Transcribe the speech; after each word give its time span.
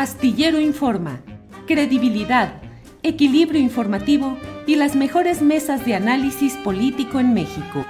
Astillero 0.00 0.58
Informa, 0.58 1.20
credibilidad, 1.66 2.62
equilibrio 3.02 3.60
informativo 3.60 4.38
y 4.66 4.76
las 4.76 4.96
mejores 4.96 5.42
mesas 5.42 5.84
de 5.84 5.94
análisis 5.94 6.54
político 6.64 7.20
en 7.20 7.34
México. 7.34 7.84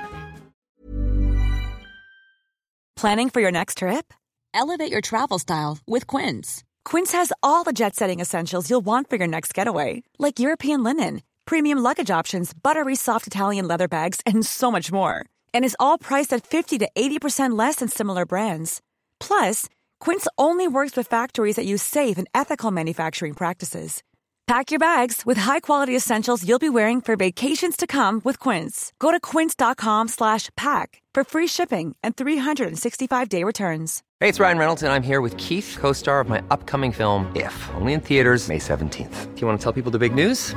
Planning 2.97 3.31
for 3.31 3.41
your 3.41 3.53
next 3.53 3.79
trip? 3.79 4.13
Elevate 4.53 4.91
your 4.91 5.01
travel 5.01 5.39
style 5.39 5.79
with 5.87 6.09
Quince. 6.09 6.65
Quince 6.85 7.13
has 7.13 7.33
all 7.45 7.63
the 7.63 7.73
jet 7.73 7.95
setting 7.95 8.19
essentials 8.19 8.69
you'll 8.69 8.85
want 8.85 9.09
for 9.09 9.15
your 9.15 9.29
next 9.29 9.55
getaway, 9.55 10.03
like 10.19 10.41
European 10.41 10.83
linen, 10.83 11.23
premium 11.47 11.79
luggage 11.79 12.11
options, 12.11 12.53
buttery 12.53 12.97
soft 12.97 13.29
Italian 13.29 13.69
leather 13.69 13.87
bags, 13.87 14.21
and 14.27 14.45
so 14.45 14.73
much 14.73 14.91
more. 14.91 15.27
And 15.55 15.65
is 15.65 15.77
all 15.79 15.97
priced 15.97 16.33
at 16.33 16.45
50 16.45 16.79
to 16.79 16.89
80% 16.97 17.57
less 17.57 17.77
than 17.77 17.87
similar 17.87 18.27
brands. 18.27 18.81
Plus, 19.21 19.67
Quince 20.01 20.27
only 20.37 20.67
works 20.67 20.97
with 20.97 21.07
factories 21.07 21.57
that 21.57 21.67
use 21.67 21.83
safe 21.83 22.19
and 22.19 22.29
ethical 22.35 22.71
manufacturing 22.71 23.35
practices. 23.35 24.03
Pack 24.47 24.73
your 24.73 24.81
bags 24.81 25.25
with 25.25 25.39
high-quality 25.39 25.95
essentials 25.95 26.45
you'll 26.45 26.59
be 26.59 26.69
wearing 26.69 27.01
for 27.01 27.15
vacations 27.15 27.77
to 27.77 27.87
come 27.87 28.21
with 28.25 28.41
Quince. 28.41 28.93
Go 28.99 29.13
to 29.13 29.21
quince.com/pack 29.21 31.03
for 31.15 31.25
free 31.25 31.47
shipping 31.47 31.95
and 32.03 32.17
365-day 32.17 33.45
returns. 33.45 34.03
Hey, 34.19 34.29
it's 34.29 34.41
Ryan 34.41 34.59
Reynolds 34.59 34.83
and 34.83 34.93
I'm 34.93 35.05
here 35.05 35.21
with 35.21 35.37
Keith, 35.37 35.77
co-star 35.79 36.21
of 36.21 36.29
my 36.29 36.43
upcoming 36.51 36.93
film 36.93 37.31
If, 37.37 37.55
only 37.75 37.93
in 37.93 38.01
theaters 38.01 38.49
May 38.49 38.59
17th. 38.59 39.35
Do 39.35 39.41
you 39.41 39.47
want 39.47 39.61
to 39.61 39.63
tell 39.63 39.73
people 39.73 39.93
the 39.93 39.99
big 39.99 40.15
news? 40.15 40.57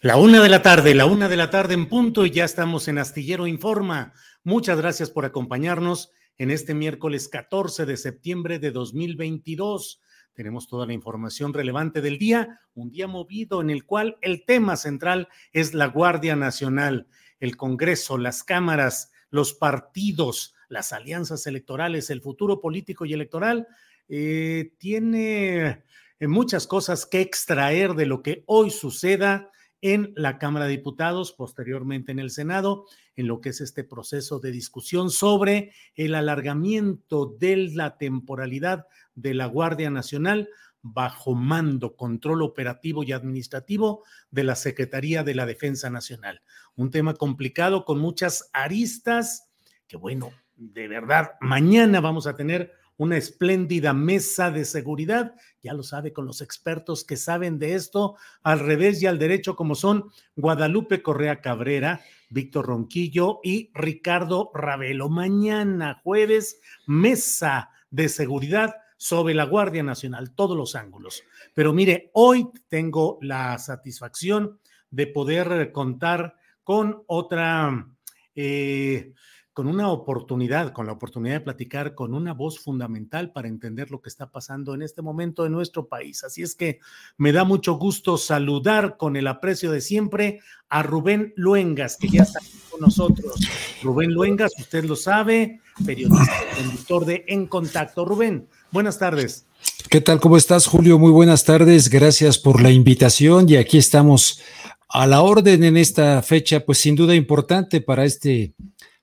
La 0.00 0.16
una 0.16 0.40
de 0.40 0.48
la 0.48 0.62
tarde, 0.62 0.94
la 0.94 1.06
una 1.06 1.28
de 1.28 1.36
la 1.36 1.50
tarde 1.50 1.74
en 1.74 1.88
punto 1.88 2.24
y 2.24 2.30
ya 2.30 2.44
estamos 2.44 2.86
en 2.86 2.98
Astillero 2.98 3.48
Informa. 3.48 4.12
Muchas 4.44 4.78
gracias 4.78 5.10
por 5.10 5.24
acompañarnos 5.24 6.12
en 6.36 6.52
este 6.52 6.72
miércoles 6.72 7.26
14 7.26 7.84
de 7.84 7.96
septiembre 7.96 8.60
de 8.60 8.70
2022. 8.70 10.00
Tenemos 10.34 10.68
toda 10.68 10.86
la 10.86 10.92
información 10.92 11.52
relevante 11.52 12.00
del 12.00 12.16
día, 12.16 12.60
un 12.74 12.92
día 12.92 13.08
movido 13.08 13.60
en 13.60 13.70
el 13.70 13.84
cual 13.84 14.18
el 14.20 14.44
tema 14.44 14.76
central 14.76 15.26
es 15.52 15.74
la 15.74 15.86
Guardia 15.86 16.36
Nacional, 16.36 17.08
el 17.40 17.56
Congreso, 17.56 18.18
las 18.18 18.44
cámaras, 18.44 19.10
los 19.30 19.52
partidos, 19.52 20.54
las 20.68 20.92
alianzas 20.92 21.44
electorales, 21.48 22.08
el 22.10 22.22
futuro 22.22 22.60
político 22.60 23.04
y 23.04 23.14
electoral. 23.14 23.66
Eh, 24.08 24.74
tiene 24.78 25.82
eh, 26.20 26.28
muchas 26.28 26.68
cosas 26.68 27.04
que 27.04 27.20
extraer 27.20 27.94
de 27.94 28.06
lo 28.06 28.22
que 28.22 28.44
hoy 28.46 28.70
suceda 28.70 29.50
en 29.80 30.12
la 30.16 30.38
Cámara 30.38 30.66
de 30.66 30.72
Diputados, 30.72 31.32
posteriormente 31.32 32.12
en 32.12 32.18
el 32.18 32.30
Senado, 32.30 32.86
en 33.16 33.26
lo 33.28 33.40
que 33.40 33.50
es 33.50 33.60
este 33.60 33.84
proceso 33.84 34.40
de 34.40 34.50
discusión 34.50 35.10
sobre 35.10 35.72
el 35.94 36.14
alargamiento 36.14 37.36
de 37.38 37.68
la 37.74 37.96
temporalidad 37.96 38.86
de 39.14 39.34
la 39.34 39.46
Guardia 39.46 39.90
Nacional 39.90 40.48
bajo 40.82 41.34
mando, 41.34 41.96
control 41.96 42.42
operativo 42.42 43.02
y 43.02 43.12
administrativo 43.12 44.04
de 44.30 44.44
la 44.44 44.54
Secretaría 44.54 45.24
de 45.24 45.34
la 45.34 45.46
Defensa 45.46 45.90
Nacional. 45.90 46.42
Un 46.76 46.90
tema 46.90 47.14
complicado 47.14 47.84
con 47.84 47.98
muchas 47.98 48.50
aristas 48.52 49.50
que, 49.86 49.96
bueno, 49.96 50.30
de 50.56 50.88
verdad, 50.88 51.32
mañana 51.40 52.00
vamos 52.00 52.26
a 52.26 52.36
tener 52.36 52.72
una 52.98 53.16
espléndida 53.16 53.92
mesa 53.94 54.50
de 54.50 54.64
seguridad, 54.64 55.34
ya 55.62 55.72
lo 55.72 55.82
sabe, 55.82 56.12
con 56.12 56.26
los 56.26 56.42
expertos 56.42 57.04
que 57.04 57.16
saben 57.16 57.58
de 57.58 57.74
esto, 57.74 58.16
al 58.42 58.58
revés 58.58 59.00
y 59.02 59.06
al 59.06 59.18
derecho, 59.18 59.56
como 59.56 59.74
son 59.74 60.10
Guadalupe 60.36 61.00
Correa 61.00 61.40
Cabrera, 61.40 62.02
Víctor 62.28 62.66
Ronquillo 62.66 63.40
y 63.42 63.70
Ricardo 63.72 64.50
Ravelo. 64.52 65.08
Mañana, 65.08 66.00
jueves, 66.02 66.60
mesa 66.86 67.70
de 67.90 68.08
seguridad 68.08 68.74
sobre 68.96 69.32
la 69.32 69.44
Guardia 69.44 69.84
Nacional, 69.84 70.34
todos 70.34 70.56
los 70.56 70.74
ángulos. 70.74 71.22
Pero 71.54 71.72
mire, 71.72 72.10
hoy 72.14 72.48
tengo 72.68 73.18
la 73.22 73.56
satisfacción 73.58 74.58
de 74.90 75.06
poder 75.06 75.72
contar 75.72 76.36
con 76.64 77.04
otra... 77.06 77.86
Eh, 78.34 79.12
con 79.58 79.66
una 79.66 79.90
oportunidad, 79.90 80.72
con 80.72 80.86
la 80.86 80.92
oportunidad 80.92 81.34
de 81.34 81.40
platicar 81.40 81.96
con 81.96 82.14
una 82.14 82.32
voz 82.32 82.60
fundamental 82.60 83.32
para 83.32 83.48
entender 83.48 83.90
lo 83.90 84.00
que 84.00 84.08
está 84.08 84.30
pasando 84.30 84.72
en 84.72 84.82
este 84.82 85.02
momento 85.02 85.44
en 85.44 85.50
nuestro 85.50 85.88
país. 85.88 86.22
Así 86.22 86.44
es 86.44 86.54
que 86.54 86.78
me 87.16 87.32
da 87.32 87.42
mucho 87.42 87.74
gusto 87.74 88.18
saludar 88.18 88.96
con 88.96 89.16
el 89.16 89.26
aprecio 89.26 89.72
de 89.72 89.80
siempre 89.80 90.38
a 90.68 90.84
Rubén 90.84 91.32
Luengas, 91.34 91.96
que 91.96 92.08
ya 92.08 92.22
está 92.22 92.38
con 92.70 92.82
nosotros. 92.82 93.34
Rubén 93.82 94.12
Luengas, 94.12 94.52
usted 94.60 94.84
lo 94.84 94.94
sabe, 94.94 95.60
periodista, 95.84 96.32
conductor 96.56 97.04
de 97.04 97.24
En 97.26 97.48
Contacto. 97.48 98.04
Rubén, 98.04 98.46
buenas 98.70 98.96
tardes. 99.00 99.44
¿Qué 99.90 100.00
tal? 100.00 100.20
¿Cómo 100.20 100.36
estás, 100.36 100.68
Julio? 100.68 101.00
Muy 101.00 101.10
buenas 101.10 101.42
tardes. 101.42 101.90
Gracias 101.90 102.38
por 102.38 102.62
la 102.62 102.70
invitación 102.70 103.48
y 103.48 103.56
aquí 103.56 103.78
estamos 103.78 104.40
a 104.88 105.08
la 105.08 105.22
orden 105.22 105.64
en 105.64 105.76
esta 105.76 106.22
fecha, 106.22 106.64
pues 106.64 106.78
sin 106.78 106.94
duda 106.94 107.16
importante 107.16 107.80
para 107.80 108.04
este 108.04 108.54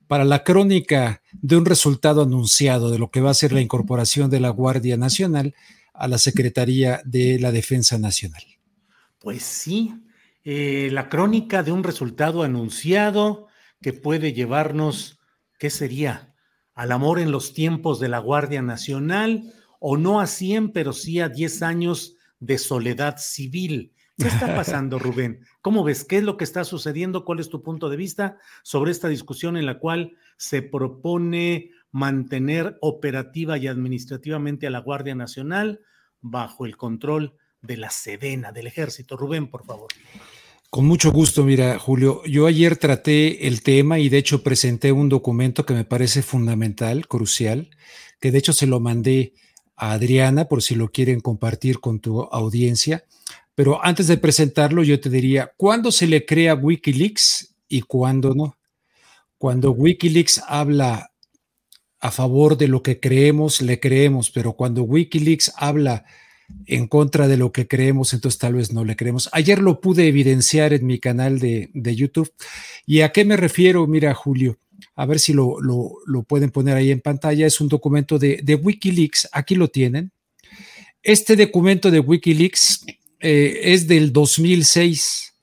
para 0.07 0.23
la 0.23 0.43
crónica 0.43 1.21
de 1.33 1.57
un 1.57 1.65
resultado 1.65 2.23
anunciado 2.23 2.91
de 2.91 2.99
lo 2.99 3.09
que 3.09 3.21
va 3.21 3.31
a 3.31 3.35
ser 3.35 3.51
la 3.51 3.61
incorporación 3.61 4.29
de 4.29 4.39
la 4.39 4.49
Guardia 4.49 4.97
Nacional 4.97 5.55
a 5.93 6.07
la 6.07 6.17
Secretaría 6.17 7.01
de 7.05 7.39
la 7.39 7.51
Defensa 7.51 7.97
Nacional. 7.97 8.43
Pues 9.19 9.43
sí, 9.43 9.93
eh, 10.43 10.89
la 10.91 11.09
crónica 11.09 11.63
de 11.63 11.71
un 11.71 11.83
resultado 11.83 12.43
anunciado 12.43 13.47
que 13.81 13.93
puede 13.93 14.33
llevarnos, 14.33 15.19
¿qué 15.57 15.69
sería? 15.69 16.35
Al 16.73 16.91
amor 16.91 17.19
en 17.19 17.31
los 17.31 17.53
tiempos 17.53 17.99
de 17.99 18.09
la 18.09 18.19
Guardia 18.19 18.61
Nacional, 18.61 19.53
o 19.79 19.97
no 19.97 20.19
a 20.19 20.27
100, 20.27 20.71
pero 20.71 20.93
sí 20.93 21.19
a 21.19 21.29
10 21.29 21.61
años 21.61 22.15
de 22.39 22.57
soledad 22.57 23.17
civil 23.17 23.94
¿Qué 24.17 24.27
está 24.27 24.47
pasando, 24.55 24.99
Rubén? 24.99 25.41
¿Cómo 25.61 25.83
ves? 25.83 26.03
¿Qué 26.03 26.17
es 26.17 26.23
lo 26.23 26.37
que 26.37 26.43
está 26.43 26.63
sucediendo? 26.63 27.25
¿Cuál 27.25 27.39
es 27.39 27.49
tu 27.49 27.61
punto 27.61 27.89
de 27.89 27.97
vista 27.97 28.37
sobre 28.63 28.91
esta 28.91 29.07
discusión 29.07 29.57
en 29.57 29.65
la 29.65 29.79
cual 29.79 30.17
se 30.37 30.61
propone 30.61 31.71
mantener 31.91 32.77
operativa 32.81 33.57
y 33.57 33.67
administrativamente 33.67 34.67
a 34.67 34.69
la 34.69 34.79
Guardia 34.79 35.15
Nacional 35.15 35.81
bajo 36.21 36.65
el 36.65 36.77
control 36.77 37.35
de 37.61 37.77
la 37.77 37.89
Sedena, 37.89 38.51
del 38.51 38.67
Ejército? 38.67 39.17
Rubén, 39.17 39.49
por 39.49 39.65
favor. 39.65 39.89
Con 40.69 40.85
mucho 40.85 41.11
gusto, 41.11 41.43
mira, 41.43 41.79
Julio, 41.79 42.21
yo 42.25 42.47
ayer 42.47 42.75
traté 42.75 43.47
el 43.47 43.63
tema 43.63 43.99
y 43.99 44.09
de 44.09 44.17
hecho 44.17 44.43
presenté 44.43 44.91
un 44.91 45.07
documento 45.07 45.65
que 45.65 45.73
me 45.73 45.85
parece 45.85 46.21
fundamental, 46.21 47.07
crucial, 47.07 47.69
que 48.19 48.31
de 48.31 48.39
hecho 48.39 48.51
se 48.51 48.67
lo 48.67 48.79
mandé 48.81 49.33
a 49.77 49.93
Adriana 49.93 50.49
por 50.49 50.61
si 50.61 50.75
lo 50.75 50.89
quieren 50.89 51.21
compartir 51.21 51.79
con 51.79 51.99
tu 51.99 52.23
audiencia 52.23 53.05
pero 53.55 53.83
antes 53.83 54.07
de 54.07 54.17
presentarlo, 54.17 54.83
yo 54.83 54.99
te 54.99 55.09
diría, 55.09 55.51
¿cuándo 55.55 55.91
se 55.91 56.07
le 56.07 56.25
crea 56.25 56.55
Wikileaks 56.55 57.55
y 57.69 57.81
cuándo 57.81 58.35
no? 58.35 58.57
Cuando 59.37 59.71
Wikileaks 59.71 60.43
habla 60.47 61.11
a 62.01 62.11
favor 62.11 62.57
de 62.57 62.67
lo 62.67 62.83
que 62.83 62.99
creemos, 62.99 63.61
le 63.61 63.79
creemos, 63.79 64.29
pero 64.29 64.53
cuando 64.53 64.83
Wikileaks 64.83 65.53
habla 65.55 66.03
en 66.65 66.87
contra 66.87 67.27
de 67.27 67.37
lo 67.37 67.51
que 67.51 67.67
creemos, 67.67 68.13
entonces 68.13 68.37
tal 68.39 68.55
vez 68.55 68.73
no 68.73 68.83
le 68.83 68.95
creemos. 68.95 69.29
Ayer 69.31 69.59
lo 69.59 69.79
pude 69.79 70.07
evidenciar 70.07 70.73
en 70.73 70.85
mi 70.85 70.99
canal 70.99 71.39
de, 71.39 71.69
YouTube. 71.73 72.31
¿Y 72.85 73.01
a 73.01 73.11
qué 73.11 73.25
me 73.25 73.37
refiero? 73.37 73.87
Mira, 73.87 74.13
Julio, 74.13 74.57
a 74.95 75.05
ver 75.05 75.19
si 75.19 75.33
lo, 75.33 75.57
pueden 76.27 76.51
poner 76.51 76.75
ahí 76.75 76.91
en 76.91 76.99
pantalla. 77.01 77.47
Es 77.47 77.61
un 77.61 77.69
documento 77.69 78.19
de, 78.19 78.41
de 78.43 78.55
Wikileaks. 78.55 79.29
Aquí 79.31 79.55
lo 79.55 79.69
tienen. 79.69 80.11
Este 81.01 81.35
documento 81.35 81.89
de 81.89 81.99
Wikileaks 81.99 82.85
eh, 83.19 83.73
es 83.73 83.87
del 83.87 84.13
2006, 84.13 85.33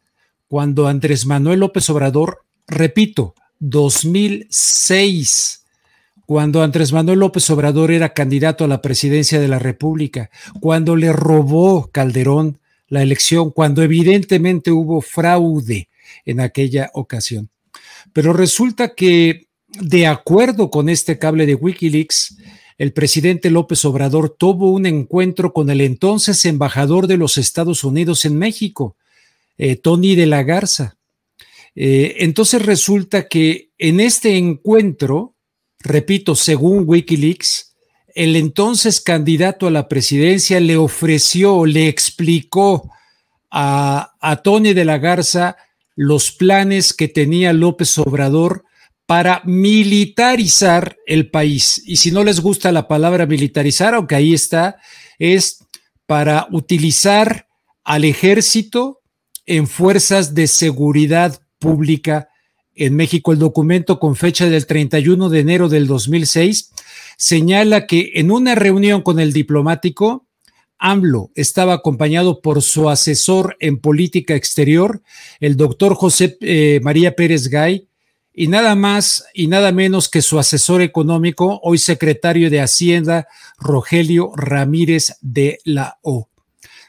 cuando 0.48 0.88
Andrés 0.88 1.26
Manuel 1.26 1.60
López 1.60 1.88
Obrador, 1.90 2.44
repito, 2.66 3.34
2006, 3.60 5.62
cuando 6.26 6.62
Andrés 6.62 6.92
Manuel 6.92 7.20
López 7.20 7.48
Obrador 7.50 7.90
era 7.90 8.12
candidato 8.12 8.64
a 8.64 8.68
la 8.68 8.82
presidencia 8.82 9.40
de 9.40 9.48
la 9.48 9.58
República, 9.58 10.30
cuando 10.60 10.96
le 10.96 11.12
robó 11.12 11.90
Calderón 11.90 12.58
la 12.88 13.02
elección, 13.02 13.50
cuando 13.50 13.82
evidentemente 13.82 14.70
hubo 14.70 15.00
fraude 15.00 15.88
en 16.24 16.40
aquella 16.40 16.90
ocasión. 16.94 17.50
Pero 18.12 18.32
resulta 18.32 18.94
que, 18.94 19.46
de 19.80 20.06
acuerdo 20.06 20.70
con 20.70 20.88
este 20.88 21.18
cable 21.18 21.46
de 21.46 21.54
Wikileaks, 21.54 22.36
el 22.82 22.92
presidente 22.92 23.48
López 23.48 23.84
Obrador 23.84 24.28
tuvo 24.28 24.72
un 24.72 24.86
encuentro 24.86 25.52
con 25.52 25.70
el 25.70 25.80
entonces 25.80 26.44
embajador 26.46 27.06
de 27.06 27.16
los 27.16 27.38
Estados 27.38 27.84
Unidos 27.84 28.24
en 28.24 28.36
México, 28.36 28.96
eh, 29.56 29.76
Tony 29.76 30.16
de 30.16 30.26
la 30.26 30.42
Garza. 30.42 30.96
Eh, 31.76 32.16
entonces 32.18 32.66
resulta 32.66 33.28
que 33.28 33.70
en 33.78 34.00
este 34.00 34.36
encuentro, 34.36 35.36
repito, 35.78 36.34
según 36.34 36.82
Wikileaks, 36.84 37.76
el 38.16 38.34
entonces 38.34 39.00
candidato 39.00 39.68
a 39.68 39.70
la 39.70 39.86
presidencia 39.86 40.58
le 40.58 40.76
ofreció, 40.76 41.64
le 41.66 41.86
explicó 41.86 42.90
a, 43.48 44.14
a 44.20 44.42
Tony 44.42 44.74
de 44.74 44.84
la 44.84 44.98
Garza 44.98 45.56
los 45.94 46.32
planes 46.32 46.92
que 46.92 47.06
tenía 47.06 47.52
López 47.52 47.96
Obrador 47.98 48.64
para 49.12 49.42
militarizar 49.44 50.96
el 51.04 51.28
país. 51.28 51.82
Y 51.84 51.96
si 51.96 52.10
no 52.12 52.24
les 52.24 52.40
gusta 52.40 52.72
la 52.72 52.88
palabra 52.88 53.26
militarizar, 53.26 53.92
aunque 53.92 54.14
ahí 54.14 54.32
está, 54.32 54.78
es 55.18 55.66
para 56.06 56.46
utilizar 56.50 57.46
al 57.84 58.04
ejército 58.04 59.02
en 59.44 59.66
fuerzas 59.66 60.32
de 60.32 60.46
seguridad 60.46 61.42
pública 61.58 62.30
en 62.74 62.96
México. 62.96 63.32
El 63.32 63.38
documento 63.38 64.00
con 64.00 64.16
fecha 64.16 64.48
del 64.48 64.64
31 64.64 65.28
de 65.28 65.40
enero 65.40 65.68
del 65.68 65.86
2006 65.86 66.70
señala 67.18 67.86
que 67.86 68.12
en 68.14 68.30
una 68.30 68.54
reunión 68.54 69.02
con 69.02 69.20
el 69.20 69.34
diplomático, 69.34 70.26
AMLO 70.78 71.32
estaba 71.34 71.74
acompañado 71.74 72.40
por 72.40 72.62
su 72.62 72.88
asesor 72.88 73.58
en 73.60 73.78
política 73.78 74.36
exterior, 74.36 75.02
el 75.38 75.58
doctor 75.58 75.96
José 75.96 76.38
eh, 76.40 76.80
María 76.82 77.14
Pérez 77.14 77.48
Gay, 77.48 77.90
y 78.34 78.48
nada 78.48 78.74
más 78.74 79.24
y 79.34 79.46
nada 79.46 79.72
menos 79.72 80.08
que 80.08 80.22
su 80.22 80.38
asesor 80.38 80.82
económico, 80.82 81.60
hoy 81.62 81.78
secretario 81.78 82.50
de 82.50 82.60
Hacienda, 82.60 83.28
Rogelio 83.58 84.32
Ramírez 84.36 85.16
de 85.20 85.58
la 85.64 85.98
O. 86.02 86.28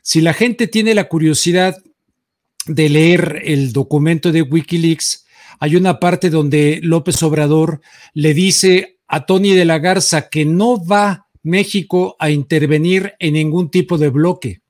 Si 0.01 0.21
la 0.21 0.33
gente 0.33 0.67
tiene 0.67 0.93
la 0.95 1.07
curiosidad 1.07 1.77
de 2.65 2.89
leer 2.89 3.41
el 3.45 3.73
documento 3.73 4.31
de 4.31 4.41
Wikileaks, 4.41 5.25
hay 5.59 5.75
una 5.75 5.99
parte 5.99 6.29
donde 6.29 6.79
López 6.81 7.21
Obrador 7.23 7.81
le 8.13 8.33
dice 8.33 8.99
a 9.07 9.25
Tony 9.25 9.53
de 9.53 9.65
la 9.65 9.79
Garza 9.79 10.29
que 10.29 10.45
no 10.45 10.83
va 10.83 11.27
México 11.43 12.15
a 12.19 12.29
intervenir 12.29 13.13
en 13.19 13.33
ningún 13.33 13.69
tipo 13.69 13.97
de 13.97 14.09
bloque 14.09 14.61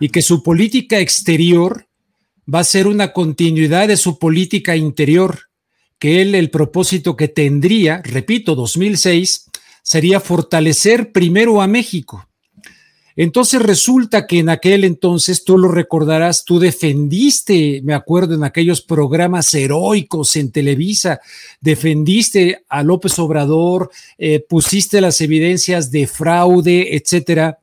y 0.00 0.08
que 0.08 0.22
su 0.22 0.42
política 0.42 0.98
exterior 0.98 1.86
va 2.52 2.60
a 2.60 2.64
ser 2.64 2.86
una 2.86 3.12
continuidad 3.12 3.88
de 3.88 3.96
su 3.96 4.18
política 4.18 4.76
interior, 4.76 5.40
que 5.98 6.22
él 6.22 6.34
el 6.34 6.50
propósito 6.50 7.16
que 7.16 7.28
tendría, 7.28 8.02
repito, 8.04 8.54
2006, 8.54 9.46
sería 9.82 10.20
fortalecer 10.20 11.12
primero 11.12 11.62
a 11.62 11.66
México 11.66 12.26
entonces 13.16 13.62
resulta 13.62 14.26
que 14.26 14.40
en 14.40 14.50
aquel 14.50 14.84
entonces, 14.84 15.42
tú 15.42 15.56
lo 15.56 15.68
recordarás, 15.68 16.44
tú 16.44 16.58
defendiste, 16.58 17.80
me 17.82 17.94
acuerdo, 17.94 18.34
en 18.34 18.44
aquellos 18.44 18.82
programas 18.82 19.52
heroicos 19.54 20.36
en 20.36 20.52
Televisa, 20.52 21.20
defendiste 21.58 22.64
a 22.68 22.82
López 22.82 23.18
Obrador, 23.18 23.90
eh, 24.18 24.44
pusiste 24.46 25.00
las 25.00 25.22
evidencias 25.22 25.90
de 25.90 26.06
fraude, 26.06 26.94
etcétera. 26.94 27.58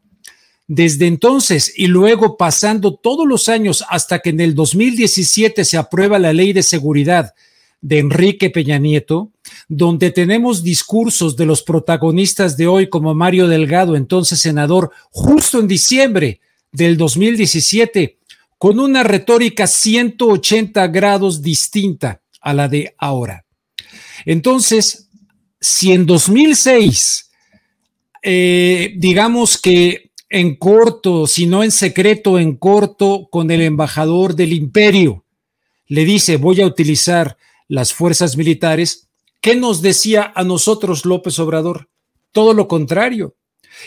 Desde 0.65 1.05
entonces 1.05 1.71
y 1.75 1.85
luego 1.85 2.35
pasando 2.35 2.95
todos 2.95 3.27
los 3.27 3.47
años 3.47 3.85
hasta 3.89 4.19
que 4.19 4.31
en 4.31 4.39
el 4.39 4.55
2017 4.55 5.65
se 5.65 5.77
aprueba 5.77 6.17
la 6.17 6.33
ley 6.33 6.51
de 6.53 6.63
seguridad 6.63 7.33
de 7.83 7.99
Enrique 7.99 8.49
Peña 8.49 8.77
Nieto, 8.79 9.33
donde 9.67 10.09
tenemos 10.09 10.63
discursos 10.63 11.35
de 11.35 11.45
los 11.45 11.63
protagonistas 11.63 12.55
de 12.55 12.65
hoy 12.65 12.89
como 12.89 13.13
Mario 13.13 13.49
Delgado, 13.49 13.97
entonces 13.97 14.39
senador, 14.39 14.91
justo 15.11 15.59
en 15.59 15.67
diciembre 15.67 16.39
del 16.71 16.95
2017, 16.95 18.19
con 18.57 18.79
una 18.79 19.03
retórica 19.03 19.67
180 19.67 20.87
grados 20.87 21.41
distinta 21.41 22.21
a 22.39 22.53
la 22.53 22.69
de 22.69 22.95
ahora. 22.97 23.45
Entonces, 24.25 25.09
si 25.59 25.91
en 25.91 26.05
2006, 26.05 27.31
eh, 28.21 28.93
digamos 28.95 29.57
que 29.61 30.11
en 30.29 30.55
corto, 30.55 31.27
si 31.27 31.47
no 31.47 31.65
en 31.65 31.71
secreto, 31.71 32.39
en 32.39 32.55
corto, 32.55 33.27
con 33.29 33.51
el 33.51 33.61
embajador 33.61 34.35
del 34.35 34.53
imperio, 34.53 35.25
le 35.87 36.05
dice, 36.05 36.37
voy 36.37 36.61
a 36.61 36.65
utilizar 36.65 37.37
las 37.67 37.93
fuerzas 37.93 38.37
militares, 38.37 39.07
¿qué 39.41 39.55
nos 39.55 39.81
decía 39.81 40.31
a 40.35 40.43
nosotros 40.43 41.05
López 41.05 41.39
Obrador? 41.39 41.89
Todo 42.31 42.53
lo 42.53 42.67
contrario. 42.67 43.35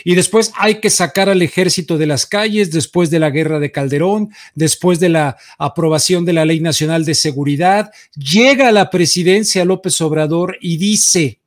Y 0.03 0.15
después 0.15 0.51
hay 0.55 0.79
que 0.79 0.89
sacar 0.89 1.29
al 1.29 1.41
ejército 1.41 1.97
de 1.97 2.05
las 2.05 2.25
calles 2.25 2.71
después 2.71 3.09
de 3.09 3.19
la 3.19 3.29
guerra 3.29 3.59
de 3.59 3.71
Calderón, 3.71 4.29
después 4.53 4.99
de 4.99 5.09
la 5.09 5.37
aprobación 5.57 6.25
de 6.25 6.33
la 6.33 6.45
Ley 6.45 6.59
Nacional 6.59 7.05
de 7.05 7.15
Seguridad. 7.15 7.91
Llega 8.15 8.71
la 8.71 8.89
presidencia 8.89 9.65
López 9.65 9.99
Obrador 10.01 10.57
y 10.61 10.77
dice, 10.77 11.39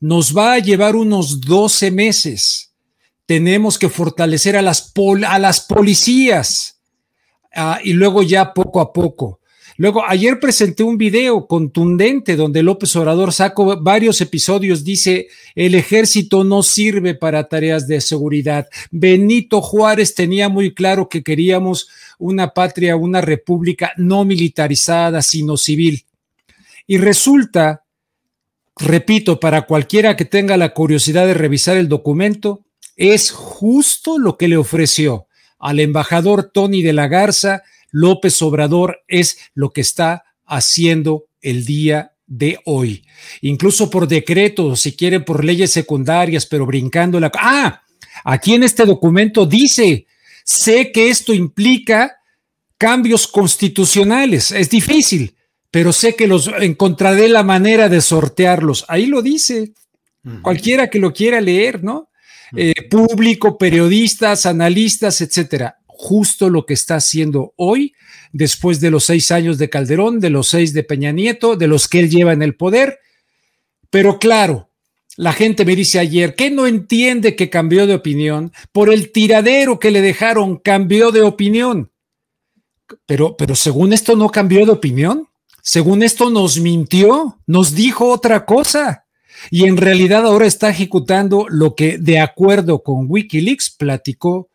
nos 0.00 0.36
va 0.36 0.54
a 0.54 0.58
llevar 0.58 0.96
unos 0.96 1.40
12 1.40 1.90
meses. 1.90 2.72
Tenemos 3.26 3.78
que 3.78 3.88
fortalecer 3.88 4.56
a 4.56 4.62
las, 4.62 4.92
a 5.26 5.38
las 5.38 5.60
policías. 5.60 6.80
Ah, 7.54 7.80
y 7.82 7.92
luego 7.92 8.22
ya 8.22 8.52
poco 8.52 8.80
a 8.80 8.92
poco. 8.92 9.40
Luego, 9.82 10.04
ayer 10.06 10.38
presenté 10.38 10.84
un 10.84 10.96
video 10.96 11.48
contundente 11.48 12.36
donde 12.36 12.62
López 12.62 12.94
Obrador 12.94 13.32
sacó 13.32 13.76
varios 13.82 14.20
episodios, 14.20 14.84
dice, 14.84 15.26
el 15.56 15.74
ejército 15.74 16.44
no 16.44 16.62
sirve 16.62 17.16
para 17.16 17.48
tareas 17.48 17.88
de 17.88 18.00
seguridad. 18.00 18.68
Benito 18.92 19.60
Juárez 19.60 20.14
tenía 20.14 20.48
muy 20.48 20.72
claro 20.72 21.08
que 21.08 21.24
queríamos 21.24 21.88
una 22.20 22.54
patria, 22.54 22.94
una 22.94 23.22
república 23.22 23.90
no 23.96 24.24
militarizada, 24.24 25.20
sino 25.20 25.56
civil. 25.56 26.04
Y 26.86 26.98
resulta, 26.98 27.82
repito, 28.76 29.40
para 29.40 29.62
cualquiera 29.62 30.14
que 30.14 30.24
tenga 30.24 30.56
la 30.56 30.74
curiosidad 30.74 31.26
de 31.26 31.34
revisar 31.34 31.76
el 31.76 31.88
documento, 31.88 32.60
es 32.94 33.32
justo 33.32 34.16
lo 34.16 34.38
que 34.38 34.46
le 34.46 34.58
ofreció 34.58 35.26
al 35.58 35.80
embajador 35.80 36.52
Tony 36.54 36.82
de 36.82 36.92
la 36.92 37.08
Garza 37.08 37.64
López 37.92 38.42
Obrador 38.42 39.04
es 39.06 39.38
lo 39.54 39.70
que 39.70 39.82
está 39.82 40.24
haciendo 40.44 41.26
el 41.40 41.64
día 41.64 42.12
de 42.26 42.58
hoy. 42.64 43.04
Incluso 43.42 43.90
por 43.90 44.08
decreto, 44.08 44.74
si 44.74 44.96
quieren 44.96 45.24
por 45.24 45.44
leyes 45.44 45.70
secundarias, 45.70 46.46
pero 46.46 46.66
brincando 46.66 47.20
la... 47.20 47.30
Ah, 47.34 47.82
aquí 48.24 48.54
en 48.54 48.64
este 48.64 48.84
documento 48.86 49.46
dice, 49.46 50.06
sé 50.42 50.90
que 50.90 51.10
esto 51.10 51.34
implica 51.34 52.16
cambios 52.78 53.26
constitucionales. 53.28 54.50
Es 54.50 54.70
difícil, 54.70 55.36
pero 55.70 55.92
sé 55.92 56.16
que 56.16 56.26
los 56.26 56.50
encontraré 56.60 57.28
la 57.28 57.42
manera 57.42 57.88
de 57.88 58.00
sortearlos. 58.00 58.84
Ahí 58.88 59.06
lo 59.06 59.22
dice. 59.22 59.74
Cualquiera 60.40 60.88
que 60.88 61.00
lo 61.00 61.12
quiera 61.12 61.40
leer, 61.40 61.82
¿no? 61.82 62.08
Eh, 62.56 62.74
público, 62.88 63.58
periodistas, 63.58 64.46
analistas, 64.46 65.20
etcétera 65.20 65.81
justo 66.02 66.50
lo 66.50 66.66
que 66.66 66.74
está 66.74 66.96
haciendo 66.96 67.54
hoy, 67.56 67.94
después 68.32 68.80
de 68.80 68.90
los 68.90 69.04
seis 69.04 69.30
años 69.30 69.56
de 69.56 69.70
Calderón, 69.70 70.18
de 70.18 70.30
los 70.30 70.48
seis 70.48 70.72
de 70.72 70.82
Peña 70.82 71.12
Nieto, 71.12 71.54
de 71.54 71.68
los 71.68 71.86
que 71.86 72.00
él 72.00 72.10
lleva 72.10 72.32
en 72.32 72.42
el 72.42 72.56
poder. 72.56 72.98
Pero 73.88 74.18
claro, 74.18 74.68
la 75.16 75.32
gente 75.32 75.64
me 75.64 75.76
dice 75.76 76.00
ayer 76.00 76.34
que 76.34 76.50
no 76.50 76.66
entiende 76.66 77.36
que 77.36 77.50
cambió 77.50 77.86
de 77.86 77.94
opinión 77.94 78.52
por 78.72 78.92
el 78.92 79.12
tiradero 79.12 79.78
que 79.78 79.92
le 79.92 80.00
dejaron, 80.00 80.56
cambió 80.56 81.12
de 81.12 81.22
opinión. 81.22 81.92
Pero, 83.06 83.36
pero 83.36 83.54
según 83.54 83.92
esto 83.92 84.16
no 84.16 84.28
cambió 84.28 84.66
de 84.66 84.72
opinión. 84.72 85.28
Según 85.62 86.02
esto 86.02 86.30
nos 86.30 86.58
mintió, 86.58 87.38
nos 87.46 87.76
dijo 87.76 88.10
otra 88.10 88.44
cosa. 88.44 89.04
Y 89.52 89.66
en 89.66 89.76
realidad 89.76 90.26
ahora 90.26 90.46
está 90.46 90.68
ejecutando 90.68 91.46
lo 91.48 91.76
que, 91.76 91.96
de 91.96 92.18
acuerdo 92.18 92.82
con 92.82 93.06
Wikileaks, 93.08 93.70
platicó 93.70 94.50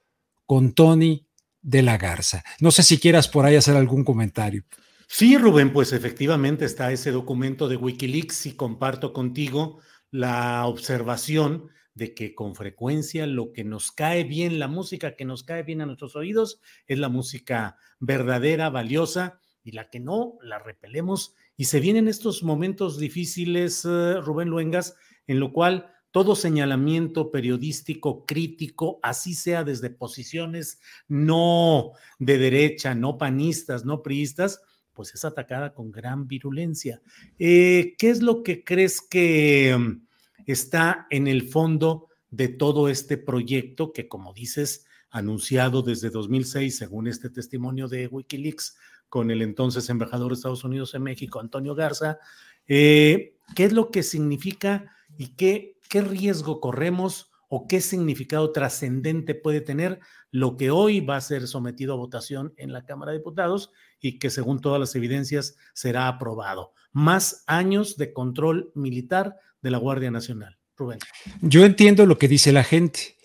con 0.45 0.73
Tony 0.73 1.26
de 1.67 1.81
la 1.81 1.97
Garza. 1.97 2.43
No 2.61 2.71
sé 2.71 2.81
si 2.81 2.97
quieras 2.97 3.27
por 3.27 3.45
ahí 3.45 3.57
hacer 3.57 3.75
algún 3.75 4.05
comentario. 4.05 4.63
Sí, 5.05 5.37
Rubén, 5.37 5.73
pues 5.73 5.91
efectivamente 5.91 6.63
está 6.63 6.93
ese 6.93 7.11
documento 7.11 7.67
de 7.67 7.75
Wikileaks 7.75 8.45
y 8.45 8.53
comparto 8.53 9.11
contigo 9.11 9.79
la 10.09 10.65
observación 10.65 11.69
de 11.93 12.13
que 12.13 12.33
con 12.33 12.55
frecuencia 12.55 13.27
lo 13.27 13.51
que 13.51 13.65
nos 13.65 13.91
cae 13.91 14.23
bien, 14.23 14.59
la 14.59 14.69
música 14.69 15.17
que 15.17 15.25
nos 15.25 15.43
cae 15.43 15.63
bien 15.63 15.81
a 15.81 15.85
nuestros 15.85 16.15
oídos, 16.15 16.61
es 16.87 16.99
la 16.99 17.09
música 17.09 17.77
verdadera, 17.99 18.69
valiosa, 18.69 19.41
y 19.61 19.71
la 19.71 19.89
que 19.89 19.99
no, 19.99 20.37
la 20.41 20.59
repelemos 20.59 21.35
Y 21.57 21.65
se 21.65 21.81
vienen 21.81 22.07
estos 22.07 22.43
momentos 22.43 22.97
difíciles, 22.97 23.83
eh, 23.83 24.21
Rubén 24.21 24.47
Luengas, 24.47 24.95
en 25.25 25.41
lo 25.41 25.51
cual 25.51 25.91
todo 26.11 26.35
señalamiento 26.35 27.31
periodístico 27.31 28.25
crítico, 28.25 28.99
así 29.03 29.33
sea 29.33 29.63
desde 29.63 29.89
posiciones 29.89 30.79
no 31.07 31.91
de 32.19 32.37
derecha, 32.37 32.95
no 32.95 33.17
panistas, 33.17 33.85
no 33.85 34.01
priistas, 34.01 34.61
pues 34.93 35.13
es 35.13 35.25
atacada 35.25 35.73
con 35.73 35.91
gran 35.91 36.27
virulencia. 36.27 37.01
Eh, 37.37 37.95
¿Qué 37.97 38.09
es 38.09 38.21
lo 38.21 38.41
que 38.41 38.63
crees 38.63 38.99
que 39.01 39.75
mm, 39.77 40.07
está 40.47 41.05
en 41.09 41.27
el 41.27 41.47
fondo 41.47 42.07
de 42.31 42.47
todo 42.47 42.89
este 42.89 43.17
proyecto 43.17 43.93
que, 43.93 44.07
como 44.07 44.33
dices, 44.33 44.85
anunciado 45.09 45.81
desde 45.81 46.09
2006, 46.09 46.77
según 46.77 47.07
este 47.07 47.29
testimonio 47.29 47.87
de 47.87 48.07
Wikileaks, 48.07 48.75
con 49.09 49.31
el 49.31 49.41
entonces 49.41 49.89
embajador 49.89 50.29
de 50.29 50.35
Estados 50.35 50.63
Unidos 50.63 50.93
en 50.93 51.03
México, 51.03 51.39
Antonio 51.39 51.75
Garza, 51.75 52.19
eh, 52.67 53.35
¿qué 53.55 53.63
es 53.63 53.73
lo 53.73 53.89
que 53.89 54.03
significa 54.03 54.93
y 55.17 55.27
qué, 55.29 55.76
qué 55.89 56.01
riesgo 56.01 56.59
corremos 56.59 57.31
o 57.49 57.67
qué 57.67 57.81
significado 57.81 58.51
trascendente 58.51 59.33
puede 59.35 59.61
tener 59.61 59.99
lo 60.31 60.57
que 60.57 60.69
hoy 60.69 60.99
va 60.99 61.15
a 61.17 61.21
ser 61.21 61.47
sometido 61.47 61.93
a 61.93 61.97
votación 61.97 62.53
en 62.57 62.73
la 62.73 62.85
Cámara 62.85 63.11
de 63.11 63.19
Diputados 63.19 63.71
y 63.99 64.19
que 64.19 64.29
según 64.29 64.59
todas 64.59 64.79
las 64.79 64.95
evidencias 64.95 65.55
será 65.73 66.07
aprobado. 66.07 66.73
Más 66.91 67.43
años 67.47 67.97
de 67.97 68.13
control 68.13 68.71
militar 68.75 69.37
de 69.61 69.71
la 69.71 69.77
Guardia 69.77 70.11
Nacional. 70.11 70.57
Rubén. 70.75 70.99
Yo 71.41 71.65
entiendo 71.65 72.05
lo 72.05 72.19
que 72.19 72.27
dice 72.27 72.51
la 72.51 72.63
gente, 72.63 73.15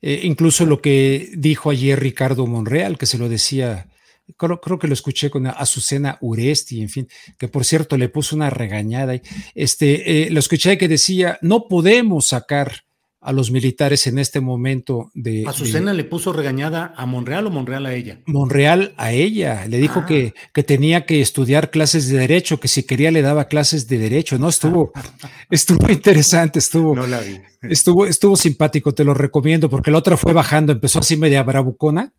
eh, 0.00 0.20
incluso 0.22 0.64
lo 0.64 0.80
que 0.80 1.30
dijo 1.36 1.70
ayer 1.70 2.00
Ricardo 2.00 2.46
Monreal, 2.46 2.96
que 2.96 3.06
se 3.06 3.18
lo 3.18 3.28
decía 3.28 3.91
Creo, 4.36 4.78
que 4.78 4.86
lo 4.86 4.94
escuché 4.94 5.30
con 5.30 5.46
Azucena 5.46 6.18
Uresti, 6.20 6.80
en 6.80 6.88
fin, 6.88 7.08
que 7.38 7.48
por 7.48 7.64
cierto 7.64 7.96
le 7.96 8.08
puso 8.08 8.36
una 8.36 8.50
regañada. 8.50 9.20
Este, 9.54 10.26
eh, 10.26 10.30
lo 10.30 10.38
escuché 10.40 10.78
que 10.78 10.88
decía, 10.88 11.38
no 11.42 11.68
podemos 11.68 12.26
sacar 12.26 12.84
a 13.22 13.32
los 13.32 13.52
militares 13.52 14.06
en 14.08 14.18
este 14.18 14.40
momento 14.40 15.10
de... 15.14 15.44
¿Azucena 15.46 15.92
le 15.92 16.02
puso 16.02 16.32
regañada 16.32 16.92
a 16.96 17.06
Monreal 17.06 17.46
o 17.46 17.50
Monreal 17.50 17.86
a 17.86 17.94
ella? 17.94 18.18
Monreal 18.26 18.94
a 18.96 19.12
ella. 19.12 19.64
Le 19.68 19.78
dijo 19.78 20.04
que, 20.06 20.34
ah. 20.36 20.50
que 20.52 20.64
tenía 20.64 21.06
que 21.06 21.20
estudiar 21.20 21.70
clases 21.70 22.08
de 22.08 22.18
derecho, 22.18 22.58
que 22.58 22.66
si 22.66 22.82
quería 22.82 23.12
le 23.12 23.22
daba 23.22 23.44
clases 23.44 23.86
de 23.86 23.98
derecho. 23.98 24.38
No, 24.38 24.48
estuvo, 24.48 24.92
estuvo 25.50 25.88
interesante, 25.90 26.58
estuvo... 26.58 26.96
No 26.96 27.06
la 27.06 27.20
vi. 27.20 27.40
Estuvo, 27.62 28.06
estuvo 28.06 28.34
simpático, 28.34 28.92
te 28.92 29.04
lo 29.04 29.14
recomiendo, 29.14 29.70
porque 29.70 29.92
la 29.92 29.98
otra 29.98 30.16
fue 30.16 30.32
bajando, 30.32 30.72
empezó 30.72 30.98
así 30.98 31.16
media 31.16 31.44
bravucona 31.44 32.12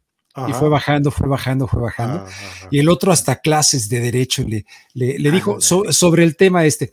y 0.47 0.53
fue 0.53 0.69
bajando, 0.69 1.11
fue 1.11 1.27
bajando, 1.27 1.67
fue 1.67 1.81
bajando. 1.81 2.25
Y 2.71 2.79
el 2.79 2.89
otro 2.89 3.11
hasta 3.11 3.35
clases 3.37 3.87
de 3.87 3.99
derecho 3.99 4.43
le, 4.43 4.65
le, 4.93 5.31
dijo 5.31 5.61
sobre 5.61 6.23
el 6.23 6.35
tema 6.35 6.65
este. 6.65 6.91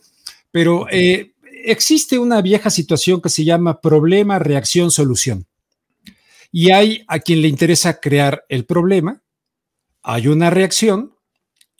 Pero 0.51 0.87
eh, 0.91 1.33
existe 1.63 2.19
una 2.19 2.41
vieja 2.41 2.69
situación 2.69 3.21
que 3.21 3.29
se 3.29 3.43
llama 3.43 3.81
problema, 3.81 4.37
reacción, 4.37 4.91
solución. 4.91 5.47
Y 6.51 6.71
hay 6.71 7.03
a 7.07 7.19
quien 7.19 7.41
le 7.41 7.47
interesa 7.47 7.99
crear 7.99 8.45
el 8.49 8.65
problema, 8.65 9.21
hay 10.03 10.27
una 10.27 10.49
reacción 10.49 11.15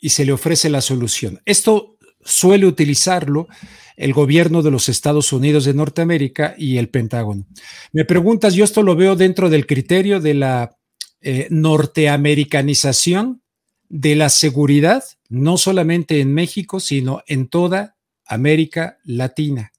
y 0.00 0.10
se 0.10 0.24
le 0.24 0.32
ofrece 0.32 0.70
la 0.70 0.80
solución. 0.80 1.40
Esto 1.44 1.96
suele 2.24 2.66
utilizarlo 2.66 3.48
el 3.96 4.12
gobierno 4.12 4.62
de 4.62 4.70
los 4.70 4.88
Estados 4.88 5.32
Unidos 5.32 5.64
de 5.64 5.74
Norteamérica 5.74 6.54
y 6.56 6.78
el 6.78 6.88
Pentágono. 6.88 7.46
Me 7.92 8.04
preguntas, 8.04 8.54
yo 8.54 8.64
esto 8.64 8.82
lo 8.82 8.96
veo 8.96 9.14
dentro 9.14 9.50
del 9.50 9.66
criterio 9.66 10.20
de 10.20 10.34
la 10.34 10.76
eh, 11.22 11.46
norteamericanización 11.50 13.42
de 13.88 14.16
la 14.16 14.28
seguridad, 14.28 15.04
no 15.28 15.58
solamente 15.58 16.20
en 16.20 16.32
México, 16.34 16.80
sino 16.80 17.22
en 17.26 17.46
toda 17.46 17.96
América 18.26 18.98
Latina, 19.04 19.72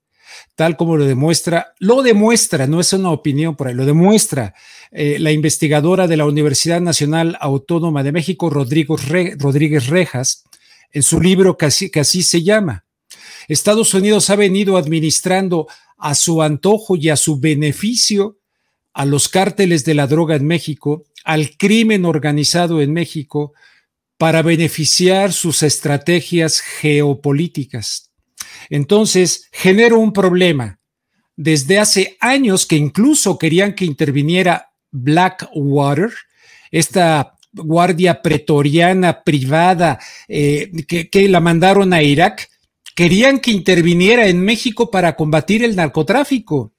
tal 0.56 0.78
como 0.78 0.98
lo 0.98 1.06
demuestra, 1.06 1.74
lo 1.80 2.02
demuestra, 2.02 2.68
no 2.68 2.80
es 2.80 2.94
una 2.94 3.12
opinión 3.12 3.56
por 3.56 3.68
ahí, 3.68 3.74
lo 3.74 3.86
demuestra 3.86 4.54
eh, 4.92 5.18
la 5.20 5.32
investigadora 5.32 6.08
de 6.08 6.18
la 6.18 6.26
Universidad 6.26 6.80
Nacional 6.80 7.38
Autónoma 7.40 8.04
de 8.04 8.12
México, 8.12 8.50
Rodríguez 8.50 9.88
Rejas, 9.88 10.44
en 10.92 11.04
su 11.04 11.20
libro 11.20 11.58
que 11.58 11.70
que 11.92 12.00
así 12.00 12.24
se 12.24 12.44
llama. 12.44 12.86
Estados 13.48 13.94
Unidos 13.94 14.30
ha 14.30 14.36
venido 14.36 14.78
administrando 14.78 15.68
a 15.98 16.16
su 16.16 16.42
antojo 16.42 16.96
y 16.96 17.10
a 17.10 17.16
su 17.16 17.40
beneficio 17.40 18.38
a 18.94 19.06
los 19.06 19.30
cárteles 19.30 19.86
de 19.86 19.94
la 19.96 20.08
droga 20.08 20.36
en 20.36 20.46
México 20.46 21.06
al 21.24 21.58
crimen 21.58 22.06
organizado 22.06 22.82
en 22.82 22.94
México 22.94 23.54
para 24.18 24.42
beneficiar 24.42 25.34
sus 25.34 25.64
estrategias 25.64 26.62
geopolíticas. 26.62 28.12
Entonces, 28.70 29.50
genera 29.52 29.96
un 29.96 30.14
problema. 30.14 30.80
Desde 31.36 31.80
hace 31.80 32.18
años 32.20 32.66
que 32.66 32.76
incluso 32.76 33.38
querían 33.40 33.74
que 33.74 33.86
interviniera 33.86 34.72
Blackwater, 34.92 36.12
esta 36.72 37.36
guardia 37.52 38.22
pretoriana 38.22 39.24
privada 39.24 40.00
eh, 40.28 40.72
que 40.88 41.28
la 41.30 41.40
mandaron 41.40 41.94
a 41.94 42.04
Irak, 42.04 42.50
querían 42.96 43.40
que 43.40 43.52
interviniera 43.52 44.28
en 44.28 44.42
México 44.42 44.92
para 44.92 45.16
combatir 45.16 45.64
el 45.64 45.76
narcotráfico 45.76 46.73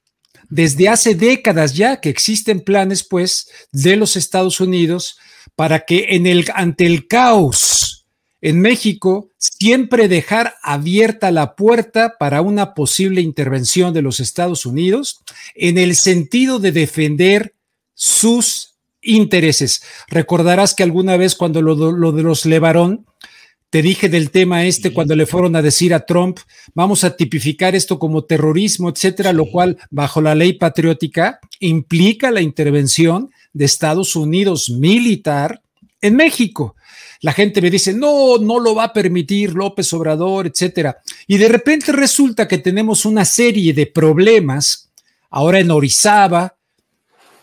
desde 0.48 0.88
hace 0.88 1.14
décadas 1.14 1.74
ya 1.74 2.00
que 2.00 2.08
existen 2.08 2.60
planes, 2.60 3.04
pues, 3.04 3.48
de 3.72 3.96
los 3.96 4.16
Estados 4.16 4.60
Unidos 4.60 5.18
para 5.56 5.80
que 5.80 6.06
en 6.10 6.26
el, 6.26 6.46
ante 6.54 6.86
el 6.86 7.06
caos 7.06 8.06
en 8.40 8.60
México 8.60 9.30
siempre 9.38 10.06
dejar 10.06 10.56
abierta 10.62 11.30
la 11.30 11.54
puerta 11.54 12.16
para 12.18 12.42
una 12.42 12.74
posible 12.74 13.22
intervención 13.22 13.94
de 13.94 14.02
los 14.02 14.20
Estados 14.20 14.66
Unidos 14.66 15.22
en 15.54 15.78
el 15.78 15.96
sentido 15.96 16.58
de 16.58 16.72
defender 16.72 17.54
sus 17.94 18.74
intereses. 19.00 19.82
Recordarás 20.08 20.74
que 20.74 20.82
alguna 20.82 21.16
vez 21.16 21.34
cuando 21.36 21.62
lo, 21.62 21.74
lo 21.92 22.12
de 22.12 22.22
los 22.22 22.44
Levarón, 22.44 23.06
te 23.75 23.83
dije 23.83 24.09
del 24.09 24.31
tema 24.31 24.64
este 24.64 24.93
cuando 24.93 25.16
le 25.16 25.26
fueron 25.26 25.57
a 25.57 25.61
decir 25.61 25.95
a 25.95 26.07
Trump, 26.07 26.38
vamos 26.75 27.02
a 27.02 27.16
tipificar 27.16 27.75
esto 27.75 27.99
como 27.99 28.23
terrorismo, 28.23 28.88
etcétera, 28.88 29.33
lo 29.33 29.47
cual 29.47 29.78
bajo 29.90 30.21
la 30.21 30.37
ley 30.37 30.52
patriótica 30.52 31.40
implica 31.59 32.31
la 32.31 32.40
intervención 32.40 33.33
de 33.52 33.64
Estados 33.64 34.14
Unidos 34.14 34.71
militar 34.71 35.61
en 36.00 36.14
México. 36.14 36.76
La 37.21 37.33
gente 37.33 37.61
me 37.61 37.69
dice, 37.69 37.93
no, 37.93 38.38
no 38.38 38.61
lo 38.61 38.76
va 38.76 38.85
a 38.85 38.93
permitir 38.93 39.54
López 39.54 39.93
Obrador, 39.93 40.47
etcétera. 40.47 40.99
Y 41.26 41.38
de 41.38 41.49
repente 41.49 41.90
resulta 41.90 42.47
que 42.47 42.59
tenemos 42.59 43.04
una 43.04 43.25
serie 43.25 43.75
de 43.75 43.87
problemas 43.87 44.88
ahora 45.31 45.59
en 45.59 45.73
Orizaba, 45.73 46.54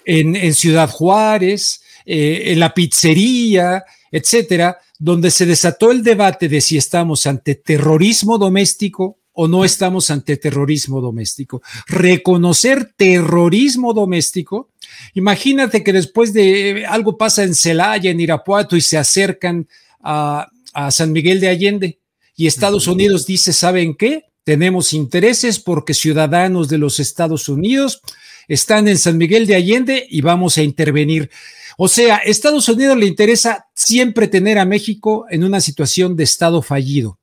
en, 0.06 0.54
Ciudad 0.54 0.90
Juárez, 0.90 1.82
eh, 2.06 2.44
en 2.54 2.60
la 2.62 2.74
pizzería, 2.74 3.84
etcétera, 4.14 4.78
donde 5.02 5.32
se 5.32 5.48
desató 5.48 5.92
el 5.92 6.04
debate 6.04 6.48
de 6.48 6.62
si 6.62 6.78
estamos 6.78 7.26
ante 7.26 7.56
terrorismo 7.56 8.38
doméstico 8.38 9.18
o 9.34 9.48
no 9.48 9.66
estamos 9.66 10.12
ante 10.12 10.38
terrorismo 10.38 11.02
doméstico. 11.02 11.64
Reconocer 11.88 12.94
terrorismo 12.96 13.96
doméstico, 13.96 14.70
imagínate 15.16 15.84
que 15.84 15.92
después 15.92 16.34
de 16.34 16.86
algo 16.86 17.18
pasa 17.18 17.42
en 17.44 17.56
Celaya, 17.56 18.12
en 18.12 18.20
Irapuato, 18.20 18.76
y 18.76 18.82
se 18.82 19.00
acercan 19.00 19.68
a, 20.04 20.48
San 20.92 21.12
Miguel 21.12 21.40
de 21.40 21.50
Allende, 21.50 22.00
y 22.36 22.46
Estados 22.46 22.88
Unidos 22.88 23.26
dice, 23.26 23.54
¿saben 23.54 23.96
qué? 23.96 24.26
Tenemos 24.44 24.94
intereses 24.94 25.60
porque 25.60 25.96
ciudadanos 25.96 26.70
de 26.70 26.78
los 26.78 27.00
Estados 27.00 27.50
Unidos 27.50 28.02
están 28.48 28.88
en 28.88 29.00
San 29.00 29.18
Miguel 29.18 29.48
de 29.48 29.56
Allende 29.56 30.06
y 30.08 30.22
vamos 30.22 30.60
a 30.60 30.62
intervenir. 30.62 31.32
O 31.78 31.88
sea, 31.88 32.18
Estados 32.18 32.68
Unidos 32.70 32.98
le 32.98 33.06
interesa 33.06 33.68
siempre 33.74 34.28
tener 34.28 34.58
a 34.60 34.66
México 34.66 35.26
en 35.30 35.44
una 35.44 35.62
situación 35.62 36.16
de 36.16 36.24
Estado 36.24 36.62
fallido. 36.62 37.20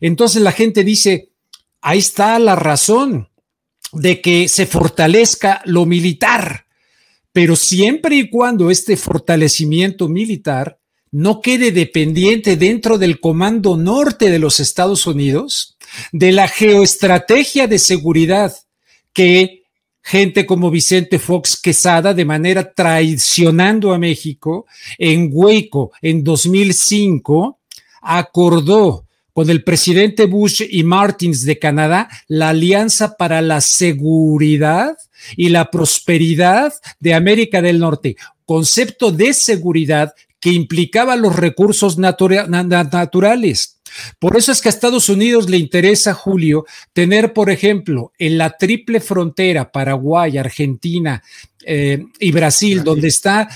Entonces 0.00 0.42
la 0.42 0.52
gente 0.52 0.84
dice, 0.84 1.32
ahí 1.80 1.98
está 1.98 2.38
la 2.38 2.56
razón 2.56 3.28
de 3.92 4.20
que 4.20 4.48
se 4.48 4.66
fortalezca 4.66 5.62
lo 5.64 5.86
militar, 5.86 6.66
pero 7.32 7.56
siempre 7.56 8.16
y 8.16 8.30
cuando 8.30 8.70
este 8.70 8.96
fortalecimiento 8.96 10.08
militar 10.08 10.78
no 11.10 11.40
quede 11.40 11.72
dependiente 11.72 12.56
dentro 12.56 12.98
del 12.98 13.18
Comando 13.18 13.76
Norte 13.76 14.30
de 14.30 14.38
los 14.38 14.60
Estados 14.60 15.06
Unidos, 15.06 15.76
de 16.12 16.32
la 16.32 16.48
geoestrategia 16.48 17.66
de 17.66 17.78
seguridad 17.78 18.54
que 19.12 19.57
gente 20.08 20.46
como 20.46 20.70
Vicente 20.70 21.18
Fox 21.18 21.60
Quesada 21.60 22.14
de 22.14 22.24
manera 22.24 22.72
traicionando 22.72 23.92
a 23.92 23.98
México 23.98 24.64
en 24.96 25.28
Hueco 25.30 25.92
en 26.00 26.24
2005 26.24 27.58
acordó 28.00 29.04
con 29.34 29.50
el 29.50 29.62
presidente 29.62 30.24
Bush 30.24 30.62
y 30.66 30.82
Martins 30.82 31.44
de 31.44 31.58
Canadá 31.58 32.08
la 32.26 32.48
Alianza 32.48 33.18
para 33.18 33.42
la 33.42 33.60
Seguridad 33.60 34.96
y 35.36 35.50
la 35.50 35.70
Prosperidad 35.70 36.72
de 37.00 37.12
América 37.12 37.60
del 37.60 37.78
Norte, 37.78 38.16
concepto 38.46 39.12
de 39.12 39.34
seguridad 39.34 40.14
que 40.40 40.50
implicaba 40.50 41.16
los 41.16 41.36
recursos 41.36 41.98
naturales. 41.98 43.78
Por 44.18 44.36
eso 44.36 44.52
es 44.52 44.60
que 44.60 44.68
a 44.68 44.70
Estados 44.70 45.08
Unidos 45.08 45.48
le 45.48 45.56
interesa, 45.56 46.14
Julio, 46.14 46.66
tener, 46.92 47.32
por 47.32 47.50
ejemplo, 47.50 48.12
en 48.18 48.38
la 48.38 48.50
triple 48.50 49.00
frontera, 49.00 49.72
Paraguay, 49.72 50.38
Argentina 50.38 51.22
eh, 51.64 52.04
y 52.20 52.30
Brasil, 52.30 52.84
donde 52.84 53.08
está 53.08 53.48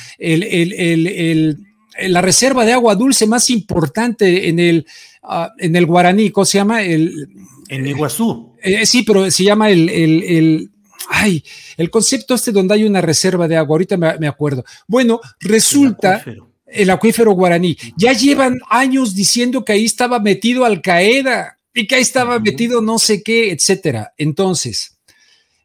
la 1.98 2.20
reserva 2.22 2.64
de 2.64 2.72
agua 2.72 2.94
dulce 2.94 3.26
más 3.26 3.50
importante 3.50 4.48
en 4.48 4.58
el, 4.58 4.86
ah, 5.22 5.52
en 5.58 5.76
el 5.76 5.86
Guaraní, 5.86 6.30
¿cómo 6.30 6.44
se 6.44 6.58
llama? 6.58 6.82
El, 6.82 7.28
en 7.68 7.86
Iguazú. 7.86 8.52
Eh, 8.62 8.86
sí, 8.86 9.02
pero 9.02 9.30
se 9.30 9.44
llama 9.44 9.70
el, 9.70 9.88
el, 9.88 10.70
ay, 11.08 11.42
el 11.76 11.90
concepto 11.90 12.34
este 12.34 12.52
donde 12.52 12.74
hay 12.74 12.84
una 12.84 13.00
reserva 13.00 13.48
de 13.48 13.56
agua, 13.56 13.74
ahorita 13.74 13.96
me, 13.96 14.28
acuerdo. 14.28 14.64
Bueno, 14.86 15.20
resulta 15.40 16.24
el 16.72 16.90
acuífero 16.90 17.32
guaraní. 17.32 17.76
Ya 17.96 18.12
llevan 18.12 18.60
años 18.68 19.14
diciendo 19.14 19.64
que 19.64 19.72
ahí 19.72 19.84
estaba 19.84 20.18
metido 20.18 20.64
Al 20.64 20.80
Qaeda 20.80 21.58
y 21.74 21.86
que 21.86 21.96
ahí 21.96 22.02
estaba 22.02 22.38
metido 22.38 22.80
no 22.80 22.98
sé 22.98 23.22
qué, 23.22 23.50
etcétera. 23.50 24.12
Entonces, 24.18 24.98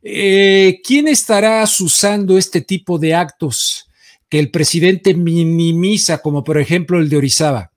eh, 0.04 0.80
¿quién 0.84 1.08
estará 1.08 1.64
usando 1.64 2.38
este 2.38 2.62
tipo 2.62 2.98
de 2.98 3.16
actos 3.16 3.88
que 4.30 4.40
el 4.40 4.52
presidente 4.52 5.14
minimiza, 5.14 6.20
como 6.20 6.44
por 6.44 6.58
ejemplo 6.58 7.00
el 7.00 7.10
de 7.10 7.18
Orizaba? 7.18 7.72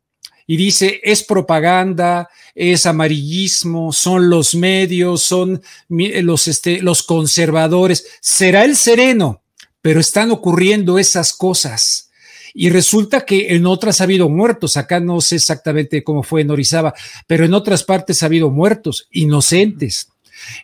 Y 0.47 0.57
dice, 0.57 1.01
es 1.05 1.23
propaganda, 1.23 2.29
es 2.57 2.85
amarillismo, 2.85 3.93
son 3.93 4.29
los 4.29 4.57
medios, 4.57 5.23
son 5.23 5.63
los, 5.89 6.49
este, 6.49 6.83
los 6.83 7.05
conservadores. 7.05 8.07
Será 8.21 8.65
el 8.65 8.77
sereno, 8.77 9.43
pero 9.81 10.01
están 10.01 10.33
ocurriendo 10.33 10.99
esas 10.99 11.33
cosas 11.33 12.10
y 12.55 12.71
resulta 12.71 13.25
que 13.25 13.55
en 13.55 13.67
otras 13.67 14.01
ha 14.01 14.05
habido 14.05 14.29
muertos. 14.29 14.77
Acá 14.77 15.01
no 15.01 15.21
sé 15.21 15.37
exactamente 15.37 16.03
cómo 16.03 16.23
fue 16.23 16.43
en 16.43 16.51
Orizaba, 16.51 16.95
pero 17.27 17.45
en 17.45 17.55
otras 17.55 17.85
partes 17.85 18.23
ha 18.23 18.27
habido 18.27 18.51
muertos 18.51 19.09
inocentes. 19.11 20.09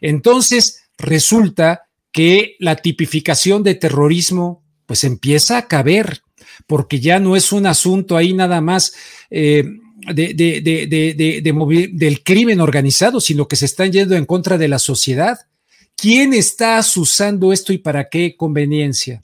Entonces, 0.01 0.83
resulta 0.99 1.87
que 2.13 2.57
la 2.59 2.77
tipificación 2.77 3.63
de 3.63 3.75
terrorismo 3.75 4.63
pues 4.87 5.05
empieza 5.05 5.59
a 5.59 5.69
caber, 5.69 6.23
porque 6.67 7.01
ya 7.01 7.19
no 7.19 7.37
es 7.37 7.53
un 7.53 7.67
asunto 7.67 8.17
ahí 8.17 8.33
nada 8.33 8.61
más 8.61 8.95
eh, 9.31 9.65
de, 10.15 10.33
de, 10.35 11.91
del 11.93 12.23
crimen 12.23 12.61
organizado, 12.61 13.21
sino 13.21 13.49
que 13.49 13.57
se 13.57 13.67
están 13.67 13.93
yendo 13.93 14.15
en 14.15 14.25
contra 14.25 14.57
de 14.57 14.69
la 14.69 14.79
sociedad. 14.79 15.39
¿Quién 15.97 16.35
está 16.35 16.81
usando 16.97 17.53
esto 17.53 17.73
y 17.73 17.79
para 17.79 18.09
qué 18.09 18.37
conveniencia? 18.37 19.23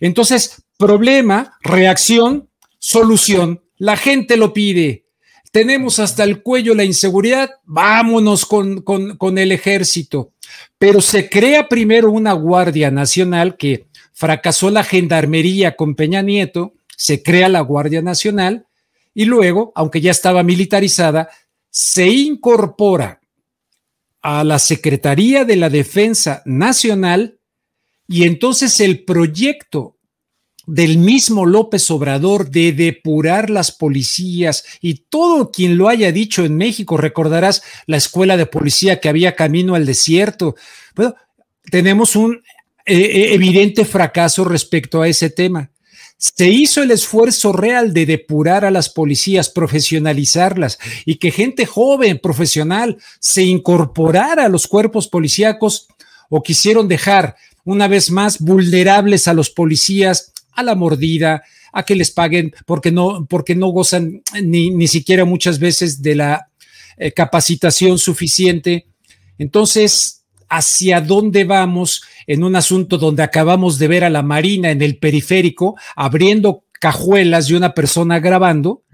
Entonces, 0.00 0.63
problema, 0.78 1.58
reacción, 1.62 2.48
solución. 2.78 3.62
La 3.76 3.96
gente 3.96 4.36
lo 4.36 4.52
pide. 4.52 5.06
Tenemos 5.50 6.00
hasta 6.00 6.24
el 6.24 6.42
cuello 6.42 6.74
la 6.74 6.84
inseguridad, 6.84 7.48
vámonos 7.64 8.44
con, 8.44 8.82
con, 8.82 9.38
el 9.38 9.52
ejército. 9.52 10.32
Pero 10.78 11.00
se 11.00 11.28
crea 11.28 11.68
primero 11.68 12.10
una 12.10 12.32
Guardia 12.32 12.90
Nacional 12.90 13.56
que 13.56 13.86
fracasó 14.12 14.70
la 14.70 14.82
gendarmería 14.82 15.76
con 15.76 15.94
Peña 15.94 16.22
Nieto, 16.22 16.74
se 16.96 17.22
crea 17.22 17.48
la 17.48 17.60
Guardia 17.60 18.02
Nacional 18.02 18.66
y 19.14 19.26
luego, 19.26 19.72
aunque 19.76 20.00
ya 20.00 20.10
estaba 20.10 20.42
militarizada, 20.42 21.28
se 21.70 22.08
incorpora 22.08 23.20
a 24.22 24.42
la 24.42 24.58
Secretaría 24.58 25.44
de 25.44 25.56
la 25.56 25.70
Defensa 25.70 26.42
Nacional 26.46 27.38
y 28.08 28.24
entonces 28.24 28.80
el 28.80 29.04
proyecto 29.04 29.98
del 30.66 30.98
mismo 30.98 31.46
López 31.46 31.90
Obrador 31.90 32.50
de 32.50 32.72
depurar 32.72 33.50
las 33.50 33.72
policías 33.72 34.64
y 34.80 35.06
todo 35.08 35.50
quien 35.50 35.76
lo 35.76 35.88
haya 35.88 36.12
dicho 36.12 36.44
en 36.44 36.56
México, 36.56 36.96
recordarás 36.96 37.62
la 37.86 37.96
escuela 37.96 38.36
de 38.36 38.46
policía 38.46 39.00
que 39.00 39.08
había 39.08 39.36
camino 39.36 39.74
al 39.74 39.86
desierto. 39.86 40.54
Bueno, 40.94 41.14
tenemos 41.70 42.16
un 42.16 42.42
eh, 42.86 42.96
eh, 42.96 43.34
evidente 43.34 43.84
fracaso 43.84 44.44
respecto 44.44 45.00
a 45.00 45.08
ese 45.08 45.30
tema. 45.30 45.70
Se 46.18 46.48
hizo 46.48 46.82
el 46.82 46.90
esfuerzo 46.90 47.52
real 47.52 47.92
de 47.92 48.06
depurar 48.06 48.64
a 48.64 48.70
las 48.70 48.88
policías, 48.88 49.50
profesionalizarlas 49.50 50.78
y 51.04 51.16
que 51.16 51.30
gente 51.30 51.66
joven, 51.66 52.18
profesional, 52.22 52.98
se 53.20 53.42
incorporara 53.42 54.44
a 54.44 54.48
los 54.48 54.66
cuerpos 54.66 55.08
policíacos 55.08 55.88
o 56.30 56.42
quisieron 56.42 56.88
dejar 56.88 57.36
una 57.64 57.88
vez 57.88 58.10
más 58.10 58.38
vulnerables 58.38 59.26
a 59.28 59.34
los 59.34 59.50
policías, 59.50 60.33
a 60.54 60.62
la 60.62 60.74
mordida, 60.74 61.42
a 61.72 61.82
que 61.84 61.94
les 61.94 62.10
paguen 62.10 62.54
porque 62.66 62.90
no, 62.90 63.26
porque 63.26 63.54
no 63.54 63.68
gozan 63.68 64.22
ni, 64.42 64.70
ni 64.70 64.88
siquiera 64.88 65.24
muchas 65.24 65.58
veces 65.58 66.02
de 66.02 66.14
la 66.14 66.48
eh, 66.96 67.12
capacitación 67.12 67.98
suficiente. 67.98 68.86
Entonces, 69.38 70.24
¿hacia 70.48 71.00
dónde 71.00 71.44
vamos 71.44 72.04
en 72.26 72.44
un 72.44 72.54
asunto 72.56 72.96
donde 72.98 73.22
acabamos 73.22 73.78
de 73.78 73.88
ver 73.88 74.04
a 74.04 74.10
la 74.10 74.22
Marina 74.22 74.70
en 74.70 74.82
el 74.82 74.98
periférico 74.98 75.76
abriendo 75.96 76.64
cajuelas 76.72 77.48
de 77.48 77.56
una 77.56 77.74
persona 77.74 78.20
grabando? 78.20 78.84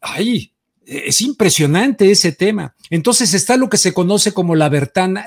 Ay, 0.00 0.52
es 0.84 1.20
impresionante 1.20 2.10
ese 2.10 2.32
tema. 2.32 2.74
Entonces 2.90 3.34
está 3.34 3.56
lo 3.56 3.68
que 3.68 3.76
se 3.76 3.92
conoce 3.92 4.32
como 4.32 4.56
la, 4.56 4.68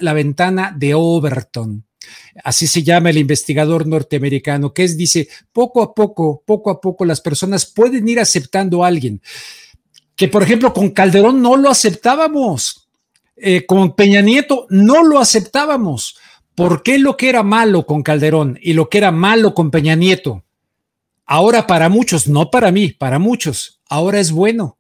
la 0.01 0.13
ventana 0.13 0.75
de 0.77 0.93
Overton 0.93 1.85
así 2.43 2.67
se 2.67 2.83
llama 2.83 3.09
el 3.09 3.17
investigador 3.17 3.87
norteamericano, 3.87 4.73
que 4.73 4.83
es, 4.83 4.97
dice, 4.97 5.27
poco 5.51 5.81
a 5.81 5.93
poco, 5.93 6.43
poco 6.45 6.69
a 6.69 6.81
poco 6.81 7.05
las 7.05 7.21
personas 7.21 7.65
pueden 7.65 8.07
ir 8.07 8.19
aceptando 8.19 8.83
a 8.83 8.87
alguien, 8.87 9.21
que 10.15 10.27
por 10.27 10.43
ejemplo 10.43 10.73
con 10.73 10.91
Calderón 10.91 11.41
no 11.41 11.55
lo 11.57 11.69
aceptábamos, 11.69 12.89
eh, 13.35 13.65
con 13.65 13.95
Peña 13.95 14.21
Nieto 14.21 14.67
no 14.69 15.03
lo 15.03 15.19
aceptábamos. 15.19 16.17
¿Por 16.55 16.83
qué 16.83 16.99
lo 16.99 17.17
que 17.17 17.29
era 17.29 17.41
malo 17.41 17.85
con 17.85 18.03
Calderón 18.03 18.59
y 18.61 18.73
lo 18.73 18.89
que 18.89 18.99
era 18.99 19.11
malo 19.11 19.55
con 19.55 19.71
Peña 19.71 19.95
Nieto? 19.95 20.43
Ahora 21.25 21.65
para 21.65 21.89
muchos, 21.89 22.27
no 22.27 22.51
para 22.51 22.71
mí, 22.71 22.89
para 22.91 23.17
muchos, 23.17 23.81
ahora 23.89 24.19
es 24.19 24.31
bueno. 24.31 24.77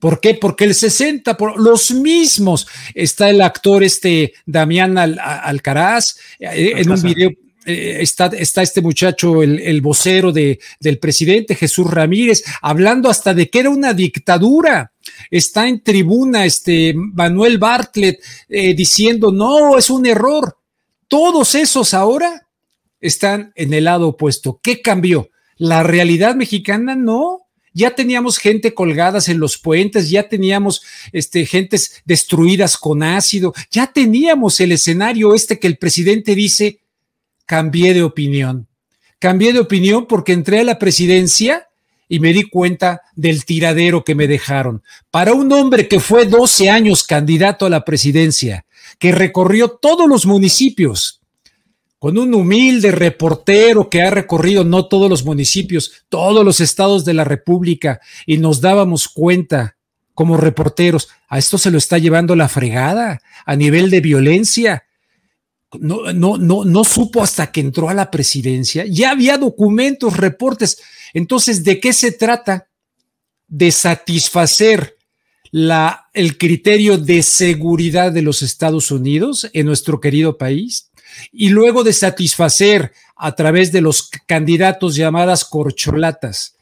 ¿Por 0.00 0.20
qué? 0.20 0.34
Porque 0.34 0.64
el 0.64 0.74
60, 0.74 1.36
por, 1.36 1.60
los 1.60 1.90
mismos, 1.90 2.66
está 2.94 3.30
el 3.30 3.40
actor 3.40 3.82
este 3.82 4.34
Damián 4.46 4.96
Alcaraz, 4.96 6.16
eh, 6.38 6.72
en 6.76 6.90
un 6.90 7.02
video 7.02 7.30
eh, 7.68 7.98
está, 8.00 8.28
está, 8.28 8.62
este 8.62 8.80
muchacho, 8.80 9.42
el, 9.42 9.80
vocero 9.82 10.32
de, 10.32 10.58
del 10.80 10.98
presidente 10.98 11.54
Jesús 11.54 11.90
Ramírez, 11.90 12.42
hablando 12.62 13.10
hasta 13.10 13.34
de 13.34 13.50
que 13.50 13.58
era 13.58 13.68
una 13.68 13.92
dictadura. 13.92 14.92
Está 15.30 15.68
en 15.68 15.82
tribuna 15.82 16.46
este 16.46 16.94
Manuel 16.94 17.58
Bartlett 17.58 18.20
eh, 18.48 18.72
diciendo, 18.72 19.32
no, 19.32 19.76
es 19.76 19.90
un 19.90 20.06
error. 20.06 20.56
Todos 21.08 21.54
esos 21.54 21.92
ahora 21.92 22.48
están 23.02 23.52
en 23.54 23.74
el 23.74 23.84
lado 23.84 24.08
opuesto. 24.08 24.60
¿Qué 24.62 24.80
cambió? 24.80 25.28
La 25.58 25.82
realidad 25.82 26.36
mexicana 26.36 26.94
no 26.94 27.47
ya 27.78 27.94
teníamos 27.94 28.38
gente 28.38 28.74
colgadas 28.74 29.28
en 29.28 29.38
los 29.38 29.56
puentes, 29.56 30.10
ya 30.10 30.28
teníamos 30.28 30.82
este, 31.12 31.46
gentes 31.46 32.02
destruidas 32.04 32.76
con 32.76 33.04
ácido, 33.04 33.54
ya 33.70 33.86
teníamos 33.86 34.58
el 34.58 34.72
escenario 34.72 35.32
este 35.32 35.60
que 35.60 35.68
el 35.68 35.78
presidente 35.78 36.34
dice, 36.34 36.80
cambié 37.46 37.94
de 37.94 38.02
opinión. 38.02 38.66
Cambié 39.20 39.52
de 39.52 39.60
opinión 39.60 40.06
porque 40.06 40.32
entré 40.32 40.58
a 40.58 40.64
la 40.64 40.80
presidencia 40.80 41.68
y 42.08 42.18
me 42.18 42.32
di 42.32 42.48
cuenta 42.48 43.02
del 43.14 43.44
tiradero 43.44 44.02
que 44.02 44.16
me 44.16 44.26
dejaron. 44.26 44.82
Para 45.12 45.32
un 45.32 45.52
hombre 45.52 45.86
que 45.86 46.00
fue 46.00 46.26
12 46.26 46.70
años 46.70 47.04
candidato 47.04 47.64
a 47.64 47.70
la 47.70 47.84
presidencia, 47.84 48.66
que 48.98 49.12
recorrió 49.12 49.68
todos 49.68 50.08
los 50.08 50.26
municipios, 50.26 51.17
con 51.98 52.16
un 52.16 52.32
humilde 52.34 52.92
reportero 52.92 53.90
que 53.90 54.02
ha 54.02 54.10
recorrido 54.10 54.64
no 54.64 54.86
todos 54.86 55.10
los 55.10 55.24
municipios, 55.24 56.04
todos 56.08 56.44
los 56.44 56.60
estados 56.60 57.04
de 57.04 57.14
la 57.14 57.24
República 57.24 58.00
y 58.24 58.38
nos 58.38 58.60
dábamos 58.60 59.08
cuenta 59.08 59.76
como 60.14 60.36
reporteros, 60.36 61.08
a 61.28 61.38
esto 61.38 61.58
se 61.58 61.70
lo 61.70 61.78
está 61.78 61.98
llevando 61.98 62.34
la 62.34 62.48
fregada 62.48 63.20
a 63.46 63.56
nivel 63.56 63.88
de 63.90 64.00
violencia. 64.00 64.84
No, 65.78 66.12
no, 66.12 66.38
no, 66.38 66.64
no 66.64 66.84
supo 66.84 67.22
hasta 67.22 67.52
que 67.52 67.60
entró 67.60 67.88
a 67.88 67.94
la 67.94 68.10
presidencia. 68.10 68.84
Ya 68.86 69.10
había 69.10 69.38
documentos, 69.38 70.16
reportes. 70.16 70.80
Entonces, 71.14 71.62
¿de 71.62 71.78
qué 71.78 71.92
se 71.92 72.10
trata? 72.10 72.66
De 73.46 73.70
satisfacer 73.70 74.96
la, 75.52 76.08
el 76.14 76.36
criterio 76.36 76.98
de 76.98 77.22
seguridad 77.22 78.10
de 78.10 78.22
los 78.22 78.42
Estados 78.42 78.90
Unidos 78.90 79.48
en 79.52 79.66
nuestro 79.66 80.00
querido 80.00 80.36
país 80.36 80.87
y 81.32 81.48
luego 81.48 81.84
de 81.84 81.92
satisfacer 81.92 82.92
a 83.16 83.34
través 83.34 83.72
de 83.72 83.80
los 83.80 84.10
candidatos 84.26 84.94
llamadas 84.96 85.44
corcholatas 85.44 86.56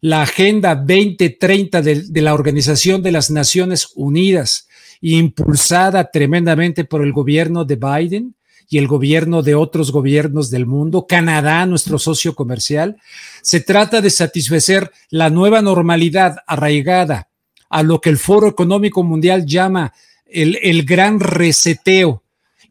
la 0.00 0.22
Agenda 0.22 0.74
2030 0.74 1.80
de, 1.80 2.02
de 2.08 2.22
la 2.22 2.34
Organización 2.34 3.02
de 3.02 3.12
las 3.12 3.30
Naciones 3.30 3.92
Unidas, 3.94 4.66
impulsada 5.00 6.10
tremendamente 6.10 6.84
por 6.84 7.02
el 7.02 7.12
gobierno 7.12 7.64
de 7.64 7.76
Biden, 7.76 8.34
y 8.72 8.78
el 8.78 8.88
gobierno 8.88 9.42
de 9.42 9.54
otros 9.54 9.92
gobiernos 9.92 10.48
del 10.48 10.64
mundo, 10.64 11.06
Canadá, 11.06 11.66
nuestro 11.66 11.98
socio 11.98 12.34
comercial. 12.34 12.96
Se 13.42 13.60
trata 13.60 14.00
de 14.00 14.08
satisfacer 14.08 14.90
la 15.10 15.28
nueva 15.28 15.60
normalidad 15.60 16.38
arraigada 16.46 17.28
a 17.68 17.82
lo 17.82 18.00
que 18.00 18.08
el 18.08 18.16
Foro 18.16 18.48
Económico 18.48 19.02
Mundial 19.02 19.44
llama 19.44 19.92
el, 20.24 20.58
el 20.62 20.86
gran 20.86 21.20
reseteo 21.20 22.22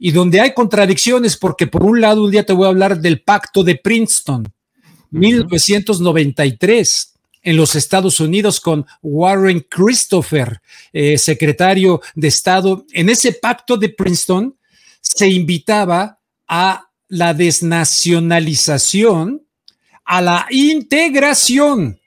y 0.04 0.10
donde 0.10 0.42
hay 0.42 0.56
contradicciones, 0.56 1.38
porque 1.38 1.68
por 1.68 1.84
un 1.84 2.02
lado, 2.02 2.24
un 2.24 2.32
día 2.32 2.44
te 2.44 2.54
voy 2.54 2.66
a 2.66 2.70
hablar 2.70 3.00
del 3.00 3.22
pacto 3.22 3.64
de 3.64 3.76
Princeton, 3.76 4.52
1993 5.12 7.14
en 7.44 7.56
los 7.56 7.76
Estados 7.76 8.20
Unidos 8.20 8.60
con 8.60 8.88
Warren 9.04 9.64
Christopher, 9.70 10.60
eh, 10.92 11.20
secretario 11.20 12.02
de 12.16 12.30
Estado. 12.30 12.84
En 12.94 13.10
ese 13.10 13.34
pacto 13.34 13.78
de 13.78 13.90
Princeton 13.90 14.58
se 15.02 15.30
invitaba 15.30 16.18
a 16.48 16.90
la 17.08 17.36
desnacionalización, 17.36 19.44
a 20.04 20.20
la 20.20 20.48
integración 20.50 22.00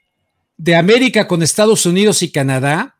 de 0.56 0.74
América 0.74 1.28
con 1.28 1.44
Estados 1.44 1.86
Unidos 1.86 2.24
y 2.24 2.32
Canadá, 2.32 2.96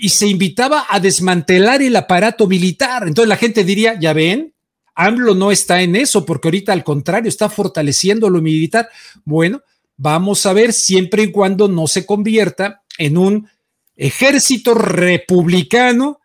y 0.00 0.10
se 0.10 0.28
invitaba 0.28 0.86
a 0.88 1.00
desmantelar 1.00 1.82
el 1.82 1.96
aparato 1.96 2.46
militar. 2.46 3.06
Entonces 3.06 3.28
la 3.28 3.36
gente 3.36 3.64
diría, 3.64 3.98
ya 3.98 4.12
ven, 4.12 4.54
AMLO 4.94 5.34
no 5.34 5.50
está 5.50 5.82
en 5.82 5.96
eso, 5.96 6.24
porque 6.24 6.48
ahorita 6.48 6.72
al 6.72 6.84
contrario 6.84 7.28
está 7.28 7.48
fortaleciendo 7.48 8.30
lo 8.30 8.40
militar. 8.40 8.88
Bueno, 9.24 9.62
vamos 9.96 10.46
a 10.46 10.52
ver 10.52 10.72
siempre 10.72 11.24
y 11.24 11.32
cuando 11.32 11.68
no 11.68 11.86
se 11.86 12.06
convierta 12.06 12.82
en 12.96 13.18
un 13.18 13.48
ejército 13.96 14.74
republicano 14.74 16.20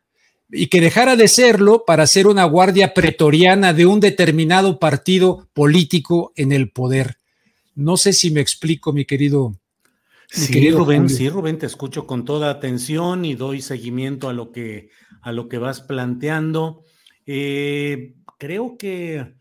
y 0.49 0.67
que 0.67 0.79
dejara 0.79 1.15
de 1.15 1.27
serlo 1.27 1.83
para 1.85 2.05
ser 2.05 2.27
una 2.27 2.45
guardia 2.45 2.93
pretoriana 2.93 3.73
de 3.73 3.87
un 3.87 3.99
determinado 3.99 4.77
partido 4.77 5.49
político 5.53 6.31
en 6.35 6.51
el 6.51 6.69
poder. 6.69 7.17
No 7.73 7.97
sé 7.97 8.13
si 8.13 8.29
me 8.29 8.41
explico, 8.41 8.93
mi 8.93 9.05
querido. 9.05 9.55
Sí, 10.33 10.71
Rubén, 10.71 11.09
sí, 11.09 11.29
Rubén, 11.29 11.57
te 11.57 11.65
escucho 11.65 12.07
con 12.07 12.25
toda 12.25 12.49
atención 12.49 13.23
y 13.25 13.35
doy 13.35 13.61
seguimiento 13.61 14.29
a 14.29 14.33
lo 14.33 14.51
que, 14.51 14.89
a 15.21 15.31
lo 15.31 15.47
que 15.47 15.57
vas 15.57 15.81
planteando. 15.81 16.83
Eh, 17.25 18.15
creo 18.39 18.77
que 18.77 19.35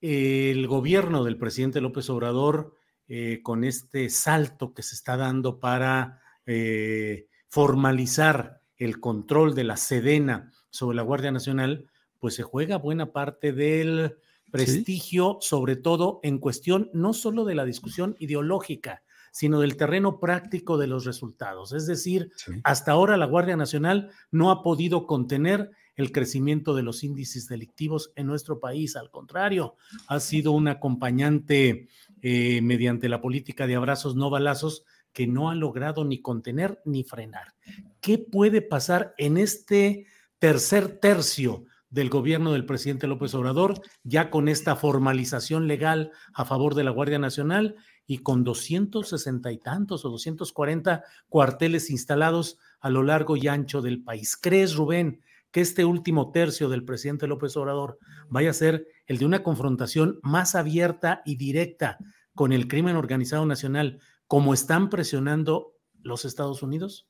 el 0.00 0.66
gobierno 0.66 1.24
del 1.24 1.38
presidente 1.38 1.80
López 1.80 2.10
Obrador 2.10 2.74
eh, 3.06 3.40
con 3.42 3.64
este 3.64 4.10
salto 4.10 4.74
que 4.74 4.82
se 4.82 4.94
está 4.94 5.16
dando 5.16 5.60
para 5.60 6.20
eh, 6.46 7.28
formalizar 7.48 8.60
el 8.76 8.98
control 8.98 9.54
de 9.54 9.64
la 9.64 9.76
Sedena 9.76 10.50
sobre 10.70 10.96
la 10.96 11.02
Guardia 11.02 11.30
Nacional, 11.30 11.86
pues 12.18 12.34
se 12.34 12.42
juega 12.42 12.76
buena 12.78 13.12
parte 13.12 13.52
del 13.52 14.16
prestigio, 14.50 15.38
sobre 15.40 15.76
todo 15.76 16.20
en 16.22 16.38
cuestión 16.38 16.90
no 16.92 17.12
solo 17.12 17.44
de 17.44 17.54
la 17.54 17.64
discusión 17.64 18.16
ideológica, 18.18 19.02
sino 19.34 19.58
del 19.58 19.76
terreno 19.76 20.20
práctico 20.20 20.78
de 20.78 20.86
los 20.86 21.04
resultados. 21.04 21.72
Es 21.72 21.88
decir, 21.88 22.30
hasta 22.62 22.92
ahora 22.92 23.16
la 23.16 23.26
Guardia 23.26 23.56
Nacional 23.56 24.12
no 24.30 24.52
ha 24.52 24.62
podido 24.62 25.08
contener 25.08 25.72
el 25.96 26.12
crecimiento 26.12 26.72
de 26.76 26.84
los 26.84 27.02
índices 27.02 27.48
delictivos 27.48 28.12
en 28.14 28.28
nuestro 28.28 28.60
país. 28.60 28.94
Al 28.94 29.10
contrario, 29.10 29.74
ha 30.06 30.20
sido 30.20 30.52
un 30.52 30.68
acompañante 30.68 31.88
eh, 32.22 32.60
mediante 32.62 33.08
la 33.08 33.20
política 33.20 33.66
de 33.66 33.74
abrazos 33.74 34.14
no 34.14 34.30
balazos 34.30 34.84
que 35.12 35.26
no 35.26 35.50
ha 35.50 35.56
logrado 35.56 36.04
ni 36.04 36.22
contener 36.22 36.80
ni 36.84 37.02
frenar. 37.02 37.54
¿Qué 38.00 38.18
puede 38.18 38.62
pasar 38.62 39.14
en 39.18 39.36
este 39.36 40.06
tercer 40.38 41.00
tercio 41.00 41.64
del 41.94 42.10
gobierno 42.10 42.52
del 42.52 42.66
presidente 42.66 43.06
López 43.06 43.34
Obrador, 43.34 43.80
ya 44.02 44.28
con 44.28 44.48
esta 44.48 44.74
formalización 44.74 45.68
legal 45.68 46.10
a 46.34 46.44
favor 46.44 46.74
de 46.74 46.82
la 46.82 46.90
Guardia 46.90 47.20
Nacional 47.20 47.76
y 48.06 48.18
con 48.18 48.44
260 48.44 49.52
y 49.52 49.58
tantos 49.58 50.04
o 50.04 50.10
240 50.10 51.04
cuarteles 51.28 51.90
instalados 51.90 52.58
a 52.80 52.90
lo 52.90 53.02
largo 53.02 53.36
y 53.36 53.48
ancho 53.48 53.82
del 53.82 54.02
país? 54.02 54.36
¿Crees, 54.40 54.74
Rubén, 54.74 55.20
que 55.50 55.60
este 55.60 55.84
último 55.84 56.32
tercio 56.32 56.68
del 56.68 56.84
presidente 56.84 57.26
López 57.26 57.56
Obrador 57.56 57.98
vaya 58.28 58.50
a 58.50 58.54
ser 58.54 58.88
el 59.06 59.18
de 59.18 59.24
una 59.24 59.42
confrontación 59.42 60.18
más 60.22 60.54
abierta 60.54 61.22
y 61.24 61.36
directa 61.36 61.98
con 62.34 62.52
el 62.52 62.66
crimen 62.66 62.96
organizado 62.96 63.46
nacional, 63.46 64.00
como 64.26 64.52
están 64.52 64.90
presionando 64.90 65.74
los 66.02 66.24
Estados 66.24 66.62
Unidos? 66.62 67.06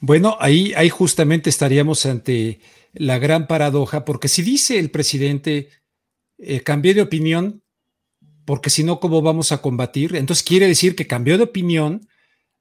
Bueno, 0.00 0.36
ahí, 0.40 0.72
ahí 0.76 0.90
justamente 0.90 1.50
estaríamos 1.50 2.04
ante 2.06 2.60
la 2.92 3.18
gran 3.18 3.46
paradoja, 3.46 4.04
porque 4.04 4.28
si 4.28 4.42
dice 4.42 4.78
el 4.78 4.90
presidente, 4.90 5.70
eh, 6.36 6.60
cambié 6.62 6.94
de 6.94 7.02
opinión, 7.02 7.62
porque 8.48 8.70
si 8.70 8.82
no, 8.82 8.98
¿cómo 8.98 9.20
vamos 9.20 9.52
a 9.52 9.60
combatir? 9.60 10.16
Entonces 10.16 10.42
quiere 10.42 10.66
decir 10.66 10.96
que 10.96 11.06
cambió 11.06 11.36
de 11.36 11.44
opinión, 11.44 12.08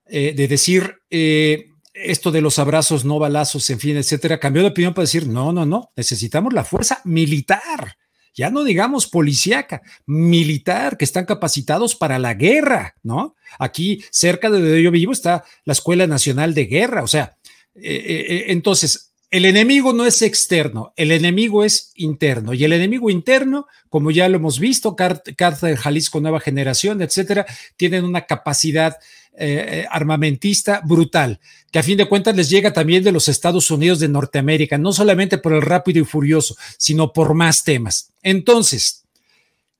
eh, 0.05 0.33
de 0.35 0.49
decir, 0.49 0.95
eh, 1.09 1.69
esto 1.93 2.29
de 2.29 2.41
los 2.41 2.59
abrazos, 2.59 3.05
no 3.05 3.19
balazos, 3.19 3.69
en 3.69 3.79
fin, 3.79 3.95
etcétera, 3.95 4.37
cambió 4.37 4.63
de 4.63 4.67
opinión 4.67 4.93
para 4.93 5.03
decir, 5.03 5.29
no, 5.29 5.53
no, 5.53 5.65
no, 5.65 5.93
necesitamos 5.95 6.51
la 6.51 6.65
fuerza 6.65 6.99
militar, 7.05 7.95
ya 8.35 8.49
no 8.49 8.65
digamos 8.65 9.07
policíaca, 9.07 9.81
militar, 10.05 10.97
que 10.97 11.05
están 11.05 11.23
capacitados 11.23 11.95
para 11.95 12.19
la 12.19 12.33
guerra, 12.33 12.95
¿no? 13.01 13.37
Aquí, 13.57 14.03
cerca 14.11 14.49
de 14.49 14.59
donde 14.59 14.83
yo 14.83 14.91
vivo, 14.91 15.13
está 15.13 15.45
la 15.63 15.71
Escuela 15.71 16.05
Nacional 16.05 16.53
de 16.53 16.65
Guerra, 16.65 17.01
o 17.01 17.07
sea, 17.07 17.37
eh, 17.75 17.95
eh, 17.95 18.25
eh, 18.27 18.45
entonces, 18.49 19.06
el 19.29 19.45
enemigo 19.45 19.91
no 19.91 20.05
es 20.05 20.21
externo, 20.21 20.93
el 20.95 21.11
enemigo 21.11 21.63
es 21.63 21.91
interno. 21.95 22.53
Y 22.53 22.63
el 22.63 22.73
enemigo 22.73 23.09
interno, 23.09 23.67
como 23.89 24.11
ya 24.11 24.29
lo 24.29 24.37
hemos 24.37 24.59
visto, 24.59 24.95
Cárcel 24.95 25.77
Jalisco 25.77 26.21
Nueva 26.21 26.39
Generación, 26.39 27.01
etcétera, 27.01 27.45
tienen 27.75 28.05
una 28.05 28.25
capacidad 28.25 28.97
eh, 29.39 29.85
armamentista 29.91 30.81
brutal, 30.83 31.39
que 31.71 31.77
a 31.77 31.83
fin 31.83 31.97
de 31.97 32.07
cuentas 32.07 32.35
les 32.35 32.49
llega 32.49 32.73
también 32.73 33.03
de 33.03 33.11
los 33.11 33.27
Estados 33.27 33.69
Unidos 33.69 33.99
de 33.99 34.07
Norteamérica, 34.07 34.77
no 34.77 34.93
solamente 34.93 35.37
por 35.37 35.53
el 35.53 35.61
rápido 35.61 36.01
y 36.01 36.05
furioso, 36.05 36.55
sino 36.77 37.13
por 37.13 37.33
más 37.33 37.63
temas. 37.63 38.11
Entonces, 38.23 39.03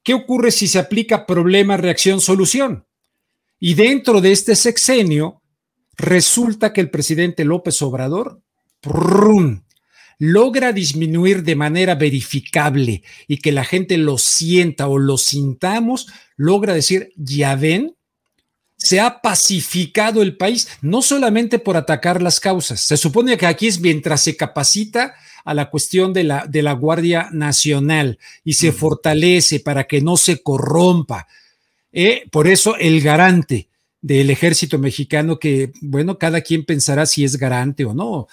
¿qué 0.03 0.13
ocurre 0.13 0.51
si 0.51 0.67
se 0.67 0.77
aplica 0.77 1.25
problema, 1.25 1.77
reacción, 1.77 2.21
solución? 2.21 2.85
Y 3.59 3.73
dentro 3.73 4.21
de 4.21 4.33
este 4.33 4.55
sexenio, 4.55 5.41
resulta 5.97 6.71
que 6.71 6.81
el 6.81 6.91
presidente 6.91 7.43
López 7.43 7.81
Obrador 7.81 8.41
logra 10.19 10.71
disminuir 10.71 11.43
de 11.43 11.55
manera 11.55 11.95
verificable 11.95 13.03
y 13.27 13.37
que 13.37 13.51
la 13.51 13.63
gente 13.63 13.97
lo 13.97 14.17
sienta 14.17 14.87
o 14.87 14.97
lo 14.97 15.17
sintamos, 15.17 16.07
logra 16.35 16.73
decir, 16.73 17.11
ya 17.15 17.55
ven, 17.55 17.95
se 18.77 18.99
ha 18.99 19.21
pacificado 19.21 20.21
el 20.21 20.37
país, 20.37 20.69
no 20.81 21.01
solamente 21.01 21.59
por 21.59 21.77
atacar 21.77 22.21
las 22.21 22.39
causas. 22.39 22.79
Se 22.81 22.95
supone 22.95 23.37
que 23.37 23.47
aquí 23.47 23.67
es 23.67 23.79
mientras 23.79 24.23
se 24.23 24.35
capacita 24.35 25.15
a 25.43 25.53
la 25.53 25.69
cuestión 25.69 26.13
de 26.13 26.23
la, 26.23 26.45
de 26.45 26.61
la 26.61 26.73
Guardia 26.73 27.29
Nacional 27.31 28.19
y 28.43 28.53
se 28.53 28.71
fortalece 28.71 29.59
para 29.59 29.85
que 29.85 30.01
no 30.01 30.17
se 30.17 30.43
corrompa. 30.43 31.27
Eh, 31.91 32.23
por 32.31 32.47
eso 32.47 32.75
el 32.75 33.01
garante 33.01 33.69
del 34.01 34.29
ejército 34.29 34.77
mexicano, 34.77 35.39
que 35.39 35.71
bueno, 35.81 36.17
cada 36.17 36.41
quien 36.41 36.63
pensará 36.63 37.05
si 37.05 37.23
es 37.23 37.37
garante 37.37 37.85
o 37.85 37.93
no. 37.93 38.27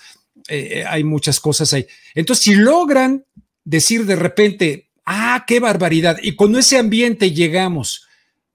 Eh, 0.49 0.81
eh, 0.81 0.85
hay 0.87 1.05
muchas 1.05 1.41
cosas 1.41 1.73
ahí. 1.73 1.87
Entonces, 2.15 2.45
si 2.45 2.55
logran 2.55 3.25
decir 3.65 4.05
de 4.05 4.17
repente, 4.17 4.91
ah, 5.07 5.45
qué 5.47 5.61
barbaridad, 5.61 6.19
y 6.23 6.37
con 6.37 6.55
ese 6.57 6.77
ambiente 6.79 7.33
llegamos 7.33 8.07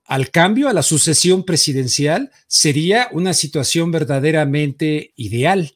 al 0.05 0.31
cambio, 0.31 0.69
a 0.69 0.73
la 0.73 0.83
sucesión 0.83 1.43
presidencial, 1.43 2.31
sería 2.47 3.09
una 3.11 3.33
situación 3.33 3.91
verdaderamente 3.91 5.13
ideal. 5.15 5.75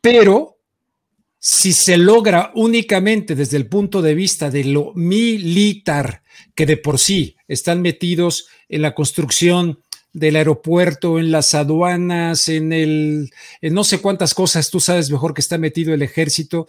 Pero 0.00 0.58
si 1.40 1.72
se 1.72 1.96
logra 1.96 2.52
únicamente 2.54 3.34
desde 3.34 3.56
el 3.56 3.66
punto 3.66 4.02
de 4.02 4.14
vista 4.14 4.50
de 4.50 4.64
lo 4.64 4.92
militar, 4.94 6.22
que 6.54 6.66
de 6.66 6.76
por 6.76 6.98
sí 6.98 7.36
están 7.46 7.80
metidos 7.80 8.46
en 8.68 8.82
la 8.82 8.94
construcción 8.94 9.80
del 10.18 10.36
aeropuerto, 10.36 11.18
en 11.18 11.30
las 11.30 11.54
aduanas, 11.54 12.48
en 12.48 12.72
el, 12.72 13.30
en 13.60 13.74
no 13.74 13.84
sé 13.84 14.00
cuántas 14.00 14.34
cosas, 14.34 14.70
tú 14.70 14.80
sabes 14.80 15.10
mejor 15.10 15.34
que 15.34 15.40
está 15.40 15.58
metido 15.58 15.94
el 15.94 16.02
ejército. 16.02 16.66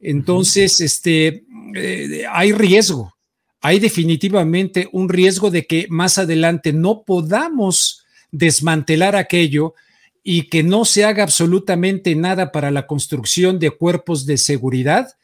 Entonces, 0.00 0.80
este, 0.80 1.44
eh, 1.74 2.24
hay 2.30 2.52
riesgo, 2.52 3.14
hay 3.60 3.80
definitivamente 3.80 4.88
un 4.92 5.08
riesgo 5.08 5.50
de 5.50 5.66
que 5.66 5.86
más 5.88 6.18
adelante 6.18 6.72
no 6.72 7.02
podamos 7.02 8.04
desmantelar 8.30 9.16
aquello 9.16 9.74
y 10.22 10.42
que 10.48 10.62
no 10.62 10.84
se 10.84 11.04
haga 11.04 11.22
absolutamente 11.22 12.14
nada 12.14 12.52
para 12.52 12.70
la 12.70 12.86
construcción 12.86 13.58
de 13.58 13.70
cuerpos 13.70 14.26
de 14.26 14.36
seguridad, 14.36 15.16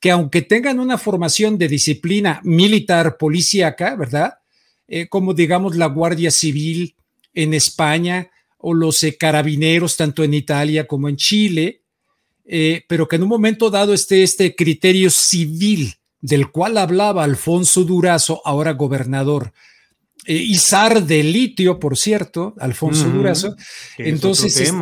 que 0.00 0.10
aunque 0.10 0.42
tengan 0.42 0.80
una 0.80 0.98
formación 0.98 1.58
de 1.58 1.68
disciplina 1.68 2.40
militar 2.44 3.16
policíaca, 3.18 3.94
¿verdad? 3.96 4.34
Eh, 4.86 5.08
como 5.08 5.34
digamos 5.34 5.76
la 5.76 5.86
Guardia 5.86 6.30
Civil 6.30 6.96
en 7.34 7.54
España 7.54 8.30
o 8.58 8.74
los 8.74 9.02
eh, 9.02 9.16
carabineros 9.16 9.96
tanto 9.96 10.24
en 10.24 10.34
Italia 10.34 10.86
como 10.86 11.08
en 11.08 11.16
Chile, 11.16 11.82
eh, 12.44 12.84
pero 12.88 13.06
que 13.06 13.16
en 13.16 13.22
un 13.24 13.28
momento 13.28 13.70
dado 13.70 13.92
esté 13.94 14.22
este 14.22 14.56
criterio 14.56 15.10
civil 15.10 15.94
del 16.20 16.50
cual 16.50 16.78
hablaba 16.78 17.24
Alfonso 17.24 17.84
Durazo, 17.84 18.42
ahora 18.44 18.72
gobernador, 18.72 19.52
eh, 20.26 20.34
Izar 20.34 21.04
de 21.04 21.22
litio, 21.22 21.78
por 21.78 21.96
cierto, 21.96 22.54
Alfonso 22.58 23.08
Durazo. 23.08 23.56
Entonces, 23.96 24.72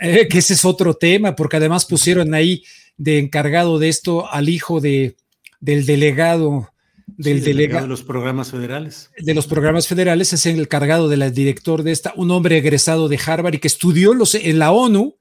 eh, 0.00 0.28
que 0.28 0.38
ese 0.38 0.54
es 0.54 0.64
otro 0.64 0.94
tema, 0.94 1.34
porque 1.34 1.56
además 1.56 1.86
pusieron 1.86 2.34
ahí 2.34 2.62
de 2.96 3.18
encargado 3.18 3.78
de 3.78 3.88
esto 3.88 4.30
al 4.30 4.48
hijo 4.48 4.80
de, 4.80 5.16
del 5.60 5.86
delegado 5.86 6.71
del 7.06 7.42
delegado 7.42 7.82
de 7.82 7.88
los 7.88 8.02
programas 8.02 8.50
federales. 8.50 9.10
De 9.18 9.34
los 9.34 9.46
programas 9.46 9.86
federales, 9.86 10.32
es 10.32 10.46
el 10.46 10.60
encargado 10.60 11.08
del 11.08 11.32
director 11.32 11.82
de 11.82 11.92
esta, 11.92 12.12
un 12.16 12.30
hombre 12.30 12.58
egresado 12.58 13.08
de 13.08 13.18
Harvard 13.24 13.54
y 13.54 13.58
que 13.58 13.68
estudió 13.68 14.14
los, 14.14 14.34
en 14.34 14.58
la 14.58 14.72
ONU, 14.72 15.16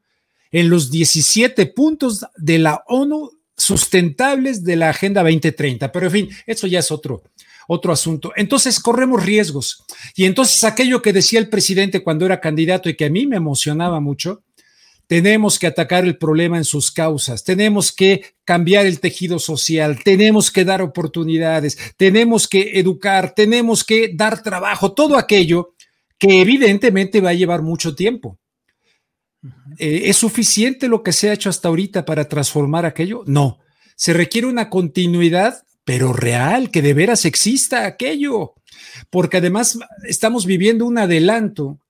en 0.51 0.69
los 0.69 0.91
17 0.91 1.65
puntos 1.67 2.25
de 2.37 2.59
la 2.59 2.83
ONU 2.87 3.31
sustentables 3.55 4.63
de 4.63 4.75
la 4.75 4.89
Agenda 4.89 5.21
2030. 5.21 5.91
Pero 5.91 6.07
en 6.07 6.11
fin, 6.11 6.29
eso 6.45 6.67
ya 6.67 6.79
es 6.79 6.91
otro, 6.91 7.23
otro 7.67 7.93
asunto. 7.93 8.33
Entonces 8.35 8.79
corremos 8.79 9.23
riesgos. 9.23 9.83
Y 10.15 10.25
entonces 10.25 10.63
aquello 10.63 11.01
que 11.01 11.13
decía 11.13 11.39
el 11.39 11.49
presidente 11.49 12.03
cuando 12.03 12.25
era 12.25 12.41
candidato 12.41 12.89
y 12.89 12.95
que 12.95 13.05
a 13.05 13.09
mí 13.09 13.27
me 13.27 13.37
emocionaba 13.37 13.99
mucho, 13.99 14.43
tenemos 15.11 15.59
que 15.59 15.67
atacar 15.67 16.05
el 16.05 16.17
problema 16.17 16.55
en 16.55 16.63
sus 16.63 16.89
causas, 16.89 17.43
tenemos 17.43 17.91
que 17.91 18.23
cambiar 18.45 18.85
el 18.85 19.01
tejido 19.01 19.39
social, 19.39 19.99
tenemos 20.05 20.49
que 20.49 20.63
dar 20.63 20.81
oportunidades, 20.81 21.77
tenemos 21.97 22.47
que 22.47 22.79
educar, 22.79 23.33
tenemos 23.35 23.83
que 23.83 24.13
dar 24.15 24.41
trabajo, 24.41 24.93
todo 24.93 25.17
aquello 25.17 25.73
que 26.17 26.39
evidentemente 26.39 27.19
va 27.19 27.31
a 27.31 27.33
llevar 27.33 27.61
mucho 27.61 27.93
tiempo. 27.93 28.39
Eh, 29.77 30.03
¿Es 30.05 30.15
suficiente 30.15 30.87
lo 30.87 31.03
que 31.03 31.11
se 31.11 31.29
ha 31.29 31.33
hecho 31.33 31.49
hasta 31.49 31.67
ahorita 31.67 32.05
para 32.05 32.29
transformar 32.29 32.85
aquello? 32.85 33.23
No. 33.25 33.59
Se 33.97 34.13
requiere 34.13 34.47
una 34.47 34.69
continuidad, 34.69 35.63
pero 35.83 36.13
real, 36.13 36.71
que 36.71 36.81
de 36.81 36.93
veras 36.93 37.25
exista 37.25 37.85
aquello. 37.85 38.53
Porque 39.09 39.35
además 39.35 39.77
estamos 40.07 40.45
viviendo 40.45 40.85
un 40.85 40.97
adelanto 40.97 41.80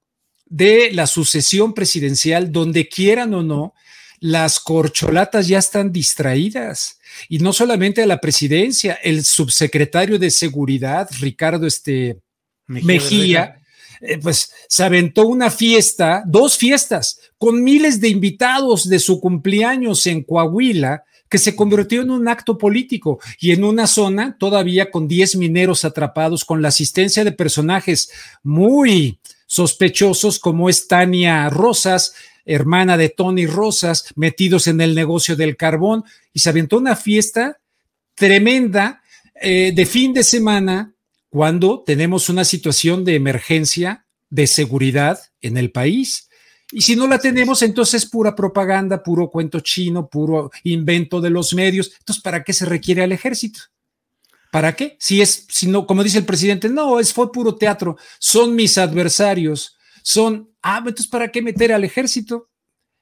de 0.52 0.92
la 0.92 1.08
sucesión 1.08 1.74
presidencial, 1.74 2.52
donde 2.52 2.90
quieran 2.90 3.34
o 3.34 3.42
no, 3.42 3.74
las 4.20 4.60
corcholatas 4.60 5.48
ya 5.48 5.58
están 5.58 5.94
distraídas. 5.94 7.00
Y 7.30 7.40
no 7.40 7.54
solamente 7.54 8.04
a 8.04 8.06
la 8.06 8.20
presidencia, 8.20 8.96
el 9.02 9.24
subsecretario 9.24 10.20
de 10.20 10.30
Seguridad, 10.30 11.10
Ricardo 11.22 11.66
este, 11.66 12.20
Mejía, 12.68 13.62
eh, 14.02 14.18
pues 14.18 14.52
se 14.68 14.84
aventó 14.84 15.26
una 15.26 15.50
fiesta, 15.50 16.22
dos 16.28 16.58
fiestas, 16.58 17.20
con 17.38 17.64
miles 17.64 18.02
de 18.02 18.10
invitados 18.10 18.90
de 18.90 19.00
su 19.00 19.22
cumpleaños 19.22 20.06
en 20.06 20.22
Coahuila, 20.22 21.06
que 21.30 21.38
se 21.38 21.56
convirtió 21.56 22.02
en 22.02 22.12
un 22.12 22.28
acto 22.28 22.58
político 22.58 23.20
y 23.40 23.52
en 23.52 23.64
una 23.64 23.88
zona 23.88 24.36
todavía 24.38 24.92
con 24.92 25.08
10 25.08 25.38
mineros 25.38 25.86
atrapados, 25.86 26.44
con 26.44 26.62
la 26.62 26.68
asistencia 26.68 27.24
de 27.24 27.32
personajes 27.32 28.12
muy 28.44 29.21
sospechosos 29.52 30.40
como 30.40 30.70
es 30.70 30.88
Tania 30.88 31.50
Rosas, 31.50 32.14
hermana 32.46 32.96
de 32.96 33.10
Tony 33.10 33.48
Rosas, 33.48 34.06
metidos 34.16 34.68
en 34.68 34.80
el 34.80 34.96
negocio 34.96 35.36
del 35.36 35.58
carbón, 35.58 36.06
y 36.32 36.40
se 36.40 36.48
aventó 36.48 36.78
una 36.78 36.96
fiesta 36.96 37.60
tremenda 38.16 39.02
eh, 39.36 39.74
de 39.76 39.86
fin 39.86 40.14
de 40.14 40.24
semana 40.24 40.94
cuando 41.28 41.84
tenemos 41.86 42.30
una 42.30 42.46
situación 42.46 43.04
de 43.04 43.16
emergencia 43.16 44.06
de 44.30 44.48
seguridad 44.48 45.20
en 45.42 45.58
el 45.58 45.70
país. 45.70 46.30
Y 46.72 46.84
si 46.84 46.96
no 46.96 47.06
la 47.06 47.20
tenemos, 47.20 47.62
entonces 47.62 48.06
pura 48.06 48.34
propaganda, 48.34 49.04
puro 49.04 49.30
cuento 49.30 49.60
chino, 49.60 50.08
puro 50.08 50.50
invento 50.64 51.20
de 51.20 51.30
los 51.30 51.54
medios. 51.54 51.92
Entonces, 52.00 52.24
¿para 52.24 52.46
qué 52.46 52.54
se 52.54 52.64
requiere 52.64 53.04
al 53.04 53.12
ejército? 53.12 53.60
¿Para 54.52 54.76
qué? 54.76 54.98
Si 55.00 55.22
es, 55.22 55.48
si 55.50 55.68
no, 55.68 55.88
como 55.88 56.04
dice 56.04 56.18
el 56.18 56.26
presidente, 56.26 56.70
no, 56.70 57.00
es 57.00 57.14
fue 57.14 57.32
puro 57.32 57.56
teatro, 57.56 57.98
son 58.20 58.54
mis 58.54 58.78
adversarios, 58.78 59.78
son, 60.04 60.52
ah, 60.62 60.80
entonces 60.80 61.08
¿para 61.08 61.30
qué 61.32 61.42
meter 61.42 61.72
al 61.72 61.86
ejército? 61.86 62.50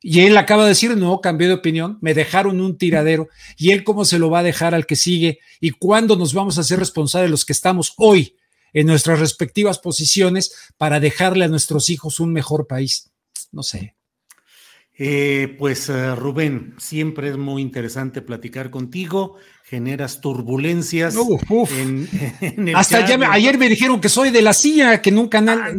Y 0.02 0.22
él 0.22 0.38
acaba 0.38 0.64
de 0.64 0.70
decir, 0.70 0.96
no, 0.96 1.20
cambié 1.20 1.48
de 1.48 1.56
opinión, 1.56 1.98
me 2.02 2.14
dejaron 2.14 2.62
un 2.62 2.78
tiradero. 2.78 3.28
¿Y 3.58 3.72
él 3.72 3.84
cómo 3.84 4.06
se 4.06 4.20
lo 4.20 4.30
va 4.30 4.40
a 4.40 4.44
dejar 4.44 4.74
al 4.74 4.86
que 4.86 4.96
sigue? 4.96 5.40
¿Y 5.60 5.72
cuándo 5.72 6.16
nos 6.16 6.34
vamos 6.34 6.58
a 6.58 6.62
hacer 6.62 6.80
responsables 6.80 7.32
los 7.32 7.44
que 7.44 7.52
estamos 7.52 7.94
hoy 7.98 8.38
en 8.72 8.88
nuestras 8.88 9.20
respectivas 9.20 9.80
posiciones 9.80 10.72
para 10.78 11.02
dejarle 11.02 11.46
a 11.46 11.50
nuestros 11.50 11.90
hijos 11.90 12.22
un 12.22 12.32
mejor 12.32 12.66
país? 12.66 13.12
No 13.52 13.62
sé. 13.62 13.96
Eh, 15.02 15.56
pues 15.58 15.90
eh, 15.90 16.14
Rubén, 16.14 16.76
siempre 16.78 17.30
es 17.30 17.38
muy 17.38 17.62
interesante 17.62 18.22
platicar 18.22 18.70
contigo 18.70 19.38
generas 19.70 20.20
turbulencias. 20.20 21.16
Hasta 22.76 23.06
ayer 23.32 23.58
me 23.60 23.70
dijeron 23.70 24.02
que 24.02 24.10
soy 24.10 24.32
de 24.32 24.42
la 24.42 24.54
CIA, 24.54 25.00
que 25.00 25.12
en 25.12 25.20
un 25.20 25.28
canal, 25.28 25.78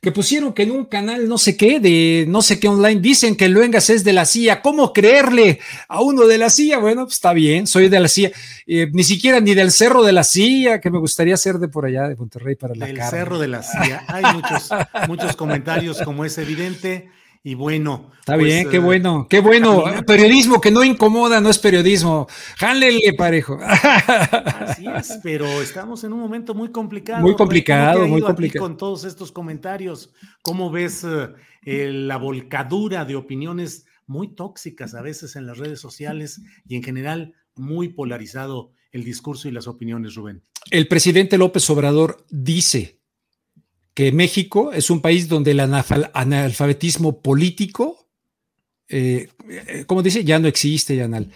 que 0.00 0.10
pusieron 0.10 0.52
que 0.52 0.64
en 0.64 0.72
un 0.72 0.86
canal 0.86 1.28
no 1.28 1.38
sé 1.38 1.56
qué, 1.56 1.78
de 1.78 2.24
no 2.26 2.42
sé 2.42 2.58
qué 2.58 2.66
online, 2.66 3.00
dicen 3.00 3.36
que 3.36 3.48
Luengas 3.48 3.90
es 3.90 4.02
de 4.02 4.12
la 4.12 4.24
CIA. 4.24 4.60
¿Cómo 4.60 4.92
creerle 4.92 5.60
a 5.86 6.00
uno 6.00 6.26
de 6.26 6.38
la 6.38 6.50
CIA? 6.50 6.78
Bueno, 6.78 7.04
pues 7.04 7.14
está 7.14 7.32
bien, 7.32 7.68
soy 7.68 7.88
de 7.88 8.00
la 8.00 8.08
CIA. 8.08 8.32
Eh, 8.66 8.88
ni 8.92 9.04
siquiera 9.04 9.38
ni 9.38 9.54
del 9.54 9.70
cerro 9.70 10.02
de 10.02 10.12
la 10.12 10.24
CIA, 10.24 10.80
que 10.80 10.90
me 10.90 10.98
gustaría 10.98 11.36
ser 11.36 11.58
de 11.58 11.68
por 11.68 11.86
allá, 11.86 12.08
de 12.08 12.16
Monterrey 12.16 12.56
para 12.56 12.74
la 12.74 12.86
Del 12.86 13.00
cerro 13.02 13.38
de 13.38 13.46
la 13.46 13.62
CIA. 13.62 14.04
Hay 14.08 14.24
muchos, 14.34 14.68
muchos 15.06 15.36
comentarios, 15.36 16.02
como 16.02 16.24
es 16.24 16.36
evidente. 16.38 17.08
Y 17.46 17.54
bueno. 17.54 18.10
Está 18.18 18.34
pues, 18.34 18.46
bien, 18.46 18.68
qué 18.68 18.78
eh, 18.78 18.80
bueno, 18.80 19.28
qué 19.30 19.38
bueno. 19.38 19.84
Periodismo 20.06 20.60
que 20.60 20.72
no 20.72 20.82
incomoda, 20.82 21.40
no 21.40 21.48
es 21.48 21.60
periodismo. 21.60 22.26
Jálele, 22.56 23.12
parejo. 23.16 23.56
Así 23.62 24.84
es, 24.88 25.20
pero 25.22 25.46
estamos 25.62 26.02
en 26.02 26.12
un 26.12 26.18
momento 26.18 26.54
muy 26.54 26.72
complicado. 26.72 27.22
Muy 27.22 27.36
complicado, 27.36 28.04
muy 28.08 28.20
complicado. 28.20 28.66
Con 28.66 28.76
todos 28.76 29.04
estos 29.04 29.30
comentarios, 29.30 30.12
¿cómo 30.42 30.72
ves 30.72 31.06
eh, 31.64 31.92
la 31.92 32.16
volcadura 32.16 33.04
de 33.04 33.14
opiniones 33.14 33.86
muy 34.08 34.34
tóxicas 34.34 34.96
a 34.96 35.02
veces 35.02 35.36
en 35.36 35.46
las 35.46 35.58
redes 35.58 35.78
sociales 35.78 36.42
y 36.66 36.74
en 36.74 36.82
general 36.82 37.32
muy 37.54 37.90
polarizado 37.90 38.72
el 38.90 39.04
discurso 39.04 39.46
y 39.46 39.52
las 39.52 39.68
opiniones, 39.68 40.16
Rubén? 40.16 40.42
El 40.72 40.88
presidente 40.88 41.38
López 41.38 41.70
Obrador 41.70 42.26
dice 42.28 42.98
que 43.96 44.12
México 44.12 44.74
es 44.74 44.90
un 44.90 45.00
país 45.00 45.26
donde 45.26 45.52
el 45.52 45.60
analfabetismo 45.60 47.22
político, 47.22 48.06
eh, 48.90 49.30
eh, 49.48 49.84
como 49.86 50.02
dice, 50.02 50.22
ya 50.22 50.38
no 50.38 50.48
existe, 50.48 50.96
Yanal. 50.96 51.32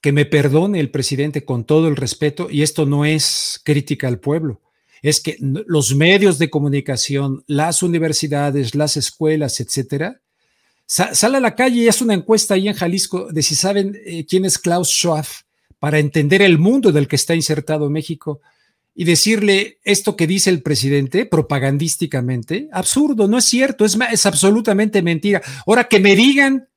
Que 0.00 0.10
me 0.10 0.24
perdone 0.26 0.80
el 0.80 0.90
presidente 0.90 1.44
con 1.44 1.62
todo 1.62 1.86
el 1.86 1.94
respeto, 1.94 2.50
y 2.50 2.62
esto 2.62 2.86
no 2.86 3.04
es 3.04 3.60
crítica 3.62 4.08
al 4.08 4.18
pueblo, 4.18 4.60
es 5.00 5.20
que 5.20 5.36
los 5.40 5.94
medios 5.94 6.40
de 6.40 6.50
comunicación, 6.50 7.44
las 7.46 7.84
universidades, 7.84 8.74
las 8.74 8.96
escuelas, 8.96 9.60
etcétera, 9.60 10.20
sale 10.86 11.36
a 11.36 11.40
la 11.40 11.54
calle 11.54 11.82
y 11.82 11.86
es 11.86 12.02
una 12.02 12.14
encuesta 12.14 12.54
ahí 12.54 12.66
en 12.66 12.74
Jalisco 12.74 13.28
de 13.30 13.44
si 13.44 13.54
saben 13.54 13.96
eh, 14.04 14.26
quién 14.26 14.44
es 14.44 14.58
Klaus 14.58 14.88
Schwab 14.88 15.26
para 15.78 16.00
entender 16.00 16.42
el 16.42 16.58
mundo 16.58 16.90
del 16.90 17.06
que 17.06 17.14
está 17.14 17.36
insertado 17.36 17.88
México 17.90 18.40
y 18.94 19.04
decirle 19.04 19.78
esto 19.84 20.16
que 20.16 20.26
dice 20.26 20.50
el 20.50 20.62
presidente 20.62 21.24
propagandísticamente, 21.24 22.68
absurdo, 22.72 23.26
no 23.26 23.38
es 23.38 23.44
cierto, 23.44 23.84
es, 23.84 23.96
es 24.10 24.26
absolutamente 24.26 25.02
mentira. 25.02 25.40
Ahora 25.66 25.84
que 25.84 26.00
me 26.00 26.14
digan, 26.14 26.68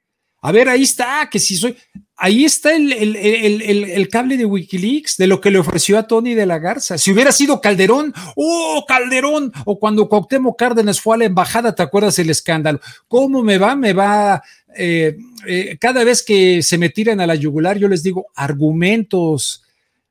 a 0.41 0.51
ver, 0.51 0.69
ahí 0.69 0.83
está, 0.83 1.27
que 1.29 1.39
si 1.39 1.57
soy, 1.57 1.75
ahí 2.17 2.45
está 2.45 2.75
el, 2.75 2.93
el, 2.93 4.09
cable 4.09 4.37
de 4.37 4.45
Wikileaks 4.45 5.17
de 5.17 5.27
lo 5.27 5.41
que 5.41 5.51
le 5.51 5.57
ofreció 5.57 5.97
a 5.97 6.07
Tony 6.07 6.35
de 6.35 6.45
la 6.45 6.59
Garza. 6.59 6.97
Si 6.97 7.11
hubiera 7.11 7.31
sido 7.31 7.59
Calderón, 7.59 8.13
oh, 8.35 8.85
Calderón, 8.87 9.51
o 9.65 9.79
cuando 9.79 10.07
Cuauhtémoc 10.07 10.57
Cárdenas 10.57 11.01
fue 11.01 11.15
a 11.15 11.19
la 11.19 11.25
embajada, 11.25 11.73
¿te 11.73 11.83
acuerdas 11.83 12.19
el 12.19 12.29
escándalo? 12.29 12.79
¿Cómo 13.07 13.41
me 13.41 13.57
va? 13.57 13.75
Me 13.75 13.93
va, 13.93 14.41
eh, 14.77 15.17
eh, 15.47 15.77
cada 15.79 16.03
vez 16.03 16.23
que 16.23 16.61
se 16.61 16.77
me 16.77 16.89
tiran 16.89 17.19
a 17.19 17.27
la 17.27 17.35
yugular, 17.35 17.77
yo 17.77 17.87
les 17.87 18.03
digo 18.03 18.27
argumentos, 18.35 19.64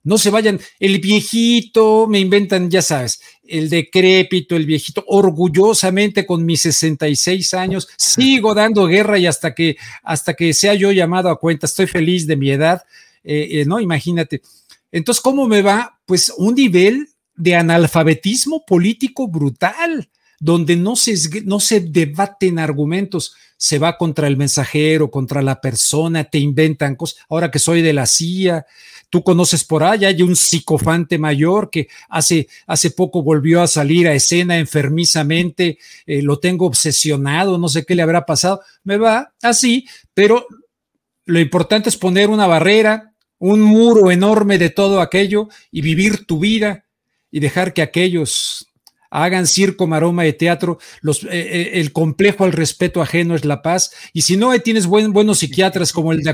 no 0.04 0.18
se 0.18 0.30
vayan, 0.30 0.60
el 0.78 1.00
viejito, 1.00 2.06
me 2.06 2.20
inventan, 2.20 2.70
ya 2.70 2.82
sabes, 2.82 3.20
el 3.42 3.70
decrépito, 3.70 4.54
el 4.54 4.66
viejito, 4.66 5.02
orgullosamente 5.06 6.26
con 6.26 6.44
mis 6.44 6.60
66 6.60 7.54
años, 7.54 7.88
sigo 7.96 8.54
dando 8.54 8.86
guerra 8.86 9.18
y 9.18 9.26
hasta 9.26 9.54
que, 9.54 9.76
hasta 10.02 10.34
que 10.34 10.52
sea 10.52 10.74
yo 10.74 10.92
llamado 10.92 11.30
a 11.30 11.40
cuenta, 11.40 11.66
estoy 11.66 11.86
feliz 11.86 12.26
de 12.26 12.36
mi 12.36 12.50
edad, 12.50 12.82
eh, 13.24 13.48
eh, 13.50 13.64
¿no? 13.64 13.80
Imagínate. 13.80 14.42
Entonces, 14.92 15.22
¿cómo 15.22 15.48
me 15.48 15.62
va? 15.62 15.98
Pues 16.06 16.32
un 16.36 16.54
nivel 16.54 17.08
de 17.34 17.56
analfabetismo 17.56 18.64
político 18.66 19.26
brutal, 19.26 20.08
donde 20.38 20.76
no 20.76 20.96
se, 20.96 21.42
no 21.44 21.58
se 21.60 21.80
debaten 21.80 22.58
argumentos, 22.58 23.34
se 23.56 23.78
va 23.78 23.96
contra 23.96 24.26
el 24.26 24.36
mensajero, 24.36 25.10
contra 25.10 25.40
la 25.40 25.60
persona, 25.60 26.24
te 26.24 26.38
inventan 26.38 26.96
cosas. 26.96 27.24
Ahora 27.30 27.50
que 27.50 27.58
soy 27.58 27.80
de 27.80 27.94
la 27.94 28.06
CIA, 28.06 28.66
Tú 29.14 29.22
conoces 29.22 29.62
por 29.62 29.84
allá, 29.84 30.08
hay 30.08 30.22
un 30.22 30.34
psicofante 30.34 31.18
mayor 31.18 31.70
que 31.70 31.86
hace, 32.08 32.48
hace 32.66 32.90
poco 32.90 33.22
volvió 33.22 33.62
a 33.62 33.68
salir 33.68 34.08
a 34.08 34.12
escena 34.12 34.58
enfermizamente, 34.58 35.78
eh, 36.04 36.20
lo 36.20 36.40
tengo 36.40 36.66
obsesionado, 36.66 37.56
no 37.56 37.68
sé 37.68 37.84
qué 37.84 37.94
le 37.94 38.02
habrá 38.02 38.26
pasado. 38.26 38.62
Me 38.82 38.96
va 38.96 39.32
así, 39.40 39.86
pero 40.14 40.48
lo 41.26 41.38
importante 41.38 41.90
es 41.90 41.96
poner 41.96 42.28
una 42.28 42.48
barrera, 42.48 43.12
un 43.38 43.62
muro 43.62 44.10
enorme 44.10 44.58
de 44.58 44.70
todo 44.70 45.00
aquello 45.00 45.48
y 45.70 45.80
vivir 45.82 46.26
tu 46.26 46.40
vida 46.40 46.84
y 47.30 47.38
dejar 47.38 47.72
que 47.72 47.82
aquellos 47.82 48.66
hagan 49.10 49.46
circo, 49.46 49.86
maroma 49.86 50.24
de 50.24 50.32
teatro, 50.32 50.80
los, 51.02 51.22
eh, 51.22 51.28
eh, 51.30 51.70
el 51.74 51.92
complejo 51.92 52.42
al 52.42 52.50
respeto 52.50 53.00
ajeno 53.00 53.36
es 53.36 53.44
la 53.44 53.62
paz, 53.62 53.92
y 54.12 54.22
si 54.22 54.36
no, 54.36 54.58
tienes 54.58 54.88
buenos 54.88 55.38
psiquiatras 55.38 55.92
como 55.92 56.10
el 56.10 56.24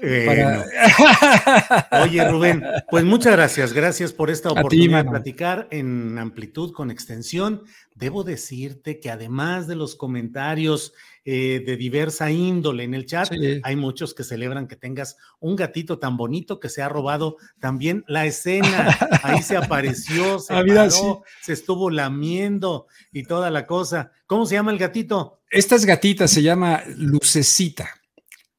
Oye, 2.02 2.30
Rubén, 2.30 2.62
pues 2.90 3.04
muchas 3.04 3.32
gracias. 3.32 3.72
Gracias 3.72 4.12
por 4.12 4.30
esta 4.30 4.50
oportunidad 4.50 5.04
de 5.04 5.10
platicar 5.10 5.68
en 5.70 6.18
amplitud, 6.18 6.72
con 6.72 6.90
extensión. 6.90 7.62
Debo 7.94 8.24
decirte 8.24 9.00
que 9.00 9.10
además 9.10 9.66
de 9.66 9.76
los 9.76 9.96
comentarios 9.96 10.92
eh, 11.30 11.62
de 11.66 11.76
diversa 11.76 12.30
índole 12.30 12.84
en 12.84 12.94
el 12.94 13.04
chat. 13.04 13.30
Hay 13.62 13.76
muchos 13.76 14.14
que 14.14 14.24
celebran 14.24 14.66
que 14.66 14.76
tengas 14.76 15.18
un 15.40 15.56
gatito 15.56 15.98
tan 15.98 16.16
bonito 16.16 16.58
que 16.58 16.70
se 16.70 16.80
ha 16.80 16.88
robado 16.88 17.36
también 17.60 18.02
la 18.08 18.24
escena. 18.24 18.96
Ahí 19.22 19.42
se 19.42 19.58
apareció, 19.58 20.38
se, 20.38 20.54
ah, 20.54 20.88
se 21.42 21.52
estuvo 21.52 21.90
lamiendo 21.90 22.86
y 23.12 23.24
toda 23.24 23.50
la 23.50 23.66
cosa. 23.66 24.10
¿Cómo 24.26 24.46
se 24.46 24.54
llama 24.54 24.72
el 24.72 24.78
gatito? 24.78 25.42
Estas 25.50 25.84
gatitas 25.84 26.30
se 26.30 26.40
llama 26.40 26.82
Lucecita. 26.96 27.90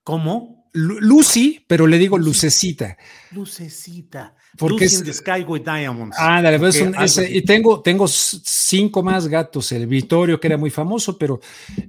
¿Cómo? 0.03 0.58
Lucy, 0.73 1.63
pero 1.67 1.87
le 1.87 1.97
digo 1.97 2.17
lucecita. 2.17 2.97
Lucecita. 3.31 4.35
Porque 4.57 4.85
Lucy 4.85 4.97
in 4.97 5.03
the 5.03 5.13
Sky 5.13 5.43
with 5.47 5.61
Diamonds. 5.61 6.17
Pues, 6.59 7.17
y 7.29 7.41
tengo, 7.43 7.81
tengo 7.81 8.07
cinco 8.07 9.03
más 9.03 9.27
gatos. 9.27 9.71
El 9.71 9.87
Vittorio, 9.87 10.39
que 10.39 10.47
era 10.47 10.57
muy 10.57 10.69
famoso, 10.69 11.17
pero 11.17 11.39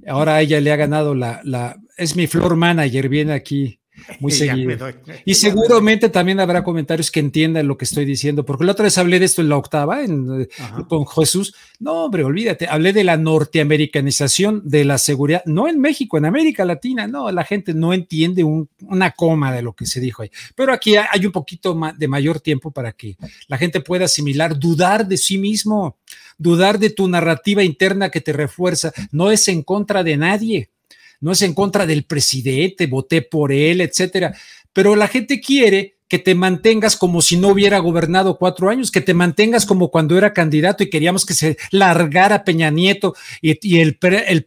ahora 0.07 0.39
ella 0.41 0.61
le 0.61 0.71
ha 0.71 0.75
ganado 0.75 1.15
la, 1.15 1.41
la. 1.43 1.77
Es 1.97 2.15
mi 2.15 2.27
floor 2.27 2.55
manager, 2.55 3.09
viene 3.09 3.33
aquí 3.33 3.80
muy 4.19 4.31
seguido. 4.31 4.89
y 5.25 5.33
seguramente 5.33 6.09
también 6.09 6.39
habrá 6.39 6.63
comentarios 6.63 7.11
que 7.11 7.19
entiendan 7.19 7.67
lo 7.67 7.77
que 7.77 7.85
estoy 7.85 8.05
diciendo, 8.05 8.45
porque 8.45 8.65
la 8.65 8.73
otra 8.73 8.83
vez 8.83 8.97
hablé 8.97 9.19
de 9.19 9.25
esto 9.25 9.41
en 9.41 9.49
la 9.49 9.57
octava 9.57 10.03
en, 10.03 10.47
con 10.87 11.07
Jesús. 11.07 11.53
No, 11.79 12.05
hombre, 12.05 12.23
olvídate, 12.23 12.67
hablé 12.67 12.93
de 12.93 13.03
la 13.03 13.17
norteamericanización 13.17 14.61
de 14.65 14.85
la 14.85 14.97
seguridad, 14.97 15.43
no 15.45 15.67
en 15.67 15.79
México, 15.79 16.17
en 16.17 16.25
América 16.25 16.65
Latina, 16.65 17.07
no, 17.07 17.31
la 17.31 17.43
gente 17.43 17.73
no 17.73 17.93
entiende 17.93 18.43
una 18.43 19.11
coma 19.11 19.53
de 19.53 19.61
lo 19.61 19.73
que 19.73 19.85
se 19.85 19.99
dijo 19.99 20.23
ahí. 20.23 20.31
Pero 20.55 20.73
aquí 20.73 20.95
hay 20.95 21.25
un 21.25 21.31
poquito 21.31 21.79
de 21.97 22.07
mayor 22.07 22.39
tiempo 22.39 22.71
para 22.71 22.91
que 22.91 23.17
la 23.47 23.57
gente 23.57 23.81
pueda 23.81 24.05
asimilar, 24.05 24.57
dudar 24.57 25.07
de 25.07 25.17
sí 25.17 25.37
mismo, 25.37 25.97
dudar 26.37 26.79
de 26.79 26.89
tu 26.89 27.07
narrativa 27.07 27.63
interna 27.63 28.09
que 28.09 28.21
te 28.21 28.33
refuerza, 28.33 28.91
no 29.11 29.31
es 29.31 29.47
en 29.47 29.63
contra 29.63 30.03
de 30.03 30.17
nadie 30.17 30.69
no 31.21 31.31
es 31.31 31.41
en 31.41 31.53
contra 31.53 31.85
del 31.85 32.03
presidente, 32.03 32.87
voté 32.87 33.21
por 33.21 33.51
él, 33.51 33.81
etcétera. 33.81 34.35
Pero 34.73 34.95
la 34.95 35.07
gente 35.07 35.39
quiere 35.39 35.95
que 36.07 36.19
te 36.19 36.35
mantengas 36.35 36.97
como 36.97 37.21
si 37.21 37.37
no 37.37 37.47
hubiera 37.47 37.79
gobernado 37.79 38.37
cuatro 38.37 38.69
años, 38.69 38.91
que 38.91 38.99
te 38.99 39.13
mantengas 39.13 39.65
como 39.65 39.89
cuando 39.89 40.17
era 40.17 40.33
candidato 40.33 40.83
y 40.83 40.89
queríamos 40.89 41.25
que 41.25 41.33
se 41.33 41.57
largara 41.71 42.43
Peña 42.43 42.69
Nieto 42.69 43.15
y, 43.41 43.79
el, 43.79 43.97
el. 44.27 44.45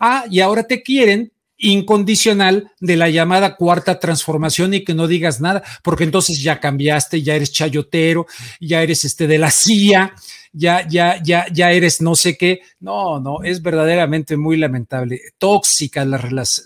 Ah, 0.00 0.24
y 0.28 0.40
ahora 0.40 0.64
te 0.64 0.82
quieren 0.82 1.30
incondicional 1.58 2.70
de 2.80 2.96
la 2.96 3.10
llamada 3.10 3.56
cuarta 3.56 3.98
transformación 3.98 4.74
y 4.74 4.84
que 4.84 4.94
no 4.94 5.06
digas 5.06 5.40
nada, 5.40 5.62
porque 5.82 6.04
entonces 6.04 6.40
ya 6.40 6.60
cambiaste, 6.60 7.22
ya 7.22 7.34
eres 7.34 7.52
chayotero, 7.52 8.26
ya 8.60 8.82
eres 8.82 9.04
este 9.04 9.26
de 9.26 9.38
la 9.38 9.50
CIA, 9.50 10.14
ya, 10.58 10.86
ya, 10.88 11.22
ya, 11.22 11.46
ya 11.52 11.70
eres 11.72 12.00
no 12.00 12.16
sé 12.16 12.36
qué. 12.36 12.60
No, 12.80 13.20
no, 13.20 13.42
es 13.44 13.62
verdaderamente 13.62 14.36
muy 14.36 14.56
lamentable. 14.56 15.20
Tóxicas 15.38 16.06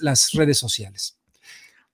las, 0.00 0.32
redes 0.32 0.58
sociales. 0.58 1.18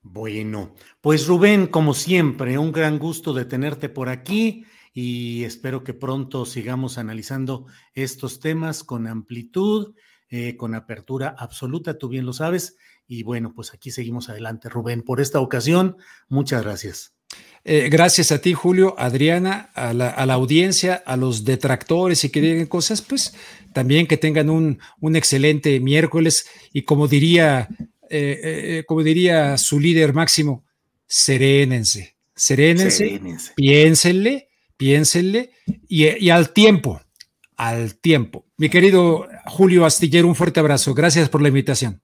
Bueno, 0.02 0.74
pues 1.00 1.26
Rubén, 1.26 1.66
como 1.66 1.94
siempre, 1.94 2.56
un 2.56 2.70
gran 2.70 2.98
gusto 2.98 3.34
de 3.34 3.44
tenerte 3.44 3.88
por 3.88 4.08
aquí 4.08 4.64
y 4.94 5.42
espero 5.42 5.82
que 5.82 5.92
pronto 5.92 6.46
sigamos 6.46 6.98
analizando 6.98 7.66
estos 7.94 8.38
temas 8.38 8.84
con 8.84 9.08
amplitud, 9.08 9.94
eh, 10.30 10.56
con 10.56 10.74
apertura 10.74 11.34
absoluta, 11.36 11.98
tú 11.98 12.08
bien 12.08 12.24
lo 12.24 12.32
sabes. 12.32 12.76
Y 13.08 13.24
bueno, 13.24 13.52
pues 13.54 13.74
aquí 13.74 13.90
seguimos 13.90 14.28
adelante, 14.28 14.68
Rubén. 14.68 15.02
Por 15.02 15.20
esta 15.20 15.40
ocasión, 15.40 15.96
muchas 16.28 16.62
gracias. 16.62 17.17
Eh, 17.64 17.88
gracias 17.90 18.32
a 18.32 18.40
ti, 18.40 18.54
Julio, 18.54 18.94
Adriana, 18.98 19.70
a 19.74 19.92
la, 19.92 20.34
audiencia, 20.34 21.02
a 21.04 21.16
los 21.16 21.44
detractores 21.44 22.24
y 22.24 22.30
que 22.30 22.40
digan 22.40 22.66
cosas, 22.66 23.02
pues 23.02 23.34
también 23.72 24.06
que 24.06 24.16
tengan 24.16 24.48
un, 24.48 24.78
un 25.00 25.16
excelente 25.16 25.78
miércoles 25.80 26.46
y 26.72 26.82
como 26.82 27.08
diría, 27.08 27.68
eh, 28.08 28.40
eh, 28.42 28.84
como 28.86 29.02
diría 29.02 29.58
su 29.58 29.80
líder 29.80 30.14
máximo, 30.14 30.64
serénense, 31.06 32.16
serénense, 32.34 33.20
piénsenle, 33.54 34.48
piénsenle 34.76 35.50
y, 35.88 36.24
y 36.24 36.30
al 36.30 36.52
tiempo, 36.52 37.02
al 37.56 37.96
tiempo. 37.96 38.46
Mi 38.56 38.68
querido 38.70 39.28
Julio 39.46 39.84
Astillero, 39.84 40.26
un 40.26 40.34
fuerte 40.34 40.60
abrazo. 40.60 40.94
Gracias 40.94 41.28
por 41.28 41.42
la 41.42 41.48
invitación. 41.48 42.00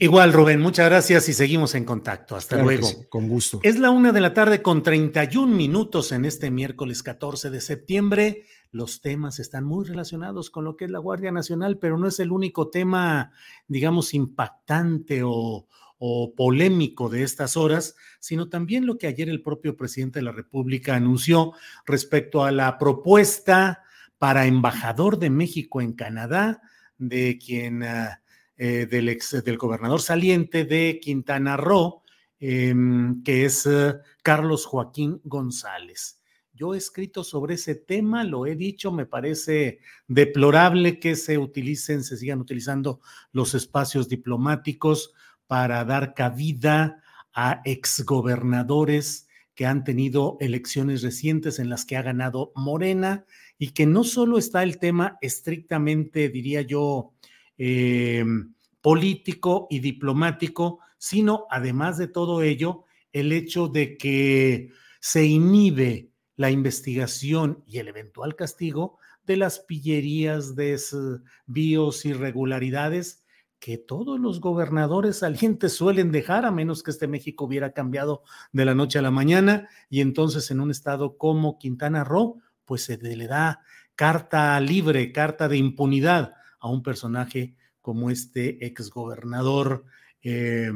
Igual, 0.00 0.32
Rubén, 0.32 0.60
muchas 0.60 0.88
gracias 0.88 1.28
y 1.28 1.32
seguimos 1.32 1.74
en 1.74 1.84
contacto. 1.84 2.36
Hasta 2.36 2.62
luego. 2.62 2.88
con 3.08 3.28
gusto. 3.28 3.58
Es 3.62 3.78
la 3.78 3.90
una 3.90 4.12
de 4.12 4.20
la 4.20 4.32
tarde 4.32 4.62
con 4.62 4.82
31 4.82 5.54
minutos 5.54 6.12
en 6.12 6.24
este 6.24 6.50
miércoles 6.50 7.02
14 7.02 7.50
de 7.50 7.60
septiembre. 7.60 8.44
Los 8.70 9.00
temas 9.00 9.40
están 9.40 9.64
muy 9.64 9.84
relacionados 9.84 10.50
con 10.50 10.64
lo 10.64 10.76
que 10.76 10.84
es 10.84 10.90
la 10.90 11.00
Guardia 11.00 11.32
Nacional, 11.32 11.78
pero 11.78 11.98
no 11.98 12.06
es 12.06 12.20
el 12.20 12.30
único 12.30 12.68
tema, 12.68 13.32
digamos, 13.66 14.14
impactante 14.14 15.22
o, 15.24 15.66
o 15.98 16.34
polémico 16.34 17.08
de 17.08 17.24
estas 17.24 17.56
horas, 17.56 17.96
sino 18.20 18.48
también 18.48 18.86
lo 18.86 18.98
que 18.98 19.08
ayer 19.08 19.28
el 19.28 19.42
propio 19.42 19.76
presidente 19.76 20.20
de 20.20 20.24
la 20.24 20.32
República 20.32 20.94
anunció 20.94 21.54
respecto 21.86 22.44
a 22.44 22.52
la 22.52 22.78
propuesta 22.78 23.82
para 24.18 24.46
embajador 24.46 25.18
de 25.18 25.30
México 25.30 25.80
en 25.80 25.92
Canadá, 25.92 26.62
de 26.98 27.38
quien... 27.44 27.82
Ah, 27.82 28.20
eh, 28.58 28.86
del, 28.86 29.08
ex, 29.08 29.42
del 29.44 29.56
gobernador 29.56 30.02
saliente 30.02 30.64
de 30.64 30.98
Quintana 31.00 31.56
Roo, 31.56 32.02
em, 32.40 33.22
que 33.22 33.44
es 33.44 33.66
eh, 33.66 33.94
Carlos 34.22 34.66
Joaquín 34.66 35.20
González. 35.22 36.20
Yo 36.52 36.74
he 36.74 36.78
escrito 36.78 37.22
sobre 37.22 37.54
ese 37.54 37.76
tema, 37.76 38.24
lo 38.24 38.44
he 38.44 38.56
dicho, 38.56 38.90
me 38.90 39.06
parece 39.06 39.78
deplorable 40.08 40.98
que 40.98 41.14
se 41.14 41.38
utilicen, 41.38 42.02
se 42.02 42.16
sigan 42.16 42.40
utilizando 42.40 43.00
los 43.30 43.54
espacios 43.54 44.08
diplomáticos 44.08 45.14
para 45.46 45.84
dar 45.84 46.14
cabida 46.14 47.00
a 47.32 47.62
exgobernadores 47.64 49.28
que 49.54 49.66
han 49.66 49.84
tenido 49.84 50.36
elecciones 50.40 51.02
recientes 51.02 51.60
en 51.60 51.68
las 51.68 51.84
que 51.84 51.96
ha 51.96 52.02
ganado 52.02 52.50
Morena 52.56 53.24
y 53.56 53.70
que 53.70 53.86
no 53.86 54.02
solo 54.02 54.36
está 54.38 54.64
el 54.64 54.78
tema 54.78 55.16
estrictamente, 55.20 56.28
diría 56.28 56.62
yo, 56.62 57.12
eh, 57.58 58.24
político 58.80 59.66
y 59.68 59.80
diplomático, 59.80 60.80
sino 60.96 61.46
además 61.50 61.98
de 61.98 62.08
todo 62.08 62.42
ello, 62.42 62.84
el 63.12 63.32
hecho 63.32 63.68
de 63.68 63.96
que 63.96 64.70
se 65.00 65.24
inhibe 65.26 66.10
la 66.36 66.50
investigación 66.50 67.62
y 67.66 67.78
el 67.78 67.88
eventual 67.88 68.36
castigo 68.36 68.98
de 69.24 69.36
las 69.36 69.60
pillerías, 69.60 70.54
desvíos, 70.56 72.04
irregularidades 72.04 73.24
que 73.58 73.76
todos 73.76 74.20
los 74.20 74.40
gobernadores 74.40 75.18
salientes 75.18 75.72
suelen 75.72 76.12
dejar, 76.12 76.44
a 76.46 76.52
menos 76.52 76.82
que 76.82 76.92
este 76.92 77.08
México 77.08 77.44
hubiera 77.44 77.72
cambiado 77.72 78.22
de 78.52 78.64
la 78.64 78.74
noche 78.74 79.00
a 79.00 79.02
la 79.02 79.10
mañana, 79.10 79.68
y 79.90 80.00
entonces 80.00 80.50
en 80.50 80.60
un 80.60 80.70
estado 80.70 81.18
como 81.18 81.58
Quintana 81.58 82.04
Roo, 82.04 82.40
pues 82.64 82.84
se 82.84 82.96
le 82.98 83.26
da 83.26 83.60
carta 83.96 84.58
libre, 84.60 85.12
carta 85.12 85.48
de 85.48 85.56
impunidad 85.56 86.37
a 86.58 86.68
un 86.68 86.82
personaje 86.82 87.54
como 87.80 88.10
este 88.10 88.66
exgobernador 88.66 89.84
eh, 90.22 90.72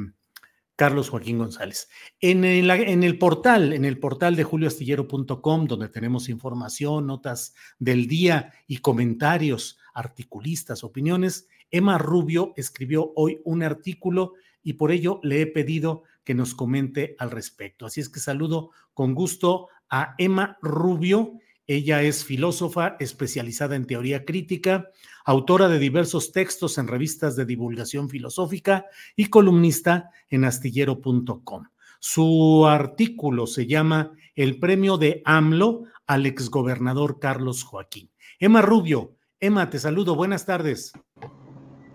Carlos 0.76 1.10
Joaquín 1.10 1.38
González. 1.38 1.88
En 2.20 2.44
el, 2.44 2.70
en 2.70 3.02
el, 3.02 3.18
portal, 3.18 3.72
en 3.72 3.84
el 3.84 3.98
portal 3.98 4.36
de 4.36 4.44
julioastillero.com, 4.44 5.66
donde 5.66 5.88
tenemos 5.88 6.28
información, 6.28 7.06
notas 7.06 7.54
del 7.78 8.06
día 8.06 8.52
y 8.66 8.78
comentarios, 8.78 9.78
articulistas, 9.94 10.82
opiniones, 10.82 11.46
Emma 11.70 11.98
Rubio 11.98 12.52
escribió 12.56 13.12
hoy 13.16 13.40
un 13.44 13.62
artículo 13.62 14.34
y 14.62 14.74
por 14.74 14.92
ello 14.92 15.20
le 15.22 15.42
he 15.42 15.46
pedido 15.46 16.04
que 16.24 16.34
nos 16.34 16.54
comente 16.54 17.16
al 17.18 17.30
respecto. 17.30 17.86
Así 17.86 18.00
es 18.00 18.08
que 18.08 18.20
saludo 18.20 18.70
con 18.94 19.14
gusto 19.14 19.68
a 19.90 20.14
Emma 20.18 20.58
Rubio. 20.62 21.38
Ella 21.72 22.02
es 22.02 22.22
filósofa 22.22 22.96
especializada 23.00 23.76
en 23.76 23.86
teoría 23.86 24.26
crítica, 24.26 24.90
autora 25.24 25.68
de 25.68 25.78
diversos 25.78 26.30
textos 26.30 26.76
en 26.76 26.86
revistas 26.86 27.34
de 27.34 27.46
divulgación 27.46 28.10
filosófica 28.10 28.84
y 29.16 29.30
columnista 29.30 30.10
en 30.28 30.44
astillero.com. 30.44 31.64
Su 31.98 32.66
artículo 32.66 33.46
se 33.46 33.66
llama 33.66 34.12
El 34.34 34.58
premio 34.58 34.98
de 34.98 35.22
AMLO 35.24 35.84
al 36.06 36.26
exgobernador 36.26 37.18
Carlos 37.18 37.64
Joaquín. 37.64 38.10
Emma 38.38 38.60
Rubio, 38.60 39.14
Emma, 39.40 39.70
te 39.70 39.78
saludo, 39.78 40.14
buenas 40.14 40.44
tardes. 40.44 40.92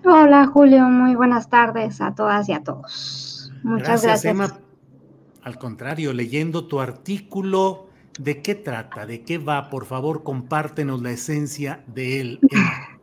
Hola 0.03 0.47
Julio, 0.47 0.85
muy 0.85 1.13
buenas 1.13 1.51
tardes 1.51 2.01
a 2.01 2.15
todas 2.15 2.49
y 2.49 2.53
a 2.53 2.63
todos. 2.63 3.53
Muchas 3.61 4.01
gracias. 4.01 4.23
gracias. 4.23 4.31
Emma. 4.31 4.59
Al 5.43 5.59
contrario, 5.59 6.13
leyendo 6.13 6.65
tu 6.65 6.79
artículo, 6.79 7.86
¿de 8.17 8.41
qué 8.41 8.55
trata? 8.55 9.05
¿De 9.05 9.23
qué 9.23 9.37
va? 9.37 9.69
Por 9.69 9.85
favor, 9.85 10.23
compártenos 10.23 11.01
la 11.01 11.11
esencia 11.11 11.83
de 11.87 12.21
él. 12.21 12.39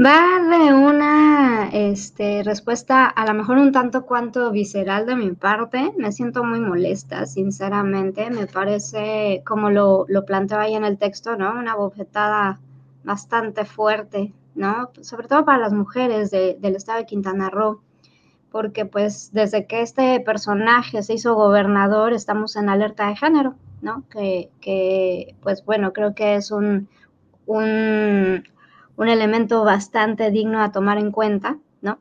Va 0.00 0.38
de 0.38 0.74
una 0.74 1.70
este, 1.72 2.44
respuesta 2.44 3.06
a 3.06 3.26
lo 3.26 3.34
mejor 3.34 3.58
un 3.58 3.72
tanto 3.72 4.06
cuanto 4.06 4.52
visceral 4.52 5.06
de 5.06 5.16
mi 5.16 5.32
parte. 5.32 5.92
Me 5.96 6.12
siento 6.12 6.44
muy 6.44 6.60
molesta, 6.60 7.26
sinceramente. 7.26 8.30
Me 8.30 8.46
parece, 8.46 9.42
como 9.44 9.70
lo, 9.70 10.04
lo 10.06 10.24
planteo 10.24 10.60
ahí 10.60 10.76
en 10.76 10.84
el 10.84 10.98
texto, 10.98 11.34
¿no? 11.36 11.50
Una 11.50 11.74
bofetada 11.74 12.60
bastante 13.02 13.64
fuerte, 13.64 14.32
¿no? 14.54 14.90
Sobre 15.00 15.26
todo 15.26 15.44
para 15.44 15.58
las 15.58 15.72
mujeres 15.72 16.30
del 16.30 16.76
estado 16.76 16.98
de 16.98 17.06
Quintana 17.06 17.50
Roo, 17.50 17.80
porque 18.52 18.86
pues 18.86 19.30
desde 19.32 19.66
que 19.66 19.82
este 19.82 20.20
personaje 20.20 21.02
se 21.02 21.14
hizo 21.14 21.34
gobernador 21.34 22.12
estamos 22.12 22.54
en 22.54 22.68
alerta 22.68 23.08
de 23.08 23.16
género, 23.16 23.56
¿no? 23.82 24.04
Que, 24.10 24.50
que 24.60 25.34
pues 25.42 25.64
bueno, 25.64 25.92
creo 25.92 26.14
que 26.14 26.36
es 26.36 26.50
un, 26.50 26.88
un 27.46 28.42
un 28.98 29.08
elemento 29.08 29.64
bastante 29.64 30.30
digno 30.30 30.60
a 30.60 30.72
tomar 30.72 30.98
en 30.98 31.12
cuenta, 31.12 31.56
¿no? 31.80 31.98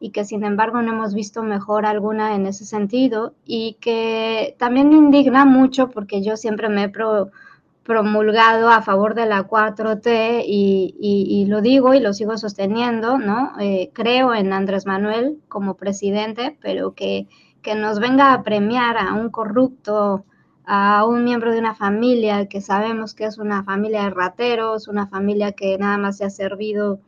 Y 0.00 0.10
que 0.10 0.24
sin 0.24 0.44
embargo 0.44 0.80
no 0.80 0.92
hemos 0.92 1.14
visto 1.14 1.42
mejor 1.42 1.84
alguna 1.84 2.34
en 2.34 2.46
ese 2.46 2.64
sentido 2.64 3.34
y 3.44 3.76
que 3.80 4.56
también 4.58 4.92
indigna 4.92 5.44
mucho 5.44 5.90
porque 5.90 6.22
yo 6.22 6.36
siempre 6.38 6.70
me 6.70 6.84
he 6.84 6.92
promulgado 7.84 8.70
a 8.70 8.80
favor 8.80 9.14
de 9.14 9.26
la 9.26 9.46
4T 9.46 10.42
y, 10.46 11.44
lo 11.48 11.60
digo 11.60 11.92
y 11.92 12.00
lo 12.00 12.14
sigo 12.14 12.38
sosteniendo, 12.38 13.18
¿no? 13.18 13.52
Eh, 13.60 13.90
creo 13.92 14.34
en 14.34 14.54
Andrés 14.54 14.86
Manuel 14.86 15.38
como 15.48 15.74
presidente, 15.74 16.56
pero 16.62 16.94
que, 16.94 17.26
que 17.60 17.74
nos 17.74 18.00
venga 18.00 18.32
a 18.32 18.42
premiar 18.42 18.96
a 18.96 19.12
un 19.12 19.28
corrupto 19.28 20.24
a 20.70 21.06
un 21.06 21.24
miembro 21.24 21.50
de 21.50 21.58
una 21.58 21.74
familia 21.74 22.46
que 22.46 22.60
sabemos 22.60 23.14
que 23.14 23.24
es 23.24 23.38
una 23.38 23.64
familia 23.64 24.04
de 24.04 24.10
rateros, 24.10 24.86
una 24.86 25.06
familia 25.06 25.52
que 25.52 25.78
nada 25.78 25.96
más 25.96 26.18
se 26.18 26.26
ha 26.26 26.30
servido 26.30 27.00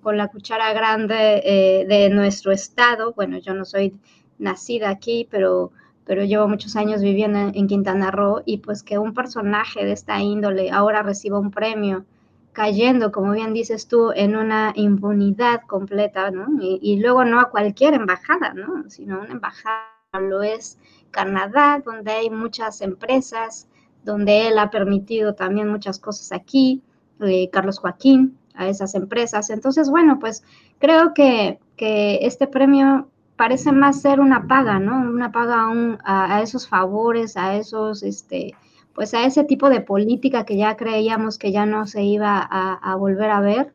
con 0.00 0.16
la 0.16 0.28
cuchara 0.28 0.72
grande 0.72 1.42
eh, 1.44 1.86
de 1.86 2.08
nuestro 2.10 2.52
estado. 2.52 3.12
Bueno, 3.12 3.38
yo 3.38 3.52
no 3.52 3.64
soy 3.64 3.98
nacida 4.38 4.90
aquí, 4.90 5.26
pero, 5.28 5.72
pero 6.04 6.22
llevo 6.22 6.46
muchos 6.46 6.76
años 6.76 7.02
viviendo 7.02 7.50
en, 7.52 7.66
Quintana 7.66 8.12
Roo 8.12 8.42
y 8.46 8.58
pues 8.58 8.84
que 8.84 8.96
un 8.96 9.12
personaje 9.12 9.84
de 9.84 9.90
esta 9.90 10.20
índole 10.20 10.70
ahora 10.70 11.02
reciba 11.02 11.40
un 11.40 11.50
premio 11.50 12.04
cayendo, 12.52 13.10
como 13.10 13.32
bien 13.32 13.52
dices 13.52 13.88
tú, 13.88 14.12
en 14.14 14.36
una 14.36 14.72
impunidad 14.76 15.62
completa, 15.66 16.30
¿no? 16.30 16.46
Y, 16.60 16.78
y 16.80 17.00
luego 17.00 17.24
no 17.24 17.40
a 17.40 17.50
cualquier 17.50 17.94
embajada, 17.94 18.54
¿no? 18.54 18.88
Sino 18.88 19.20
una 19.20 19.32
embajada 19.32 19.90
lo 20.20 20.42
es 20.42 20.78
Canadá, 21.10 21.82
donde 21.84 22.12
hay 22.12 22.30
muchas 22.30 22.80
empresas, 22.80 23.68
donde 24.04 24.48
él 24.48 24.58
ha 24.58 24.70
permitido 24.70 25.34
también 25.34 25.68
muchas 25.68 25.98
cosas 25.98 26.32
aquí, 26.32 26.82
eh, 27.20 27.50
Carlos 27.50 27.78
Joaquín, 27.78 28.38
a 28.54 28.68
esas 28.68 28.94
empresas. 28.94 29.50
Entonces, 29.50 29.90
bueno, 29.90 30.18
pues 30.18 30.42
creo 30.78 31.14
que, 31.14 31.58
este 31.78 32.46
premio 32.46 33.08
parece 33.36 33.72
más 33.72 34.02
ser 34.02 34.20
una 34.20 34.46
paga, 34.46 34.78
¿no? 34.78 35.00
Una 35.00 35.32
paga 35.32 35.66
a, 36.04 36.36
a, 36.36 36.42
esos 36.42 36.68
favores, 36.68 37.38
a 37.38 37.56
esos, 37.56 38.02
este, 38.02 38.54
pues 38.94 39.14
a 39.14 39.24
ese 39.24 39.44
tipo 39.44 39.70
de 39.70 39.80
política 39.80 40.44
que 40.44 40.58
ya 40.58 40.76
creíamos 40.76 41.38
que 41.38 41.52
ya 41.52 41.64
no 41.64 41.86
se 41.86 42.02
iba 42.02 42.38
a, 42.38 42.74
a 42.74 42.96
volver 42.96 43.30
a 43.30 43.40
ver, 43.40 43.72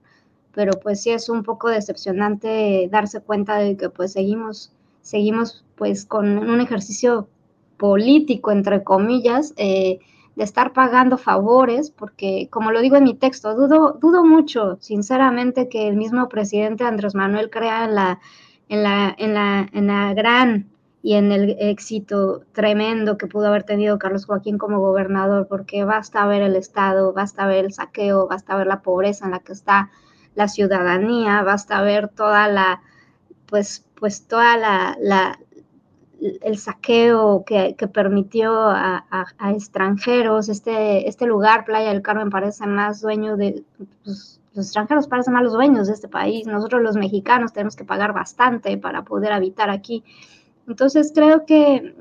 pero 0.53 0.73
pues 0.81 1.01
sí 1.01 1.09
es 1.11 1.29
un 1.29 1.41
poco 1.43 1.69
decepcionante 1.69 2.87
darse 2.91 3.21
cuenta 3.21 3.57
de 3.57 3.75
que 3.75 3.89
pues 3.89 4.13
seguimos 4.13 4.74
seguimos 5.05 5.63
pues 5.75 6.03
con 6.05 6.39
un 6.39 6.61
ejercicio 6.61 7.27
político, 7.77 8.51
entre 8.51 8.83
comillas, 8.83 9.53
eh, 9.55 9.99
de 10.35 10.43
estar 10.43 10.73
pagando 10.73 11.19
favores, 11.19 11.91
porque 11.91 12.49
como 12.49 12.71
lo 12.71 12.81
digo 12.81 12.95
en 12.95 13.03
mi 13.03 13.13
texto, 13.13 13.53
dudo, 13.53 13.99
dudo 14.01 14.25
mucho, 14.25 14.77
sinceramente, 14.81 15.69
que 15.69 15.87
el 15.87 15.95
mismo 15.95 16.27
presidente 16.27 16.85
Andrés 16.85 17.13
Manuel 17.13 17.51
crea 17.51 17.85
en 17.85 17.93
la, 17.93 18.19
en 18.67 18.81
la, 18.81 19.15
en 19.15 19.33
la, 19.35 19.69
en 19.71 19.87
la 19.87 20.13
gran 20.15 20.69
y 21.03 21.13
en 21.13 21.31
el 21.31 21.55
éxito 21.59 22.41
tremendo 22.51 23.15
que 23.19 23.27
pudo 23.27 23.49
haber 23.49 23.61
tenido 23.61 23.99
Carlos 23.99 24.25
Joaquín 24.25 24.57
como 24.57 24.79
gobernador, 24.79 25.47
porque 25.47 25.83
basta 25.83 26.25
ver 26.25 26.41
el 26.41 26.55
Estado, 26.55 27.13
basta 27.13 27.45
ver 27.45 27.65
el 27.65 27.73
saqueo, 27.73 28.27
basta 28.27 28.55
ver 28.55 28.65
la 28.65 28.81
pobreza 28.81 29.25
en 29.25 29.31
la 29.31 29.39
que 29.39 29.53
está 29.53 29.91
la 30.33 30.47
ciudadanía, 30.47 31.43
basta 31.43 31.79
ver 31.83 32.09
toda 32.09 32.47
la, 32.47 32.81
pues 33.47 33.85
pues 33.99 34.27
toda 34.27 34.57
la, 34.57 35.39
el 36.19 36.57
saqueo 36.57 37.43
que, 37.45 37.75
permitió 37.93 38.69
a, 38.69 39.03
extranjeros, 39.53 40.49
este, 40.49 41.07
este 41.07 41.25
lugar, 41.25 41.65
Playa 41.65 41.89
del 41.89 42.01
Carmen, 42.01 42.29
parece 42.29 42.65
más 42.67 43.01
dueño 43.01 43.37
de, 43.37 43.63
pues, 44.03 44.39
los 44.53 44.67
extranjeros 44.67 45.07
parecen 45.07 45.33
más 45.33 45.43
los 45.43 45.53
dueños 45.53 45.87
de 45.87 45.93
este 45.93 46.07
país, 46.07 46.47
nosotros 46.47 46.81
los 46.81 46.95
mexicanos 46.95 47.51
tenemos 47.51 47.75
que 47.75 47.83
pagar 47.83 48.13
bastante 48.13 48.77
para 48.77 49.03
poder 49.03 49.33
habitar 49.33 49.69
aquí. 49.69 50.03
Entonces 50.67 51.11
creo 51.13 51.45
que 51.45 51.93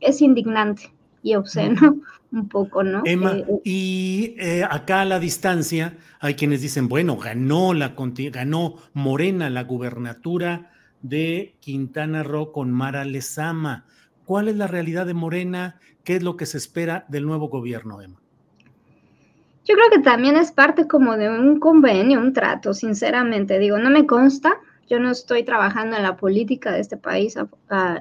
es 0.00 0.22
indignante 0.22 0.92
y 1.22 1.34
obsceno 1.34 1.96
un 2.32 2.48
poco, 2.48 2.82
¿no? 2.82 3.02
Emma, 3.04 3.36
eh, 3.36 3.60
y 3.64 4.34
eh, 4.38 4.64
acá 4.68 5.02
a 5.02 5.04
la 5.04 5.18
distancia 5.18 5.98
hay 6.20 6.34
quienes 6.34 6.62
dicen, 6.62 6.88
bueno, 6.88 7.16
ganó 7.16 7.74
la 7.74 7.94
ganó 8.32 8.76
Morena 8.94 9.50
la 9.50 9.64
gubernatura 9.64 10.70
de 11.02 11.54
Quintana 11.60 12.22
Roo 12.22 12.52
con 12.52 12.70
Mara 12.70 13.04
Lezama. 13.04 13.84
¿Cuál 14.24 14.48
es 14.48 14.56
la 14.56 14.66
realidad 14.66 15.06
de 15.06 15.14
Morena? 15.14 15.80
¿Qué 16.04 16.16
es 16.16 16.22
lo 16.22 16.36
que 16.36 16.46
se 16.46 16.58
espera 16.58 17.04
del 17.08 17.26
nuevo 17.26 17.48
gobierno, 17.48 18.00
Emma? 18.00 18.20
Yo 19.64 19.74
creo 19.74 19.90
que 19.90 20.00
también 20.00 20.36
es 20.36 20.52
parte 20.52 20.88
como 20.88 21.16
de 21.16 21.28
un 21.28 21.60
convenio, 21.60 22.18
un 22.18 22.32
trato, 22.32 22.74
sinceramente. 22.74 23.58
Digo, 23.58 23.78
no 23.78 23.90
me 23.90 24.06
consta, 24.06 24.58
yo 24.88 24.98
no 24.98 25.10
estoy 25.10 25.44
trabajando 25.44 25.96
en 25.96 26.02
la 26.02 26.16
política 26.16 26.72
de 26.72 26.80
este 26.80 26.96
país 26.96 27.36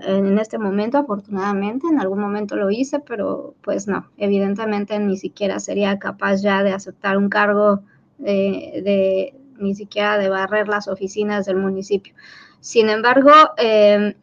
en 0.08 0.39
este 0.39 0.58
momento, 0.58 0.97
afortunadamente, 0.97 1.86
en 1.88 2.00
algún 2.00 2.20
momento 2.20 2.56
lo 2.56 2.72
hice, 2.72 3.00
pero 3.00 3.54
pues 3.62 3.88
no, 3.88 4.10
evidentemente 4.18 4.97
ni 5.00 5.18
siquiera 5.18 5.60
sería 5.60 6.00
capaz 6.00 6.38
ya 6.41 6.64
de 6.64 6.72
aceptar 6.72 7.18
un 7.18 7.30
cargo 7.30 7.82
de 8.18 9.36
ni 9.60 9.76
siquiera 9.76 10.18
de 10.18 10.30
barrer 10.30 10.68
las 10.68 10.88
oficinas 10.88 11.45
del 11.45 11.58
municipio. 11.58 12.14
Sin 12.62 12.89
embargo, 12.89 13.32
em, 13.57 14.14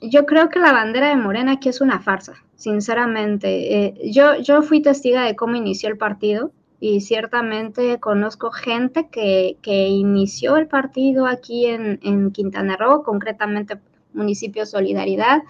yo 0.00 0.26
creo 0.26 0.48
que 0.48 0.58
la 0.58 0.72
bandera 0.72 1.08
de 1.08 1.16
Morena 1.16 1.52
aquí 1.52 1.68
es 1.68 1.80
una 1.80 2.00
farsa, 2.00 2.34
sinceramente. 2.56 3.86
Eh, 3.86 4.10
yo, 4.10 4.36
yo 4.36 4.62
fui 4.62 4.80
testiga 4.82 5.22
de 5.22 5.36
cómo 5.36 5.56
inició 5.56 5.88
el 5.88 5.98
partido 5.98 6.52
y 6.80 7.00
ciertamente 7.00 8.00
conozco 8.00 8.50
gente 8.50 9.08
que, 9.08 9.56
que 9.62 9.88
inició 9.88 10.56
el 10.56 10.66
partido 10.66 11.26
aquí 11.26 11.66
en, 11.66 12.00
en 12.02 12.32
Quintana 12.32 12.76
Roo, 12.76 13.02
concretamente 13.02 13.78
municipio 14.12 14.66
Solidaridad, 14.66 15.42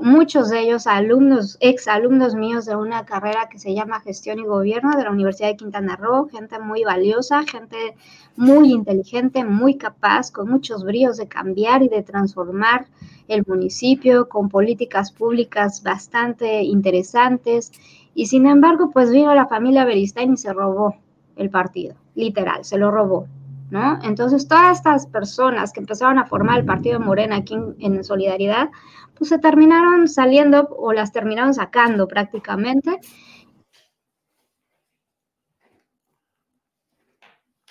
muchos 0.00 0.50
de 0.50 0.60
ellos 0.60 0.86
alumnos, 0.86 1.56
ex 1.60 1.88
alumnos 1.88 2.34
míos 2.34 2.64
de 2.64 2.76
una 2.76 3.04
carrera 3.04 3.48
que 3.50 3.58
se 3.58 3.74
llama 3.74 4.00
Gestión 4.00 4.38
y 4.38 4.44
Gobierno 4.44 4.96
de 4.96 5.04
la 5.04 5.10
Universidad 5.10 5.48
de 5.48 5.56
Quintana 5.56 5.96
Roo, 5.96 6.28
gente 6.28 6.58
muy 6.58 6.84
valiosa, 6.84 7.42
gente 7.42 7.96
muy 8.36 8.72
inteligente, 8.72 9.44
muy 9.44 9.76
capaz, 9.76 10.30
con 10.30 10.48
muchos 10.48 10.84
bríos 10.84 11.16
de 11.16 11.28
cambiar 11.28 11.82
y 11.82 11.88
de 11.88 12.02
transformar 12.02 12.86
el 13.28 13.44
municipio, 13.46 14.28
con 14.28 14.48
políticas 14.48 15.12
públicas 15.12 15.82
bastante 15.82 16.62
interesantes. 16.62 17.72
Y 18.14 18.26
sin 18.26 18.46
embargo, 18.46 18.90
pues 18.90 19.10
vino 19.10 19.34
la 19.34 19.46
familia 19.46 19.84
Beristain 19.84 20.34
y 20.34 20.36
se 20.36 20.52
robó 20.52 20.96
el 21.36 21.50
partido, 21.50 21.96
literal, 22.14 22.64
se 22.64 22.78
lo 22.78 22.90
robó. 22.90 23.26
¿No? 23.70 23.98
Entonces, 24.04 24.46
todas 24.46 24.76
estas 24.76 25.06
personas 25.06 25.72
que 25.72 25.80
empezaron 25.80 26.18
a 26.18 26.26
formar 26.26 26.60
el 26.60 26.66
partido 26.66 27.00
Morena 27.00 27.36
aquí 27.36 27.56
en 27.80 28.04
Solidaridad, 28.04 28.68
pues 29.16 29.28
se 29.28 29.38
terminaron 29.38 30.08
saliendo 30.08 30.68
o 30.70 30.92
las 30.92 31.12
terminaron 31.12 31.54
sacando 31.54 32.08
prácticamente. 32.08 32.98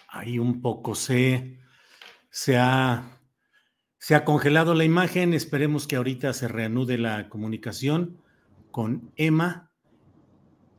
Ahí 0.08 0.38
un 0.40 0.62
poco 0.62 0.94
se, 0.94 1.58
se, 2.30 2.58
ha, 2.58 3.20
se 3.98 4.16
ha 4.16 4.24
congelado 4.24 4.74
la 4.76 4.84
imagen. 4.84 5.34
Esperemos 5.34 5.88
que 5.88 5.96
ahorita 5.96 6.34
se 6.34 6.48
reanude 6.48 6.98
la 6.98 7.30
comunicación 7.30 8.22
con 8.72 9.12
Emma. 9.16 9.72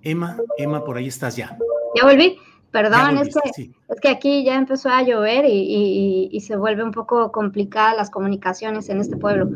Emma, 0.02 0.36
Emma, 0.56 0.84
por 0.84 0.98
ahí 0.98 1.08
estás 1.08 1.36
ya. 1.36 1.56
Ya 1.96 2.04
volví. 2.04 2.38
Perdón, 2.70 3.18
es, 3.18 3.32
que, 3.32 3.70
es 3.88 4.00
que 4.00 4.08
aquí 4.08 4.44
ya 4.44 4.56
empezó 4.56 4.88
a 4.88 5.02
llover 5.04 5.44
y, 5.46 6.28
y, 6.32 6.40
se 6.40 6.56
vuelve 6.56 6.82
un 6.82 6.90
poco 6.90 7.30
complicada 7.30 7.94
las 7.94 8.10
comunicaciones 8.10 8.88
en 8.88 8.98
este 8.98 9.16
pueblo 9.16 9.50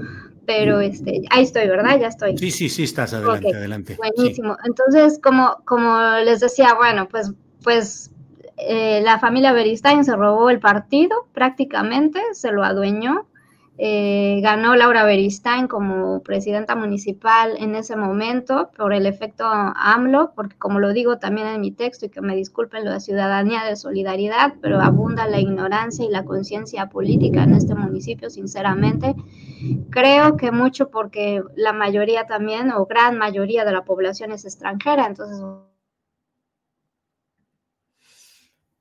pero 0.49 0.81
este, 0.81 1.21
ahí 1.29 1.43
estoy, 1.43 1.69
¿verdad? 1.69 2.01
Ya 2.01 2.07
estoy. 2.07 2.39
Sí, 2.39 2.51
sí, 2.51 2.71
sí, 2.71 2.85
estás 2.85 3.13
adelante, 3.13 3.55
adelante. 3.55 3.99
Buenísimo. 3.99 4.57
Entonces, 4.65 5.21
como, 5.23 5.59
como 5.67 6.01
les 6.25 6.41
decía, 6.41 6.73
bueno, 6.73 7.07
pues, 7.07 7.33
pues 7.63 8.11
eh, 8.57 9.03
la 9.05 9.19
familia 9.19 9.53
Beristain 9.53 10.07
se 10.07 10.17
robó 10.17 10.49
el 10.49 10.59
partido 10.59 11.29
prácticamente, 11.35 12.19
se 12.33 12.51
lo 12.51 12.65
adueñó 12.65 13.27
eh, 13.81 14.41
ganó 14.43 14.75
Laura 14.75 15.05
Beristain 15.05 15.69
como 15.69 16.21
presidenta 16.25 16.75
municipal 16.75 17.55
en 17.59 17.77
ese 17.77 17.95
momento 17.95 18.73
por 18.77 18.93
el 18.93 19.07
efecto 19.07 19.45
AMLO, 19.47 20.33
porque 20.35 20.57
como 20.57 20.81
lo 20.81 20.93
digo 20.93 21.19
también 21.19 21.47
en 21.47 21.61
mi 21.61 21.71
texto 21.71 22.07
y 22.07 22.09
que 22.09 22.21
me 22.21 22.35
disculpen 22.35 22.85
la 22.85 22.99
ciudadanía 22.99 23.63
de 23.63 23.77
solidaridad, 23.77 24.55
pero 24.61 24.81
abunda 24.81 25.29
la 25.29 25.39
ignorancia 25.39 26.05
y 26.05 26.09
la 26.09 26.25
conciencia 26.25 26.89
política 26.89 27.45
en 27.45 27.55
este 27.55 27.77
municipio, 27.77 28.31
sinceramente. 28.31 29.15
Creo 29.91 30.37
que 30.37 30.51
mucho 30.51 30.91
porque 30.91 31.45
la 31.55 31.73
mayoría 31.73 32.27
también 32.27 32.73
o 32.73 32.85
gran 32.87 33.17
mayoría 33.17 33.65
de 33.65 33.71
la 33.71 33.85
población 33.85 34.33
es 34.33 34.45
extranjera, 34.45 35.07
entonces... 35.07 35.41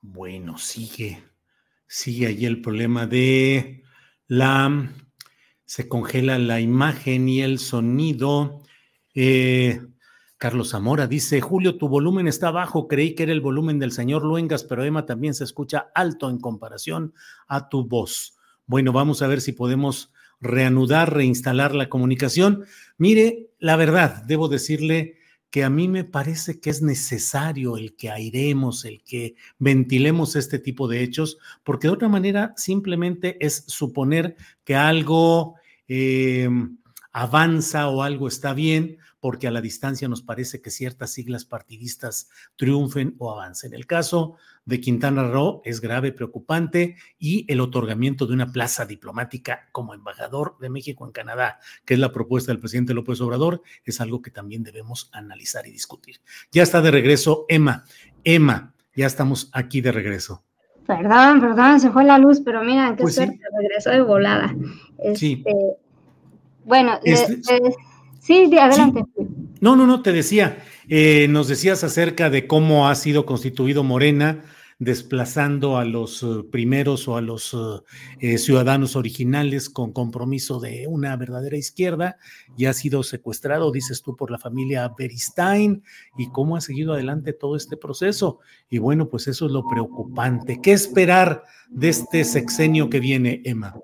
Bueno, 0.01 0.57
sigue, 0.57 1.21
sigue 1.85 2.25
ahí 2.25 2.45
el 2.45 2.61
problema 2.61 3.05
de 3.05 3.83
la, 4.28 4.91
se 5.65 5.88
congela 5.88 6.38
la 6.39 6.59
imagen 6.59 7.30
y 7.30 7.41
el 7.41 7.59
sonido. 7.59 8.61
Eh, 9.15 9.82
Carlos 10.38 10.69
Zamora 10.69 11.07
dice, 11.07 11.41
Julio, 11.41 11.78
tu 11.78 11.89
volumen 11.89 12.28
está 12.28 12.51
bajo, 12.51 12.88
creí 12.88 13.15
que 13.15 13.23
era 13.23 13.32
el 13.32 13.41
volumen 13.41 13.80
del 13.80 13.91
señor 13.91 14.23
Luengas, 14.23 14.63
pero 14.63 14.84
Emma 14.84 15.05
también 15.05 15.34
se 15.34 15.43
escucha 15.43 15.89
alto 15.95 16.30
en 16.30 16.39
comparación 16.39 17.13
a 17.47 17.69
tu 17.69 17.88
voz. 17.88 18.38
Bueno, 18.67 18.91
vamos 18.91 19.21
a 19.21 19.28
ver 19.28 19.41
si 19.41 19.53
podemos 19.53 20.13
reanudar, 20.39 21.13
reinstalar 21.13 21.73
la 21.73 21.89
comunicación. 21.89 22.65
Mire, 22.97 23.49
la 23.59 23.75
verdad, 23.75 24.23
debo 24.25 24.47
decirle 24.47 25.16
que 25.49 25.63
a 25.63 25.69
mí 25.69 25.87
me 25.87 26.03
parece 26.03 26.59
que 26.59 26.69
es 26.69 26.81
necesario 26.81 27.77
el 27.77 27.95
que 27.95 28.09
airemos, 28.09 28.85
el 28.85 29.01
que 29.03 29.35
ventilemos 29.59 30.35
este 30.35 30.59
tipo 30.59 30.87
de 30.87 31.03
hechos, 31.03 31.37
porque 31.63 31.87
de 31.87 31.93
otra 31.93 32.09
manera 32.09 32.53
simplemente 32.57 33.37
es 33.45 33.63
suponer 33.67 34.35
que 34.63 34.75
algo 34.75 35.55
eh, 35.87 36.49
avanza 37.11 37.87
o 37.89 38.03
algo 38.03 38.27
está 38.27 38.53
bien, 38.53 38.97
porque 39.19 39.47
a 39.47 39.51
la 39.51 39.61
distancia 39.61 40.07
nos 40.07 40.21
parece 40.21 40.61
que 40.61 40.69
ciertas 40.69 41.11
siglas 41.11 41.45
partidistas 41.45 42.29
triunfen 42.55 43.15
o 43.17 43.31
avancen. 43.31 43.73
El 43.73 43.87
caso 43.87 44.35
de 44.68 44.82
Quintana 44.82 45.24
Roo 45.24 45.61
es 45.63 45.80
grave, 45.80 46.11
preocupante, 46.11 46.97
y 47.18 47.45
el 47.51 47.61
otorgamiento 47.61 48.28
de 48.28 48.34
una 48.34 48.51
plaza 48.51 48.86
diplomática 48.86 49.70
como 49.72 49.93
embajador 49.93 50.57
de 50.59 50.70
México 50.70 51.05
en 51.05 51.13
Canadá, 51.13 51.59
que 51.86 51.93
es 51.93 51.99
la 51.99 52.11
propuesta 52.11 52.51
del 52.51 52.59
presidente 52.59 52.93
López 52.93 53.22
Obrador, 53.22 53.63
es 53.86 54.01
algo 54.01 54.22
que 54.22 54.30
también 54.30 54.63
debemos 54.63 55.09
analizar 55.13 55.65
y 55.68 55.72
discutir. 55.72 56.18
Ya 56.51 56.63
está 56.63 56.82
de 56.82 56.91
regreso 56.91 57.45
Emma. 57.47 57.86
Emma, 58.26 58.74
ya 58.93 59.07
estamos 59.07 59.49
aquí 59.53 59.80
de 59.80 59.93
regreso. 59.93 60.43
Perdón, 60.86 61.39
perdón, 61.39 61.80
se 61.80 61.89
fue 61.89 62.03
la 62.03 62.18
luz, 62.18 62.41
pero 62.43 62.61
mira, 62.61 62.93
qué 62.97 63.03
pues 63.03 63.15
suerte, 63.15 63.39
regresó 63.57 63.91
de 63.91 64.01
volada. 64.01 64.53
sí. 65.15 65.43
Este, 65.45 65.78
bueno, 66.65 66.99
sí, 68.20 68.51
adelante. 68.57 69.05
No, 69.61 69.78
no, 69.78 69.88
no, 69.88 70.01
te 70.01 70.11
decía, 70.11 70.57
eh, 70.89 71.28
nos 71.30 71.47
decías 71.47 71.86
acerca 71.86 72.30
de 72.30 72.47
cómo 72.47 72.89
ha 72.89 72.95
sido 72.95 73.26
constituido 73.26 73.84
Morena, 73.86 74.43
desplazando 74.80 75.78
a 75.78 75.86
los 75.86 76.21
eh, 76.21 76.43
primeros 76.51 77.07
o 77.07 77.17
a 77.17 77.21
los 77.21 77.53
eh, 77.53 77.57
eh, 78.19 78.38
ciudadanos 78.38 78.95
originales 78.95 79.69
con 79.69 79.91
compromiso 79.91 80.59
de 80.59 80.86
una 80.88 81.15
verdadera 81.15 81.57
izquierda 81.57 82.17
y 82.55 82.65
ha 82.65 82.73
sido 82.73 83.03
secuestrado, 83.03 83.71
dices 83.71 84.01
tú, 84.03 84.15
por 84.15 84.30
la 84.30 84.38
familia 84.38 84.93
Beristain 84.97 85.84
y 86.17 86.30
cómo 86.30 86.55
ha 86.55 86.61
seguido 86.61 86.93
adelante 86.93 87.34
todo 87.34 87.55
este 87.55 87.78
proceso. 87.78 88.39
Y 88.69 88.78
bueno, 88.78 89.09
pues 89.09 89.28
eso 89.28 89.47
es 89.47 89.51
lo 89.51 89.67
preocupante. 89.67 90.59
¿Qué 90.61 90.73
esperar 90.73 91.43
de 91.69 91.89
este 91.89 92.23
sexenio 92.23 92.89
que 92.89 92.99
viene, 92.99 93.41
Emma? 93.45 93.75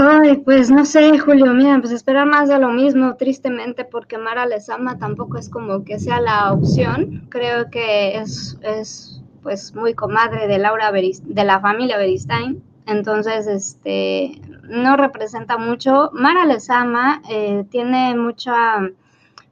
Ay, 0.00 0.36
pues 0.36 0.70
no 0.70 0.84
sé, 0.84 1.18
Julio, 1.18 1.52
mira, 1.54 1.76
pues 1.80 1.92
esperar 1.92 2.24
más 2.24 2.48
de 2.48 2.60
lo 2.60 2.68
mismo, 2.68 3.16
tristemente, 3.16 3.84
porque 3.84 4.16
Mara 4.16 4.46
Lezama 4.46 4.96
tampoco 4.96 5.38
es 5.38 5.48
como 5.48 5.82
que 5.82 5.98
sea 5.98 6.20
la 6.20 6.52
opción. 6.52 7.26
Creo 7.30 7.68
que 7.68 8.16
es, 8.16 8.56
es 8.62 9.20
pues 9.42 9.74
muy 9.74 9.94
comadre 9.94 10.46
de 10.46 10.58
Laura 10.58 10.92
de 10.92 11.44
la 11.44 11.58
familia 11.58 11.98
Beristain, 11.98 12.62
entonces 12.86 13.48
este 13.48 14.40
no 14.62 14.96
representa 14.96 15.58
mucho. 15.58 16.10
Mara 16.12 16.46
Lezama 16.46 17.20
eh, 17.28 17.64
tiene 17.68 18.14
mucha 18.14 18.88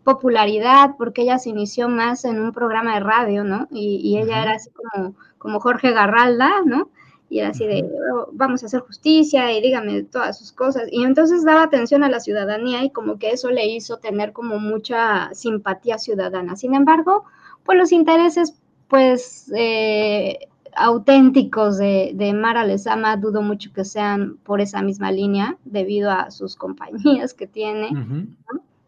popularidad 0.05 0.94
porque 0.97 1.22
ella 1.22 1.38
se 1.38 1.51
inició 1.51 1.88
más 1.88 2.24
en 2.24 2.40
un 2.40 2.53
programa 2.53 2.94
de 2.94 3.01
radio, 3.01 3.42
¿no? 3.42 3.66
Y, 3.72 3.97
y 3.97 4.18
ella 4.18 4.44
era 4.44 4.53
así 4.53 4.70
como, 4.70 5.16
como 5.38 5.59
Jorge 5.59 5.90
Garralda, 5.90 6.62
¿no? 6.64 6.88
Y 7.28 7.40
era 7.40 7.48
así 7.48 7.66
de, 7.66 7.88
oh, 8.12 8.28
vamos 8.32 8.62
a 8.62 8.66
hacer 8.66 8.80
justicia 8.80 9.52
y 9.52 9.60
dígame 9.60 10.04
todas 10.04 10.38
sus 10.38 10.52
cosas. 10.52 10.84
Y 10.90 11.02
entonces 11.02 11.44
daba 11.44 11.64
atención 11.64 12.04
a 12.04 12.08
la 12.08 12.20
ciudadanía 12.20 12.84
y 12.84 12.90
como 12.90 13.18
que 13.18 13.30
eso 13.30 13.50
le 13.50 13.66
hizo 13.66 13.98
tener 13.98 14.32
como 14.32 14.58
mucha 14.58 15.34
simpatía 15.34 15.98
ciudadana. 15.98 16.56
Sin 16.56 16.74
embargo, 16.74 17.24
pues 17.64 17.78
los 17.78 17.92
intereses, 17.92 18.54
pues, 18.88 19.52
eh, 19.56 20.48
auténticos 20.76 21.78
de, 21.78 22.12
de, 22.14 22.32
Mara 22.32 22.64
Lezama, 22.64 23.16
dudo 23.16 23.42
mucho 23.42 23.72
que 23.72 23.84
sean 23.84 24.36
por 24.44 24.60
esa 24.60 24.82
misma 24.82 25.10
línea, 25.10 25.56
debido 25.64 26.10
a 26.10 26.30
sus 26.30 26.54
compañías 26.54 27.34
que 27.34 27.46
tiene, 27.46 27.88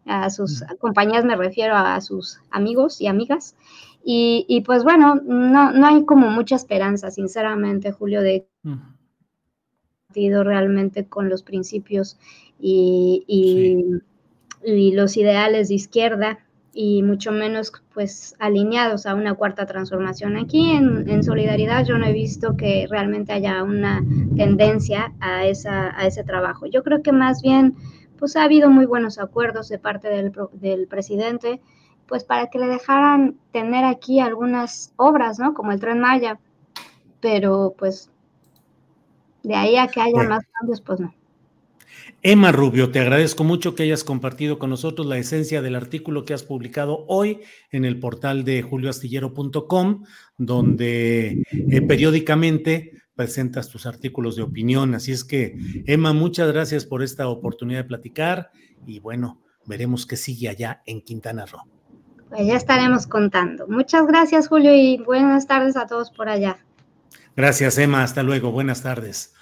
a 0.05 0.29
sus 0.29 0.63
compañías 0.79 1.25
me 1.25 1.35
refiero 1.35 1.75
a 1.75 1.99
sus 2.01 2.39
amigos 2.51 3.01
y 3.01 3.07
amigas, 3.07 3.55
y, 4.11 4.61
pues 4.61 4.83
bueno, 4.83 5.21
no, 5.23 5.71
no 5.71 5.85
hay 5.85 6.03
como 6.03 6.31
mucha 6.31 6.55
esperanza, 6.55 7.11
sinceramente, 7.11 7.91
Julio, 7.91 8.23
de 8.23 8.47
realmente 10.11 11.05
con 11.05 11.29
los 11.29 11.43
principios 11.43 12.17
y, 12.59 13.23
y, 13.27 14.91
los 14.93 15.15
ideales 15.15 15.69
de 15.69 15.75
izquierda 15.75 16.39
y 16.73 17.03
mucho 17.03 17.31
menos 17.31 17.71
pues 17.93 18.35
alineados 18.39 19.05
a 19.05 19.13
una 19.13 19.35
cuarta 19.35 19.67
transformación. 19.67 20.37
Aquí 20.37 20.71
en, 20.71 21.07
en, 21.07 21.23
Solidaridad 21.23 21.85
yo 21.85 21.99
no 21.99 22.07
he 22.07 22.11
visto 22.11 22.57
que 22.57 22.87
realmente 22.89 23.33
haya 23.33 23.63
una 23.63 24.03
tendencia 24.35 25.13
a, 25.19 25.45
esa, 25.45 25.95
a 25.95 26.07
ese 26.07 26.23
trabajo. 26.23 26.65
Yo 26.65 26.81
creo 26.81 27.03
que 27.03 27.11
más 27.11 27.43
bien 27.43 27.75
pues 28.17 28.35
ha 28.35 28.43
habido 28.43 28.71
muy 28.71 28.87
buenos 28.87 29.19
acuerdos 29.19 29.69
de 29.69 29.77
parte 29.77 30.09
del, 30.09 30.33
del 30.53 30.87
presidente 30.87 31.61
pues 32.09 32.23
para 32.23 32.47
que 32.47 32.57
le 32.57 32.65
dejaran 32.65 33.37
tener 33.51 33.85
aquí 33.85 34.19
algunas 34.19 34.91
obras, 34.97 35.37
¿no? 35.37 35.53
Como 35.53 35.71
el 35.71 35.79
tren 35.79 35.99
Maya, 35.99 36.39
pero 37.21 37.75
pues 37.77 38.09
de 39.43 39.55
ahí 39.55 39.77
a 39.77 39.87
que 39.87 40.01
haya 40.01 40.23
más 40.23 40.43
cambios, 40.59 40.81
pues 40.81 40.99
no. 40.99 41.13
Emma 42.21 42.51
Rubio, 42.51 42.91
te 42.91 42.99
agradezco 42.99 43.43
mucho 43.43 43.75
que 43.75 43.83
hayas 43.83 44.03
compartido 44.03 44.59
con 44.59 44.71
nosotros 44.71 45.07
la 45.07 45.17
esencia 45.19 45.61
del 45.61 45.75
artículo 45.75 46.25
que 46.25 46.33
has 46.33 46.43
publicado 46.43 47.05
hoy 47.07 47.41
en 47.71 47.85
el 47.85 47.99
portal 47.99 48.43
de 48.43 48.61
julioastillero.com, 48.63 50.03
donde 50.37 51.43
eh, 51.51 51.81
periódicamente 51.83 52.91
presentas 53.15 53.69
tus 53.69 53.85
artículos 53.85 54.35
de 54.35 54.41
opinión. 54.41 54.95
Así 54.95 55.11
es 55.11 55.23
que, 55.23 55.55
Emma, 55.85 56.11
muchas 56.11 56.51
gracias 56.51 56.85
por 56.85 57.03
esta 57.03 57.29
oportunidad 57.29 57.81
de 57.81 57.87
platicar 57.87 58.51
y 58.85 58.99
bueno, 58.99 59.41
veremos 59.65 60.05
qué 60.05 60.17
sigue 60.17 60.49
allá 60.49 60.81
en 60.85 61.01
Quintana 61.01 61.45
Roo. 61.45 61.78
Pues 62.29 62.45
ya 62.45 62.55
estaremos 62.55 63.07
contando. 63.07 63.67
Muchas 63.67 64.05
gracias, 64.05 64.47
Julio, 64.47 64.73
y 64.75 64.97
buenas 64.97 65.47
tardes 65.47 65.75
a 65.75 65.87
todos 65.87 66.11
por 66.11 66.29
allá. 66.29 66.57
Gracias, 67.35 67.77
Emma. 67.79 68.03
Hasta 68.03 68.21
luego. 68.21 68.51
Buenas 68.51 68.83
tardes. 68.83 69.33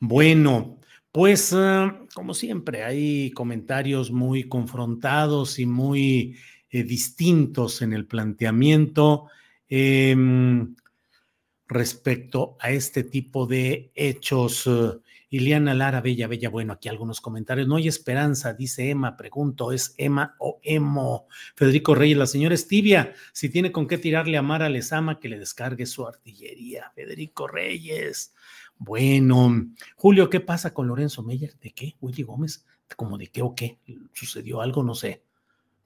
Bueno, 0.00 0.78
pues 1.12 1.52
ah, 1.52 1.96
como 2.14 2.34
siempre, 2.34 2.82
hay 2.82 3.30
comentarios 3.30 4.10
muy 4.10 4.48
confrontados 4.48 5.60
y 5.60 5.66
muy 5.66 6.36
eh, 6.70 6.82
distintos 6.82 7.80
en 7.82 7.92
el 7.92 8.06
planteamiento 8.06 9.28
em, 9.68 10.74
respecto 11.68 12.56
a 12.58 12.70
este 12.72 13.04
tipo 13.04 13.46
de 13.46 13.92
hechos. 13.94 14.68
Iliana 15.32 15.72
Lara, 15.72 16.02
bella, 16.02 16.28
bella, 16.28 16.50
bueno, 16.50 16.74
aquí 16.74 16.90
algunos 16.90 17.22
comentarios. 17.22 17.66
No 17.66 17.76
hay 17.76 17.88
esperanza, 17.88 18.52
dice 18.52 18.90
Emma, 18.90 19.16
pregunto, 19.16 19.72
¿es 19.72 19.94
Emma 19.96 20.36
o 20.38 20.60
Emo? 20.62 21.26
Federico 21.56 21.94
Reyes, 21.94 22.18
la 22.18 22.26
señora 22.26 22.54
es 22.54 22.68
tibia, 22.68 23.14
si 23.32 23.48
tiene 23.48 23.72
con 23.72 23.86
qué 23.86 23.96
tirarle 23.96 24.36
a 24.36 24.42
Mara 24.42 24.68
Lezama, 24.68 25.18
que 25.18 25.30
le 25.30 25.38
descargue 25.38 25.86
su 25.86 26.06
artillería. 26.06 26.92
Federico 26.94 27.48
Reyes. 27.48 28.34
Bueno, 28.76 29.70
Julio, 29.96 30.28
¿qué 30.28 30.40
pasa 30.40 30.74
con 30.74 30.86
Lorenzo 30.86 31.22
Meyer? 31.22 31.58
¿De 31.62 31.70
qué? 31.70 31.96
Willy 32.02 32.24
Gómez, 32.24 32.66
¿cómo 32.94 33.16
de 33.16 33.28
qué 33.28 33.40
o 33.40 33.54
qué? 33.54 33.78
¿Sucedió 34.12 34.60
algo? 34.60 34.82
No 34.82 34.94
sé. 34.94 35.22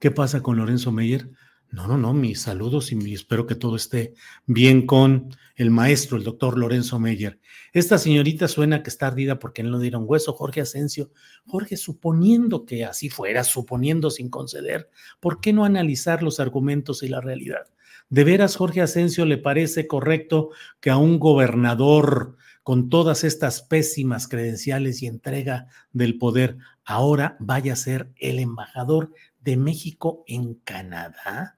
¿Qué 0.01 0.11
pasa 0.11 0.42
con 0.42 0.57
Lorenzo 0.57 0.90
Meyer? 0.90 1.30
No, 1.70 1.86
no, 1.86 1.98
no, 1.98 2.14
mis 2.14 2.40
saludos 2.40 2.92
y 2.92 3.14
espero 3.14 3.46
que 3.46 3.54
todo 3.54 3.76
esté 3.76 4.14
bien 4.46 4.86
con 4.86 5.30
el 5.56 5.70
maestro, 5.70 6.16
el 6.16 6.24
doctor 6.24 6.56
Lorenzo 6.56 6.98
Meyer. 6.98 7.40
Esta 7.72 7.98
señorita 7.98 8.48
suena 8.48 8.82
que 8.82 8.90
está 8.90 9.08
ardida 9.08 9.38
porque 9.38 9.62
no 9.62 9.76
le 9.76 9.82
dieron 9.82 10.04
hueso, 10.06 10.32
Jorge 10.32 10.60
Asensio. 10.60 11.10
Jorge, 11.46 11.76
suponiendo 11.76 12.64
que 12.64 12.84
así 12.84 13.10
fuera, 13.10 13.42
suponiendo 13.44 14.10
sin 14.10 14.30
conceder, 14.30 14.90
¿por 15.20 15.40
qué 15.40 15.52
no 15.52 15.64
analizar 15.64 16.22
los 16.22 16.40
argumentos 16.40 17.02
y 17.02 17.08
la 17.08 17.20
realidad? 17.20 17.66
¿De 18.08 18.22
veras 18.22 18.56
Jorge 18.56 18.82
Asensio 18.82 19.26
le 19.26 19.36
parece 19.36 19.88
correcto 19.88 20.50
que 20.80 20.90
a 20.90 20.96
un 20.96 21.18
gobernador 21.18 22.36
con 22.62 22.88
todas 22.88 23.24
estas 23.24 23.62
pésimas 23.62 24.28
credenciales 24.28 25.02
y 25.02 25.06
entrega 25.06 25.66
del 25.92 26.16
poder 26.18 26.58
ahora 26.84 27.36
vaya 27.40 27.72
a 27.72 27.76
ser 27.76 28.12
el 28.16 28.38
embajador 28.38 29.12
de 29.40 29.56
México 29.56 30.24
en 30.26 30.54
Canadá? 30.54 31.55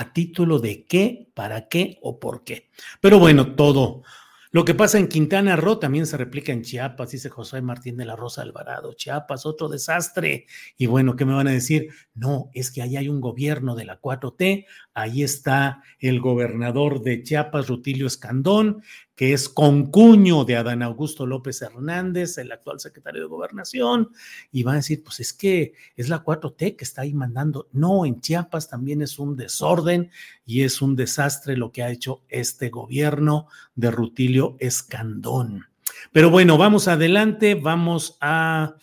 ¿A 0.00 0.12
título 0.12 0.60
de 0.60 0.84
qué, 0.84 1.28
para 1.34 1.66
qué 1.66 1.98
o 2.02 2.20
por 2.20 2.44
qué? 2.44 2.70
Pero 3.00 3.18
bueno, 3.18 3.56
todo, 3.56 4.04
lo 4.52 4.64
que 4.64 4.72
pasa 4.72 4.96
en 4.96 5.08
Quintana 5.08 5.56
Roo 5.56 5.80
también 5.80 6.06
se 6.06 6.16
replica 6.16 6.52
en 6.52 6.62
Chiapas, 6.62 7.10
dice 7.10 7.28
José 7.30 7.60
Martín 7.62 7.96
de 7.96 8.04
la 8.04 8.14
Rosa 8.14 8.42
Alvarado. 8.42 8.92
Chiapas, 8.92 9.44
otro 9.44 9.68
desastre. 9.68 10.46
Y 10.76 10.86
bueno, 10.86 11.16
¿qué 11.16 11.24
me 11.24 11.34
van 11.34 11.48
a 11.48 11.50
decir? 11.50 11.88
No, 12.14 12.48
es 12.54 12.70
que 12.70 12.80
ahí 12.80 12.96
hay 12.96 13.08
un 13.08 13.20
gobierno 13.20 13.74
de 13.74 13.86
la 13.86 14.00
4T, 14.00 14.66
ahí 14.94 15.24
está 15.24 15.82
el 15.98 16.20
gobernador 16.20 17.02
de 17.02 17.24
Chiapas, 17.24 17.66
Rutilio 17.66 18.06
Escandón, 18.06 18.82
que 19.18 19.32
es 19.32 19.48
concuño 19.48 20.44
de 20.44 20.54
Adán 20.54 20.80
Augusto 20.80 21.26
López 21.26 21.60
Hernández, 21.60 22.38
el 22.38 22.52
actual 22.52 22.78
secretario 22.78 23.22
de 23.22 23.26
Gobernación, 23.26 24.10
y 24.52 24.62
van 24.62 24.74
a 24.74 24.76
decir, 24.76 25.02
pues 25.02 25.18
es 25.18 25.32
que 25.32 25.72
es 25.96 26.08
la 26.08 26.22
4T 26.22 26.76
que 26.76 26.84
está 26.84 27.02
ahí 27.02 27.14
mandando. 27.14 27.66
No, 27.72 28.06
en 28.06 28.20
Chiapas 28.20 28.70
también 28.70 29.02
es 29.02 29.18
un 29.18 29.34
desorden 29.34 30.12
y 30.46 30.62
es 30.62 30.80
un 30.80 30.94
desastre 30.94 31.56
lo 31.56 31.72
que 31.72 31.82
ha 31.82 31.90
hecho 31.90 32.22
este 32.28 32.68
gobierno 32.68 33.48
de 33.74 33.90
Rutilio 33.90 34.56
Escandón. 34.60 35.66
Pero 36.12 36.30
bueno, 36.30 36.56
vamos 36.56 36.86
adelante, 36.86 37.56
vamos 37.56 38.18
a 38.20 38.76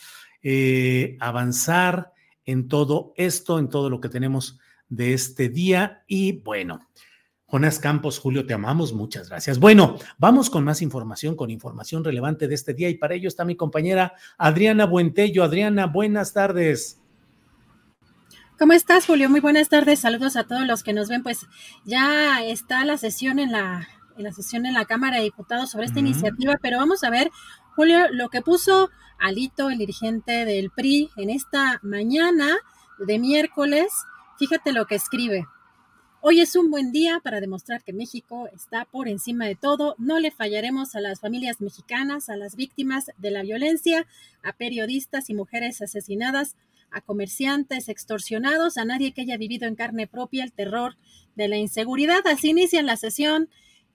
eh, 0.43 1.15
avanzar 1.21 2.11
en 2.43 2.67
todo 2.67 3.13
esto, 3.15 3.57
en 3.57 3.69
todo 3.69 3.89
lo 3.89 4.01
que 4.01 4.09
tenemos 4.09 4.59
de 4.89 5.13
este 5.13 5.47
día 5.47 6.03
y 6.07 6.33
bueno. 6.33 6.81
Jonás 7.55 7.79
Campos, 7.79 8.19
Julio, 8.19 8.45
te 8.45 8.53
amamos, 8.53 8.91
muchas 8.91 9.29
gracias. 9.29 9.59
Bueno, 9.59 9.95
vamos 10.17 10.49
con 10.49 10.65
más 10.65 10.81
información, 10.81 11.37
con 11.37 11.49
información 11.49 12.03
relevante 12.03 12.49
de 12.49 12.53
este 12.53 12.73
día 12.73 12.89
y 12.89 12.95
para 12.95 13.15
ello 13.15 13.29
está 13.29 13.45
mi 13.45 13.55
compañera 13.55 14.13
Adriana 14.37 14.85
Buentello. 14.85 15.41
Adriana, 15.41 15.85
buenas 15.87 16.33
tardes. 16.33 16.99
¿Cómo 18.59 18.73
estás, 18.73 19.05
Julio? 19.05 19.29
Muy 19.29 19.39
buenas 19.39 19.69
tardes. 19.69 20.01
Saludos 20.01 20.35
a 20.35 20.43
todos 20.43 20.67
los 20.67 20.83
que 20.83 20.91
nos 20.91 21.07
ven. 21.07 21.23
Pues 21.23 21.47
ya 21.85 22.43
está 22.43 22.83
la 22.83 22.97
sesión 22.97 23.39
en 23.39 23.53
la, 23.53 23.87
en 24.17 24.25
la 24.25 24.33
sesión 24.33 24.65
en 24.65 24.73
la 24.73 24.83
Cámara 24.83 25.15
de 25.15 25.23
Diputados 25.23 25.69
sobre 25.71 25.85
esta 25.85 26.01
iniciativa, 26.01 26.55
pero 26.61 26.77
vamos 26.77 27.05
a 27.05 27.09
ver, 27.09 27.31
Julio, 27.77 27.99
lo 28.11 28.27
que 28.27 28.41
puso 28.41 28.89
Alito, 29.17 29.69
el 29.69 29.77
dirigente 29.77 30.43
del 30.43 30.71
PRI, 30.71 31.09
en 31.15 31.29
esta 31.29 31.79
mañana 31.83 32.49
de 32.99 33.17
miércoles. 33.17 33.93
Fíjate 34.37 34.73
lo 34.73 34.87
que 34.87 34.95
escribe. 34.95 35.47
Hoy 36.27 36.41
es 36.41 36.55
un 36.55 36.71
buen 36.71 36.91
día 36.91 37.19
para 37.23 37.39
demostrar 37.39 37.83
que 37.83 37.93
México 37.93 38.49
está 38.51 38.85
por 38.85 39.07
encima 39.07 39.45
de 39.45 39.53
todo. 39.53 39.93
No 39.99 40.19
le 40.19 40.31
fallaremos 40.31 40.95
a 40.95 40.99
las 40.99 41.19
familias 41.19 41.61
mexicanas, 41.61 42.29
a 42.29 42.35
las 42.35 42.55
víctimas 42.55 43.11
de 43.19 43.29
la 43.29 43.43
violencia, 43.43 44.07
a 44.41 44.53
periodistas 44.53 45.29
y 45.29 45.35
mujeres 45.35 45.83
asesinadas, 45.83 46.55
a 46.89 47.01
comerciantes 47.01 47.89
extorsionados, 47.89 48.79
a 48.79 48.85
nadie 48.85 49.11
que 49.11 49.21
haya 49.21 49.37
vivido 49.37 49.67
en 49.67 49.75
carne 49.75 50.07
propia 50.07 50.43
el 50.43 50.51
terror 50.51 50.97
de 51.35 51.47
la 51.47 51.57
inseguridad. 51.57 52.25
Así 52.25 52.49
inicia 52.49 52.81
la 52.81 52.97
sesión 52.97 53.47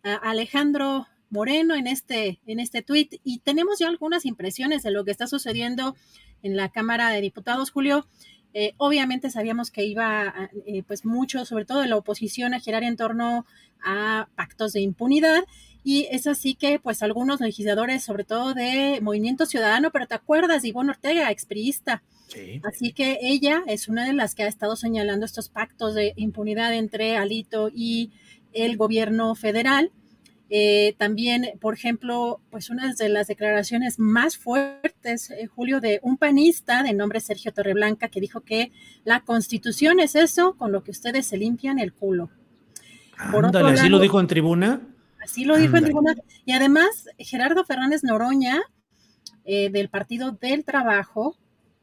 Alejandro 0.05 1.09
Moreno 1.31 1.75
en 1.75 1.89
este, 1.89 2.39
en 2.47 2.61
este 2.61 2.83
tuit 2.83 3.15
y 3.25 3.41
tenemos 3.41 3.81
ya 3.81 3.89
algunas 3.89 4.25
impresiones 4.25 4.85
de 4.85 4.93
lo 4.93 5.05
que 5.05 5.11
está 5.11 5.27
sucediendo 5.27 5.97
en 6.45 6.57
la 6.57 6.69
Cámara 6.69 7.11
de 7.11 7.23
Diputados, 7.23 7.73
Julio. 7.73 8.07
Eh, 8.53 8.75
obviamente 8.79 9.31
sabíamos 9.31 9.71
que 9.71 9.85
iba, 9.85 10.51
eh, 10.67 10.83
pues 10.87 11.05
mucho, 11.05 11.45
sobre 11.45 11.65
todo 11.65 11.81
de 11.81 11.89
la 11.89 11.97
oposición, 11.97 12.55
a 12.55 12.61
girar 12.61 12.83
en 12.83 12.97
torno 12.97 13.47
a 13.83 14.29
pactos 14.35 14.73
de 14.73 14.81
impunidad. 14.81 15.45
Y 15.83 16.09
es 16.11 16.27
así 16.27 16.55
que, 16.55 16.79
pues, 16.79 17.03
algunos 17.03 17.41
legisladores, 17.41 18.05
sobre 18.05 18.25
todo 18.25 18.53
de 18.53 19.01
Movimiento 19.01 19.47
Ciudadano, 19.47 19.91
pero 19.91 20.07
te 20.07 20.15
acuerdas 20.15 20.65
Ivonne 20.65 20.91
Ortega, 20.91 21.31
expriista. 21.31 22.03
Sí. 22.29 22.61
Así 22.65 22.93
que 22.93 23.19
ella 23.23 23.63
es 23.67 23.89
una 23.89 24.05
de 24.05 24.13
las 24.13 24.35
que 24.35 24.43
ha 24.43 24.49
estado 24.49 24.77
señalando 24.77 25.25
estos 25.25 25.49
pactos 25.49 25.95
de 25.95 26.13
impunidad 26.17 26.75
entre 26.75 27.17
Alito 27.17 27.71
y 27.75 28.11
el 28.53 28.77
gobierno 28.77 29.35
federal. 29.35 29.91
Eh, 30.53 30.97
también, 30.99 31.53
por 31.61 31.75
ejemplo, 31.75 32.41
pues 32.51 32.71
una 32.71 32.93
de 32.93 33.09
las 33.09 33.29
declaraciones 33.29 34.01
más 34.01 34.37
fuertes, 34.37 35.31
eh, 35.31 35.47
Julio, 35.47 35.81
de 35.81 36.01
un 36.03 36.17
panista 36.17 36.83
de 36.83 36.93
nombre 36.93 37.21
Sergio 37.21 37.53
Torreblanca, 37.53 38.09
que 38.09 38.21
dijo 38.21 38.41
que 38.41 38.73
la 39.05 39.21
constitución 39.21 40.01
es 40.01 40.17
eso 40.17 40.57
con 40.57 40.73
lo 40.73 40.83
que 40.83 40.91
ustedes 40.91 41.29
se 41.29 41.37
limpian 41.37 41.79
el 41.79 41.93
culo. 41.93 42.31
Ándale, 43.17 43.75
¿así 43.75 43.89
lo 43.89 44.01
dijo 44.01 44.19
en 44.19 44.27
tribuna? 44.27 44.81
Así 45.23 45.45
lo 45.45 45.57
dijo 45.57 45.77
en 45.77 45.85
tribuna. 45.85 46.17
Y 46.45 46.51
además, 46.51 47.09
Gerardo 47.19 47.65
Fernández 47.65 48.03
Noroña, 48.03 48.61
eh, 49.45 49.71
del 49.71 49.89
Partido 49.89 50.33
del 50.33 50.65
Trabajo, 50.65 51.37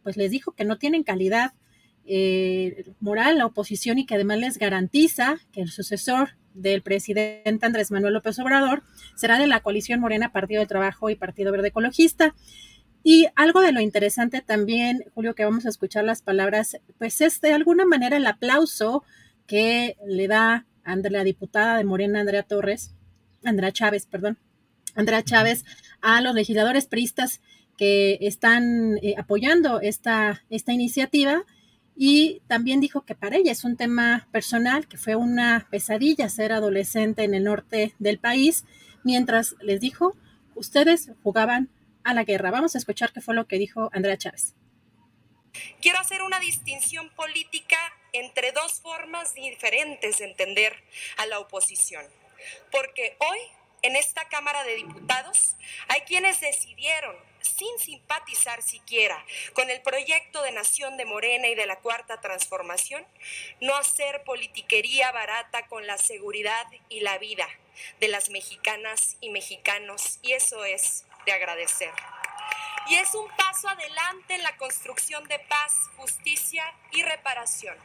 pues 0.04 0.18
les 0.18 0.30
dijo 0.30 0.52
que 0.52 0.66
no 0.66 0.78
tienen 0.78 1.04
calidad 1.04 1.54
moral 3.02 3.38
la 3.38 3.46
oposición 3.46 4.00
y 4.00 4.06
que 4.06 4.16
además 4.16 4.40
les 4.40 4.58
garantiza 4.58 5.40
que 5.52 5.60
el 5.62 5.70
sucesor 5.70 6.38
del 6.58 6.82
presidente 6.82 7.66
Andrés 7.66 7.92
Manuel 7.92 8.14
López 8.14 8.38
Obrador 8.40 8.84
será 9.16 9.40
de 9.40 9.48
la 9.48 9.62
coalición 9.62 10.00
Morena, 10.00 10.32
Partido 10.32 10.62
de 10.62 10.68
Trabajo 10.68 11.10
y 11.10 11.16
Partido 11.16 11.52
Verde 11.52 11.70
Ecologista. 11.70 12.36
Y 13.04 13.28
algo 13.36 13.62
de 13.62 13.72
lo 13.72 13.80
interesante 13.80 14.42
también, 14.42 15.06
Julio, 15.14 15.36
que 15.36 15.46
vamos 15.46 15.66
a 15.66 15.70
escuchar 15.70 16.04
las 16.04 16.22
palabras, 16.22 16.78
pues 16.98 17.22
es 17.22 17.40
de 17.42 17.54
alguna 17.54 17.86
manera 17.86 18.18
el 18.18 18.28
aplauso 18.28 19.04
que 19.46 19.96
le 20.06 20.28
da 20.28 20.66
la 20.86 21.24
diputada 21.24 21.78
de 21.78 21.84
Morena, 21.84 22.22
Andrea 22.22 22.44
Torres, 22.44 22.96
Andrea 23.44 23.72
Chávez, 23.72 24.06
perdón, 24.06 24.38
Andrea 24.96 25.24
Chávez, 25.24 25.64
a 26.02 26.22
los 26.22 26.34
legisladores 26.34 26.88
priistas 26.88 27.42
que 27.78 28.18
están 28.22 28.98
eh, 29.04 29.16
apoyando 29.18 29.80
esta, 29.82 30.44
esta 30.50 30.74
iniciativa 30.74 31.44
y 31.98 32.42
también 32.48 32.80
dijo 32.80 33.02
que 33.02 33.16
para 33.16 33.38
ella 33.38 33.52
es 33.52 33.64
un 33.64 33.76
tema 33.76 34.28
personal, 34.32 34.88
que 34.88 34.98
fue 34.98 35.16
una 35.16 35.68
pesadilla 35.72 36.30
ser 36.30 36.52
adolescente 36.54 37.24
en 37.24 37.34
el 37.34 37.44
norte 37.44 37.96
del 37.98 38.20
país, 38.20 38.66
mientras 39.04 39.56
les 39.62 39.82
dijo, 39.82 40.16
ustedes 40.54 41.10
jugaban 41.24 41.70
a 42.04 42.14
la 42.14 42.24
guerra. 42.24 42.52
Vamos 42.52 42.76
a 42.76 42.78
escuchar 42.78 43.12
qué 43.14 43.20
fue 43.20 43.34
lo 43.34 43.48
que 43.48 43.58
dijo 43.58 43.90
Andrea 43.94 44.16
Chávez. 44.16 44.54
Quiero 45.82 45.98
hacer 45.98 46.22
una 46.22 46.40
distinción 46.40 47.10
política 47.16 47.78
entre 48.14 48.52
dos 48.52 48.80
formas 48.80 49.34
diferentes 49.34 50.20
de 50.20 50.26
entender 50.26 50.74
a 51.18 51.26
la 51.26 51.40
oposición, 51.40 52.06
porque 52.72 53.18
hoy 53.20 53.40
en 53.82 53.96
esta 53.96 54.28
Cámara 54.30 54.64
de 54.64 54.76
Diputados 54.76 55.56
hay 55.88 56.02
quienes 56.02 56.40
decidieron 56.42 57.16
sin 57.48 57.80
simpatizar 57.80 58.62
siquiera 58.62 59.24
con 59.54 59.70
el 59.70 59.82
proyecto 59.82 60.42
de 60.42 60.52
Nación 60.52 60.98
de 60.98 61.06
Morena 61.06 61.48
y 61.48 61.56
de 61.56 61.66
la 61.66 61.80
Cuarta 61.80 62.22
Transformación, 62.22 63.06
no 63.62 63.76
hacer 63.76 64.24
politiquería 64.24 65.12
barata 65.12 65.68
con 65.68 65.88
la 65.88 65.98
seguridad 65.98 66.66
y 66.90 67.00
la 67.00 67.18
vida 67.18 67.48
de 68.00 68.08
las 68.08 68.30
mexicanas 68.30 69.18
y 69.22 69.30
mexicanos, 69.30 70.20
y 70.22 70.34
eso 70.34 70.66
es 70.66 71.06
de 71.26 71.32
agradecer. 71.32 71.92
Y 72.90 72.96
es 72.96 73.14
un 73.16 73.28
paso 73.36 73.68
adelante 73.68 74.36
en 74.36 74.44
la 74.44 74.56
construcción 74.56 75.24
de 75.26 75.40
paz, 75.40 75.74
justicia 75.98 76.64
y 76.92 77.04
reparación. 77.04 77.76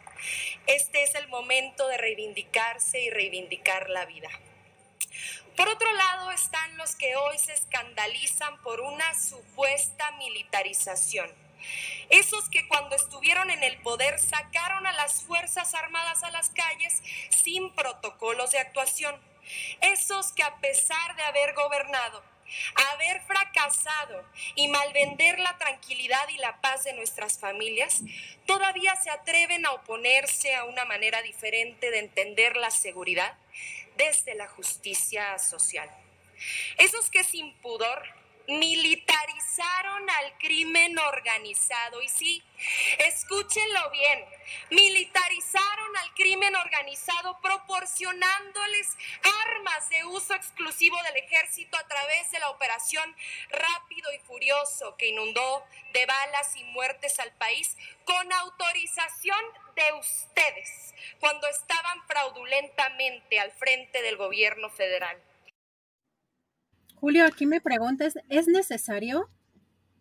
Este 0.66 1.02
es 1.02 1.14
el 1.16 1.26
momento 1.28 1.88
de 1.88 1.96
reivindicarse 1.96 3.00
y 3.00 3.10
reivindicar 3.10 3.90
la 3.90 4.04
vida. 4.04 4.28
Por 5.57 5.68
otro 5.68 5.92
lado 5.92 6.30
están 6.30 6.76
los 6.76 6.96
que 6.96 7.14
hoy 7.16 7.38
se 7.38 7.53
escandalizan 7.53 8.61
por 8.62 8.80
una 8.80 9.18
supuesta 9.18 10.11
militarización. 10.12 11.30
Esos 12.09 12.48
que 12.48 12.66
cuando 12.68 12.96
estuvieron 12.96 13.50
en 13.50 13.62
el 13.62 13.78
poder 13.78 14.18
sacaron 14.18 14.86
a 14.86 14.92
las 14.92 15.22
Fuerzas 15.22 15.74
Armadas 15.74 16.22
a 16.22 16.30
las 16.30 16.50
calles 16.50 17.03
sin 17.30 17.70
protocolos 17.74 18.50
de 18.53 18.59
actuación. 18.59 19.18
Esos 19.80 20.32
que 20.32 20.42
a 20.42 20.57
pesar 20.57 21.16
de 21.16 21.22
haber 21.22 21.55
gobernado, 21.55 22.22
haber 22.92 23.22
fracasado 23.22 24.24
y 24.55 24.68
malvender 24.68 25.38
la 25.38 25.57
tranquilidad 25.59 26.28
y 26.28 26.38
la 26.38 26.61
paz 26.61 26.84
de 26.84 26.92
nuestras 26.94 27.38
familias, 27.38 28.00
todavía 28.46 28.94
se 28.96 29.11
atreven 29.11 29.64
a 29.66 29.72
oponerse 29.72 30.55
a 30.55 30.64
una 30.64 30.84
manera 30.84 31.22
diferente 31.22 31.90
de 31.90 31.98
entender 32.00 32.57
la 32.57 32.70
seguridad 32.70 33.34
desde 33.97 34.34
la 34.34 34.49
justicia 34.49 35.38
social. 35.38 35.88
Esos 36.78 37.11
que 37.11 37.24
sin 37.24 37.55
pudor 37.61 38.03
militarizaron 38.49 40.11
al 40.11 40.38
crimen 40.38 40.99
organizado. 40.99 42.03
Y 42.03 42.09
sí, 42.09 42.43
escúchenlo 42.99 43.90
bien, 43.90 44.24
militarizaron 44.70 45.97
al 45.97 46.14
crimen 46.14 46.55
organizado 46.57 47.38
proporcionándoles 47.40 48.97
armas 49.45 49.88
de 49.90 50.05
uso 50.05 50.34
exclusivo 50.34 50.97
del 51.05 51.16
ejército 51.16 51.76
a 51.76 51.86
través 51.86 52.30
de 52.30 52.38
la 52.38 52.51
operación 52.51 53.14
Rápido 53.51 54.12
y 54.12 54.18
Furioso 54.20 54.97
que 54.97 55.09
inundó 55.09 55.64
de 55.93 56.07
balas 56.07 56.57
y 56.57 56.64
muertes 56.64 57.18
al 57.18 57.32
país 57.32 57.76
con 58.05 58.32
autorización 58.32 59.40
de 59.76 59.93
ustedes 59.99 60.95
cuando 61.20 61.47
estaban 61.49 62.07
fraudulentamente 62.07 63.40
al 63.40 63.53
frente 63.53 64.03
del 64.03 64.16
gobierno 64.16 64.70
federal. 64.70 65.20
Julio, 67.03 67.26
aquí 67.26 67.46
me 67.46 67.61
preguntas, 67.61 68.16
¿es 68.28 68.46
necesario 68.46 69.28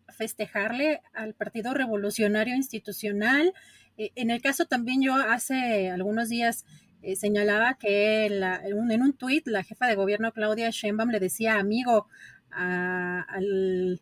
festejarle 0.08 1.02
al 1.12 1.34
Partido 1.34 1.74
Revolucionario 1.74 2.54
Institucional? 2.54 3.52
Eh, 3.98 4.12
en 4.14 4.30
el 4.30 4.40
caso 4.40 4.66
también 4.66 5.02
yo 5.02 5.16
hace 5.16 5.90
algunos 5.90 6.28
días 6.28 6.64
eh, 7.02 7.16
señalaba 7.16 7.74
que 7.74 8.26
en, 8.26 9.02
un 9.02 9.12
tuit 9.14 9.48
la 9.48 9.64
jefa 9.64 9.88
de 9.88 9.96
gobierno 9.96 10.30
Claudia 10.30 10.70
Sheinbaum 10.70 11.10
le 11.10 11.18
decía 11.18 11.58
amigo 11.58 12.06
al, 12.52 13.98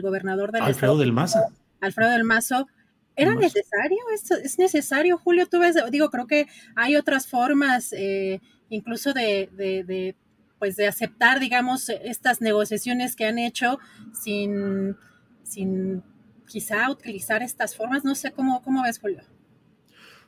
gobernador 0.00 0.50
del 0.50 0.62
Alfredo 0.62 0.96
del 0.96 1.12
Mazo. 1.12 1.40
Alfredo 1.82 2.12
del 2.12 2.24
Mazo. 2.24 2.66
¿Era 3.14 3.34
necesario? 3.34 3.98
¿Es, 4.42 4.58
necesario, 4.58 5.18
Julio? 5.18 5.44
Tú 5.50 5.58
ves, 5.58 5.76
digo, 5.90 6.08
creo 6.08 6.26
que 6.26 6.46
hay 6.76 6.96
otras 6.96 7.26
formas, 7.26 7.92
eh, 7.92 8.40
incluso 8.70 9.12
de 9.12 10.16
pues 10.58 10.76
de 10.76 10.86
aceptar, 10.86 11.40
digamos, 11.40 11.88
estas 11.88 12.40
negociaciones 12.40 13.16
que 13.16 13.26
han 13.26 13.38
hecho 13.38 13.78
sin, 14.12 14.96
sin 15.42 16.02
quizá 16.46 16.90
utilizar 16.90 17.42
estas 17.42 17.76
formas. 17.76 18.04
No 18.04 18.14
sé 18.14 18.32
cómo, 18.32 18.62
cómo 18.62 18.82
ves, 18.82 18.98
Julio. 18.98 19.22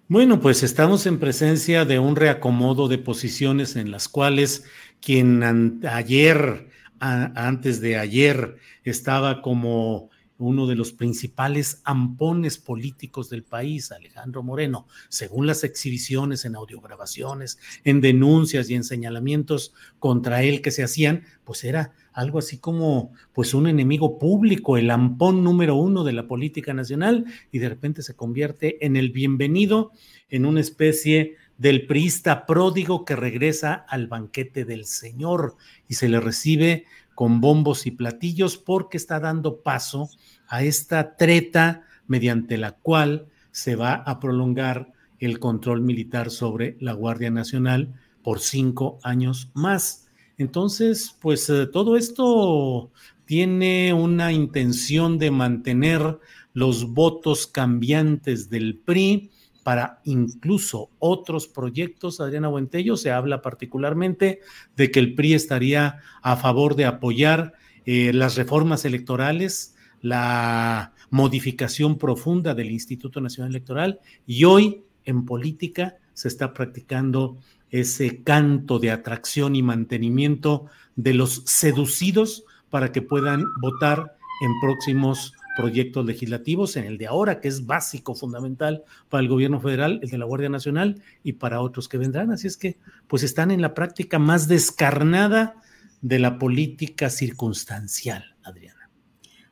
Bueno, 0.09 0.41
pues 0.41 0.65
estamos 0.65 1.07
en 1.07 1.21
presencia 1.21 1.85
de 1.85 2.01
un 2.01 2.17
reacomodo 2.17 2.89
de 2.89 2.99
posiciones 2.99 3.77
en 3.77 3.93
las 3.93 4.09
cuales 4.09 4.65
quien 5.01 5.81
ayer, 5.89 6.69
antes 6.99 7.81
de 7.81 7.97
ayer, 7.97 8.57
estaba 8.83 9.41
como 9.41 10.11
uno 10.41 10.67
de 10.67 10.75
los 10.75 10.93
principales 10.93 11.81
ampones 11.85 12.59
políticos 12.59 13.31
del 13.31 13.45
país, 13.45 13.93
Alejandro 13.93 14.43
Moreno, 14.43 14.87
según 15.09 15.47
las 15.47 15.65
exhibiciones 15.65 16.45
en 16.45 16.57
audiograbaciones, 16.57 17.59
en 17.85 18.01
denuncias 18.01 18.71
y 18.71 18.75
en 18.75 18.85
señalamientos 18.85 19.73
contra 19.99 20.43
él 20.43 20.63
que 20.63 20.71
se 20.71 20.83
hacían, 20.83 21.25
pues 21.45 21.65
era 21.65 21.93
algo 22.13 22.39
así 22.39 22.59
como 22.59 23.13
pues 23.33 23.55
un 23.55 23.67
enemigo 23.67 24.19
público, 24.19 24.77
el 24.77 24.91
ampón 24.91 25.45
número 25.45 25.77
uno 25.77 26.05
de 26.05 26.13
la 26.13 26.27
política 26.27 26.75
nacional, 26.75 27.27
y 27.53 27.59
de 27.59 27.69
repente 27.69 28.03
se 28.03 28.17
convierte 28.17 28.85
en 28.85 28.97
el 28.97 29.11
bienvenido, 29.11 29.93
en 30.29 30.47
una 30.47 30.61
especie 30.61 31.37
del 31.61 31.87
priista 31.87 32.47
pródigo 32.47 33.05
que 33.05 33.17
regresa 33.17 33.75
al 33.75 34.07
banquete 34.07 34.65
del 34.65 34.87
Señor 34.87 35.57
y 35.89 35.95
se 35.95 36.09
le 36.09 36.19
recibe 36.19 36.87
con 37.21 37.43
bombos 37.43 37.87
y 37.87 37.91
platillos 37.91 38.57
porque 38.57 38.97
está 38.97 39.21
dando 39.21 39.61
paso 39.61 40.09
a 40.49 40.63
esta 40.63 41.19
treta 41.19 41.85
mediante 42.07 42.57
la 42.57 42.73
cual 42.73 43.27
se 43.51 43.77
va 43.77 43.93
a 43.93 44.19
prolongar 44.19 44.95
el 45.19 45.39
control 45.39 45.83
militar 45.83 46.31
sobre 46.31 46.79
la 46.81 46.95
Guardia 46.95 47.31
Nacional 47.31 47.93
por 48.23 48.41
cinco 48.41 48.99
años 49.03 49.51
más. 49.53 50.09
Entonces, 50.39 51.15
pues 51.21 51.51
eh, 51.51 51.67
todo 51.67 51.99
esto 51.99 52.91
tiene 53.27 53.93
una 53.93 54.33
intención 54.33 55.19
de 55.19 55.31
mantener 55.31 56.19
los 56.55 56.91
votos 56.91 57.47
cambiantes 57.47 58.49
del 58.49 58.79
PRI 58.79 59.31
para 59.63 60.01
incluso 60.05 60.91
otros 60.99 61.47
proyectos, 61.47 62.21
Adriana 62.21 62.49
Buentello, 62.49 62.97
se 62.97 63.11
habla 63.11 63.43
particularmente 63.43 64.41
de 64.77 64.91
que 64.91 65.01
el 65.01 65.15
PRI 65.15 65.35
estaría 65.35 65.99
a 66.23 66.37
favor 66.37 66.77
de 66.77 66.87
apoyar 66.87 67.55
eh, 67.85 68.13
las 68.13 68.37
reformas 68.37 68.85
electorales 68.85 69.75
la 70.01 70.93
modificación 71.11 71.99
profunda 71.99 72.55
del 72.55 72.71
Instituto 72.71 73.21
Nacional 73.21 73.51
Electoral 73.51 74.01
y 74.27 74.45
hoy 74.45 74.83
en 75.05 75.25
política 75.25 75.97
se 76.15 76.29
está 76.29 76.53
practicando 76.53 77.39
ese 77.71 78.23
canto 78.23 78.79
de 78.79 78.91
atracción 78.91 79.55
y 79.57 79.63
mantenimiento 79.63 80.67
de 80.97 81.15
los 81.15 81.43
seducidos 81.47 82.45
para 82.69 82.93
que 82.93 83.03
puedan 83.03 83.45
votar 83.61 84.17
en 84.43 84.53
próximos 84.61 85.35
proyectos 85.57 86.07
legislativos, 86.07 86.77
en 86.77 86.85
el 86.85 86.99
de 86.99 87.07
ahora, 87.07 87.41
que 87.41 87.49
es 87.49 87.67
básico, 87.67 88.15
fundamental 88.15 88.85
para 89.09 89.23
el 89.23 89.29
gobierno 89.29 89.61
federal, 89.61 90.01
el 90.03 90.11
de 90.11 90.19
la 90.19 90.25
Guardia 90.25 90.49
Nacional 90.49 91.03
y 91.23 91.35
para 91.35 91.61
otros 91.61 91.89
que 91.89 91.99
vendrán. 91.99 92.33
Así 92.33 92.47
es 92.47 92.57
que, 92.57 92.79
pues 93.09 93.23
están 93.23 93.51
en 93.51 93.61
la 93.61 93.75
práctica 93.75 94.19
más 94.19 94.49
descarnada 94.49 95.57
de 96.01 96.19
la 96.19 96.39
política 96.39 97.11
circunstancial, 97.11 98.37
Adrián. 98.43 98.77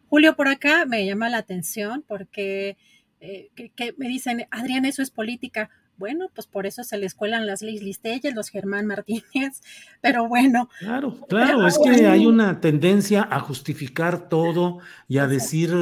Julio, 0.09 0.37
por 0.37 0.49
acá 0.49 0.87
me 0.87 1.05
llama 1.05 1.29
la 1.29 1.39
atención 1.39 2.03
porque 2.07 2.79
eh, 3.21 3.51
que, 3.55 3.95
me 3.99 4.09
dicen, 4.09 4.47
Adrián, 4.51 4.85
eso 4.85 5.03
es 5.03 5.11
política. 5.11 5.71
Bueno, 5.99 6.31
pues 6.35 6.47
por 6.47 6.67
eso 6.67 6.85
se 6.85 6.97
les 6.97 7.15
cuelan 7.15 7.47
las 7.47 7.61
Liz 7.61 7.83
Listelles, 7.83 8.35
los 8.35 8.49
Germán 8.49 8.87
Martínez, 8.87 9.61
pero 10.01 10.29
bueno. 10.29 10.71
Claro, 10.79 11.21
claro, 11.29 11.67
es 11.67 11.79
que 11.79 12.07
hay 12.07 12.25
una 12.25 12.61
tendencia 12.61 13.27
a 13.31 13.41
justificar 13.41 14.29
todo 14.29 14.79
y 15.09 15.19
a 15.19 15.27
decir 15.27 15.73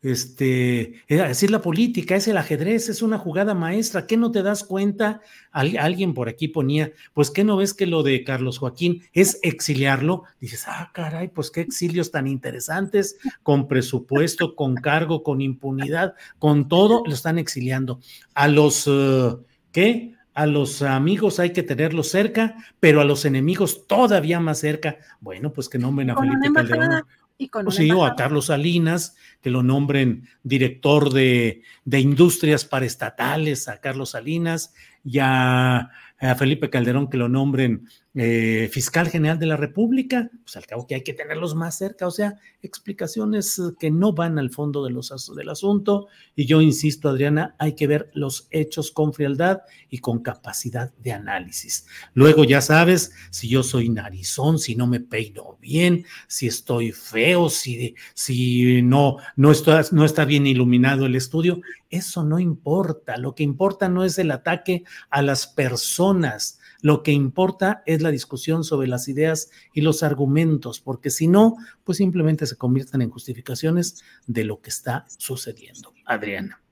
este, 0.00 1.02
es 1.08 1.18
decir, 1.18 1.50
la 1.50 1.60
política 1.60 2.14
es 2.14 2.28
el 2.28 2.36
ajedrez, 2.36 2.88
es 2.88 3.02
una 3.02 3.18
jugada 3.18 3.54
maestra. 3.54 4.06
¿Qué 4.06 4.16
no 4.16 4.30
te 4.30 4.42
das 4.42 4.62
cuenta? 4.62 5.20
alguien 5.50 6.14
por 6.14 6.28
aquí 6.28 6.46
ponía, 6.46 6.92
pues, 7.14 7.32
¿qué 7.32 7.42
no 7.42 7.56
ves 7.56 7.74
que 7.74 7.86
lo 7.86 8.04
de 8.04 8.22
Carlos 8.22 8.58
Joaquín 8.58 9.02
es 9.12 9.40
exiliarlo? 9.42 10.22
Dices, 10.40 10.64
ah, 10.68 10.92
caray, 10.94 11.28
pues 11.28 11.50
qué 11.50 11.62
exilios 11.62 12.12
tan 12.12 12.28
interesantes, 12.28 13.16
con 13.42 13.66
presupuesto, 13.66 14.54
con 14.54 14.76
cargo, 14.76 15.24
con 15.24 15.40
impunidad, 15.40 16.14
con 16.38 16.68
todo, 16.68 17.02
lo 17.04 17.12
están 17.12 17.38
exiliando. 17.38 17.98
A 18.34 18.46
los, 18.46 18.84
eh, 18.86 19.34
¿qué? 19.72 20.14
A 20.34 20.46
los 20.46 20.82
amigos 20.82 21.40
hay 21.40 21.52
que 21.52 21.62
tenerlos 21.62 22.08
cerca, 22.10 22.56
pero 22.78 23.00
a 23.00 23.04
los 23.04 23.24
enemigos 23.24 23.86
todavía 23.86 24.38
más 24.40 24.60
cerca. 24.60 24.98
Bueno, 25.20 25.52
pues 25.52 25.68
que 25.68 25.78
nombren 25.78 26.10
a 26.10 26.16
Felipe 26.16 26.52
Calderón 26.54 27.02
y 27.36 27.48
con 27.48 27.70
sí, 27.70 27.90
o 27.90 28.04
a 28.04 28.16
Carlos 28.16 28.46
Salinas, 28.46 29.16
que 29.40 29.50
lo 29.50 29.62
nombren 29.62 30.28
director 30.42 31.12
de, 31.12 31.62
de 31.84 32.00
industrias 32.00 32.64
paraestatales, 32.64 33.68
a 33.68 33.80
Carlos 33.80 34.10
Salinas, 34.10 34.74
y 35.04 35.18
a 35.20 35.90
a 36.20 36.34
Felipe 36.34 36.70
Calderón 36.70 37.08
que 37.08 37.16
lo 37.16 37.28
nombren 37.28 37.88
eh, 38.20 38.68
fiscal 38.72 39.08
general 39.08 39.38
de 39.38 39.46
la 39.46 39.56
República, 39.56 40.28
pues 40.42 40.56
al 40.56 40.66
cabo 40.66 40.88
que 40.88 40.96
hay 40.96 41.02
que 41.02 41.12
tenerlos 41.12 41.54
más 41.54 41.78
cerca, 41.78 42.04
o 42.06 42.10
sea, 42.10 42.34
explicaciones 42.62 43.62
que 43.78 43.92
no 43.92 44.12
van 44.12 44.40
al 44.40 44.50
fondo 44.50 44.84
de 44.84 44.90
los, 44.90 45.32
del 45.36 45.48
asunto. 45.48 46.08
Y 46.34 46.44
yo 46.46 46.60
insisto, 46.60 47.08
Adriana, 47.08 47.54
hay 47.60 47.74
que 47.74 47.86
ver 47.86 48.10
los 48.14 48.48
hechos 48.50 48.90
con 48.90 49.14
frialdad 49.14 49.60
y 49.88 49.98
con 49.98 50.18
capacidad 50.18 50.92
de 50.96 51.12
análisis. 51.12 51.86
Luego, 52.14 52.42
ya 52.42 52.60
sabes, 52.60 53.12
si 53.30 53.48
yo 53.48 53.62
soy 53.62 53.88
narizón, 53.88 54.58
si 54.58 54.74
no 54.74 54.88
me 54.88 54.98
peino 54.98 55.56
bien, 55.60 56.04
si 56.26 56.48
estoy 56.48 56.90
feo, 56.90 57.48
si, 57.48 57.94
si 58.14 58.82
no, 58.82 59.18
no, 59.36 59.52
está, 59.52 59.84
no 59.92 60.04
está 60.04 60.24
bien 60.24 60.44
iluminado 60.46 61.06
el 61.06 61.14
estudio, 61.14 61.60
eso 61.90 62.24
no 62.24 62.38
importa. 62.38 63.16
Lo 63.16 63.34
que 63.34 63.44
importa 63.44 63.88
no 63.88 64.04
es 64.04 64.18
el 64.18 64.30
ataque 64.30 64.84
a 65.08 65.22
las 65.22 65.46
personas. 65.46 66.57
Lo 66.80 67.02
que 67.02 67.12
importa 67.12 67.82
es 67.86 68.02
la 68.02 68.10
discusión 68.10 68.62
sobre 68.62 68.86
las 68.86 69.08
ideas 69.08 69.50
y 69.72 69.80
los 69.80 70.02
argumentos, 70.02 70.80
porque 70.80 71.10
si 71.10 71.26
no, 71.26 71.56
pues 71.84 71.98
simplemente 71.98 72.46
se 72.46 72.56
convierten 72.56 73.02
en 73.02 73.10
justificaciones 73.10 74.02
de 74.26 74.44
lo 74.44 74.60
que 74.60 74.70
está 74.70 75.04
sucediendo. 75.18 75.92
Adriana. 76.04 76.62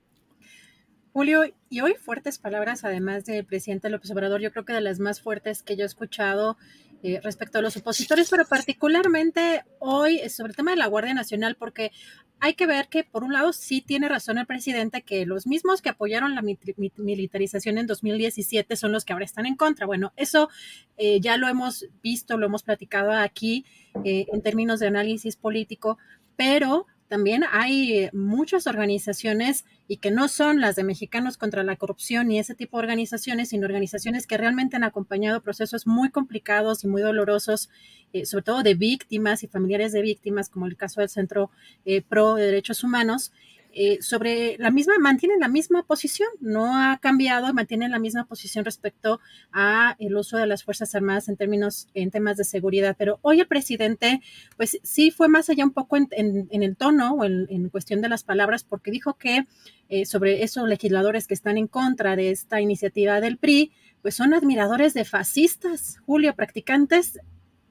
Julio, 1.11 1.41
y 1.67 1.81
hoy 1.81 1.95
fuertes 1.95 2.37
palabras, 2.37 2.83
además 2.83 3.25
del 3.25 3.43
presidente 3.43 3.89
López 3.89 4.11
Obrador, 4.11 4.39
yo 4.39 4.51
creo 4.51 4.65
que 4.65 4.73
de 4.73 4.81
las 4.81 4.99
más 4.99 5.19
fuertes 5.19 5.63
que 5.63 5.75
yo 5.75 5.83
he 5.83 5.87
escuchado 5.87 6.57
eh, 7.03 7.19
respecto 7.23 7.59
a 7.59 7.61
los 7.61 7.77
opositores, 7.77 8.29
pero 8.29 8.45
particularmente 8.45 9.63
hoy 9.79 10.27
sobre 10.29 10.51
el 10.51 10.55
tema 10.55 10.71
de 10.71 10.77
la 10.77 10.87
Guardia 10.87 11.13
Nacional, 11.13 11.55
porque 11.55 11.91
hay 12.39 12.53
que 12.53 12.67
ver 12.67 12.87
que, 12.87 13.03
por 13.03 13.23
un 13.23 13.33
lado, 13.33 13.53
sí 13.53 13.81
tiene 13.81 14.09
razón 14.09 14.37
el 14.37 14.45
presidente 14.45 15.01
que 15.01 15.25
los 15.25 15.47
mismos 15.47 15.81
que 15.81 15.89
apoyaron 15.89 16.35
la 16.35 16.41
militarización 16.41 17.77
en 17.77 17.87
2017 17.87 18.75
son 18.75 18.91
los 18.91 19.05
que 19.05 19.13
ahora 19.13 19.25
están 19.25 19.45
en 19.45 19.55
contra. 19.55 19.85
Bueno, 19.85 20.13
eso 20.15 20.49
eh, 20.97 21.19
ya 21.19 21.37
lo 21.37 21.47
hemos 21.47 21.87
visto, 22.01 22.37
lo 22.37 22.45
hemos 22.45 22.63
platicado 22.63 23.11
aquí 23.11 23.65
eh, 24.03 24.25
en 24.31 24.41
términos 24.41 24.79
de 24.79 24.87
análisis 24.87 25.35
político, 25.35 25.97
pero 26.35 26.85
también 27.07 27.43
hay 27.51 28.09
muchas 28.11 28.67
organizaciones 28.67 29.65
y 29.87 29.97
que 29.97 30.11
no 30.11 30.27
son 30.27 30.59
las 30.59 30.75
de 30.75 30.83
Mexicanos 30.83 31.37
contra 31.37 31.63
la 31.63 31.77
Corrupción 31.77 32.29
y 32.31 32.39
ese 32.39 32.53
tipo 32.53 32.77
de 32.77 32.83
organizaciones, 32.83 33.49
sino 33.49 33.65
organizaciones 33.65 34.27
que 34.27 34.37
realmente 34.37 34.75
han 34.75 34.83
acompañado 34.83 35.41
procesos 35.41 35.87
muy 35.87 36.09
complicados 36.09 36.83
y 36.83 36.87
muy 36.87 37.01
dolorosos, 37.01 37.69
eh, 38.11 38.25
sobre 38.25 38.43
todo 38.43 38.63
de 38.63 38.73
víctimas 38.73 39.43
y 39.43 39.47
familiares 39.47 39.93
de 39.93 40.01
víctimas, 40.01 40.49
como 40.49 40.65
el 40.65 40.75
caso 40.75 40.99
del 40.99 41.09
Centro 41.09 41.49
eh, 41.85 42.01
Pro 42.01 42.35
de 42.35 42.45
Derechos 42.45 42.83
Humanos. 42.83 43.31
Eh, 43.79 43.99
sobre 44.01 44.57
la 44.57 44.71
misma, 44.71 44.93
mantienen 44.99 45.39
la 45.39 45.47
misma 45.47 45.83
posición, 45.83 46.27
no 46.39 46.75
ha 46.75 46.97
cambiado, 46.97 47.53
mantienen 47.53 47.91
la 47.91 47.99
misma 47.99 48.25
posición 48.25 48.65
respecto 48.65 49.19
a 49.51 49.95
el 49.99 50.15
uso 50.15 50.35
de 50.37 50.47
las 50.47 50.63
Fuerzas 50.63 50.95
Armadas 50.95 51.29
en 51.29 51.37
términos, 51.37 51.87
en 51.93 52.09
temas 52.09 52.37
de 52.37 52.43
seguridad. 52.43 52.95
Pero 52.97 53.19
hoy 53.21 53.39
el 53.39 53.45
presidente, 53.45 54.19
pues 54.55 54.79
sí 54.81 55.11
fue 55.11 55.27
más 55.27 55.51
allá 55.51 55.63
un 55.63 55.73
poco 55.73 55.95
en, 55.95 56.07
el 56.49 56.75
tono 56.75 57.13
o 57.13 57.23
en, 57.23 57.69
cuestión 57.69 58.01
de 58.01 58.09
las 58.09 58.23
palabras, 58.23 58.63
porque 58.63 58.89
dijo 58.89 59.13
que 59.13 59.45
eh, 59.89 60.07
sobre 60.07 60.41
esos 60.41 60.67
legisladores 60.67 61.27
que 61.27 61.35
están 61.35 61.59
en 61.59 61.67
contra 61.67 62.15
de 62.15 62.31
esta 62.31 62.59
iniciativa 62.59 63.21
del 63.21 63.37
PRI, 63.37 63.73
pues 64.01 64.15
son 64.15 64.33
admiradores 64.33 64.95
de 64.95 65.05
fascistas, 65.05 65.99
Julio, 66.03 66.33
practicantes 66.33 67.19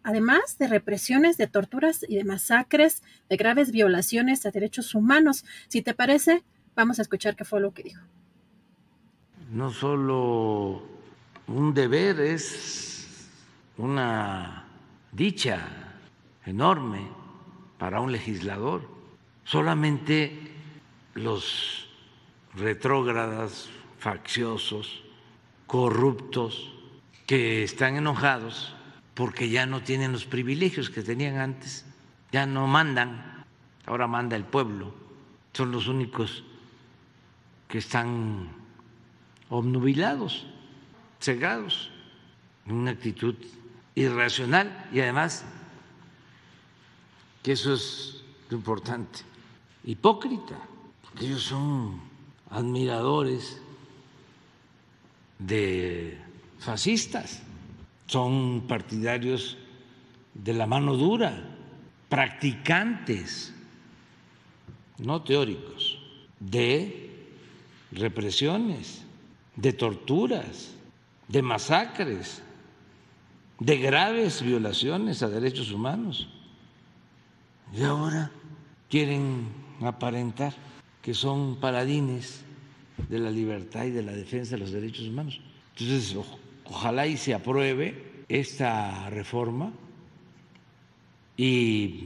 además 0.06 0.56
de 0.58 0.68
represiones, 0.68 1.36
de 1.36 1.48
torturas 1.48 2.06
y 2.08 2.14
de 2.14 2.22
masacres, 2.22 3.02
de 3.28 3.36
graves 3.36 3.72
violaciones 3.72 4.46
a 4.46 4.52
derechos 4.52 4.94
humanos. 4.94 5.44
Si 5.66 5.82
te 5.82 5.94
parece, 5.94 6.44
vamos 6.76 7.00
a 7.00 7.02
escuchar 7.02 7.34
qué 7.34 7.44
fue 7.44 7.60
lo 7.60 7.74
que 7.74 7.82
dijo. 7.82 8.04
No 9.50 9.72
solo 9.72 10.80
un 11.48 11.74
deber, 11.74 12.20
es 12.20 13.28
una 13.78 14.68
dicha 15.10 15.58
enorme 16.44 17.08
para 17.76 18.00
un 18.00 18.12
legislador. 18.12 18.88
Solamente 19.42 20.52
los 21.14 21.88
retrógradas, 22.54 23.68
facciosos, 23.98 25.02
corruptos, 25.66 26.72
que 27.26 27.64
están 27.64 27.96
enojados 27.96 28.75
porque 29.16 29.48
ya 29.48 29.64
no 29.64 29.82
tienen 29.82 30.12
los 30.12 30.26
privilegios 30.26 30.90
que 30.90 31.02
tenían 31.02 31.38
antes, 31.38 31.86
ya 32.32 32.44
no 32.44 32.66
mandan, 32.66 33.46
ahora 33.86 34.06
manda 34.06 34.36
el 34.36 34.44
pueblo, 34.44 34.94
son 35.54 35.72
los 35.72 35.88
únicos 35.88 36.44
que 37.66 37.78
están 37.78 38.50
obnubilados, 39.48 40.46
cegados, 41.18 41.90
en 42.66 42.74
una 42.74 42.90
actitud 42.90 43.34
irracional 43.94 44.86
y 44.92 45.00
además, 45.00 45.46
que 47.42 47.52
eso 47.52 47.72
es 47.72 48.22
lo 48.50 48.58
importante, 48.58 49.20
hipócrita, 49.84 50.58
porque 51.00 51.24
ellos 51.24 51.42
son 51.42 52.02
admiradores 52.50 53.62
de 55.38 56.20
fascistas 56.58 57.45
son 58.06 58.64
partidarios 58.66 59.56
de 60.34 60.52
la 60.52 60.66
mano 60.66 60.96
dura, 60.96 61.42
practicantes, 62.08 63.52
no 64.98 65.22
teóricos, 65.22 65.98
de 66.38 67.10
represiones, 67.92 69.04
de 69.56 69.72
torturas, 69.72 70.74
de 71.28 71.42
masacres, 71.42 72.42
de 73.58 73.78
graves 73.78 74.42
violaciones 74.42 75.22
a 75.22 75.28
derechos 75.28 75.72
humanos. 75.72 76.28
Y 77.74 77.82
ahora 77.82 78.30
quieren 78.88 79.48
aparentar 79.80 80.54
que 81.02 81.14
son 81.14 81.56
paladines 81.56 82.42
de 83.08 83.18
la 83.18 83.30
libertad 83.30 83.84
y 83.84 83.90
de 83.90 84.02
la 84.02 84.12
defensa 84.12 84.52
de 84.52 84.60
los 84.60 84.72
derechos 84.72 85.06
humanos. 85.06 85.40
Entonces, 85.72 86.16
Ojalá 86.68 87.06
y 87.06 87.16
se 87.16 87.34
apruebe 87.34 88.24
esta 88.28 89.08
reforma 89.10 89.72
y 91.36 92.04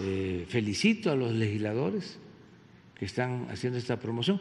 eh, 0.00 0.46
felicito 0.48 1.10
a 1.10 1.16
los 1.16 1.32
legisladores 1.32 2.18
que 2.94 3.04
están 3.04 3.48
haciendo 3.50 3.78
esta 3.78 3.98
promoción. 3.98 4.40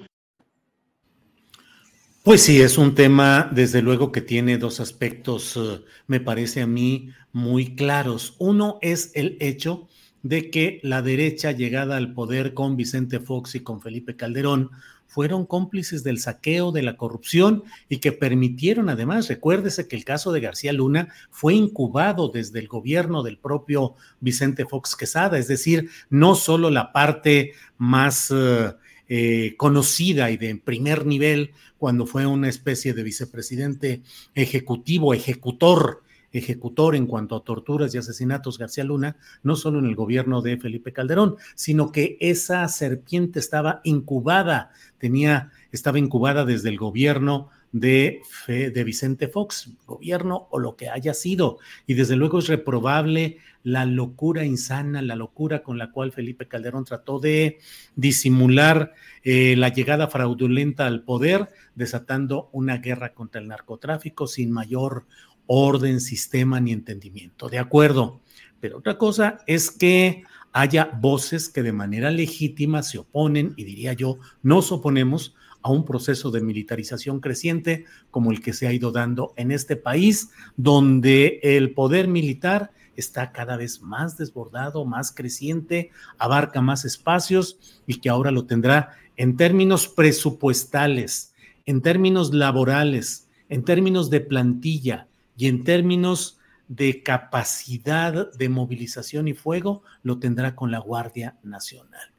Pues 2.24 2.44
sí, 2.44 2.62
es 2.62 2.78
un 2.78 2.94
tema, 2.94 3.50
desde 3.52 3.82
luego, 3.82 4.12
que 4.12 4.22
tiene 4.22 4.60
dos 4.60 4.80
aspectos, 4.80 5.58
eh, 5.58 5.82
me 6.06 6.20
parece 6.20 6.62
a 6.62 6.68
mí, 6.68 7.10
muy 7.32 7.76
claros. 7.76 8.36
Uno 8.38 8.78
es 8.82 9.12
el 9.16 9.38
hecho 9.40 9.88
de 10.22 10.52
que 10.52 10.80
la 10.84 11.02
derecha 11.02 11.52
llegada 11.52 11.98
al 11.98 12.14
poder 12.14 12.54
con 12.54 12.76
Vicente 12.76 13.20
Fox 13.20 13.56
y 13.56 13.62
con 13.62 13.82
Felipe 13.82 14.16
Calderón 14.16 14.70
fueron 15.12 15.46
cómplices 15.46 16.06
del 16.06 16.20
saqueo, 16.20 16.72
de 16.72 16.84
la 16.84 16.96
corrupción 16.96 17.66
y 17.90 17.98
que 17.98 18.14
permitieron 18.14 18.88
además, 18.88 19.28
recuérdese 19.28 19.90
que 19.90 19.98
el 19.98 20.06
caso 20.06 20.32
de 20.32 20.40
García 20.40 20.72
Luna 20.72 21.10
fue 21.30 21.54
incubado 21.54 22.30
desde 22.30 22.60
el 22.60 22.70
gobierno 22.70 23.22
del 23.22 23.38
propio 23.38 23.96
Vicente 24.22 24.66
Fox 24.66 24.96
Quesada, 24.96 25.38
es 25.38 25.50
decir, 25.50 25.90
no 26.10 26.36
solo 26.36 26.70
la 26.70 26.94
parte 26.94 27.52
más 27.78 28.32
eh, 28.34 28.72
eh, 29.10 29.56
conocida 29.58 30.32
y 30.32 30.38
de 30.38 30.56
primer 30.56 31.06
nivel 31.06 31.52
cuando 31.78 32.06
fue 32.06 32.26
una 32.26 32.48
especie 32.48 32.94
de 32.94 33.04
vicepresidente 33.04 34.04
ejecutivo, 34.34 35.14
ejecutor 35.14 36.04
ejecutor 36.32 36.96
en 36.96 37.08
cuanto 37.08 37.36
a 37.36 37.44
torturas 37.44 37.94
y 37.94 37.98
asesinatos 37.98 38.58
García 38.58 38.84
Luna, 38.84 39.18
no 39.44 39.56
solo 39.56 39.80
en 39.80 39.86
el 39.86 39.96
gobierno 39.96 40.42
de 40.42 40.58
Felipe 40.58 40.94
Calderón, 40.94 41.36
sino 41.56 41.92
que 41.92 42.18
esa 42.20 42.68
serpiente 42.68 43.40
estaba 43.40 43.82
incubada, 43.84 44.72
tenía, 44.98 45.52
estaba 45.72 46.00
incubada 46.00 46.46
desde 46.46 46.70
el 46.70 46.78
gobierno 46.78 47.50
de, 47.72 48.22
de 48.48 48.84
Vicente 48.84 49.28
Fox, 49.28 49.72
gobierno 49.88 50.48
o 50.52 50.60
lo 50.60 50.76
que 50.76 50.90
haya 50.90 51.14
sido. 51.14 51.60
Y 51.88 51.94
desde 51.94 52.16
luego 52.16 52.40
es 52.40 52.48
reprobable 52.48 53.38
la 53.64 53.86
locura 53.86 54.44
insana, 54.44 55.02
la 55.02 55.16
locura 55.16 55.62
con 55.64 55.78
la 55.78 55.92
cual 55.92 56.12
Felipe 56.12 56.48
Calderón 56.48 56.86
trató 56.86 57.20
de 57.20 57.60
disimular 57.96 58.94
eh, 59.24 59.56
la 59.58 59.70
llegada 59.70 60.08
fraudulenta 60.08 60.88
al 60.88 61.04
poder, 61.04 61.50
desatando 61.76 62.50
una 62.52 62.78
guerra 62.78 63.14
contra 63.14 63.40
el 63.40 63.48
narcotráfico 63.48 64.28
sin 64.28 64.52
mayor 64.52 65.06
orden, 65.48 66.02
sistema 66.02 66.60
ni 66.60 66.72
entendimiento. 66.72 67.50
De 67.50 67.60
acuerdo. 67.60 68.22
Pero 68.60 68.78
otra 68.78 68.98
cosa 68.98 69.40
es 69.48 69.72
que 69.72 70.24
haya 70.54 70.86
voces 71.00 71.50
que 71.50 71.64
de 71.64 71.72
manera 71.72 72.12
legítima 72.12 72.84
se 72.84 73.00
oponen, 73.00 73.54
y 73.58 73.64
diría 73.64 73.94
yo, 73.94 74.20
nos 74.44 74.72
oponemos 74.72 75.34
a 75.64 75.72
un 75.72 75.86
proceso 75.86 76.32
de 76.32 76.42
militarización 76.42 77.20
creciente 77.20 77.86
como 78.10 78.32
el 78.32 78.42
que 78.42 78.54
se 78.54 78.68
ha 78.68 78.74
ido 78.74 78.92
dando 78.92 79.34
en 79.36 79.52
este 79.52 79.76
país, 79.76 80.30
donde 80.58 81.40
el 81.44 81.74
poder 81.74 82.08
militar 82.08 82.72
está 82.96 83.32
cada 83.32 83.58
vez 83.58 83.82
más 83.82 84.18
desbordado, 84.18 84.86
más 84.86 85.12
creciente, 85.12 85.92
abarca 86.18 86.62
más 86.62 86.86
espacios 86.86 87.82
y 87.88 87.96
que 87.96 88.10
ahora 88.10 88.32
lo 88.32 88.46
tendrá 88.46 88.92
en 89.18 89.38
términos 89.38 89.88
presupuestales, 89.88 91.34
en 91.66 91.82
términos 91.82 92.34
laborales, 92.34 93.28
en 93.50 93.64
términos 93.64 94.10
de 94.10 94.22
plantilla, 94.22 95.08
y 95.42 95.48
en 95.48 95.64
términos 95.64 96.38
de 96.68 97.02
capacidad 97.02 98.32
de 98.32 98.48
movilización 98.48 99.28
y 99.28 99.34
fuego 99.34 99.82
lo 100.04 100.20
tendrá 100.20 100.56
con 100.56 100.70
la 100.70 100.78
Guardia 100.78 101.36
Nacional. 101.42 102.12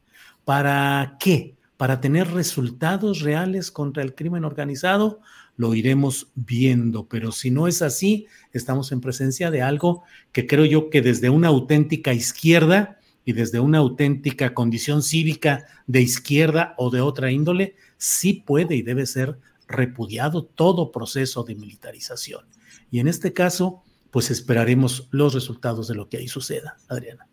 ¿Para 0.43 1.15
qué? 1.21 1.55
Para 1.77 2.01
tener 2.01 2.29
resultados 2.31 3.21
reales 3.21 3.71
contra 3.71 4.03
el 4.03 4.13
crimen 4.13 4.43
organizado, 4.43 5.21
lo 5.55 5.73
iremos 5.73 6.33
viendo, 6.35 7.07
pero 7.07 7.31
si 7.31 7.49
no 7.49 7.69
es 7.69 7.81
así, 7.81 8.27
estamos 8.51 8.91
en 8.91 8.99
presencia 8.99 9.51
de 9.51 9.61
algo 9.61 10.03
que 10.33 10.45
creo 10.45 10.65
yo 10.65 10.89
que 10.89 11.01
desde 11.01 11.29
una 11.29 11.47
auténtica 11.47 12.11
izquierda 12.11 12.99
y 13.23 13.31
desde 13.31 13.61
una 13.61 13.77
auténtica 13.77 14.53
condición 14.53 15.01
cívica 15.01 15.65
de 15.87 16.01
izquierda 16.01 16.75
o 16.77 16.89
de 16.89 16.99
otra 16.99 17.31
índole, 17.31 17.77
sí 17.95 18.43
puede 18.45 18.75
y 18.75 18.81
debe 18.81 19.05
ser 19.05 19.39
repudiado 19.65 20.43
todo 20.43 20.91
proceso 20.91 21.45
de 21.45 21.55
militarización. 21.55 22.43
Y 22.91 22.99
en 22.99 23.07
este 23.07 23.33
caso, 23.33 23.83
pues 24.11 24.29
esperaremos 24.29 25.07
los 25.11 25.33
resultados 25.33 25.87
de 25.87 25.95
lo 25.95 26.09
que 26.09 26.17
ahí 26.17 26.27
suceda. 26.27 26.77
Adriana. 26.87 27.27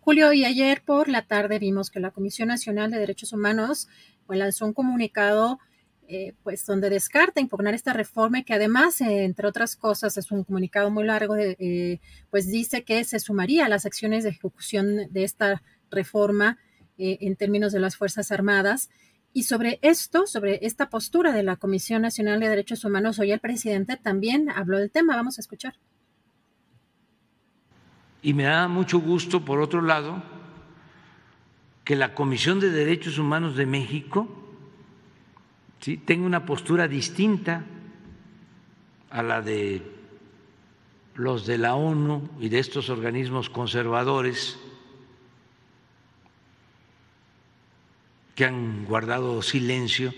Julio, 0.00 0.32
y 0.32 0.44
ayer 0.44 0.82
por 0.84 1.08
la 1.08 1.26
tarde 1.26 1.58
vimos 1.58 1.90
que 1.90 2.00
la 2.00 2.10
Comisión 2.10 2.48
Nacional 2.48 2.90
de 2.90 2.98
Derechos 2.98 3.32
Humanos 3.32 3.88
pues, 4.26 4.38
lanzó 4.38 4.66
un 4.66 4.74
comunicado 4.74 5.58
eh, 6.06 6.34
pues 6.42 6.66
donde 6.66 6.90
descarta 6.90 7.40
impugnar 7.40 7.72
esta 7.72 7.94
reforma 7.94 8.42
que 8.42 8.52
además, 8.52 9.00
eh, 9.00 9.24
entre 9.24 9.48
otras 9.48 9.74
cosas, 9.74 10.18
es 10.18 10.30
un 10.30 10.44
comunicado 10.44 10.90
muy 10.90 11.04
largo, 11.04 11.34
eh, 11.36 12.00
pues 12.28 12.46
dice 12.48 12.84
que 12.84 13.04
se 13.04 13.18
sumaría 13.18 13.64
a 13.64 13.70
las 13.70 13.86
acciones 13.86 14.24
de 14.24 14.30
ejecución 14.30 15.10
de 15.10 15.24
esta 15.24 15.62
reforma 15.90 16.58
en 16.96 17.34
términos 17.34 17.72
de 17.72 17.80
las 17.80 17.96
Fuerzas 17.96 18.30
Armadas 18.30 18.88
y 19.34 19.42
sobre 19.42 19.80
esto, 19.82 20.28
sobre 20.28 20.60
esta 20.64 20.88
postura 20.88 21.32
de 21.32 21.42
la 21.42 21.56
Comisión 21.56 22.02
Nacional 22.02 22.38
de 22.38 22.48
Derechos 22.48 22.84
Humanos, 22.84 23.18
hoy 23.18 23.32
el 23.32 23.40
presidente 23.40 23.96
también 23.96 24.48
habló 24.48 24.78
del 24.78 24.92
tema. 24.92 25.16
Vamos 25.16 25.38
a 25.38 25.40
escuchar. 25.40 25.74
Y 28.22 28.32
me 28.32 28.44
da 28.44 28.68
mucho 28.68 29.00
gusto, 29.00 29.44
por 29.44 29.60
otro 29.60 29.82
lado, 29.82 30.22
que 31.82 31.96
la 31.96 32.14
Comisión 32.14 32.60
de 32.60 32.70
Derechos 32.70 33.18
Humanos 33.18 33.56
de 33.56 33.66
México 33.66 34.28
¿sí? 35.80 35.96
tenga 35.96 36.24
una 36.24 36.46
postura 36.46 36.86
distinta 36.86 37.64
a 39.10 39.22
la 39.24 39.42
de 39.42 39.82
los 41.16 41.44
de 41.44 41.58
la 41.58 41.74
ONU 41.74 42.28
y 42.38 42.50
de 42.50 42.60
estos 42.60 42.88
organismos 42.88 43.50
conservadores 43.50 44.58
que 48.34 48.44
han 48.44 48.84
guardado 48.84 49.42
silencio 49.42 50.12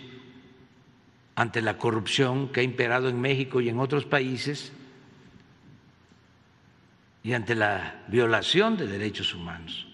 ante 1.34 1.60
la 1.60 1.78
corrupción 1.78 2.48
que 2.48 2.60
ha 2.60 2.62
imperado 2.62 3.08
en 3.08 3.20
México 3.20 3.60
y 3.60 3.68
en 3.68 3.78
otros 3.78 4.04
países 4.06 4.72
y 7.22 7.32
ante 7.32 7.54
la 7.54 8.04
violación 8.08 8.76
de 8.76 8.86
derechos 8.86 9.34
humanos. 9.34 9.86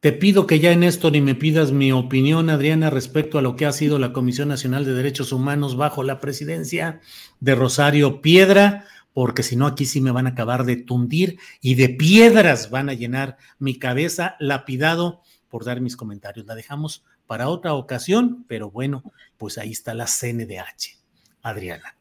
Te 0.00 0.12
pido 0.12 0.46
que 0.46 0.60
ya 0.60 0.72
en 0.72 0.82
esto 0.82 1.10
ni 1.10 1.20
me 1.20 1.34
pidas 1.34 1.72
mi 1.72 1.92
opinión, 1.92 2.48
Adriana, 2.48 2.88
respecto 2.88 3.38
a 3.38 3.42
lo 3.42 3.54
que 3.54 3.66
ha 3.66 3.72
sido 3.72 3.98
la 3.98 4.14
Comisión 4.14 4.48
Nacional 4.48 4.86
de 4.86 4.94
Derechos 4.94 5.30
Humanos 5.30 5.76
bajo 5.76 6.02
la 6.02 6.20
presidencia 6.20 7.02
de 7.40 7.54
Rosario 7.54 8.22
Piedra, 8.22 8.86
porque 9.12 9.42
si 9.42 9.56
no 9.56 9.66
aquí 9.66 9.86
sí 9.86 10.00
me 10.00 10.10
van 10.10 10.26
a 10.26 10.30
acabar 10.30 10.64
de 10.64 10.76
tundir 10.76 11.38
y 11.60 11.74
de 11.74 11.88
piedras 11.88 12.70
van 12.70 12.88
a 12.88 12.94
llenar 12.94 13.36
mi 13.58 13.78
cabeza, 13.78 14.36
lapidado 14.38 15.22
por 15.48 15.64
dar 15.64 15.80
mis 15.80 15.96
comentarios. 15.96 16.46
La 16.46 16.54
dejamos 16.54 17.04
para 17.26 17.48
otra 17.48 17.74
ocasión, 17.74 18.44
pero 18.48 18.70
bueno, 18.70 19.02
pues 19.36 19.58
ahí 19.58 19.72
está 19.72 19.94
la 19.94 20.06
CNDH. 20.06 20.98
Adriana. 21.42 21.96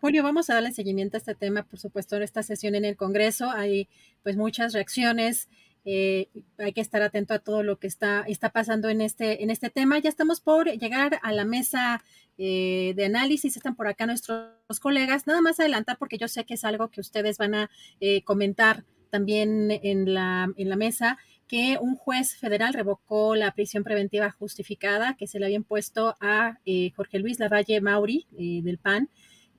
Julio, 0.00 0.22
vamos 0.22 0.50
a 0.50 0.54
darle 0.54 0.72
seguimiento 0.72 1.16
a 1.16 1.18
este 1.18 1.34
tema, 1.34 1.64
por 1.64 1.78
supuesto, 1.78 2.16
en 2.16 2.22
esta 2.22 2.42
sesión 2.42 2.74
en 2.74 2.84
el 2.84 2.96
Congreso. 2.96 3.50
Hay 3.50 3.88
pues 4.22 4.36
muchas 4.36 4.72
reacciones. 4.72 5.48
Eh, 5.88 6.28
hay 6.58 6.72
que 6.72 6.80
estar 6.80 7.00
atento 7.00 7.32
a 7.32 7.38
todo 7.38 7.62
lo 7.62 7.78
que 7.78 7.86
está, 7.86 8.24
está 8.26 8.50
pasando 8.50 8.88
en 8.88 9.00
este, 9.00 9.44
en 9.44 9.50
este 9.50 9.70
tema. 9.70 10.00
Ya 10.00 10.08
estamos 10.08 10.40
por 10.40 10.68
llegar 10.68 11.20
a 11.22 11.32
la 11.32 11.44
mesa 11.44 12.02
eh, 12.38 12.92
de 12.96 13.04
análisis. 13.04 13.56
Están 13.56 13.76
por 13.76 13.86
acá 13.86 14.04
nuestros 14.04 14.80
colegas. 14.80 15.28
Nada 15.28 15.40
más 15.40 15.60
adelantar 15.60 15.96
porque 15.96 16.18
yo 16.18 16.26
sé 16.26 16.44
que 16.44 16.54
es 16.54 16.64
algo 16.64 16.90
que 16.90 17.00
ustedes 17.00 17.38
van 17.38 17.54
a 17.54 17.70
eh, 18.00 18.24
comentar 18.24 18.84
también 19.10 19.70
en 19.70 20.12
la, 20.12 20.48
en 20.56 20.68
la 20.68 20.76
mesa 20.76 21.18
que 21.46 21.78
un 21.80 21.94
juez 21.94 22.36
federal 22.36 22.74
revocó 22.74 23.36
la 23.36 23.52
prisión 23.52 23.84
preventiva 23.84 24.32
justificada 24.32 25.14
que 25.16 25.28
se 25.28 25.38
le 25.38 25.44
había 25.44 25.58
impuesto 25.58 26.16
a 26.20 26.58
Jorge 26.96 27.20
Luis 27.20 27.38
Lavalle 27.38 27.80
Mauri 27.80 28.26
del 28.32 28.78
PAN 28.78 29.08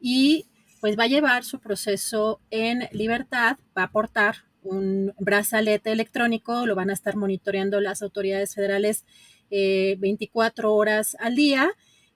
y 0.02 0.48
pues 0.82 1.00
va 1.00 1.06
a 1.06 1.08
llevar 1.08 1.46
su 1.46 1.62
proceso 1.62 2.42
en 2.52 2.90
libertad, 2.92 3.58
va 3.76 3.84
a 3.84 3.86
aportar 3.86 4.48
un 4.70 5.14
brazalete 5.20 5.92
electrónico, 5.92 6.66
lo 6.66 6.76
van 6.76 6.90
a 6.90 6.94
estar 6.94 7.16
monitoreando 7.16 7.80
las 7.82 8.02
autoridades 8.02 8.56
federales 8.56 9.06
24 9.50 10.68
eh, 10.68 10.72
horas 10.72 11.18
al 11.20 11.36
día 11.36 11.72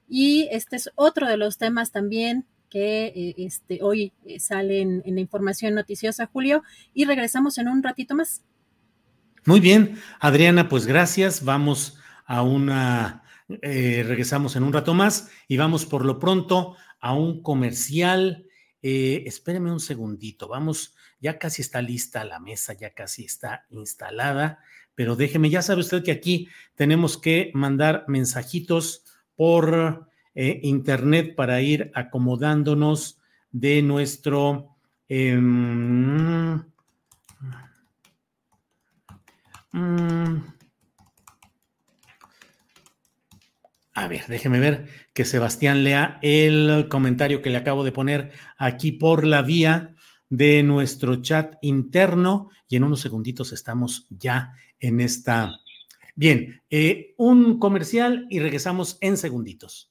y 0.07 0.47
este 0.51 0.75
es 0.75 0.91
otro 0.95 1.27
de 1.27 1.37
los 1.37 1.57
temas 1.57 1.91
también 1.91 2.45
que 2.69 3.35
este, 3.37 3.79
hoy 3.81 4.13
salen 4.39 5.03
en 5.05 5.15
la 5.15 5.21
información 5.21 5.75
noticiosa, 5.75 6.29
Julio, 6.31 6.63
y 6.93 7.03
regresamos 7.03 7.57
en 7.57 7.67
un 7.67 7.83
ratito 7.83 8.15
más. 8.15 8.43
Muy 9.45 9.59
bien, 9.59 9.97
Adriana, 10.19 10.69
pues 10.69 10.85
gracias. 10.85 11.43
Vamos 11.43 11.97
a 12.25 12.43
una, 12.43 13.23
eh, 13.61 14.03
regresamos 14.07 14.55
en 14.55 14.63
un 14.63 14.71
rato 14.71 14.93
más 14.93 15.31
y 15.47 15.57
vamos 15.57 15.85
por 15.85 16.05
lo 16.05 16.19
pronto 16.19 16.75
a 16.99 17.13
un 17.13 17.41
comercial. 17.41 18.45
Eh, 18.83 19.23
espéreme 19.25 19.71
un 19.71 19.79
segundito, 19.79 20.47
vamos, 20.47 20.95
ya 21.22 21.39
casi 21.39 21.61
está 21.61 21.82
lista 21.82 22.26
la 22.26 22.39
mesa, 22.39 22.74
ya 22.74 22.89
casi 22.89 23.26
está 23.26 23.65
instalada, 23.69 24.59
pero 24.95 25.15
déjeme, 25.15 25.49
ya 25.49 25.61
sabe 25.61 25.82
usted 25.82 26.03
que 26.03 26.11
aquí 26.11 26.49
tenemos 26.76 27.17
que 27.17 27.51
mandar 27.53 28.05
mensajitos 28.07 29.05
por 29.36 30.07
eh, 30.36 30.59
internet 30.63 31.36
para 31.36 31.61
ir 31.61 31.91
acomodándonos 31.95 33.19
de 33.51 33.82
nuestro... 33.82 34.76
Em, 35.07 36.63
Mm. 39.74 40.41
A 43.93 44.07
ver, 44.07 44.26
déjeme 44.28 44.59
ver 44.59 44.88
que 45.13 45.26
Sebastián 45.26 45.84
lea 45.84 46.17
el 46.22 46.88
comentario 46.89 47.41
que 47.41 47.49
le 47.49 47.57
acabo 47.57 47.84
de 47.84 47.91
poner 47.91 48.32
aquí 48.57 48.91
por 48.91 49.26
la 49.26 49.41
vía 49.41 49.95
de 50.32 50.63
nuestro 50.63 51.17
chat 51.17 51.55
interno 51.61 52.49
y 52.69 52.77
en 52.77 52.86
unos 52.86 53.01
segunditos 53.01 53.51
estamos 53.51 54.07
ya 54.09 54.53
en 54.79 55.01
esta. 55.01 55.51
Bien, 56.15 56.61
eh, 56.69 57.13
un 57.17 57.59
comercial 57.59 58.27
y 58.29 58.39
regresamos 58.39 58.97
en 59.01 59.17
segunditos. 59.17 59.90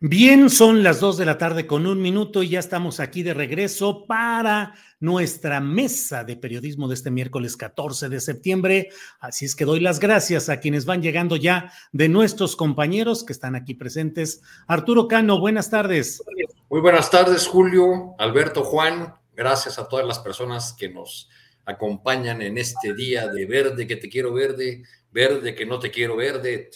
Bien, 0.00 0.50
son 0.50 0.82
las 0.82 1.00
dos 1.00 1.16
de 1.16 1.24
la 1.24 1.38
tarde 1.38 1.66
con 1.66 1.86
un 1.86 2.02
minuto 2.02 2.42
y 2.42 2.50
ya 2.50 2.58
estamos 2.58 3.00
aquí 3.00 3.22
de 3.22 3.32
regreso 3.32 4.04
para 4.06 4.74
nuestra 5.00 5.58
mesa 5.58 6.22
de 6.22 6.36
periodismo 6.36 6.86
de 6.86 6.94
este 6.94 7.10
miércoles 7.10 7.56
14 7.56 8.10
de 8.10 8.20
septiembre. 8.20 8.90
Así 9.20 9.46
es 9.46 9.56
que 9.56 9.64
doy 9.64 9.80
las 9.80 9.98
gracias 9.98 10.50
a 10.50 10.60
quienes 10.60 10.84
van 10.84 11.00
llegando 11.00 11.36
ya 11.36 11.72
de 11.92 12.10
nuestros 12.10 12.56
compañeros 12.56 13.24
que 13.24 13.32
están 13.32 13.54
aquí 13.54 13.72
presentes. 13.72 14.42
Arturo 14.66 15.08
Cano, 15.08 15.40
buenas 15.40 15.70
tardes. 15.70 16.22
Muy 16.68 16.82
buenas 16.82 17.10
tardes, 17.10 17.46
Julio, 17.46 18.14
Alberto, 18.18 18.64
Juan. 18.64 19.14
Gracias 19.34 19.78
a 19.78 19.88
todas 19.88 20.06
las 20.06 20.18
personas 20.18 20.74
que 20.74 20.90
nos 20.90 21.30
acompañan 21.64 22.42
en 22.42 22.58
este 22.58 22.92
día 22.92 23.28
de 23.28 23.46
verde 23.46 23.86
que 23.86 23.96
te 23.96 24.10
quiero 24.10 24.34
verde, 24.34 24.82
verde 25.10 25.54
que 25.54 25.64
no 25.64 25.78
te 25.78 25.90
quiero 25.90 26.16
verde, 26.16 26.68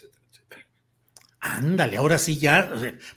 Ándale, 1.40 1.96
ahora 1.96 2.18
sí 2.18 2.38
ya, 2.38 2.70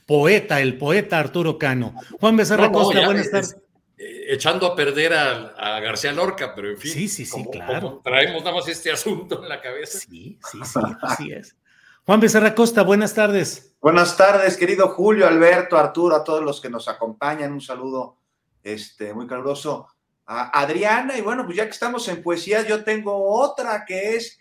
poeta, 0.06 0.60
el 0.60 0.78
poeta 0.78 1.18
Arturo 1.18 1.58
Cano. 1.58 1.94
Juan 2.18 2.36
Becerra 2.36 2.72
Costa, 2.72 3.04
buenas 3.04 3.30
tardes. 3.30 3.56
Eh, 3.98 4.26
echando 4.28 4.66
a 4.66 4.74
perder 4.74 5.12
a, 5.12 5.80
García 5.80 6.12
Lorca, 6.12 6.54
pero 6.54 6.70
en 6.70 6.78
fin. 6.78 6.92
Sí, 6.92 7.08
sí, 7.08 7.26
sí, 7.26 7.44
claro. 7.52 8.00
traemos 8.02 8.42
nada 8.42 8.56
más 8.56 8.66
este 8.68 8.90
asunto 8.90 9.42
en 9.42 9.48
la 9.48 9.60
cabeza. 9.60 9.98
Sí, 9.98 10.38
sí, 10.50 10.58
sí, 10.64 10.80
así 11.02 11.32
es. 11.32 11.54
Juan 12.06 12.20
Becerra 12.20 12.54
Costa, 12.54 12.82
buenas 12.82 13.14
tardes. 13.14 13.74
Buenas 13.80 14.16
tardes, 14.16 14.56
querido 14.56 14.88
Julio, 14.88 15.26
Alberto, 15.26 15.76
Arturo, 15.76 16.16
a 16.16 16.24
todos 16.24 16.42
los 16.42 16.60
que 16.60 16.70
nos 16.70 16.88
acompañan. 16.88 17.52
Un 17.52 17.60
saludo 17.60 18.16
este, 18.62 19.12
muy 19.12 19.26
caluroso 19.26 19.88
a 20.26 20.60
Adriana. 20.60 21.16
Y 21.18 21.20
bueno, 21.20 21.44
pues 21.44 21.58
ya 21.58 21.64
que 21.64 21.70
estamos 21.70 22.08
en 22.08 22.22
poesía, 22.22 22.66
yo 22.66 22.84
tengo 22.84 23.30
otra 23.38 23.84
que 23.86 24.16
es, 24.16 24.38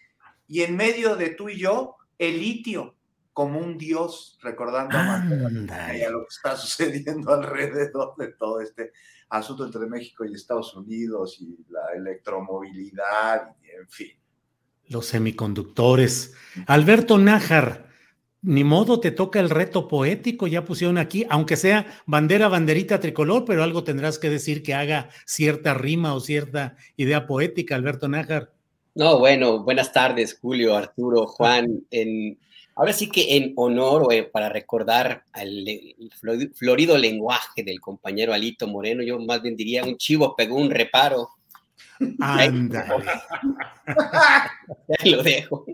y 0.47 0.63
en 0.63 0.75
medio 0.77 1.17
de 1.17 1.29
tú 1.29 1.49
y 1.49 1.59
yo, 1.59 1.97
el 2.17 2.39
litio 2.39 2.95
como 3.33 3.59
un 3.59 3.77
dios, 3.77 4.37
recordando 4.41 4.97
a, 4.97 5.25
lo 5.25 6.19
que 6.21 6.27
está 6.29 6.55
sucediendo 6.57 7.33
alrededor 7.33 8.15
de 8.17 8.27
todo 8.33 8.61
este 8.61 8.91
asunto 9.29 9.65
entre 9.65 9.87
México 9.87 10.23
y 10.23 10.33
Estados 10.33 10.75
Unidos 10.75 11.37
y 11.41 11.57
la 11.69 11.93
electromovilidad, 11.95 13.55
y 13.63 13.71
en 13.71 13.89
fin. 13.89 14.11
Los 14.87 15.07
semiconductores. 15.07 16.35
Alberto 16.67 17.17
Nájar, 17.17 17.87
ni 18.43 18.63
modo 18.63 18.99
te 18.99 19.09
toca 19.09 19.39
el 19.39 19.49
reto 19.49 19.87
poético, 19.87 20.45
ya 20.45 20.65
pusieron 20.65 20.99
aquí, 20.99 21.25
aunque 21.29 21.55
sea 21.55 21.87
bandera, 22.05 22.49
banderita 22.49 22.99
tricolor, 22.99 23.45
pero 23.45 23.63
algo 23.63 23.83
tendrás 23.83 24.19
que 24.19 24.29
decir 24.29 24.61
que 24.61 24.75
haga 24.75 25.09
cierta 25.25 25.73
rima 25.73 26.13
o 26.13 26.19
cierta 26.19 26.75
idea 26.95 27.25
poética, 27.25 27.75
Alberto 27.75 28.07
Nájar. 28.07 28.51
No, 28.93 29.17
bueno, 29.17 29.63
buenas 29.63 29.91
tardes, 29.91 30.37
Julio, 30.39 30.75
Arturo, 30.75 31.25
Juan. 31.25 31.81
En, 31.89 32.37
Ahora 32.75 32.93
sí 32.93 33.09
que 33.09 33.37
en 33.37 33.53
honor 33.55 34.03
o 34.03 34.11
eh, 34.11 34.23
para 34.23 34.49
recordar 34.49 35.23
al 35.31 35.65
florido 36.55 36.97
lenguaje 36.97 37.63
del 37.63 37.79
compañero 37.79 38.33
Alito 38.33 38.67
Moreno, 38.67 39.03
yo 39.03 39.19
más 39.19 39.41
bien 39.41 39.55
diría 39.55 39.83
un 39.83 39.97
chivo 39.97 40.35
pegó 40.35 40.55
un 40.55 40.71
reparo. 40.71 41.29
Ándale. 42.19 43.05
Ahí 44.99 45.11
lo 45.11 45.23
dejo. 45.23 45.65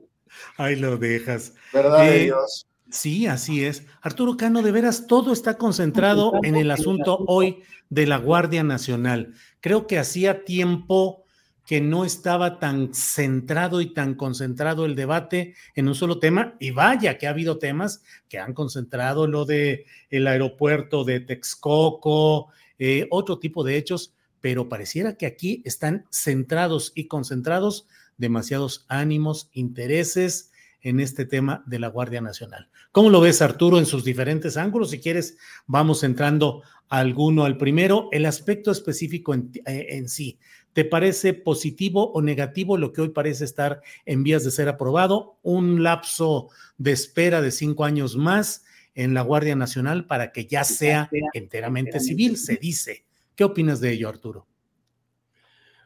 Ahí 0.58 0.76
lo 0.76 0.98
dejas. 0.98 1.54
¿Verdad 1.74 2.14
eh, 2.14 2.24
Dios? 2.26 2.68
Sí, 2.92 3.28
así 3.28 3.64
es. 3.64 3.86
Arturo 4.02 4.36
Cano, 4.36 4.62
de 4.62 4.72
veras, 4.72 5.08
todo 5.08 5.32
está 5.32 5.58
concentrado 5.58 6.34
en 6.44 6.56
el 6.56 6.72
asunto 6.72 7.24
hoy 7.28 7.64
de 7.90 8.08
la 8.08 8.18
Guardia 8.18 8.64
Nacional. 8.64 9.34
Creo 9.62 9.86
que 9.86 10.00
hacía 10.00 10.44
tiempo 10.44 11.26
que 11.70 11.82
no 11.82 12.04
estaba 12.04 12.58
tan 12.58 12.96
centrado 12.96 13.80
y 13.80 13.94
tan 13.94 14.16
concentrado 14.16 14.88
el 14.88 14.96
debate 14.96 15.54
en 15.76 15.88
un 15.88 15.94
solo 15.94 16.18
tema 16.18 16.56
y 16.60 16.72
vaya 16.72 17.20
que 17.20 17.28
ha 17.28 17.30
habido 17.30 17.60
temas 17.60 18.02
que 18.28 18.40
han 18.40 18.56
concentrado 18.56 19.28
lo 19.28 19.46
de 19.46 19.86
el 20.10 20.26
aeropuerto 20.26 21.04
de 21.04 21.20
Texcoco, 21.20 22.48
eh, 22.80 23.06
otro 23.12 23.38
tipo 23.38 23.64
de 23.64 23.78
hechos, 23.78 24.16
pero 24.42 24.68
pareciera 24.68 25.16
que 25.16 25.28
aquí 25.28 25.62
están 25.64 26.08
centrados 26.10 26.92
y 26.96 27.06
concentrados 27.06 27.86
demasiados 28.18 28.88
ánimos, 28.88 29.52
intereses 29.54 30.52
en 30.82 31.00
este 31.00 31.26
tema 31.26 31.64
de 31.68 31.78
la 31.78 31.90
Guardia 31.90 32.22
Nacional. 32.22 32.68
¿Cómo 32.92 33.12
lo 33.12 33.22
ves, 33.22 33.44
Arturo, 33.44 33.78
en 33.78 33.86
sus 33.86 34.04
diferentes 34.04 34.58
ángulos? 34.58 34.90
Si 34.90 35.00
quieres, 35.00 35.38
vamos 35.68 36.04
entrando 36.04 36.64
alguno 36.88 37.46
al 37.46 37.58
primero, 37.58 38.10
el 38.12 38.26
aspecto 38.26 38.72
específico 38.72 39.36
en, 39.36 39.52
eh, 39.68 39.86
en 39.90 40.10
sí. 40.10 40.40
¿Te 40.74 40.86
parece 40.86 41.34
positivo 41.34 42.12
o 42.12 42.22
negativo 42.22 42.78
lo 42.78 42.94
que 42.94 43.02
hoy 43.02 43.10
parece 43.10 43.46
estar 43.46 43.82
en 44.06 44.24
vías 44.24 44.44
de 44.44 44.52
ser 44.52 44.70
aprobado? 44.70 45.38
Un 45.42 45.84
lapso 45.84 46.50
de 46.78 46.92
espera 46.92 47.42
de 47.42 47.52
cinco 47.52 47.86
años 47.86 48.16
más 48.16 48.66
en 48.94 49.14
la 49.14 49.22
Guardia 49.22 49.56
Nacional 49.56 50.06
para 50.06 50.32
que 50.32 50.46
ya 50.46 50.64
sea 50.64 51.10
enteramente 51.34 52.00
civil, 52.00 52.38
se 52.38 52.58
dice. 52.58 53.06
¿Qué 53.36 53.44
opinas 53.44 53.80
de 53.80 53.92
ello, 53.92 54.10
Arturo? 54.10 54.48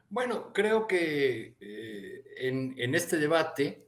Bueno, 0.09 0.53
creo 0.53 0.86
que 0.88 1.55
eh, 1.59 2.23
en, 2.38 2.93
este 2.93 3.17
debate, 3.17 3.88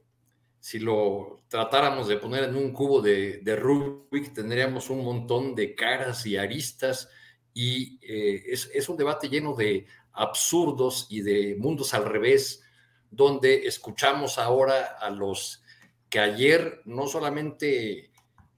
si 0.58 0.78
lo 0.78 1.42
tratáramos 1.46 2.08
de 2.08 2.16
poner 2.16 2.44
en 2.44 2.56
un 2.56 2.72
cubo 2.72 3.00
de, 3.00 3.40
Rubik, 3.56 4.32
tendríamos 4.32 4.90
un 4.90 5.04
montón 5.04 5.54
de 5.54 5.74
caras 5.74 6.26
y 6.26 6.36
aristas 6.36 7.08
y 7.54 7.98
eh, 8.02 8.42
es, 8.48 8.88
un 8.88 8.96
debate 8.96 9.28
lleno 9.28 9.54
de 9.54 9.86
absurdos 10.16 11.06
y 11.10 11.20
de 11.20 11.56
mundos 11.58 11.94
al 11.94 12.04
revés, 12.04 12.62
donde 13.10 13.66
escuchamos 13.66 14.38
ahora 14.38 14.96
a 14.98 15.10
los 15.10 15.62
que 16.08 16.18
ayer 16.18 16.80
no 16.84 17.06
solamente 17.06 18.10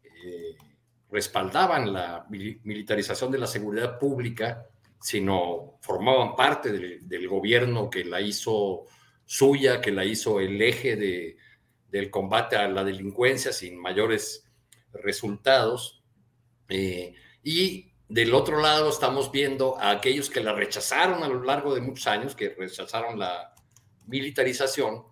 eh, 0.02 0.56
respaldaban 1.10 1.92
la 1.92 2.26
militarización 2.28 3.30
de 3.30 3.38
la 3.38 3.46
seguridad 3.46 3.98
pública, 3.98 4.66
sino 5.00 5.78
formaban 5.80 6.36
parte 6.36 6.72
del, 6.72 7.28
gobierno 7.28 7.88
que 7.88 8.04
la 8.04 8.20
hizo 8.20 8.86
suya, 9.24 9.80
que 9.80 9.92
la 9.92 10.04
hizo 10.04 10.40
el 10.40 10.60
eje 10.60 10.96
de, 10.96 11.36
del 11.90 12.10
combate 12.10 12.56
a 12.56 12.68
la 12.68 12.84
delincuencia 12.84 13.52
sin 13.52 13.80
mayores 13.80 14.44
resultados. 14.92 16.02
Eh, 16.68 17.14
y 17.42 17.92
del 18.08 18.32
otro 18.32 18.60
lado 18.60 18.88
estamos 18.88 19.30
viendo 19.30 19.78
a 19.78 19.90
aquellos 19.90 20.30
que 20.30 20.40
la 20.40 20.54
rechazaron 20.54 21.22
a 21.22 21.28
lo 21.28 21.42
largo 21.42 21.74
de 21.74 21.82
muchos 21.82 22.06
años, 22.06 22.34
que 22.34 22.50
rechazaron 22.50 23.18
la 23.18 23.54
militarización, 24.06 25.04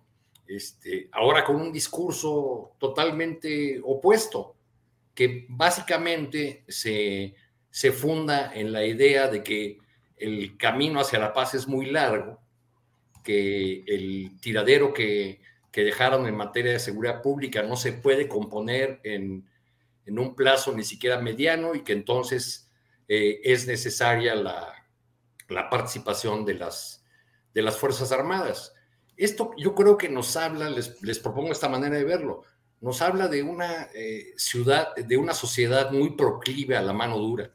este, 0.47 1.09
ahora 1.11 1.43
con 1.43 1.57
un 1.57 1.71
discurso 1.71 2.71
totalmente 2.79 3.79
opuesto, 3.83 4.55
que 5.13 5.45
básicamente 5.49 6.63
se, 6.67 7.35
se 7.69 7.91
funda 7.91 8.51
en 8.53 8.71
la 8.71 8.83
idea 8.83 9.27
de 9.27 9.43
que 9.43 9.77
el 10.15 10.57
camino 10.57 10.99
hacia 10.99 11.19
la 11.19 11.33
paz 11.33 11.53
es 11.53 11.67
muy 11.67 11.87
largo, 11.87 12.39
que 13.23 13.83
el 13.85 14.39
tiradero 14.39 14.93
que, 14.93 15.41
que 15.71 15.83
dejaron 15.83 16.25
en 16.25 16.35
materia 16.35 16.71
de 16.71 16.79
seguridad 16.79 17.21
pública 17.21 17.61
no 17.61 17.75
se 17.75 17.93
puede 17.93 18.27
componer 18.27 18.99
en, 19.03 19.47
en 20.05 20.17
un 20.17 20.33
plazo 20.33 20.71
ni 20.71 20.83
siquiera 20.83 21.21
mediano 21.21 21.75
y 21.75 21.83
que 21.83 21.93
entonces 21.93 22.66
eh, 23.07 23.39
es 23.43 23.67
necesaria 23.67 24.35
la, 24.35 24.73
participación 25.69 26.45
de 26.45 26.55
las, 26.55 27.05
de 27.53 27.61
las 27.61 27.77
Fuerzas 27.77 28.11
Armadas. 28.11 28.73
Esto 29.15 29.51
yo 29.57 29.73
creo 29.75 29.97
que 29.97 30.09
nos 30.09 30.35
habla, 30.35 30.69
les, 30.69 31.19
propongo 31.19 31.51
esta 31.51 31.69
manera 31.69 31.95
de 31.95 32.03
verlo, 32.03 32.43
nos 32.81 33.01
habla 33.01 33.27
de 33.27 33.43
una 33.43 33.89
eh, 33.93 34.33
ciudad, 34.35 34.95
de 34.95 35.17
una 35.17 35.33
sociedad 35.33 35.91
muy 35.91 36.15
proclive 36.15 36.75
a 36.75 36.81
la 36.81 36.93
mano 36.93 37.17
dura, 37.17 37.51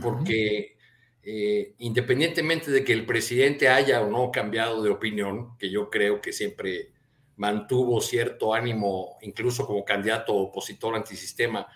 porque 0.00 0.74
eh, 1.22 1.74
independientemente 1.78 2.70
de 2.70 2.84
que 2.84 2.92
el 2.92 3.06
presidente 3.06 3.68
haya 3.68 4.02
o 4.02 4.10
no 4.10 4.30
cambiado 4.30 4.82
de 4.82 4.90
opinión, 4.90 5.56
que 5.58 5.70
yo 5.70 5.88
creo 5.88 6.20
que 6.20 6.32
siempre 6.32 6.92
mantuvo 7.36 8.00
cierto 8.00 8.54
ánimo, 8.54 9.16
incluso 9.22 9.66
como 9.66 9.84
candidato 9.84 10.34
opositor 10.34 10.94
antisistema, 10.94 11.66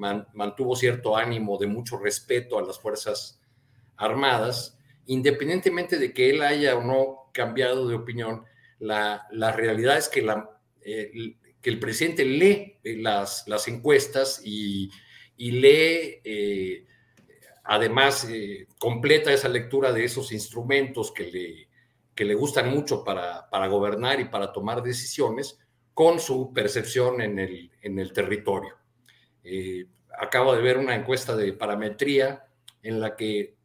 mantuvo 0.00 0.74
cierto 0.74 1.16
ánimo 1.16 1.58
de 1.58 1.66
mucho 1.66 1.98
respeto 1.98 2.58
a 2.58 2.62
las 2.62 2.78
Fuerzas 2.78 3.40
Armadas, 3.96 4.78
independientemente 5.06 5.98
de 5.98 6.12
que 6.12 6.30
él 6.30 6.42
haya 6.42 6.76
o 6.76 6.82
no 6.82 7.30
cambiado 7.32 7.86
de 7.86 7.94
opinión, 7.94 8.44
la, 8.78 9.52
realidad 9.54 9.98
es 9.98 10.08
que, 10.08 10.22
la, 10.22 10.58
eh, 10.80 11.36
que 11.60 11.70
el 11.70 11.78
presidente 11.78 12.24
lee 12.24 12.78
eh, 12.82 12.96
las, 12.96 13.46
las 13.46 13.68
encuestas 13.68 14.40
y, 14.42 14.90
lee, 15.36 16.20
eh, 16.24 16.86
además, 17.64 18.26
completa 18.78 19.32
esa 19.32 19.48
lectura 19.48 19.92
de 19.92 20.04
esos 20.04 20.32
instrumentos 20.32 21.12
que 21.12 21.30
le, 21.30 21.68
que 22.14 22.24
le 22.24 22.34
gustan 22.34 22.70
mucho 22.70 23.04
para, 23.04 23.48
para 23.50 23.66
gobernar 23.66 24.18
y 24.20 24.24
para 24.24 24.52
tomar 24.52 24.82
decisiones 24.82 25.58
con 25.92 26.18
su 26.18 26.52
percepción 26.54 27.20
en 27.20 27.38
el, 27.38 27.70
en 27.82 27.98
el 27.98 28.12
territorio. 28.12 28.79
Eh, 29.44 29.86
acabo 30.18 30.54
de 30.54 30.62
ver 30.62 30.78
una 30.78 30.94
encuesta 30.94 31.36
de 31.36 31.52
parametría 31.52 32.46
en 32.82 33.00
la 33.00 33.16
que 33.16 33.56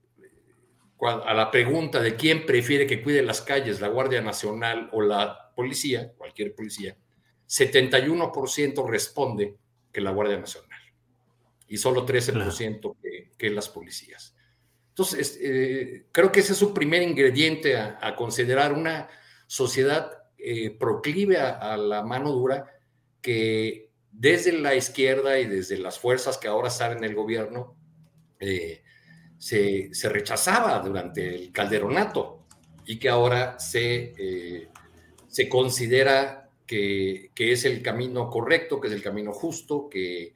a 1.02 1.34
la 1.34 1.52
pregunta 1.52 2.02
de 2.02 2.16
quién 2.16 2.46
prefiere 2.46 2.88
que 2.88 3.04
cuide 3.04 3.22
las 3.22 3.42
calles, 3.42 3.82
la 3.82 3.90
Guardia 3.90 4.22
Nacional 4.22 4.90
o 4.94 5.02
la 5.02 5.52
policía, 5.56 6.14
cualquier 6.18 6.56
policía, 6.56 6.98
71% 7.48 8.90
responde 8.90 9.56
que 9.92 10.02
la 10.02 10.12
Guardia 10.12 10.38
Nacional. 10.38 10.80
Y 11.68 11.78
solo 11.78 12.06
13% 12.06 12.96
que, 13.02 13.32
que, 13.38 13.50
las 13.50 13.70
policías. 13.70 14.36
Entonces, 14.96 15.38
eh, 15.42 16.06
creo 16.14 16.32
que 16.32 16.40
ese 16.40 16.54
es 16.54 16.58
su 16.58 16.74
primer 16.74 17.02
ingrediente 17.02 17.76
a, 17.76 18.16
considerar 18.16 18.72
una 18.72 19.10
sociedad 19.46 20.24
eh, 20.38 20.70
proclive 20.72 21.38
a, 21.38 21.76
la 21.76 22.02
mano 22.02 22.32
dura 22.32 22.66
que 23.22 23.85
desde 24.18 24.54
la 24.54 24.76
izquierda 24.76 25.40
y 25.40 25.46
desde 25.46 25.78
las 25.78 26.00
fuerzas 26.00 26.38
que 26.38 26.48
ahora 26.48 26.70
están 26.70 26.98
en 26.98 27.04
el 27.04 27.16
gobierno 27.16 27.76
eh, 28.40 28.84
se, 29.38 29.90
rechazaba 30.04 30.80
durante 30.80 31.36
el 31.36 31.52
calderonato 31.52 32.46
y 32.86 32.98
que 32.98 33.10
ahora 33.10 33.60
se, 33.60 34.70
se 35.28 35.50
considera 35.50 36.50
que, 36.66 37.32
que, 37.36 37.52
es 37.52 37.66
el 37.66 37.82
camino 37.82 38.30
correcto, 38.30 38.80
que 38.80 38.88
es 38.88 38.94
el 38.94 39.02
camino 39.02 39.34
justo, 39.34 39.90
que, 39.90 40.36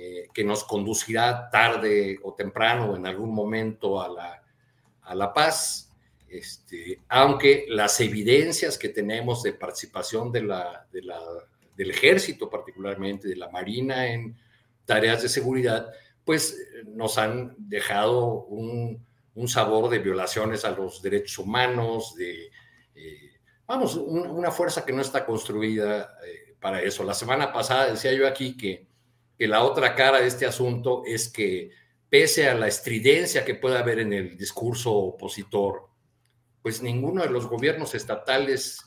eh, 0.00 0.28
que 0.32 0.44
nos 0.44 0.62
conducirá 0.62 1.50
tarde 1.50 2.20
o 2.22 2.32
temprano 2.32 2.94
en 2.94 3.04
algún 3.04 3.34
momento 3.34 4.00
a 4.00 4.08
la, 4.08 4.42
a 5.02 5.14
la 5.16 5.34
paz. 5.34 5.92
Este, 6.28 7.00
aunque 7.08 7.66
las 7.68 7.98
evidencias 7.98 8.78
que 8.78 8.90
tenemos 8.90 9.42
de 9.42 9.54
participación 9.54 10.30
de 10.30 10.42
la, 10.42 10.86
de 10.92 11.02
la, 11.02 11.18
del 11.78 11.92
ejército, 11.92 12.50
particularmente 12.50 13.26
de 13.26 13.36
la 13.36 13.48
Marina 13.48 14.06
en 14.06 14.36
tareas 14.84 15.22
de 15.22 15.30
seguridad, 15.30 15.90
pues 16.24 16.58
nos 16.84 17.16
han 17.16 17.54
dejado 17.56 18.44
un, 18.44 19.02
un 19.34 19.48
sabor 19.48 19.88
de 19.88 20.00
violaciones 20.00 20.66
a 20.66 20.72
los 20.72 21.00
derechos 21.00 21.38
humanos, 21.38 22.14
de, 22.16 22.50
eh, 22.94 23.30
vamos, 23.66 23.94
una 23.96 24.50
fuerza 24.50 24.84
que 24.84 24.92
no 24.92 25.00
está 25.00 25.24
construida 25.24 26.18
eh, 26.26 26.54
para 26.60 26.82
eso. 26.82 27.02
La 27.02 27.14
semana 27.14 27.50
pasada 27.50 27.90
decía 27.90 28.12
yo 28.12 28.28
aquí 28.28 28.56
que 28.56 28.88
que 29.38 29.46
la 29.46 29.62
otra 29.62 29.94
cara 29.94 30.20
de 30.20 30.26
este 30.26 30.46
asunto 30.46 31.02
es 31.06 31.28
que 31.28 31.70
pese 32.10 32.48
a 32.48 32.54
la 32.54 32.66
estridencia 32.66 33.44
que 33.44 33.54
pueda 33.54 33.78
haber 33.78 34.00
en 34.00 34.12
el 34.12 34.36
discurso 34.36 34.92
opositor, 34.92 35.88
pues 36.60 36.82
ninguno 36.82 37.22
de 37.22 37.30
los 37.30 37.46
gobiernos 37.46 37.94
estatales 37.94 38.84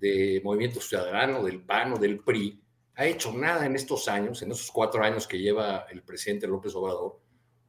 de 0.00 0.40
Movimiento 0.42 0.80
Ciudadano, 0.80 1.44
del 1.44 1.62
PAN 1.62 1.92
o 1.94 1.98
del 1.98 2.20
PRI, 2.20 2.60
ha 2.96 3.06
hecho 3.06 3.32
nada 3.32 3.66
en 3.66 3.74
estos 3.76 4.08
años, 4.08 4.42
en 4.42 4.50
esos 4.52 4.70
cuatro 4.70 5.02
años 5.02 5.26
que 5.26 5.38
lleva 5.38 5.86
el 5.90 6.02
presidente 6.02 6.46
López 6.46 6.74
Obrador, 6.74 7.20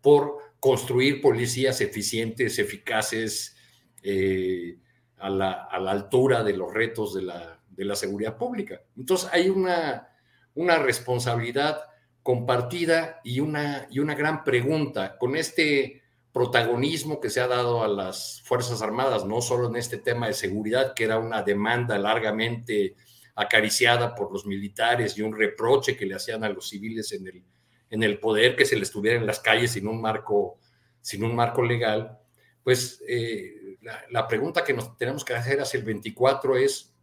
por 0.01 0.37
construir 0.59 1.21
policías 1.21 1.79
eficientes, 1.81 2.59
eficaces, 2.59 3.55
eh, 4.03 4.77
a, 5.21 5.29
la, 5.29 5.91
altura 5.91 6.43
de 6.43 6.53
los 6.53 6.73
retos 6.73 7.13
de 7.13 7.21
la, 7.21 7.59
de 7.69 7.85
la 7.85 7.95
seguridad 7.95 8.37
pública. 8.37 8.81
Entonces 8.97 9.29
hay 9.31 9.49
una, 9.49 10.09
una 10.55 10.79
responsabilidad 10.79 11.83
compartida 12.23 13.19
y 13.23 13.39
una, 13.39 13.87
y 13.89 13.99
una 13.99 14.15
gran 14.15 14.43
pregunta 14.43 15.17
con 15.17 15.35
este 15.35 16.00
protagonismo 16.33 17.19
que 17.19 17.29
se 17.29 17.41
ha 17.41 17.47
dado 17.47 17.83
a 17.83 17.87
las 17.87 18.41
Fuerzas 18.45 18.81
Armadas, 18.81 19.25
no 19.25 19.41
solo 19.41 19.67
en 19.67 19.75
este 19.75 19.97
tema 19.97 20.27
de 20.27 20.33
seguridad, 20.33 20.93
que 20.93 21.03
era 21.03 21.19
una 21.19 21.43
demanda 21.43 21.97
largamente 21.97 22.95
acariciada 23.35 24.15
por 24.15 24.31
los 24.31 24.45
militares 24.45 25.17
y 25.17 25.21
un 25.21 25.37
reproche 25.37 25.97
que 25.97 26.05
le 26.05 26.15
hacían 26.15 26.43
a 26.43 26.49
los 26.49 26.69
civiles 26.69 27.11
en 27.13 27.27
el, 27.27 27.43
en 27.89 28.03
el 28.03 28.19
poder 28.19 28.55
que 28.55 28.65
se 28.65 28.77
les 28.77 28.91
tuviera 28.91 29.17
en 29.17 29.25
las 29.25 29.39
calles 29.39 29.71
sin 29.71 29.87
un 29.87 30.01
marco, 30.01 30.59
sin 31.01 31.23
un 31.23 31.35
marco 31.35 31.63
legal, 31.63 32.17
pues 32.63 33.01
eh, 33.07 33.77
la, 33.81 34.03
la, 34.11 34.27
pregunta 34.27 34.63
que 34.63 34.73
nos 34.73 34.95
tenemos 34.97 35.25
que 35.25 35.33
hacer 35.33 35.59
hacia 35.59 35.79
el 35.79 35.83
24 35.83 36.57
es, 36.57 36.93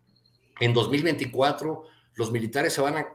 en 0.61 0.73
2024 0.73 1.85
los 2.15 2.33
militares 2.33 2.73
se 2.73 2.81
van 2.81 2.97
a 2.97 3.07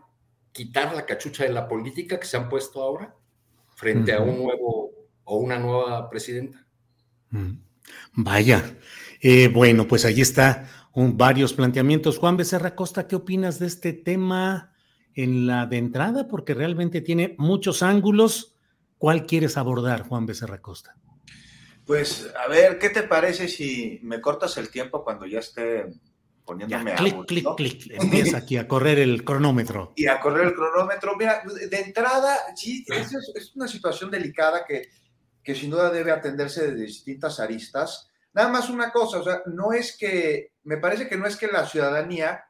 quitar 0.52 0.94
la 0.94 1.06
cachucha 1.06 1.44
de 1.44 1.52
la 1.52 1.68
política 1.68 2.20
que 2.20 2.28
se 2.28 2.38
han 2.38 2.50
puesto 2.50 2.82
ahora 2.82 3.16
frente 3.76 4.14
a 4.14 4.22
un 4.22 4.44
nuevo 4.44 5.03
o 5.24 5.38
una 5.38 5.60
nueva 5.60 6.10
presidenta. 6.10 6.66
Mm. 7.30 7.54
Vaya, 8.14 8.78
eh, 9.22 9.48
bueno, 9.48 9.88
pues 9.88 10.06
ahí 10.06 10.22
está 10.22 10.70
un, 10.94 11.18
varios 11.18 11.54
planteamientos. 11.54 12.18
Juan 12.18 12.38
Becerra 12.38 12.76
Costa, 12.76 13.08
¿qué 13.08 13.16
opinas 13.16 13.60
de 13.60 13.68
este 13.68 13.94
tema 13.94 14.74
en 15.14 15.48
la 15.48 15.66
de 15.66 15.78
entrada? 15.78 16.28
Porque 16.28 16.54
realmente 16.54 17.02
tiene 17.02 17.36
muchos 17.38 17.84
ángulos. 17.84 18.56
¿Cuál 18.98 19.26
quieres 19.26 19.58
abordar, 19.58 20.08
Juan 20.08 20.26
Becerra 20.26 20.62
Costa? 20.62 20.96
Pues 21.86 22.32
a 22.38 22.48
ver, 22.48 22.80
¿qué 22.80 22.90
te 22.90 23.04
parece 23.04 23.48
si 23.48 24.00
me 24.04 24.22
cortas 24.22 24.56
el 24.58 24.70
tiempo 24.70 25.04
cuando 25.04 25.26
ya 25.26 25.40
esté 25.40 25.86
poniéndome 26.46 26.92
ya, 26.92 26.98
clic, 26.98 27.26
clic, 27.26 27.48
clic, 27.56 27.88
empieza 27.92 28.38
aquí 28.38 28.58
a 28.58 28.68
correr 28.68 29.00
el 29.00 29.24
cronómetro. 29.24 29.94
Y 29.96 30.08
a 30.08 30.20
correr 30.20 30.48
el 30.48 30.54
cronómetro. 30.54 31.16
Mira, 31.18 31.42
de 31.70 31.80
entrada, 31.80 32.38
sí, 32.56 32.86
es, 32.88 33.14
es 33.36 33.56
una 33.56 33.68
situación 33.68 34.12
delicada 34.12 34.66
que, 34.66 34.90
que 35.44 35.56
sin 35.56 35.70
duda 35.70 35.90
debe 35.90 36.12
atenderse 36.12 36.72
de 36.72 36.76
distintas 36.76 37.40
aristas. 37.40 38.10
Nada 38.34 38.50
más 38.50 38.70
una 38.70 38.92
cosa, 38.92 39.20
o 39.20 39.24
sea, 39.24 39.42
no 39.46 39.74
es 39.74 39.98
que, 39.98 40.54
me 40.64 40.78
parece 40.78 41.08
que 41.08 41.18
no 41.18 41.28
es 41.28 41.38
que 41.38 41.48
la 41.48 41.66
ciudadanía 41.66 42.46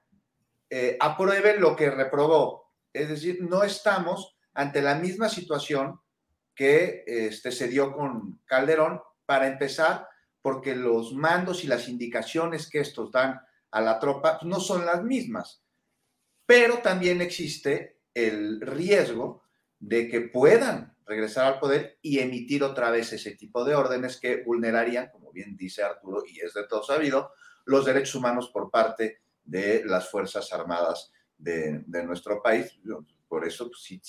eh, 0.69 0.97
apruebe 0.99 1.57
lo 1.57 1.75
que 1.75 1.89
reprobó. 1.89 2.71
Es 2.93 3.09
decir, 3.09 3.39
no 3.41 3.63
estamos 3.63 4.37
ante 4.53 4.81
la 4.81 4.95
misma 4.95 5.29
situación 5.29 5.99
que 6.55 7.03
este, 7.07 7.51
se 7.51 7.67
dio 7.67 7.93
con 7.93 8.41
Calderón, 8.45 9.01
para 9.25 9.47
empezar, 9.47 10.07
porque 10.41 10.75
los 10.75 11.13
mandos 11.13 11.63
y 11.63 11.67
las 11.67 11.87
indicaciones 11.87 12.69
que 12.69 12.79
estos 12.79 13.11
dan 13.11 13.39
a 13.71 13.81
la 13.81 13.99
tropa 13.99 14.39
no 14.43 14.59
son 14.59 14.85
las 14.85 15.03
mismas. 15.03 15.63
Pero 16.45 16.79
también 16.79 17.21
existe 17.21 18.01
el 18.13 18.61
riesgo 18.61 19.43
de 19.79 20.07
que 20.07 20.21
puedan 20.21 20.92
regresar 21.13 21.45
al 21.45 21.59
poder 21.59 21.99
y 22.01 22.19
emitir 22.19 22.63
otra 22.63 22.89
vez 22.89 23.13
ese 23.13 23.35
tipo 23.35 23.63
de 23.63 23.75
órdenes 23.75 24.19
que 24.19 24.43
vulnerarían, 24.43 25.09
como 25.11 25.31
bien 25.31 25.55
dice 25.55 25.83
Arturo, 25.83 26.23
y 26.27 26.39
es 26.39 26.53
de 26.53 26.65
todo 26.67 26.83
sabido, 26.83 27.31
los 27.65 27.85
derechos 27.85 28.15
humanos 28.15 28.49
por 28.51 28.71
parte 28.71 29.21
de 29.43 29.83
las 29.85 30.09
Fuerzas 30.09 30.51
Armadas 30.51 31.11
de, 31.37 31.83
nuestro 32.05 32.41
país. 32.41 32.79
Por 33.27 33.45
eso 33.45 33.69
sí, 33.75 34.01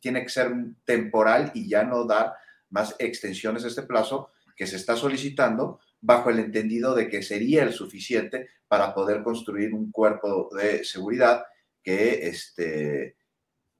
tiene 0.00 0.22
que 0.22 0.28
ser 0.28 0.52
temporal 0.84 1.50
y 1.54 1.68
ya 1.68 1.84
no 1.84 2.04
dar 2.04 2.34
más 2.70 2.94
extensiones 2.98 3.64
a 3.64 3.68
este 3.68 3.82
plazo 3.82 4.30
que 4.56 4.66
se 4.66 4.76
está 4.76 4.96
solicitando 4.96 5.80
bajo 6.00 6.30
el 6.30 6.38
entendido 6.38 6.94
de 6.94 7.08
que 7.08 7.22
sería 7.22 7.62
el 7.62 7.72
suficiente 7.72 8.48
para 8.68 8.94
poder 8.94 9.22
construir 9.22 9.72
un 9.74 9.90
cuerpo 9.90 10.50
de 10.56 10.84
seguridad 10.84 11.44
que 11.82 12.28
esté, 12.28 13.04
eh, 13.04 13.16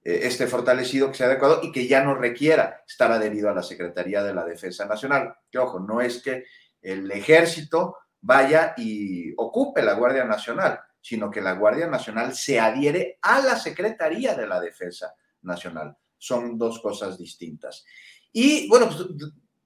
esté 0.07 0.47
fortalecido, 0.47 1.11
que 1.11 1.17
sea 1.17 1.27
adecuado 1.27 1.61
y 1.63 1.73
que 1.73 1.89
ya 1.89 2.05
no 2.05 2.15
requiera 2.15 2.83
estar 2.87 3.11
adherido 3.11 3.51
a 3.51 3.55
la 3.55 3.63
Secretaría 3.63 4.23
de 4.23 4.35
la 4.35 4.45
Defensa 4.45 4.87
Nacional. 4.87 5.35
Que 5.51 5.59
ojo, 5.59 5.81
no 5.81 6.01
es 6.01 6.23
que 6.23 6.45
el 6.81 7.11
ejército 7.11 7.97
vaya 8.21 8.75
y 8.77 9.35
ocupe 9.37 9.83
la 9.83 9.95
Guardia 9.95 10.25
Nacional, 10.25 10.79
sino 11.01 11.31
que 11.31 11.41
la 11.41 11.55
Guardia 11.55 11.89
Nacional 11.89 12.35
se 12.35 12.61
adhiere 12.61 13.19
a 13.23 13.41
la 13.41 13.57
Secretaría 13.57 14.35
de 14.35 14.47
la 14.47 14.61
Defensa 14.61 15.13
Nacional. 15.43 15.97
Son 16.17 16.57
dos 16.57 16.81
cosas 16.81 17.19
distintas. 17.19 17.85
Y 18.33 18.69
bueno, 18.69 18.87
pues, 18.87 19.09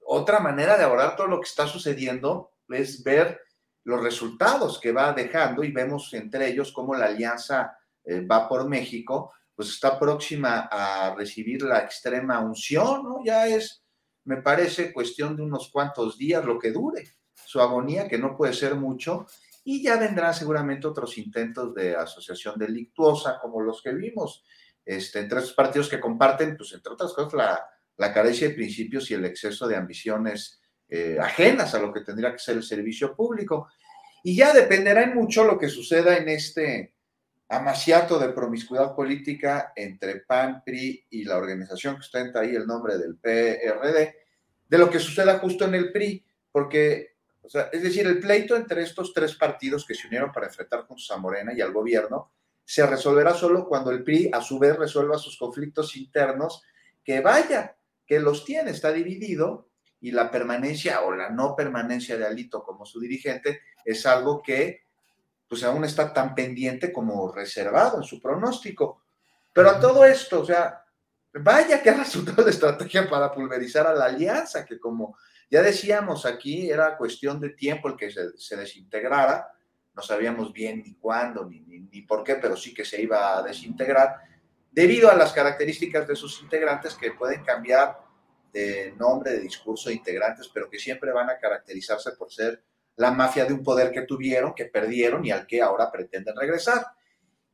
otra 0.05 0.39
manera 0.39 0.77
de 0.77 0.83
abordar 0.83 1.15
todo 1.15 1.27
lo 1.27 1.39
que 1.39 1.47
está 1.47 1.67
sucediendo 1.67 2.53
es 2.67 3.03
ver 3.03 3.41
los 3.83 4.01
resultados 4.01 4.79
que 4.79 4.91
va 4.91 5.13
dejando 5.13 5.63
y 5.63 5.71
vemos 5.71 6.13
entre 6.13 6.47
ellos 6.47 6.71
cómo 6.71 6.95
la 6.95 7.05
alianza 7.05 7.77
eh, 8.03 8.21
va 8.21 8.47
por 8.47 8.67
México, 8.67 9.33
pues 9.61 9.73
está 9.73 9.99
próxima 9.99 10.67
a 10.71 11.13
recibir 11.13 11.61
la 11.61 11.81
extrema 11.81 12.39
unción, 12.39 13.03
¿no? 13.03 13.23
Ya 13.23 13.45
es, 13.45 13.83
me 14.23 14.37
parece, 14.37 14.91
cuestión 14.91 15.35
de 15.35 15.43
unos 15.43 15.69
cuantos 15.71 16.17
días 16.17 16.43
lo 16.43 16.57
que 16.57 16.71
dure 16.71 17.03
su 17.45 17.61
agonía, 17.61 18.07
que 18.07 18.17
no 18.17 18.35
puede 18.35 18.53
ser 18.53 18.73
mucho, 18.73 19.27
y 19.63 19.83
ya 19.83 19.97
vendrán 19.97 20.33
seguramente 20.33 20.87
otros 20.87 21.15
intentos 21.19 21.75
de 21.75 21.95
asociación 21.95 22.57
delictuosa 22.57 23.37
como 23.39 23.61
los 23.61 23.83
que 23.83 23.93
vimos 23.93 24.43
este, 24.83 25.19
entre 25.19 25.37
esos 25.37 25.53
partidos 25.53 25.89
que 25.89 25.99
comparten, 25.99 26.57
pues 26.57 26.73
entre 26.73 26.93
otras 26.93 27.13
cosas, 27.13 27.33
la, 27.35 27.63
la 27.97 28.11
carencia 28.11 28.47
de 28.47 28.55
principios 28.55 29.11
y 29.11 29.13
el 29.13 29.25
exceso 29.25 29.67
de 29.67 29.75
ambiciones 29.75 30.59
eh, 30.89 31.19
ajenas 31.21 31.75
a 31.75 31.79
lo 31.79 31.93
que 31.93 32.01
tendría 32.01 32.31
que 32.31 32.39
ser 32.39 32.57
el 32.57 32.63
servicio 32.63 33.15
público. 33.15 33.67
Y 34.23 34.35
ya 34.35 34.53
dependerá 34.53 35.03
en 35.03 35.13
mucho 35.13 35.43
lo 35.43 35.59
que 35.59 35.69
suceda 35.69 36.17
en 36.17 36.29
este 36.29 36.95
amaciato 37.51 38.17
de 38.17 38.29
promiscuidad 38.29 38.95
política 38.95 39.73
entre 39.75 40.21
PAN, 40.21 40.63
PRI 40.65 41.05
y 41.09 41.25
la 41.25 41.37
organización 41.37 41.95
que 41.95 41.99
ostenta 41.99 42.39
ahí 42.39 42.55
el 42.55 42.65
nombre 42.65 42.97
del 42.97 43.17
PRD, 43.17 44.15
de 44.69 44.77
lo 44.77 44.89
que 44.89 44.99
suceda 44.99 45.37
justo 45.37 45.65
en 45.65 45.75
el 45.75 45.91
PRI, 45.91 46.25
porque, 46.49 47.17
o 47.41 47.49
sea, 47.49 47.69
es 47.73 47.83
decir, 47.83 48.07
el 48.07 48.19
pleito 48.19 48.55
entre 48.55 48.83
estos 48.83 49.13
tres 49.13 49.35
partidos 49.35 49.85
que 49.85 49.95
se 49.95 50.07
unieron 50.07 50.31
para 50.31 50.47
enfrentar 50.47 50.83
juntos 50.83 51.11
a 51.11 51.17
Morena 51.17 51.51
y 51.53 51.59
al 51.59 51.73
gobierno 51.73 52.31
se 52.63 52.87
resolverá 52.87 53.33
solo 53.33 53.67
cuando 53.67 53.91
el 53.91 54.03
PRI 54.03 54.31
a 54.33 54.41
su 54.41 54.57
vez 54.57 54.77
resuelva 54.77 55.17
sus 55.17 55.37
conflictos 55.37 55.97
internos, 55.97 56.63
que 57.03 57.19
vaya, 57.19 57.75
que 58.05 58.21
los 58.21 58.45
tiene, 58.45 58.71
está 58.71 58.93
dividido 58.93 59.67
y 59.99 60.11
la 60.11 60.31
permanencia 60.31 61.01
o 61.01 61.13
la 61.13 61.29
no 61.29 61.53
permanencia 61.53 62.17
de 62.17 62.25
Alito 62.25 62.63
como 62.63 62.85
su 62.85 63.01
dirigente 63.01 63.59
es 63.83 64.05
algo 64.05 64.41
que 64.41 64.83
pues 65.51 65.65
aún 65.65 65.83
está 65.83 66.13
tan 66.13 66.33
pendiente 66.33 66.93
como 66.93 67.29
reservado 67.29 67.97
en 67.97 68.05
su 68.05 68.21
pronóstico. 68.21 69.03
Pero 69.51 69.69
a 69.69 69.81
todo 69.81 70.05
esto, 70.05 70.39
o 70.39 70.45
sea, 70.45 70.81
vaya 71.33 71.83
que 71.83 71.89
ha 71.89 71.97
resultado 71.97 72.41
de 72.45 72.51
estrategia 72.51 73.09
para 73.09 73.33
pulverizar 73.33 73.85
a 73.85 73.93
la 73.93 74.05
alianza, 74.05 74.63
que 74.63 74.79
como 74.79 75.17
ya 75.49 75.61
decíamos 75.61 76.25
aquí, 76.25 76.71
era 76.71 76.95
cuestión 76.95 77.41
de 77.41 77.49
tiempo 77.49 77.89
el 77.89 77.97
que 77.97 78.09
se, 78.09 78.55
desintegrara, 78.55 79.51
no 79.93 80.01
sabíamos 80.01 80.53
bien 80.53 80.83
ni 80.85 80.93
cuándo 80.93 81.43
ni, 81.43 81.59
ni, 81.59 82.01
por 82.03 82.23
qué, 82.23 82.35
pero 82.35 82.55
sí 82.55 82.73
que 82.73 82.85
se 82.85 83.01
iba 83.01 83.37
a 83.37 83.43
desintegrar, 83.43 84.21
debido 84.71 85.11
a 85.11 85.15
las 85.15 85.33
características 85.33 86.07
de 86.07 86.15
sus 86.15 86.41
integrantes 86.41 86.93
que 86.93 87.11
pueden 87.11 87.43
cambiar 87.43 87.97
de 88.53 88.93
nombre, 88.97 89.31
de 89.33 89.41
discurso 89.41 89.89
de 89.89 89.95
integrantes, 89.95 90.49
pero 90.53 90.69
que 90.69 90.79
siempre 90.79 91.11
van 91.11 91.29
a 91.29 91.37
caracterizarse 91.37 92.13
por 92.13 92.31
ser 92.31 92.63
la 92.95 93.11
mafia 93.11 93.45
de 93.45 93.53
un 93.53 93.63
poder 93.63 93.91
que 93.91 94.03
tuvieron, 94.03 94.53
que 94.53 94.65
perdieron 94.65 95.25
y 95.25 95.31
al 95.31 95.47
que 95.47 95.61
ahora 95.61 95.91
pretenden 95.91 96.35
regresar. 96.35 96.85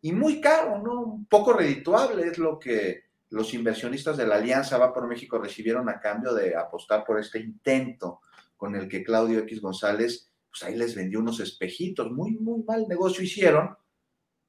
Y 0.01 0.11
muy 0.11 0.41
caro, 0.41 0.79
¿no? 0.79 1.01
Un 1.01 1.25
poco 1.25 1.53
redituable 1.53 2.27
es 2.27 2.37
lo 2.37 2.59
que 2.59 3.07
los 3.29 3.53
inversionistas 3.53 4.17
de 4.17 4.25
la 4.25 4.35
Alianza 4.35 4.77
Va 4.77 4.93
por 4.93 5.07
México 5.07 5.37
recibieron 5.37 5.89
a 5.89 5.99
cambio 5.99 6.33
de 6.33 6.55
apostar 6.55 7.03
por 7.03 7.19
este 7.19 7.39
intento 7.39 8.21
con 8.55 8.75
el 8.75 8.87
que 8.87 9.03
Claudio 9.03 9.39
X 9.39 9.61
González, 9.61 10.31
pues 10.49 10.63
ahí 10.63 10.75
les 10.75 10.95
vendió 10.95 11.19
unos 11.19 11.39
espejitos, 11.39 12.11
muy, 12.11 12.31
muy 12.31 12.63
mal 12.63 12.87
negocio 12.87 13.23
hicieron. 13.23 13.75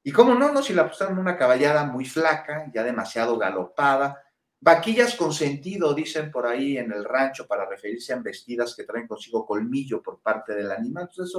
Y 0.01 0.11
cómo 0.11 0.33
no, 0.33 0.51
no, 0.51 0.63
si 0.63 0.73
la 0.73 0.83
apostaron 0.83 1.19
una 1.19 1.37
caballada 1.37 1.85
muy 1.85 2.05
flaca, 2.05 2.71
ya 2.73 2.83
demasiado 2.83 3.37
galopada, 3.37 4.23
Vaquillas 4.61 5.15
con 5.15 5.33
sentido, 5.33 5.93
dicen 5.93 6.31
por 6.31 6.45
ahí 6.45 6.77
en 6.77 6.91
el 6.91 7.05
rancho, 7.05 7.47
para 7.47 7.67
referirse 7.67 8.11
a 8.11 8.17
embestidas 8.17 8.75
que 8.75 8.83
traen 8.83 9.07
consigo 9.07 9.45
colmillo 9.45 10.03
por 10.03 10.19
parte 10.19 10.53
del 10.53 10.71
animal. 10.71 11.07
Entonces, 11.09 11.33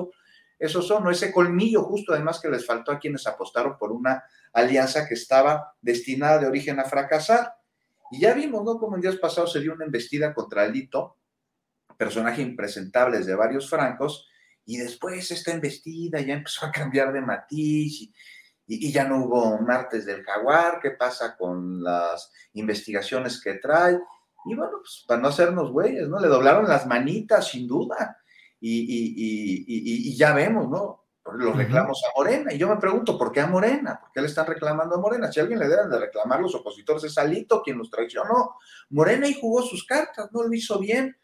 eso, 0.58 0.82
son, 0.82 1.04
¿no? 1.04 1.10
ese 1.10 1.32
colmillo 1.32 1.82
justo 1.84 2.12
además 2.12 2.40
que 2.40 2.48
les 2.48 2.66
faltó 2.66 2.92
a 2.92 2.98
quienes 2.98 3.26
apostaron 3.26 3.76
por 3.78 3.92
una 3.92 4.24
alianza 4.52 5.06
que 5.06 5.14
estaba 5.14 5.74
destinada 5.80 6.38
de 6.38 6.46
origen 6.46 6.80
a 6.80 6.84
fracasar. 6.84 7.54
Y 8.10 8.20
ya 8.20 8.34
vimos, 8.34 8.64
¿no? 8.64 8.78
Como 8.78 8.96
en 8.96 9.02
días 9.02 9.16
pasados 9.16 9.52
se 9.52 9.60
dio 9.60 9.72
una 9.72 9.84
embestida 9.84 10.34
contra 10.34 10.62
Alito, 10.62 11.16
personaje 11.96 12.42
impresentable 12.42 13.20
de 13.20 13.34
varios 13.34 13.68
francos, 13.68 14.28
y 14.64 14.78
después 14.78 15.30
esta 15.30 15.52
embestida 15.52 16.20
ya 16.20 16.34
empezó 16.34 16.66
a 16.66 16.72
cambiar 16.72 17.12
de 17.12 17.20
matiz 17.20 18.02
y, 18.02 18.14
y, 18.72 18.92
ya 18.92 19.04
no 19.04 19.24
hubo 19.24 19.58
martes 19.58 20.06
del 20.06 20.22
jaguar, 20.22 20.78
qué 20.80 20.92
pasa 20.92 21.36
con 21.36 21.82
las 21.82 22.30
investigaciones 22.52 23.40
que 23.42 23.54
trae. 23.54 23.98
Y 24.44 24.54
bueno, 24.54 24.78
pues 24.80 25.04
para 25.08 25.20
no 25.20 25.28
hacernos 25.28 25.72
güeyes, 25.72 26.08
¿no? 26.08 26.20
Le 26.20 26.28
doblaron 26.28 26.68
las 26.68 26.86
manitas, 26.86 27.48
sin 27.48 27.66
duda. 27.66 28.18
Y, 28.60 30.16
ya 30.16 30.32
vemos, 30.34 30.68
¿no? 30.68 31.04
Los 31.34 31.56
reclamos 31.56 32.00
a 32.04 32.16
Morena. 32.16 32.52
Y 32.52 32.58
yo 32.58 32.68
me 32.68 32.76
pregunto, 32.76 33.18
¿por 33.18 33.32
qué 33.32 33.40
a 33.40 33.48
Morena? 33.48 33.98
¿Por 34.00 34.12
qué 34.12 34.20
le 34.20 34.28
están 34.28 34.46
reclamando 34.46 34.94
a 34.94 35.00
Morena? 35.00 35.32
Si 35.32 35.40
alguien 35.40 35.58
le 35.58 35.68
deben 35.68 35.90
de 35.90 35.98
reclamar 35.98 36.40
los 36.40 36.54
opositores, 36.54 37.02
es 37.02 37.18
Alito 37.18 37.62
quien 37.62 37.76
los 37.76 37.90
traicionó. 37.90 38.54
Morena 38.90 39.26
y 39.26 39.34
jugó 39.34 39.62
sus 39.62 39.84
cartas, 39.84 40.30
no 40.32 40.44
lo 40.44 40.54
hizo 40.54 40.78
bien. 40.78 41.16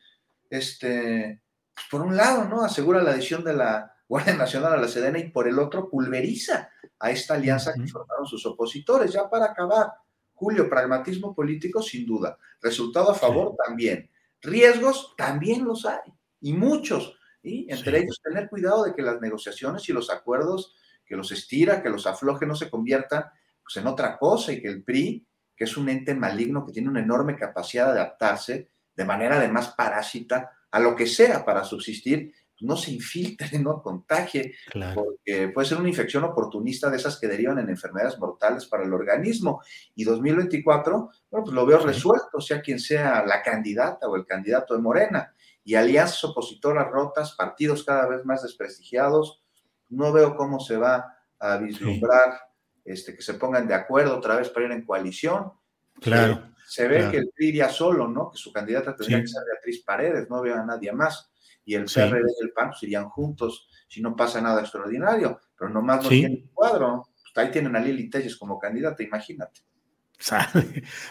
Este, 0.51 1.43
pues 1.73 1.87
por 1.93 2.03
un 2.03 2.17
lado, 2.17 2.45
¿no? 2.45 2.65
Asegura 2.65 3.03
la 3.03 3.13
adición 3.13 3.45
de 3.45 3.55
la 3.55 3.93
Guardia 4.09 4.35
Nacional 4.35 4.73
a 4.73 4.77
la 4.79 4.89
Sedena 4.89 5.19
y 5.19 5.31
por 5.31 5.47
el 5.47 5.61
otro 5.61 5.89
pulveriza 5.89 6.71
a 6.99 7.11
esta 7.11 7.35
alianza 7.35 7.73
que 7.75 7.87
formaron 7.87 8.27
sus 8.27 8.45
opositores. 8.47 9.13
Ya 9.13 9.29
para 9.29 9.47
acabar, 9.47 9.93
Julio, 10.35 10.69
pragmatismo 10.69 11.35
político 11.35 11.83
sin 11.83 12.07
duda, 12.07 12.39
resultado 12.61 13.11
a 13.11 13.15
favor 13.15 13.55
también, 13.67 14.11
riesgos 14.43 15.15
también 15.17 15.65
los 15.65 15.87
hay, 15.87 16.13
y 16.41 16.53
muchos, 16.53 17.19
y 17.43 17.71
entre 17.73 17.99
ellos 17.99 18.21
tener 18.23 18.49
cuidado 18.49 18.85
de 18.85 18.95
que 18.95 19.03
las 19.03 19.21
negociaciones 19.21 19.89
y 19.89 19.93
los 19.93 20.11
acuerdos 20.11 20.75
que 21.05 21.17
los 21.17 21.31
estira, 21.31 21.83
que 21.83 21.89
los 21.89 22.07
afloje, 22.07 22.47
no 22.47 22.55
se 22.55 22.69
conviertan 22.69 23.25
pues, 23.63 23.77
en 23.77 23.87
otra 23.87 24.19
cosa 24.19 24.53
y 24.53 24.61
que 24.61 24.69
el 24.69 24.83
PRI, 24.83 25.27
que 25.57 25.65
es 25.65 25.77
un 25.77 25.89
ente 25.89 26.15
maligno 26.15 26.67
que 26.67 26.73
tiene 26.73 26.89
una 26.89 27.01
enorme 27.01 27.37
capacidad 27.37 27.87
de 27.87 28.01
adaptarse 28.01 28.71
de 28.95 29.05
manera 29.05 29.37
además 29.37 29.75
parásita 29.77 30.51
a 30.71 30.81
lo 30.81 30.97
que 30.97 31.07
sea 31.07 31.45
para 31.45 31.65
subsistir, 31.65 32.33
no 32.61 32.77
se 32.77 32.93
infiltre, 32.93 33.59
no 33.59 33.83
contagie, 33.83 34.55
porque 34.95 35.49
puede 35.49 35.67
ser 35.67 35.79
una 35.79 35.89
infección 35.89 36.25
oportunista 36.25 36.91
de 36.91 36.97
esas 36.97 37.19
que 37.19 37.29
derivan 37.29 37.59
en 37.59 37.71
enfermedades 37.71 38.19
mortales 38.19 38.67
para 38.67 38.85
el 38.85 38.93
organismo. 38.93 39.63
Y 39.95 40.05
2024, 40.05 41.11
bueno, 41.31 41.45
pues 41.45 41.55
lo 41.55 41.67
veo 41.67 41.79
resuelto, 41.79 42.41
sea 42.41 42.61
quien 42.61 42.79
sea 42.79 43.25
la 43.27 43.43
candidata 43.43 44.09
o 44.09 44.17
el 44.17 44.25
candidato 44.25 44.75
de 44.75 44.81
Morena. 44.81 45.33
Y 45.65 45.75
alianzas 45.75 46.23
opositoras 46.25 46.89
rotas, 46.91 47.35
partidos 47.35 47.85
cada 47.85 48.07
vez 48.07 48.25
más 48.25 48.43
desprestigiados. 48.43 49.43
No 49.89 50.13
veo 50.13 50.37
cómo 50.37 50.61
se 50.61 50.77
va 50.77 51.17
a 51.39 51.57
vislumbrar 51.59 52.41
este, 52.85 53.15
que 53.17 53.23
se 53.23 53.35
pongan 53.35 53.67
de 53.67 53.75
acuerdo 53.75 54.17
otra 54.17 54.37
vez 54.37 54.49
para 54.49 54.67
ir 54.67 54.73
en 54.73 54.85
coalición. 54.85 55.53
Claro. 56.01 56.55
Se, 56.69 56.87
ve 56.87 57.09
que 57.11 57.19
el 57.19 57.31
PRI 57.35 57.49
iría 57.49 57.69
solo, 57.69 58.07
¿no? 58.07 58.31
Que 58.31 58.39
su 58.39 58.53
candidata 58.53 58.95
tendría 58.95 59.21
que 59.21 59.29
ser 59.29 59.43
Beatriz 59.45 59.83
Paredes, 59.85 60.29
no 60.29 60.41
veo 60.43 60.57
a 60.57 60.65
nadie 60.65 60.93
más 60.93 61.31
y 61.67 61.75
el 61.75 61.85
PRD 61.85 62.23
y 62.41 62.45
el 62.45 62.53
PAN 62.53 62.71
pues, 62.71 62.83
irían 62.85 63.11
juntos 63.11 63.69
si 63.89 64.01
no 64.01 64.17
pasa 64.17 64.41
nada 64.41 64.63
extraordinario, 64.63 65.41
pero 65.59 65.69
nomás 65.69 66.05
no 66.05 66.09
tienen 66.09 66.49
cuadro. 66.55 67.09
Pues, 67.35 67.47
ahí 67.47 67.53
tienen 67.53 67.77
a 67.77 67.81
Lili 67.81 68.09
Telles 68.09 68.37
como 68.37 68.59
candidata, 68.59 69.03
imagínate. 69.03 69.61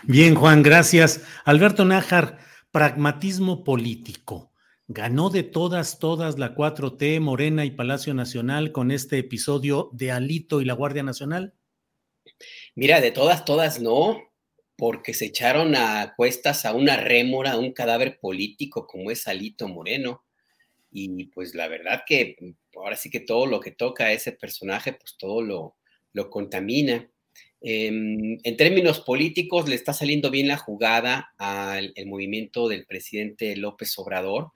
Bien, 0.03 0.33
Juan, 0.33 0.63
gracias. 0.63 1.23
Alberto 1.43 1.85
Nájar, 1.85 2.39
pragmatismo 2.71 3.63
político. 3.63 4.51
¿Ganó 4.87 5.29
de 5.29 5.43
todas, 5.43 5.99
todas 5.99 6.39
la 6.39 6.55
4T, 6.55 7.19
Morena 7.19 7.65
y 7.65 7.71
Palacio 7.71 8.13
Nacional 8.13 8.71
con 8.71 8.91
este 8.91 9.17
episodio 9.17 9.89
de 9.93 10.11
Alito 10.11 10.61
y 10.61 10.65
la 10.65 10.73
Guardia 10.73 11.03
Nacional? 11.03 11.53
Mira, 12.75 13.01
de 13.01 13.11
todas, 13.11 13.45
todas 13.45 13.81
no, 13.81 14.21
porque 14.77 15.13
se 15.13 15.25
echaron 15.25 15.75
a 15.75 16.13
cuestas 16.15 16.65
a 16.65 16.73
una 16.73 16.97
rémora, 16.97 17.53
a 17.53 17.57
un 17.57 17.73
cadáver 17.73 18.19
político 18.19 18.87
como 18.87 19.11
es 19.11 19.27
Alito 19.27 19.67
Moreno 19.67 20.24
y 20.97 21.25
pues 21.25 21.53
la 21.55 21.67
verdad 21.67 22.03
que 22.07 22.37
mm, 22.39 22.77
ahora 22.79 22.95
sí 22.95 23.09
que 23.09 23.19
todo 23.19 23.45
lo 23.47 23.59
que 23.59 23.71
toca 23.71 24.05
a 24.05 24.13
ese 24.13 24.31
personaje, 24.31 24.93
pues 24.93 25.17
todo 25.17 25.41
lo, 25.41 25.75
lo 26.13 26.29
contamina. 26.29 27.11
Em, 27.59 28.37
en 28.41 28.57
términos 28.57 29.01
políticos, 29.01 29.67
le 29.67 29.75
está 29.75 29.91
saliendo 29.91 30.31
bien 30.31 30.47
la 30.47 30.55
jugada 30.55 31.33
al 31.37 31.93
movimiento 32.05 32.69
del 32.69 32.85
presidente 32.85 33.57
López 33.57 33.97
Obrador. 33.99 34.51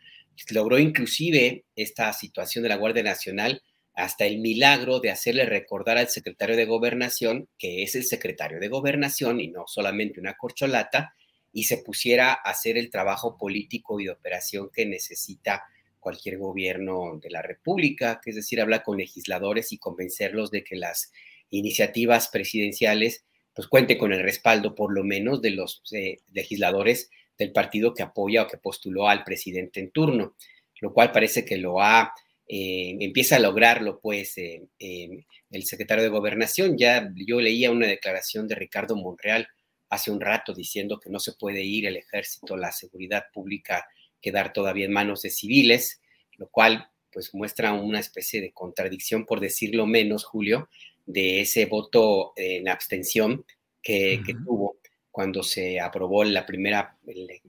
Logró 0.52 0.80
inclusive 0.80 1.66
esta 1.76 2.14
situación 2.14 2.64
de 2.64 2.70
la 2.70 2.78
Guardia 2.78 3.04
Nacional 3.04 3.62
hasta 3.94 4.26
el 4.26 4.40
milagro 4.40 5.02
de 5.02 5.12
hacerle 5.12 5.46
recordar 5.46 5.98
al 5.98 6.08
secretario 6.08 6.56
de 6.56 6.64
Gobernación 6.64 7.50
que 7.58 7.84
es 7.84 7.96
el 7.96 8.06
secretario 8.06 8.62
de 8.62 8.70
Gobernación 8.70 9.42
y 9.42 9.50
no 9.50 9.66
solamente 9.68 10.22
una 10.22 10.38
corcholata, 10.38 11.14
y 11.52 11.64
se 11.64 11.80
pusiera 11.80 12.32
a 12.32 12.52
hacer 12.52 12.78
el 12.78 12.90
trabajo 12.90 13.38
político 13.38 14.00
y 14.00 14.06
de 14.06 14.12
operación 14.12 14.70
que 14.72 14.86
necesita 14.86 15.64
cualquier 16.10 16.40
gobierno 16.40 17.20
de 17.22 17.30
la 17.30 17.44
República, 17.44 18.20
que 18.24 18.32
es 18.32 18.36
decir, 18.36 18.60
habla 18.60 18.82
con 18.82 18.98
legisladores 18.98 19.72
y 19.72 19.78
convencerlos 19.78 20.50
de 20.50 20.64
que 20.64 20.76
las 20.76 21.12
iniciativas 21.52 22.30
presidenciales 22.30 23.26
pues 23.54 23.68
cuente 23.68 23.96
con 23.96 24.12
el 24.12 24.24
respaldo 24.24 24.74
por 24.74 24.92
lo 24.92 25.04
menos 25.04 25.40
de 25.40 25.52
los 25.52 25.84
eh, 25.92 26.18
legisladores 26.34 27.12
del 27.38 27.52
partido 27.52 27.94
que 27.94 28.02
apoya 28.02 28.42
o 28.42 28.48
que 28.48 28.58
postuló 28.58 29.08
al 29.08 29.24
presidente 29.24 29.80
en 29.80 29.92
turno, 29.92 30.36
lo 30.82 30.94
cual 30.94 31.12
parece 31.12 31.46
que 31.46 31.58
lo 31.58 31.80
ha, 31.80 32.12
eh, 32.48 32.98
empieza 33.00 33.36
a 33.36 33.40
lograrlo 33.40 34.00
pues 34.00 34.36
eh, 34.40 34.68
el 34.80 35.64
secretario 35.64 36.04
de 36.04 36.10
gobernación. 36.10 36.76
Ya 36.76 37.14
yo 37.16 37.40
leía 37.40 37.70
una 37.70 37.86
declaración 37.86 38.48
de 38.48 38.56
Ricardo 38.56 38.96
Monreal 38.96 39.48
hace 39.90 40.10
un 40.10 40.22
rato 40.22 40.56
diciendo 40.56 41.00
que 41.00 41.12
no 41.12 41.20
se 41.20 41.34
puede 41.34 41.62
ir 41.62 41.86
el 41.86 41.98
ejército, 41.98 42.58
la 42.58 42.72
seguridad 42.72 43.26
pública 43.32 43.86
quedar 44.22 44.54
todavía 44.54 44.86
en 44.86 44.94
manos 44.94 45.22
de 45.22 45.30
civiles, 45.30 46.02
lo 46.38 46.48
cual 46.48 46.90
pues 47.12 47.34
muestra 47.34 47.74
una 47.74 48.00
especie 48.00 48.42
de 48.42 48.52
contradicción, 48.52 49.26
por 49.26 49.40
decirlo 49.40 49.86
menos, 49.86 50.24
Julio, 50.24 50.70
de 51.06 51.42
ese 51.42 51.66
voto 51.66 52.34
en 52.36 52.70
abstención 52.70 53.46
que, 53.82 54.22
tuvo 54.46 54.78
cuando 55.10 55.42
se 55.42 55.80
aprobó 55.80 56.24
la 56.24 56.46
primera 56.46 56.98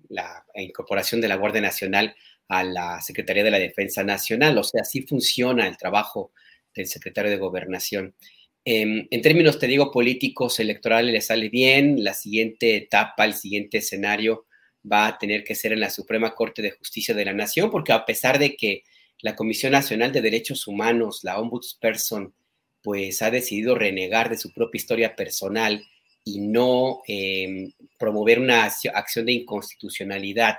la 0.09 0.44
incorporación 0.55 1.20
de 1.20 1.28
la 1.28 1.36
Guardia 1.36 1.60
Nacional 1.60 2.14
a 2.51 2.64
la 2.64 3.01
Secretaría 3.01 3.44
de 3.44 3.51
la 3.51 3.59
Defensa 3.59 4.02
Nacional. 4.02 4.59
O 4.59 4.64
sea, 4.64 4.82
así 4.82 5.02
funciona 5.02 5.68
el 5.68 5.76
trabajo 5.76 6.32
del 6.74 6.86
secretario 6.86 7.30
de 7.30 7.36
Gobernación. 7.36 8.14
Em, 8.64 9.06
en 9.10 9.22
términos, 9.22 9.59
te 9.59 9.68
digo, 9.68 9.90
políticos, 9.90 10.59
electorales, 10.60 11.12
le 11.12 11.20
sale 11.20 11.48
bien. 11.48 12.02
La 12.02 12.12
siguiente 12.12 12.76
etapa, 12.76 13.24
el 13.24 13.34
siguiente 13.34 13.78
escenario 13.78 14.47
va 14.90 15.07
a 15.07 15.19
tener 15.19 15.44
que 15.44 15.55
ser 15.55 15.73
en 15.73 15.81
la 15.81 15.90
Suprema 15.90 16.35
Corte 16.35 16.62
de 16.62 16.70
Justicia 16.73 17.15
de 17.15 17.24
la 17.24 17.32
Nación, 17.32 17.70
porque 17.70 17.93
a 17.93 18.05
pesar 18.05 18.39
de 18.39 18.57
que 18.57 18.85
la 19.20 19.36
Comisión 19.36 19.73
Nacional 19.73 20.12
de 20.12 20.23
Derechos 20.23 20.66
Humanos, 20.66 21.20
la 21.23 21.39
Ombudsperson, 21.39 22.32
pues 22.82 23.20
ha 23.23 23.31
decidido 23.31 23.74
renegar 23.74 24.31
de 24.31 24.39
su 24.39 24.52
propia 24.52 24.78
historia 24.78 25.16
personal 25.16 25.85
y 26.24 26.40
no 26.40 27.02
em, 27.07 27.73
promover 27.98 28.39
una 28.39 28.65
acción 28.65 29.27
de 29.27 29.32
inconstitucionalidad 29.32 30.59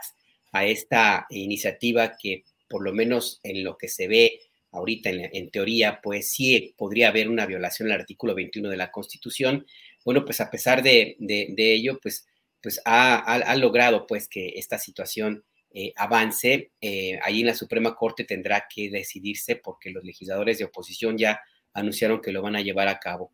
a 0.51 0.65
esta 0.65 1.25
iniciativa 1.29 2.15
que 2.17 2.43
por 2.69 2.83
lo 2.83 2.93
menos 2.93 3.39
en 3.43 3.63
lo 3.63 3.77
que 3.77 3.87
se 3.87 4.07
ve 4.07 4.39
ahorita 4.71 5.09
en, 5.09 5.49
teoría, 5.49 5.99
pues 6.01 6.31
sí 6.31 6.73
podría 6.77 7.09
haber 7.09 7.27
una 7.27 7.45
violación 7.45 7.91
al 7.91 7.99
artículo 7.99 8.33
21 8.33 8.69
de 8.69 8.77
la 8.77 8.91
Constitución. 8.91 9.65
Bueno, 10.05 10.23
pues 10.23 10.39
a 10.39 10.49
pesar 10.49 10.81
de, 10.81 11.17
de 11.19 11.73
ello, 11.73 11.99
pues 12.01 12.25
pues 12.61 12.81
ha, 12.85 13.55
logrado 13.55 14.05
pues 14.07 14.27
que 14.27 14.53
esta 14.55 14.77
situación 14.77 15.43
eh, 15.73 15.93
avance. 15.95 16.71
Eh, 16.81 17.19
ahí 17.23 17.41
en 17.41 17.47
la 17.47 17.55
Suprema 17.55 17.95
Corte 17.95 18.23
tendrá 18.23 18.65
que 18.73 18.89
decidirse 18.89 19.55
porque 19.55 19.89
los 19.89 20.03
legisladores 20.03 20.57
de 20.57 20.65
oposición 20.65 21.17
ya 21.17 21.39
anunciaron 21.73 22.21
que 22.21 22.31
lo 22.31 22.41
van 22.41 22.55
a 22.55 22.61
llevar 22.61 22.87
a 22.87 22.99
cabo. 22.99 23.31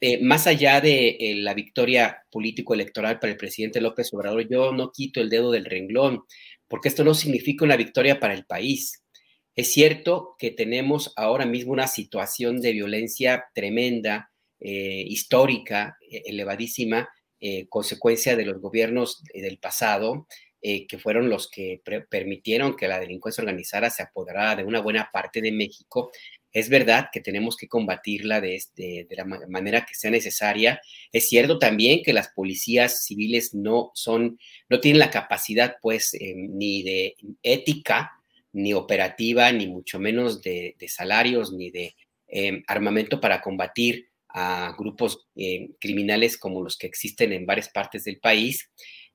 Eh, 0.00 0.22
más 0.22 0.46
allá 0.46 0.80
de 0.80 1.34
la 1.36 1.54
victoria 1.54 2.24
político-electoral 2.30 3.20
para 3.20 3.32
el 3.32 3.38
presidente 3.38 3.80
López 3.80 4.12
Obrador, 4.12 4.48
yo 4.48 4.72
no 4.72 4.90
quito 4.92 5.20
el 5.20 5.30
dedo 5.30 5.50
del 5.50 5.64
renglón, 5.64 6.24
porque 6.68 6.88
esto 6.88 7.04
no 7.04 7.14
significa 7.14 7.64
una 7.64 7.76
victoria 7.76 8.18
para 8.18 8.34
el 8.34 8.44
país. 8.44 9.02
Es 9.54 9.72
cierto 9.72 10.34
que 10.38 10.50
tenemos 10.50 11.12
ahora 11.16 11.46
mismo 11.46 11.72
una 11.72 11.86
situación 11.86 12.60
de 12.60 12.72
violencia 12.72 13.44
tremenda, 13.54 14.30
histórica, 14.60 15.98
elevadísima, 16.10 17.08
consecuencia 17.68 18.36
de 18.36 18.46
los 18.46 18.60
gobiernos 18.60 19.22
del 19.34 19.58
pasado, 19.58 20.26
eh, 20.66 20.86
que 20.86 20.96
fueron 20.96 21.28
los 21.28 21.50
que 21.50 21.82
permitieron 22.08 22.74
que 22.74 22.88
la 22.88 22.98
delincuencia 22.98 23.42
organizada 23.42 23.90
se 23.90 24.02
apoderara 24.02 24.56
de 24.56 24.64
una 24.64 24.80
buena 24.80 25.10
parte 25.12 25.42
de 25.42 25.52
México. 25.52 26.10
Es 26.50 26.70
verdad 26.70 27.10
que 27.12 27.20
tenemos 27.20 27.58
que 27.58 27.68
combatirla 27.68 28.40
de, 28.40 28.54
este, 28.54 29.06
de 29.06 29.14
la 29.14 29.26
manera 29.26 29.84
que 29.84 29.94
sea 29.94 30.10
necesaria. 30.10 30.80
Es 31.12 31.28
cierto 31.28 31.58
también 31.58 32.02
que 32.02 32.14
las 32.14 32.28
policías 32.28 33.04
civiles 33.04 33.52
no 33.52 33.90
son, 33.92 34.38
no 34.70 34.80
tienen 34.80 35.00
la 35.00 35.10
capacidad, 35.10 35.76
pues, 35.82 36.14
eh, 36.14 36.32
ni 36.34 36.82
de 36.82 37.16
ética, 37.42 38.12
ni 38.52 38.72
operativa, 38.72 39.52
ni 39.52 39.66
mucho 39.66 39.98
menos 39.98 40.40
de, 40.40 40.76
salarios, 40.88 41.52
ni 41.52 41.72
de 41.72 41.94
eh, 42.26 42.62
armamento 42.68 43.20
para 43.20 43.42
combatir 43.42 44.08
a 44.34 44.74
grupos 44.76 45.28
criminales 45.80 46.36
como 46.36 46.62
los 46.62 46.76
que 46.76 46.88
existen 46.88 47.32
en 47.32 47.46
varias 47.46 47.68
partes 47.68 48.04
del 48.04 48.18
país. 48.18 48.68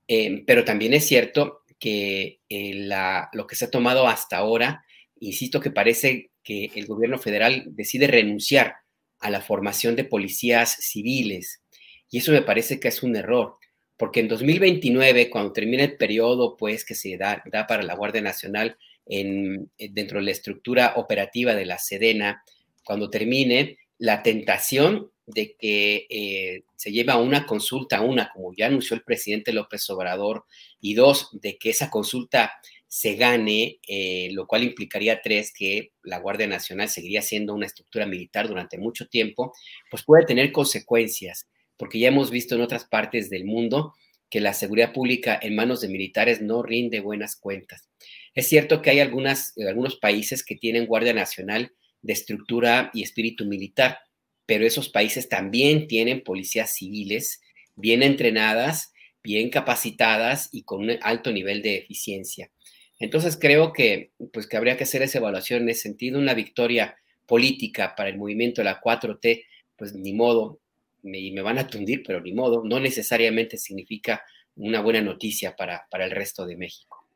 Em, 0.07 0.43
pero 0.45 0.65
también 0.65 0.93
es 0.93 1.05
cierto 1.05 1.61
que 1.77 2.39
eh, 2.49 2.87
lo 3.33 3.45
que 3.45 3.55
se 3.55 3.65
ha 3.65 3.69
tomado 3.69 4.07
hasta 4.07 4.37
ahora, 4.37 4.83
insisto 5.19 5.59
que 5.59 5.71
parece 5.71 6.31
que 6.41 6.71
el 6.73 6.87
gobierno 6.87 7.17
federal 7.17 7.65
decide 7.67 8.07
renunciar 8.07 8.75
a 9.19 9.29
la 9.29 9.41
formación 9.41 9.95
de 9.95 10.05
policías 10.05 10.71
civiles. 10.79 11.61
Y 12.09 12.19
eso 12.19 12.31
me 12.31 12.41
parece 12.41 12.79
que 12.79 12.87
es 12.87 13.03
un 13.03 13.15
error, 13.15 13.57
porque 13.97 14.21
en 14.21 14.29
2029, 14.29 15.29
cuando 15.29 15.51
termine 15.51 15.83
el 15.83 15.97
periodo 15.97 16.55
pues, 16.57 16.85
que 16.85 16.95
se 16.95 17.17
da, 17.17 17.43
da 17.51 17.67
para 17.67 17.83
la 17.83 17.95
Guardia 17.95 18.21
Nacional 18.21 18.77
en, 19.05 19.69
dentro 19.77 20.19
de 20.19 20.25
la 20.25 20.31
estructura 20.31 20.93
operativa 20.95 21.53
de 21.55 21.65
la 21.65 21.77
Sedena, 21.77 22.41
cuando 22.85 23.09
termine, 23.09 23.77
la 23.99 24.23
tentación 24.23 25.11
de 25.27 25.55
que 25.59 26.07
eh, 26.09 26.63
se 26.75 26.91
lleve 26.91 27.11
a 27.11 27.17
una 27.17 27.45
consulta, 27.45 28.01
una, 28.01 28.31
como 28.33 28.51
ya 28.55 28.65
anunció 28.65 28.95
el 28.95 29.03
presidente 29.03 29.53
López 29.53 29.87
Obrador, 29.91 30.45
y 30.81 30.95
dos, 30.95 31.29
de 31.33 31.57
que 31.57 31.69
esa 31.69 31.91
consulta 31.91 32.53
se 32.87 33.13
gane, 33.15 33.79
eh, 33.87 34.29
lo 34.31 34.47
cual 34.47 34.63
implicaría 34.63 35.21
tres, 35.21 35.53
que 35.53 35.91
la 36.01 36.17
Guardia 36.17 36.47
Nacional 36.47 36.89
seguiría 36.89 37.21
siendo 37.21 37.53
una 37.53 37.67
estructura 37.67 38.07
militar 38.07 38.47
durante 38.47 38.79
mucho 38.79 39.07
tiempo, 39.07 39.53
pues 39.91 40.03
puede 40.03 40.25
tener 40.25 40.51
consecuencias, 40.51 41.47
porque 41.77 41.99
ya 41.99 42.07
hemos 42.07 42.31
visto 42.31 42.55
en 42.55 42.61
otras 42.61 42.85
partes 42.85 43.29
del 43.29 43.45
mundo 43.45 43.93
que 44.31 44.41
la 44.41 44.53
seguridad 44.53 44.93
pública 44.93 45.39
en 45.41 45.55
manos 45.55 45.81
de 45.81 45.89
militares 45.89 46.41
no 46.41 46.63
rinde 46.63 46.99
buenas 46.99 47.35
cuentas. 47.35 47.89
Es 48.33 48.47
cierto 48.47 48.81
que 48.81 48.91
hay 48.91 48.99
algunas, 48.99 49.53
algunos 49.67 49.97
países 49.97 50.43
que 50.43 50.55
tienen 50.55 50.87
Guardia 50.87 51.13
Nacional 51.13 51.73
de 52.01 52.13
estructura 52.13 52.91
y 52.93 53.03
espíritu 53.03 53.45
militar, 53.45 53.99
pero 54.45 54.65
esos 54.65 54.89
países 54.89 55.29
también 55.29 55.87
tienen 55.87 56.23
policías 56.23 56.73
civiles 56.73 57.41
bien 57.75 58.03
entrenadas, 58.03 58.93
bien 59.23 59.49
capacitadas 59.49 60.49
y 60.51 60.63
con 60.63 60.81
un 60.81 60.91
alto 61.01 61.31
nivel 61.31 61.61
de 61.61 61.77
eficiencia. 61.77 62.51
Entonces 62.99 63.37
creo 63.39 63.73
que, 63.73 64.11
pues, 64.33 64.47
que 64.47 64.57
habría 64.57 64.75
que 64.75 64.83
hacer 64.83 65.01
esa 65.01 65.19
evaluación 65.19 65.63
en 65.63 65.69
ese 65.69 65.83
sentido. 65.83 66.19
Una 66.19 66.33
victoria 66.33 66.97
política 67.25 67.95
para 67.95 68.09
el 68.09 68.17
movimiento 68.17 68.61
de 68.61 68.65
la 68.65 68.81
4T, 68.81 69.45
pues 69.77 69.93
ni 69.93 70.13
modo, 70.13 70.59
y 71.03 71.31
me 71.31 71.41
van 71.41 71.57
a 71.57 71.67
tundir, 71.67 72.03
pero 72.05 72.19
ni 72.19 72.33
modo, 72.33 72.63
no 72.65 72.79
necesariamente 72.79 73.57
significa 73.57 74.23
una 74.55 74.81
buena 74.81 75.01
noticia 75.01 75.55
para, 75.55 75.87
para 75.89 76.05
el 76.05 76.11
resto 76.11 76.45
de 76.45 76.57
México. 76.57 77.07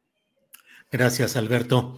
Gracias, 0.89 1.35
Alberto. 1.35 1.97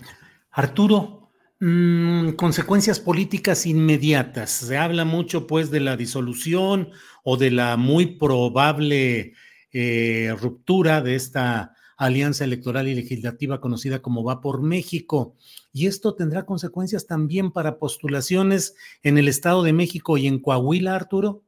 Arturo, 0.52 1.25
Mm, 1.60 2.32
consecuencias 2.32 3.00
políticas 3.00 3.66
inmediatas. 3.66 4.52
Se 4.52 4.78
habla 4.78 5.06
mucho 5.06 5.48
pues 5.48 5.72
de 5.72 5.80
la 5.80 5.96
disolución 5.96 6.92
o 7.24 7.38
de 7.38 7.52
la 7.52 7.78
muy 7.78 8.18
probable 8.18 9.34
eh, 9.72 10.36
ruptura 10.40 11.02
de 11.02 11.16
esta 11.16 11.74
alianza 11.98 12.44
electoral 12.44 12.90
y 12.90 12.96
legislativa 12.96 13.62
conocida 13.62 14.02
como 14.02 14.24
Va 14.24 14.42
por 14.42 14.62
México. 14.62 15.36
Y 15.72 15.88
esto 15.88 16.14
tendrá 16.16 16.46
consecuencias 16.46 17.08
también 17.08 17.52
para 17.52 17.80
postulaciones 17.80 18.76
en 19.02 19.18
el 19.18 19.30
Estado 19.30 19.64
de 19.64 19.74
México 19.74 20.18
y 20.18 20.28
en 20.28 20.40
Coahuila, 20.40 20.96
Arturo. 20.96 21.44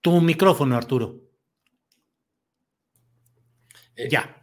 Tu 0.00 0.20
micrófono, 0.20 0.76
Arturo. 0.76 1.20
Eh, 3.94 4.08
ya 4.10 4.39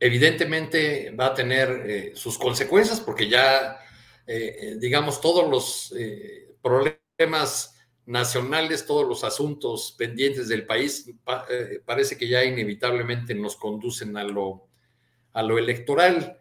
evidentemente 0.00 1.10
va 1.10 1.26
a 1.26 1.34
tener 1.34 1.68
eh, 1.86 2.12
sus 2.14 2.38
consecuencias 2.38 3.00
porque 3.00 3.28
ya, 3.28 3.78
eh, 4.26 4.56
eh, 4.60 4.76
digamos, 4.78 5.20
todos 5.20 5.48
los 5.48 5.94
problemas 6.62 7.76
nacionales, 8.06 8.86
todos 8.86 9.06
los 9.06 9.22
asuntos 9.22 9.94
pendientes 9.96 10.48
del 10.48 10.66
país, 10.66 11.10
parece 11.84 12.16
que 12.16 12.26
ya 12.26 12.42
inevitablemente 12.42 13.34
nos 13.34 13.56
conducen 13.56 14.16
a 14.16 14.24
lo, 14.24 14.68
a 15.32 15.42
lo 15.42 15.58
electoral. 15.58 16.38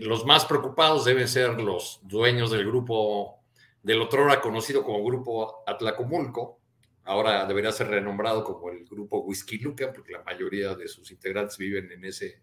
los 0.00 0.24
más 0.24 0.44
preocupados 0.44 1.04
deben 1.04 1.28
ser 1.28 1.60
los 1.60 2.00
dueños 2.02 2.50
del 2.50 2.66
grupo 2.66 3.42
del 3.82 4.00
otro 4.02 4.24
hora 4.24 4.40
conocido 4.40 4.82
como 4.82 5.04
Grupo 5.04 5.62
Atlacomulco, 5.66 6.60
ahora 7.04 7.46
debería 7.46 7.72
ser 7.72 7.88
renombrado 7.88 8.44
como 8.44 8.70
el 8.70 8.84
Grupo 8.84 9.20
Whisky 9.20 9.58
Luca, 9.58 9.92
porque 9.92 10.12
la 10.12 10.22
mayoría 10.22 10.74
de 10.74 10.88
sus 10.88 11.10
integrantes 11.10 11.56
viven 11.56 11.90
en 11.92 12.04
ese 12.04 12.42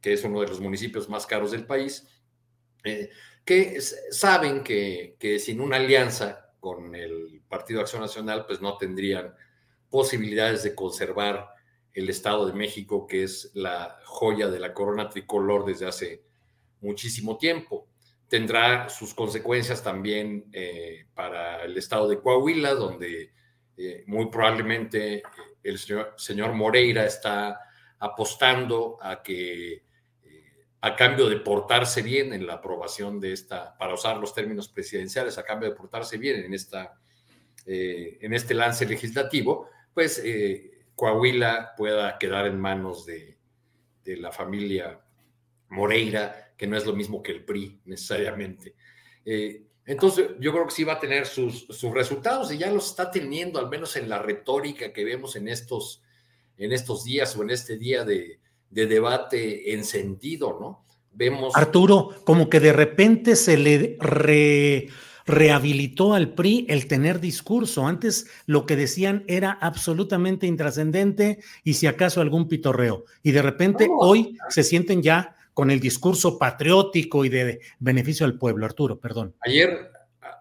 que 0.00 0.12
es 0.12 0.24
uno 0.24 0.40
de 0.40 0.48
los 0.48 0.60
municipios 0.60 1.08
más 1.08 1.26
caros 1.26 1.50
del 1.50 1.66
país, 1.66 2.08
eh, 2.84 3.10
que 3.44 3.80
saben 3.80 4.62
que, 4.62 5.38
sin 5.40 5.60
una 5.60 5.76
alianza 5.76 6.52
con 6.60 6.94
el 6.94 7.42
Partido 7.48 7.80
Acción 7.80 8.02
Nacional, 8.02 8.44
pues 8.46 8.60
no 8.60 8.76
tendrían 8.76 9.34
posibilidades 9.88 10.62
de 10.62 10.74
conservar 10.74 11.48
el 11.92 12.08
Estado 12.08 12.46
de 12.46 12.52
México, 12.52 13.06
que 13.06 13.24
es 13.24 13.50
la 13.54 13.98
joya 14.04 14.48
de 14.48 14.60
la 14.60 14.72
corona 14.72 15.08
tricolor 15.08 15.64
desde 15.64 15.86
hace 15.86 16.22
muchísimo 16.80 17.38
tiempo. 17.38 17.88
Tendrá 18.28 18.88
sus 18.88 19.14
consecuencias 19.14 19.82
también 19.82 20.48
eh, 20.52 21.06
para 21.14 21.64
el 21.64 21.76
Estado 21.76 22.08
de 22.08 22.20
Coahuila, 22.20 22.74
donde 22.74 23.32
eh, 23.76 24.04
muy 24.06 24.30
probablemente 24.30 25.22
el 25.62 25.78
señor 26.16 26.52
Moreira 26.52 27.04
está 27.04 27.58
apostando 27.98 28.98
a 29.00 29.22
que 29.22 29.89
a 30.82 30.96
cambio 30.96 31.28
de 31.28 31.36
portarse 31.36 32.02
bien 32.02 32.32
en 32.32 32.46
la 32.46 32.54
aprobación 32.54 33.20
de 33.20 33.32
esta, 33.32 33.76
para 33.76 33.94
usar 33.94 34.16
los 34.16 34.34
términos 34.34 34.68
presidenciales, 34.68 35.36
a 35.36 35.44
cambio 35.44 35.68
de 35.68 35.76
portarse 35.76 36.16
bien 36.16 36.42
en, 36.42 36.54
esta, 36.54 36.98
eh, 37.66 38.18
en 38.20 38.32
este 38.32 38.54
lance 38.54 38.86
legislativo, 38.86 39.68
pues 39.92 40.22
eh, 40.24 40.86
Coahuila 40.94 41.74
pueda 41.76 42.16
quedar 42.18 42.46
en 42.46 42.58
manos 42.58 43.04
de, 43.06 43.38
la 44.06 44.32
familia 44.32 45.00
Moreira, 45.68 46.52
que 46.56 46.66
no 46.66 46.76
es 46.76 46.84
lo 46.84 46.94
mismo 46.94 47.22
que 47.22 47.30
el 47.30 47.44
PRI 47.44 47.80
necesariamente. 47.84 48.74
Eh, 49.24 49.62
entonces, 49.86 50.30
yo 50.40 50.50
creo 50.50 50.64
que 50.64 50.72
sí 50.72 50.82
va 50.82 50.94
a 50.94 50.98
tener 50.98 51.26
sus, 51.26 51.66
sus, 51.68 51.94
resultados 51.94 52.50
y 52.50 52.58
ya 52.58 52.72
los 52.72 52.90
está 52.90 53.08
teniendo, 53.12 53.60
al 53.60 53.68
menos 53.68 53.94
en 53.94 54.08
la 54.08 54.20
retórica 54.20 54.92
que 54.92 55.04
vemos 55.04 55.36
en 55.36 55.46
estos, 55.46 56.02
en 56.56 56.72
estos 56.72 57.04
días 57.04 57.36
o 57.36 57.44
en 57.44 57.50
este 57.50 57.78
día 57.78 58.04
de, 58.04 58.40
de 58.70 58.86
debate 58.86 59.74
en 59.74 59.84
sentido, 59.84 60.56
¿no? 60.60 60.86
Vemos. 61.12 61.54
Arturo, 61.56 62.14
como 62.24 62.48
que 62.48 62.60
de 62.60 62.72
repente 62.72 63.36
se 63.36 63.56
le 63.56 63.98
rehabilitó 65.26 66.14
al 66.14 66.34
PRI 66.34 66.66
el 66.68 66.86
tener 66.86 67.20
discurso. 67.20 67.86
Antes 67.86 68.26
lo 68.46 68.64
que 68.64 68.76
decían 68.76 69.24
era 69.26 69.52
absolutamente 69.52 70.46
intrascendente 70.46 71.40
y 71.64 71.74
si 71.74 71.86
acaso 71.86 72.20
algún 72.20 72.48
pitorreo. 72.48 73.04
Y 73.22 73.32
de 73.32 73.42
repente 73.42 73.88
hoy 73.90 74.38
se 74.48 74.62
sienten 74.62 75.02
ya 75.02 75.36
con 75.52 75.70
el 75.70 75.80
discurso 75.80 76.38
patriótico 76.38 77.24
y 77.24 77.28
de 77.28 77.60
beneficio 77.80 78.24
al 78.24 78.38
pueblo. 78.38 78.64
Arturo, 78.64 78.98
perdón. 78.98 79.34
Ayer, 79.40 79.90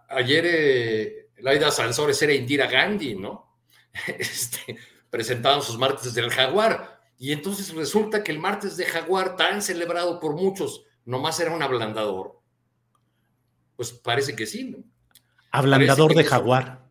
ayer 0.08 0.46
eh, 0.48 1.30
Laida 1.40 1.72
Sansores 1.72 2.22
era 2.22 2.34
Indira 2.34 2.68
Gandhi, 2.68 3.16
¿no? 3.16 3.48
Este, 4.08 4.78
presentaban 5.10 5.62
sus 5.64 5.78
martes 5.78 6.14
del 6.14 6.30
jaguar 6.30 6.99
y 7.22 7.34
entonces 7.34 7.76
resulta 7.76 8.24
que 8.24 8.32
el 8.32 8.40
martes 8.40 8.78
de 8.78 8.86
Jaguar, 8.86 9.36
tan 9.36 9.62
celebrado 9.62 10.22
por 10.22 10.36
muchos, 10.36 10.86
nomás 11.04 11.38
era 11.42 11.54
un 11.54 11.62
ablandador. 11.62 12.40
Pues 13.76 13.92
parece 13.92 14.38
que 14.38 14.46
sí, 14.46 14.72
¿no? 14.72 14.78
Ablandador 15.52 16.16
de 16.16 16.24
Jaguar. 16.24 16.88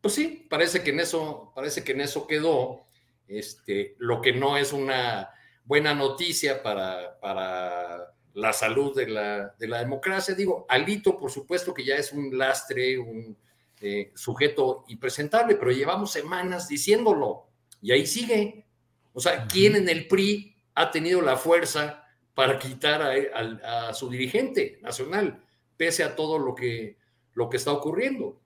pues 0.00 0.14
sí, 0.14 0.46
parece 0.48 0.84
que 0.84 0.90
en 0.90 1.00
eso, 1.00 1.52
parece 1.56 1.82
que 1.82 1.92
en 1.92 2.00
eso 2.00 2.28
quedó. 2.28 2.86
Este, 3.26 3.96
lo 3.98 4.20
que 4.20 4.32
no 4.32 4.56
es 4.56 4.72
una 4.72 5.30
buena 5.64 5.94
noticia 5.94 6.62
para, 6.62 7.18
para 7.20 8.14
la 8.34 8.52
salud 8.52 8.94
de 8.94 9.08
la, 9.08 9.54
de 9.58 9.66
la, 9.66 9.80
democracia. 9.80 10.34
Digo, 10.34 10.64
Alito, 10.68 11.18
por 11.18 11.32
supuesto 11.32 11.74
que 11.74 11.84
ya 11.84 11.96
es 11.96 12.12
un 12.12 12.38
lastre, 12.38 12.98
un 12.98 13.36
eh, 13.80 14.12
sujeto 14.14 14.84
impresentable, 14.86 15.56
pero 15.56 15.72
llevamos 15.72 16.12
semanas 16.12 16.68
diciéndolo 16.68 17.48
y 17.80 17.90
ahí 17.90 18.06
sigue. 18.06 18.66
O 19.12 19.20
sea, 19.20 19.46
¿quién 19.46 19.76
en 19.76 19.88
el 19.88 20.08
PRI 20.08 20.56
ha 20.74 20.90
tenido 20.90 21.20
la 21.22 21.36
fuerza 21.36 22.04
para 22.34 22.58
quitar 22.58 23.02
a, 23.02 23.92
su 23.92 24.08
dirigente 24.08 24.78
nacional, 24.82 25.44
pese 25.76 26.02
a 26.02 26.16
todo 26.16 26.38
lo 26.38 26.54
que, 26.54 26.96
lo 27.34 27.48
que 27.48 27.56
está 27.56 27.72
ocurriendo? 27.72 28.40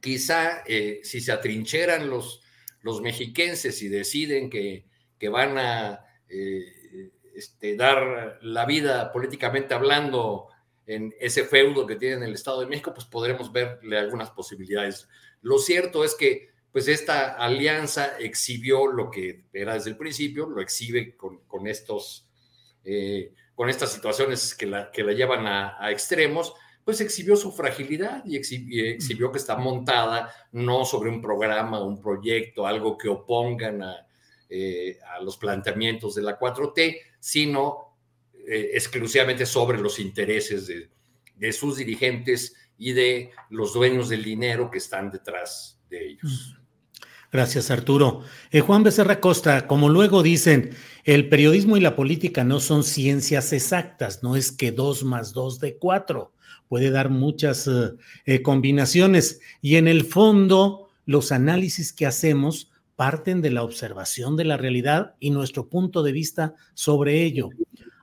Quizá 0.00 0.62
eh, 0.66 1.00
si 1.02 1.20
se 1.20 1.32
atrincheran 1.32 2.08
los, 2.08 2.42
los 2.82 3.00
mexiquenses 3.00 3.82
y 3.82 3.88
deciden 3.88 4.48
que, 4.48 4.86
que 5.18 5.28
van 5.28 5.58
a 5.58 6.04
eh, 6.28 7.10
este, 7.34 7.76
dar 7.76 8.38
la 8.42 8.64
vida 8.66 9.12
políticamente 9.12 9.74
hablando 9.74 10.48
en 10.86 11.14
ese 11.20 11.44
feudo 11.44 11.86
que 11.86 11.96
tiene 11.96 12.26
el 12.26 12.34
Estado 12.34 12.60
de 12.60 12.66
México, 12.66 12.94
pues 12.94 13.06
podremos 13.06 13.52
verle 13.52 13.98
algunas 13.98 14.30
posibilidades. 14.30 15.06
Lo 15.42 15.58
cierto 15.58 16.02
es 16.02 16.14
que 16.14 16.48
pues 16.72 16.88
esta 16.88 17.34
alianza 17.36 18.18
exhibió 18.18 18.86
lo 18.86 19.10
que 19.10 19.44
era 19.52 19.74
desde 19.74 19.90
el 19.90 19.96
principio, 19.96 20.46
lo 20.46 20.60
exhibe 20.60 21.16
con, 21.16 21.38
con 21.46 21.66
estos, 21.66 22.28
eh, 22.84 23.32
con 23.54 23.68
estas 23.68 23.92
situaciones 23.92 24.54
que 24.54 24.66
la, 24.66 24.90
que 24.90 25.02
la 25.02 25.12
llevan 25.12 25.46
a, 25.46 25.90
extremos, 25.90 26.54
pues 26.84 27.00
exhibió 27.00 27.36
su 27.36 27.52
fragilidad 27.52 28.24
y 28.24 28.36
exhibió, 28.36 29.30
que 29.30 29.38
está 29.38 29.56
montada 29.56 30.32
no 30.52 30.84
sobre 30.84 31.10
un 31.10 31.20
programa, 31.20 31.82
un 31.82 32.00
proyecto, 32.00 32.66
algo 32.66 32.96
que 32.96 33.08
opongan 33.08 33.82
a, 33.82 34.06
eh, 34.48 34.98
a 35.14 35.22
los 35.22 35.36
planteamientos 35.36 36.14
de 36.14 36.22
la 36.22 36.38
4T, 36.38 36.98
sino 37.18 37.96
eh, 38.46 38.70
exclusivamente 38.72 39.44
sobre 39.44 39.78
los 39.78 39.98
intereses 39.98 40.66
de, 40.66 40.88
de 41.34 41.52
sus 41.52 41.76
dirigentes 41.76 42.54
y 42.78 42.92
de 42.92 43.32
los 43.50 43.74
dueños 43.74 44.08
del 44.08 44.24
dinero 44.24 44.70
que 44.70 44.78
están 44.78 45.10
detrás 45.10 45.78
de 45.90 46.10
ellos. 46.10 46.57
Gracias, 47.30 47.70
Arturo. 47.70 48.22
Eh, 48.50 48.60
Juan 48.60 48.82
Becerra 48.82 49.20
Costa, 49.20 49.66
como 49.66 49.90
luego 49.90 50.22
dicen, 50.22 50.70
el 51.04 51.28
periodismo 51.28 51.76
y 51.76 51.80
la 51.80 51.94
política 51.94 52.42
no 52.42 52.58
son 52.58 52.84
ciencias 52.84 53.52
exactas, 53.52 54.22
no 54.22 54.34
es 54.34 54.50
que 54.50 54.72
dos 54.72 55.04
más 55.04 55.34
dos 55.34 55.60
de 55.60 55.76
cuatro, 55.76 56.32
puede 56.68 56.90
dar 56.90 57.10
muchas 57.10 57.66
eh, 57.66 57.92
eh, 58.24 58.40
combinaciones 58.40 59.40
y 59.60 59.76
en 59.76 59.88
el 59.88 60.04
fondo 60.04 60.88
los 61.04 61.30
análisis 61.30 61.92
que 61.92 62.06
hacemos 62.06 62.70
parten 62.96 63.42
de 63.42 63.50
la 63.50 63.62
observación 63.62 64.36
de 64.36 64.44
la 64.44 64.56
realidad 64.56 65.14
y 65.20 65.30
nuestro 65.30 65.68
punto 65.68 66.02
de 66.02 66.12
vista 66.12 66.54
sobre 66.72 67.22
ello. 67.24 67.50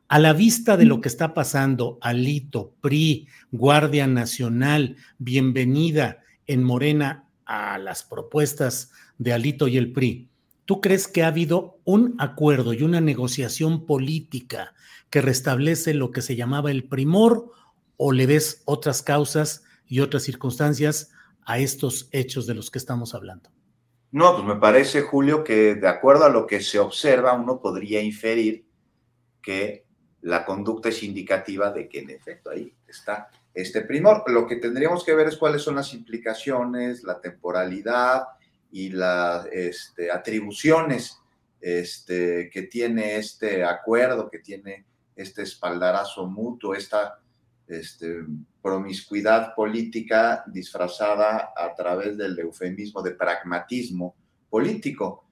A 0.07 0.19
la 0.19 0.33
vista 0.33 0.77
de 0.77 0.85
lo 0.85 1.01
que 1.01 1.09
está 1.09 1.33
pasando, 1.33 1.97
Alito, 1.99 2.75
PRI, 2.79 3.27
Guardia 3.51 4.05
Nacional, 4.05 4.97
bienvenida 5.17 6.19
en 6.45 6.63
Morena 6.63 7.25
a 7.45 7.77
las 7.77 8.03
propuestas 8.03 8.91
de 9.17 9.33
Alito 9.33 9.67
y 9.67 9.77
el 9.77 9.91
PRI, 9.91 10.29
¿tú 10.65 10.81
crees 10.81 11.07
que 11.07 11.23
ha 11.23 11.27
habido 11.27 11.79
un 11.83 12.15
acuerdo 12.19 12.73
y 12.73 12.83
una 12.83 13.01
negociación 13.01 13.85
política 13.85 14.73
que 15.09 15.21
restablece 15.21 15.93
lo 15.93 16.11
que 16.11 16.21
se 16.21 16.35
llamaba 16.35 16.71
el 16.71 16.87
primor 16.87 17.51
o 17.97 18.11
le 18.11 18.25
ves 18.25 18.61
otras 18.65 19.01
causas 19.01 19.63
y 19.87 19.99
otras 19.99 20.23
circunstancias 20.23 21.11
a 21.45 21.59
estos 21.59 22.09
hechos 22.11 22.47
de 22.47 22.55
los 22.55 22.71
que 22.71 22.79
estamos 22.79 23.13
hablando? 23.13 23.49
No, 24.11 24.33
pues 24.33 24.45
me 24.45 24.55
parece, 24.55 25.01
Julio, 25.01 25.43
que 25.43 25.75
de 25.75 25.87
acuerdo 25.87 26.25
a 26.25 26.29
lo 26.29 26.47
que 26.47 26.61
se 26.61 26.79
observa, 26.79 27.33
uno 27.33 27.59
podría 27.59 28.01
inferir 28.01 28.65
que 29.41 29.85
la 30.21 30.45
conducta 30.45 30.89
es 30.89 31.03
indicativa 31.03 31.71
de 31.71 31.87
que 31.87 31.99
en 31.99 32.09
efecto 32.09 32.49
ahí 32.49 32.73
está 32.87 33.29
este 33.53 33.81
primor. 33.81 34.23
Lo 34.27 34.47
que 34.47 34.55
tendríamos 34.55 35.03
que 35.03 35.13
ver 35.13 35.27
es 35.27 35.37
cuáles 35.37 35.61
son 35.61 35.75
las 35.75 35.93
implicaciones, 35.93 37.03
la 37.03 37.21
temporalidad, 37.21 38.23
y 38.75 38.89
las 38.89 39.45
este, 39.53 40.11
atribuciones 40.11 41.17
este, 41.61 42.49
que 42.51 42.63
tiene 42.63 43.15
este 43.15 43.63
acuerdo, 43.63 44.29
que 44.29 44.39
tiene 44.39 44.85
este 45.15 45.43
espaldarazo 45.43 46.27
mutuo, 46.27 46.75
esta 46.75 47.21
este, 47.67 48.25
promiscuidad 48.61 49.55
política 49.55 50.43
disfrazada 50.47 51.53
a 51.55 51.73
través 51.73 52.17
del 52.17 52.37
eufemismo 52.37 53.01
de 53.01 53.11
pragmatismo 53.11 54.13
político. 54.49 55.23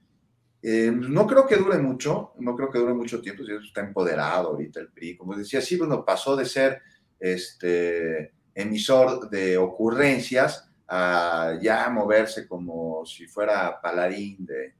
Eh, 0.62 0.90
no 0.90 1.26
creo 1.26 1.46
que 1.46 1.56
dure 1.56 1.76
mucho, 1.76 2.32
no 2.38 2.56
creo 2.56 2.70
que 2.70 2.78
dure 2.78 2.94
mucho 2.94 3.20
tiempo, 3.20 3.44
si 3.44 3.52
está 3.52 3.82
empoderado 3.82 4.52
ahorita 4.52 4.80
el 4.80 4.88
PRI. 4.88 5.18
Como 5.18 5.36
decía, 5.36 5.60
sí, 5.60 5.76
bueno, 5.76 6.02
pasó 6.02 6.34
de 6.34 6.46
ser 6.46 6.80
este, 7.20 8.32
emisor 8.54 9.28
de 9.28 9.58
ocurrencias 9.58 10.70
a 10.88 11.58
ya 11.60 11.88
moverse 11.88 12.46
como 12.46 13.04
si 13.06 13.26
fuera 13.26 13.80
paladín 13.80 14.44
de, 14.44 14.74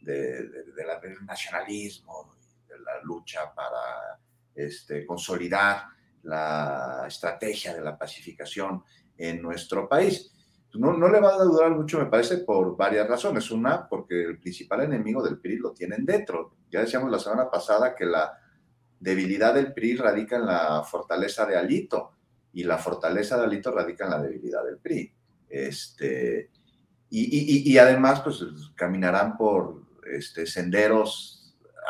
del 0.00 1.26
nacionalismo, 1.26 2.36
de 2.68 2.78
la 2.78 3.02
lucha 3.02 3.52
para 3.54 4.18
este, 4.54 5.06
consolidar 5.06 5.84
la 6.22 7.04
estrategia 7.06 7.74
de 7.74 7.80
la 7.80 7.96
pacificación 7.96 8.82
en 9.16 9.40
nuestro 9.42 9.88
país. 9.88 10.32
No, 10.74 10.92
no, 10.92 11.08
le 11.08 11.20
va 11.20 11.34
a 11.34 11.44
durar 11.44 11.72
mucho, 11.72 11.98
me 11.98 12.06
parece, 12.06 12.38
por 12.38 12.76
varias 12.76 13.08
razones. 13.08 13.50
Una, 13.50 13.88
porque 13.88 14.22
el 14.22 14.38
principal 14.38 14.82
enemigo 14.82 15.22
del 15.22 15.40
PRI 15.40 15.56
lo 15.56 15.72
tienen 15.72 16.04
dentro. 16.04 16.54
Ya 16.70 16.80
decíamos 16.80 17.10
la 17.10 17.18
semana 17.18 17.50
pasada 17.50 17.94
que 17.96 18.06
la 18.06 18.38
debilidad 19.00 19.54
del 19.54 19.72
PRI 19.72 19.96
radica 19.96 20.36
en 20.36 20.46
la 20.46 20.84
fortaleza 20.84 21.44
de 21.44 21.56
Alito 21.56 22.12
y 22.52 22.62
la 22.62 22.78
fortaleza 22.78 23.36
de 23.36 23.44
Alito 23.44 23.72
radica 23.72 24.04
en 24.04 24.10
la 24.10 24.22
debilidad 24.22 24.64
del 24.64 24.78
PRI. 24.78 25.12
Este, 25.50 26.50
y, 27.10 27.76
además, 27.76 28.20
pues 28.20 28.44
caminarán 28.76 29.36
por 29.36 29.82
este, 30.06 30.46
senderos 30.46 31.40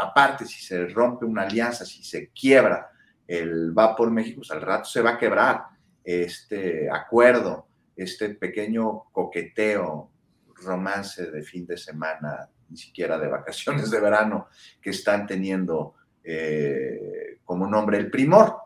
aparte, 0.00 0.46
si 0.46 0.60
se 0.60 0.86
rompe 0.86 1.24
una 1.24 1.42
alianza, 1.42 1.84
si 1.84 2.02
se 2.02 2.28
quiebra 2.28 2.90
el 3.26 3.76
va 3.76 3.94
por 3.94 4.10
México, 4.10 4.38
pues 4.38 4.50
al 4.50 4.62
rato 4.62 4.86
se 4.86 5.02
va 5.02 5.10
a 5.10 5.18
quebrar 5.18 5.64
este 6.02 6.90
acuerdo, 6.90 7.68
este 7.94 8.30
pequeño 8.30 9.04
coqueteo, 9.12 10.10
romance 10.56 11.30
de 11.30 11.42
fin 11.42 11.66
de 11.66 11.76
semana, 11.76 12.48
ni 12.68 12.76
siquiera 12.76 13.18
de 13.18 13.28
vacaciones 13.28 13.90
de 13.90 14.00
verano, 14.00 14.48
que 14.80 14.90
están 14.90 15.26
teniendo 15.26 15.94
eh, 16.24 17.38
como 17.44 17.66
nombre 17.66 17.98
el 17.98 18.10
primor, 18.10 18.56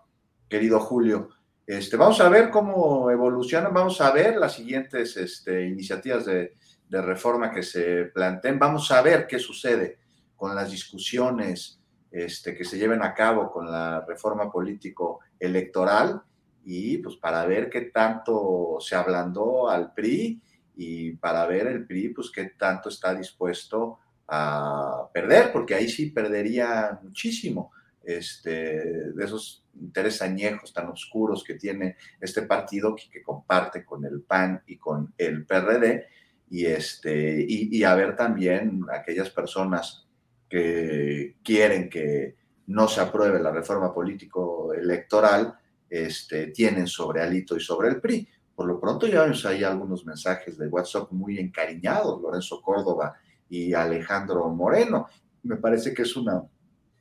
querido 0.48 0.80
Julio. 0.80 1.28
Este, 1.66 1.96
vamos 1.96 2.20
a 2.20 2.28
ver 2.28 2.50
cómo 2.50 3.10
evolucionan, 3.10 3.72
vamos 3.72 3.98
a 4.02 4.10
ver 4.10 4.36
las 4.36 4.54
siguientes 4.54 5.16
este, 5.16 5.66
iniciativas 5.66 6.26
de, 6.26 6.52
reforma 6.90 7.50
que 7.50 7.64
se 7.64 8.04
planteen, 8.04 8.56
vamos 8.56 8.88
a 8.92 9.02
ver 9.02 9.26
qué 9.26 9.40
sucede 9.40 9.98
con 10.36 10.54
las 10.54 10.70
discusiones 10.70 11.80
este, 12.08 12.54
que 12.54 12.64
se 12.64 12.78
lleven 12.78 13.02
a 13.02 13.12
cabo 13.12 13.50
con 13.50 13.68
la 13.68 14.04
reforma 14.06 14.48
político-electoral 14.48 16.22
y 16.64 16.98
pues 16.98 17.16
para 17.16 17.44
ver 17.46 17.68
qué 17.68 17.80
tanto 17.92 18.76
se 18.78 18.94
ablandó 18.94 19.68
al 19.68 19.92
PRI 19.92 20.40
y 20.76 21.16
para 21.16 21.44
ver 21.46 21.66
el 21.66 21.84
PRI 21.84 22.10
pues 22.10 22.30
qué 22.30 22.52
tanto 22.56 22.90
está 22.90 23.12
dispuesto 23.12 23.98
a 24.28 25.08
perder, 25.12 25.50
porque 25.50 25.74
ahí 25.74 25.88
sí 25.88 26.10
perdería 26.10 26.96
muchísimo 27.02 27.72
este, 28.06 29.12
de 29.12 29.24
esos 29.24 29.64
intereses 29.80 30.22
añejos 30.22 30.72
tan 30.72 30.88
oscuros 30.88 31.42
que 31.42 31.54
tiene 31.54 31.96
este 32.20 32.42
partido 32.42 32.94
que, 32.94 33.22
comparte 33.22 33.84
con 33.84 34.04
el 34.04 34.22
PAN 34.22 34.62
y 34.66 34.76
con 34.76 35.14
el 35.18 35.44
PRD, 35.46 36.06
y, 36.50 36.66
este, 36.66 37.44
y, 37.48 37.82
a 37.84 37.94
ver 37.94 38.14
también 38.14 38.82
aquellas 38.92 39.30
personas 39.30 40.06
que 40.48 41.36
quieren 41.42 41.88
que 41.88 42.36
no 42.66 42.86
se 42.86 43.00
apruebe 43.00 43.40
la 43.40 43.50
reforma 43.50 43.92
político-electoral, 43.92 45.58
este, 45.88 46.48
tienen 46.48 46.86
sobre 46.86 47.22
Alito 47.22 47.56
y 47.56 47.60
sobre 47.60 47.88
el 47.88 48.00
PRI. 48.00 48.28
Por 48.54 48.66
lo 48.66 48.78
pronto 48.78 49.06
ya 49.06 49.22
vemos 49.22 49.44
ahí 49.46 49.64
algunos 49.64 50.06
mensajes 50.06 50.56
de 50.56 50.68
WhatsApp 50.68 51.10
muy 51.10 51.38
encariñados, 51.38 52.20
Lorenzo 52.20 52.60
Córdoba 52.62 53.14
y 53.48 53.74
Alejandro 53.74 54.48
Moreno. 54.50 55.08
Me 55.42 55.56
parece 55.56 55.92
que 55.92 56.02
es 56.02 56.14
una 56.14 56.42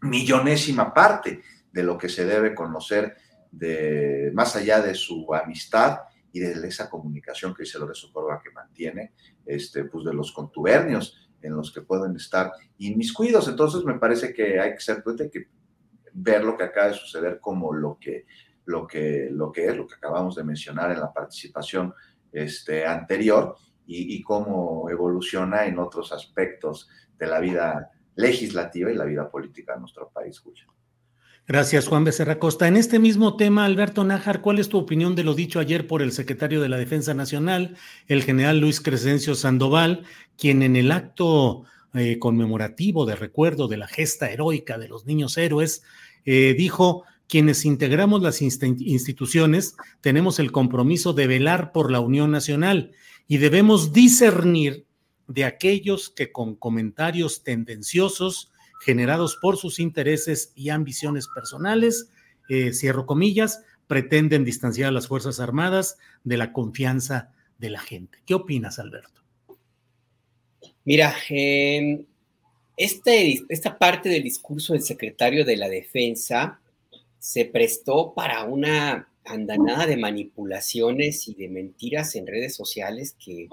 millonésima 0.04 0.94
parte 0.94 1.42
de 1.72 1.84
lo 1.84 1.98
que 1.98 2.10
se 2.10 2.26
debe 2.26 2.54
conocer 2.54 3.16
de 3.52 4.32
más 4.34 4.56
allá 4.56 4.82
de 4.82 4.96
su 4.96 5.34
amistad 5.34 6.00
y 6.32 6.40
de 6.40 6.68
esa 6.68 6.90
comunicación 6.90 7.54
que 7.54 7.64
dice 7.64 7.80
Lorenzo 7.80 8.12
Córdoba 8.12 8.42
que 8.44 8.52
mantiene, 8.52 9.14
este, 9.46 9.86
pues 9.86 10.06
de 10.06 10.14
los 10.14 10.32
contubernios 10.32 11.30
en 11.42 11.56
los 11.56 11.72
que 11.72 11.82
pueden 11.82 12.16
estar 12.16 12.52
inmiscuidos. 12.78 13.48
Entonces 13.48 13.84
me 13.84 14.00
parece 14.00 14.34
que 14.34 14.60
hay 14.60 14.72
que 14.74 14.80
ser 14.80 15.04
hay 15.20 15.30
que 15.30 15.48
ver 16.14 16.44
lo 16.44 16.58
que 16.58 16.64
acaba 16.64 16.88
de 16.88 16.94
suceder 16.94 17.40
como 17.40 17.74
lo 17.74 17.98
que, 18.00 18.26
lo 18.66 18.88
que, 18.88 19.28
lo 19.32 19.52
que 19.52 19.68
es, 19.68 19.76
lo 19.76 19.88
que 19.88 19.96
acabamos 19.96 20.36
de 20.36 20.44
mencionar 20.44 20.92
en 20.92 21.00
la 21.00 21.12
participación 21.12 21.94
este, 22.32 22.86
anterior, 22.86 23.56
y, 23.86 24.22
cómo 24.22 24.90
evoluciona 24.90 25.66
en 25.66 25.80
otros 25.80 26.12
aspectos 26.14 26.90
de 27.18 27.28
la 27.28 27.40
vida 27.40 27.92
legislativa 28.15 28.91
y 28.91 28.95
la 28.95 29.06
vida 29.06 29.30
política 29.30 29.73
de 29.73 29.81
nuestro 29.81 30.10
país, 30.10 30.40
Julio. 30.40 30.65
Gracias, 31.45 31.88
Juan 31.88 32.06
Becerra 32.06 32.40
Costa. 32.40 32.69
En 32.69 32.77
este 32.77 32.99
mismo 32.99 33.35
tema, 33.35 33.65
Alberto 33.65 34.06
Nájar, 34.06 34.40
¿cuál 34.41 34.60
es 34.60 34.69
tu 34.69 34.77
opinión 34.77 35.14
de 35.14 35.26
lo 35.26 35.34
dicho 35.34 35.60
ayer 35.60 35.88
por 35.88 36.02
el 36.02 36.14
secretario 36.14 36.61
de 36.61 36.69
la 36.69 36.77
Defensa 36.77 37.14
Nacional, 37.14 37.76
el 38.07 38.23
general 38.23 38.60
Luis 38.60 38.80
Crescencio 38.80 39.35
Sandoval, 39.35 40.03
quien 40.38 40.64
en 40.64 40.77
el 40.77 40.90
acto 40.90 41.65
eh, 41.94 42.18
conmemorativo 42.18 43.06
de 43.06 43.18
recuerdo 43.18 43.68
de 43.68 43.76
la 43.76 43.88
gesta 43.88 44.31
heroica 44.31 44.77
de 44.77 44.88
los 44.88 45.06
niños 45.06 45.38
héroes, 45.38 45.84
eh, 46.23 46.56
dijo, 46.57 47.03
quienes 47.27 47.65
integramos 47.65 48.22
las 48.22 48.41
instituciones 48.41 49.76
tenemos 49.99 50.40
el 50.40 50.52
compromiso 50.52 51.11
de 51.11 51.27
velar 51.27 51.72
por 51.72 51.91
la 51.91 51.99
unión 51.99 52.31
nacional 52.31 52.91
y 53.27 53.38
debemos 53.38 53.91
discernir 53.91 54.85
de 55.28 55.45
aquellos 55.45 56.10
que 56.10 56.32
con 56.32 56.56
comentarios 56.56 57.44
tendenciosos 57.44 58.52
generados 58.84 59.38
por 59.41 59.58
sus 59.58 59.80
intereses 59.80 60.52
y 60.56 60.70
ambiciones 60.70 61.28
personales, 61.34 62.10
eh, 62.50 62.74
cierro 62.74 63.06
comillas, 63.06 63.64
pretenden 63.88 64.44
distanciar 64.44 64.90
a 64.90 64.91
las 64.91 65.08
Fuerzas 65.08 65.40
Armadas 65.40 65.98
de 66.24 66.38
la 66.38 66.52
confianza 66.52 67.32
de 67.58 67.70
la 67.70 67.80
gente. 67.80 68.20
¿Qué 68.26 68.34
opinas, 68.34 68.80
Alberto? 68.80 69.22
Mira, 70.86 71.16
este, 72.76 73.41
esta 73.48 73.78
parte 73.78 74.10
del 74.10 74.24
discurso 74.24 74.74
del 74.74 74.82
secretario 74.82 75.45
de 75.45 75.56
la 75.56 75.70
Defensa 75.70 76.60
se 77.20 77.45
prestó 77.45 78.14
para 78.14 78.44
una 78.44 79.08
andanada 79.24 79.86
de 79.86 79.95
manipulaciones 79.95 81.30
y 81.30 81.36
de 81.36 81.48
mentiras 81.48 82.16
en 82.16 82.28
redes 82.28 82.54
sociales 82.54 83.16
que, 83.18 83.48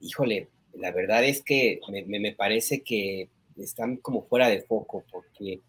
híjole, 0.00 0.48
la 0.78 0.92
verdad 0.92 1.24
es 1.24 1.42
que 1.42 1.80
me 2.06 2.32
parece 2.32 2.82
que 2.82 3.28
están 3.56 3.96
como 3.96 4.22
fuera 4.22 4.48
de 4.48 4.62
foco 4.62 5.04
porque 5.10 5.60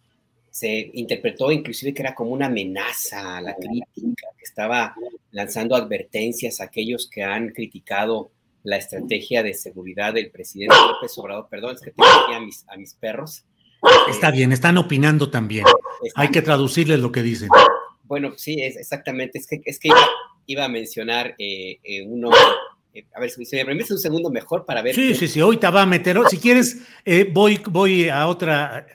se 0.49 0.89
interpretó 0.93 1.51
inclusive 1.51 1.93
que 1.93 2.01
era 2.01 2.15
como 2.15 2.31
una 2.31 2.47
amenaza 2.47 3.37
a 3.37 3.41
la 3.41 3.55
crítica, 3.55 4.27
que 4.37 4.43
estaba 4.43 4.95
lanzando 5.31 5.75
advertencias 5.75 6.59
a 6.59 6.65
aquellos 6.65 7.09
que 7.09 7.23
han 7.23 7.49
criticado 7.49 8.31
la 8.63 8.77
estrategia 8.77 9.43
de 9.43 9.53
seguridad 9.53 10.13
del 10.13 10.31
presidente 10.31 10.75
López 10.75 11.17
Obrador. 11.17 11.47
Perdón, 11.49 11.75
es 11.75 11.81
que 11.81 11.91
tengo 11.91 12.09
aquí 12.09 12.33
a 12.33 12.39
mis, 12.39 12.65
a 12.67 12.75
mis 12.75 12.93
perros. 12.95 13.45
Está 14.09 14.31
bien, 14.31 14.51
están 14.51 14.77
opinando 14.77 15.29
también. 15.29 15.65
Hay 16.15 16.29
que 16.29 16.41
traducirles 16.41 16.99
lo 16.99 17.11
que 17.11 17.21
dicen. 17.21 17.49
Bueno, 18.03 18.33
sí, 18.35 18.61
es, 18.61 18.77
exactamente. 18.77 19.37
Es 19.37 19.47
que, 19.47 19.61
es 19.63 19.79
que 19.79 19.89
iba, 20.47 20.65
a 20.65 20.69
mencionar 20.69 21.35
eh, 21.37 21.79
eh, 21.83 22.03
uno 22.03 22.31
eh, 22.31 22.35
a 23.13 23.19
ver, 23.19 23.29
si 23.29 23.55
me 23.55 23.65
permite 23.65 23.93
un 23.93 23.99
segundo 23.99 24.29
mejor 24.29 24.65
para 24.65 24.81
ver. 24.81 24.95
Sí, 24.95 25.15
sí, 25.15 25.27
sí, 25.27 25.39
ahorita 25.39 25.69
va 25.69 25.83
a 25.83 25.85
meter, 25.85 26.17
si 26.29 26.37
quieres, 26.37 26.81
eh, 27.05 27.29
voy, 27.31 27.61
voy 27.69 28.09
a 28.09 28.27
otra 28.27 28.85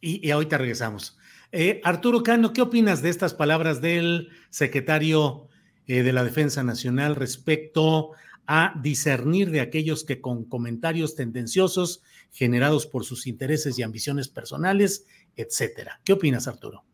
y, 0.00 0.30
ahorita 0.30 0.58
regresamos. 0.58 1.16
Eh, 1.52 1.80
Arturo 1.84 2.22
Cano, 2.22 2.52
¿qué 2.52 2.62
opinas 2.62 3.00
de 3.00 3.10
estas 3.10 3.32
palabras 3.34 3.80
del 3.80 4.28
secretario 4.50 5.48
de 5.86 6.12
la 6.12 6.24
Defensa 6.24 6.62
Nacional 6.62 7.14
respecto 7.14 8.12
a 8.46 8.78
discernir 8.82 9.50
de 9.50 9.60
aquellos 9.60 10.04
que 10.04 10.20
con 10.20 10.44
comentarios 10.44 11.14
tendenciosos 11.14 12.02
generados 12.32 12.86
por 12.86 13.04
sus 13.04 13.26
intereses 13.26 13.78
y 13.78 13.82
ambiciones 13.82 14.28
personales, 14.28 15.06
etcétera? 15.36 16.00
¿Qué 16.04 16.12
opinas, 16.12 16.48
Arturo? 16.48 16.84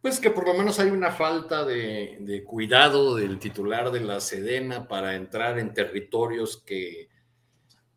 Pues 0.00 0.18
que 0.18 0.30
por 0.30 0.46
lo 0.46 0.54
menos 0.54 0.80
hay 0.80 0.90
una 0.90 1.10
falta 1.10 1.64
de, 1.64 2.42
cuidado 2.46 3.16
del 3.16 3.38
titular 3.38 3.90
de 3.90 4.00
la 4.00 4.20
Sedena 4.20 4.88
para 4.88 5.14
entrar 5.14 5.58
en 5.58 5.74
territorios 5.74 6.62
que, 6.64 7.10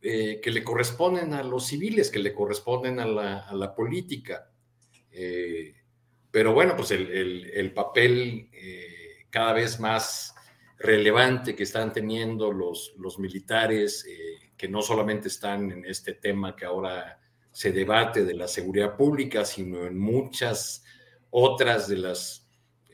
eh, 0.02 0.42
que 0.42 0.52
le 0.52 0.66
corresponden 0.66 1.34
a 1.34 1.44
los 1.44 1.68
civiles, 1.68 2.12
que 2.12 2.20
le 2.20 2.34
corresponden 2.34 3.00
a 3.00 3.06
la, 3.06 3.74
política. 3.74 4.50
Eh, 5.12 5.76
pero 6.30 6.54
bueno, 6.54 6.76
pues 6.76 6.92
el, 6.92 7.72
papel 7.74 8.50
eh, 8.52 9.26
cada 9.30 9.54
vez 9.54 9.80
más 9.80 10.36
relevante 10.80 11.56
que 11.56 11.64
están 11.64 11.94
teniendo 11.94 12.52
los, 12.52 12.96
los 12.98 13.18
militares, 13.18 14.06
que 14.58 14.68
no 14.68 14.82
solamente 14.82 15.30
están 15.30 15.72
en 15.72 15.86
este 15.86 16.16
tema 16.16 16.54
que 16.54 16.66
ahora 16.66 17.22
se 17.50 17.72
debate 17.72 18.26
de 18.26 18.34
la 18.34 18.50
seguridad 18.50 18.98
pública, 18.98 19.46
sino 19.46 19.86
en 19.86 19.98
muchas 19.98 20.83
otras 21.36 21.88
de 21.88 21.98
las 21.98 22.44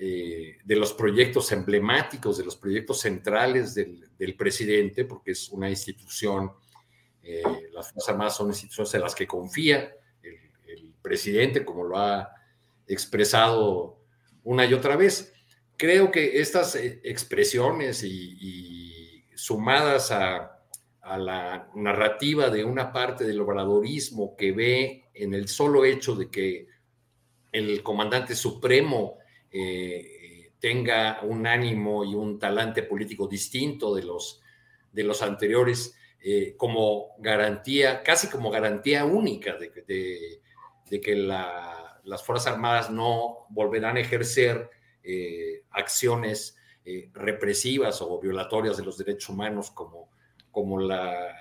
eh, 0.01 0.59
de 0.63 0.77
los 0.77 0.93
proyectos 0.93 1.51
emblemáticos, 1.51 2.37
de 2.37 2.45
los 2.45 2.55
proyectos 2.55 3.01
centrales 3.01 3.75
del, 3.75 4.35
presidente, 4.37 5.03
porque 5.03 5.31
es 5.31 5.49
una 5.49 5.69
institución, 5.69 6.53
eh, 7.21 7.43
las 7.73 7.91
Fuerzas 7.91 8.07
Armadas 8.07 8.37
son 8.37 8.47
instituciones 8.47 8.93
en 8.93 9.01
las 9.01 9.13
que 9.13 9.27
confía 9.27 9.93
el, 10.23 10.93
presidente, 11.01 11.65
como 11.65 11.83
lo 11.83 11.97
ha 11.97 12.29
expresado 12.87 13.99
una 14.43 14.65
y 14.65 14.73
otra 14.73 14.95
vez. 14.95 15.33
Creo 15.75 16.11
que 16.11 16.39
estas 16.39 16.75
eh, 16.75 17.01
expresiones 17.03 18.01
y, 18.01 19.25
sumadas 19.35 20.11
a, 20.11 20.61
a 21.01 21.17
la 21.17 21.69
narrativa 21.75 22.49
de 22.49 22.63
una 22.63 22.93
parte 22.93 23.25
del 23.25 23.41
obradorismo 23.41 24.37
que 24.37 24.53
ve 24.53 25.09
en 25.13 25.33
el 25.33 25.49
solo 25.49 25.83
hecho 25.83 26.15
de 26.15 26.29
que 26.29 26.68
el 27.51 27.83
comandante 27.83 28.35
supremo 28.35 29.17
eh, 29.51 30.51
tenga 30.59 31.21
un 31.23 31.47
ánimo 31.47 32.03
y 32.03 32.13
un 32.13 32.37
talante 32.37 32.83
político 32.83 33.27
distinto 33.27 33.95
de 33.95 34.03
los, 34.03 34.41
de 34.91 35.03
los 35.03 35.21
anteriores, 35.21 35.95
eh, 36.21 36.55
como 36.57 37.15
garantía, 37.19 38.03
casi 38.03 38.27
como 38.27 38.51
garantía 38.51 39.05
única 39.05 39.57
de, 39.57 39.71
que 41.01 41.15
las 41.15 42.23
Fuerzas 42.25 42.53
Armadas 42.53 42.89
no 42.89 43.45
volverán 43.49 43.97
a 43.97 44.01
ejercer 44.01 44.69
eh, 45.03 45.63
acciones 45.71 46.55
represivas 47.13 48.01
o 48.01 48.19
violatorias 48.19 48.75
de 48.75 48.83
los 48.83 48.97
derechos 48.97 49.29
humanos 49.29 49.69
como, 49.69 50.09
como, 50.49 50.79
la, 50.79 51.35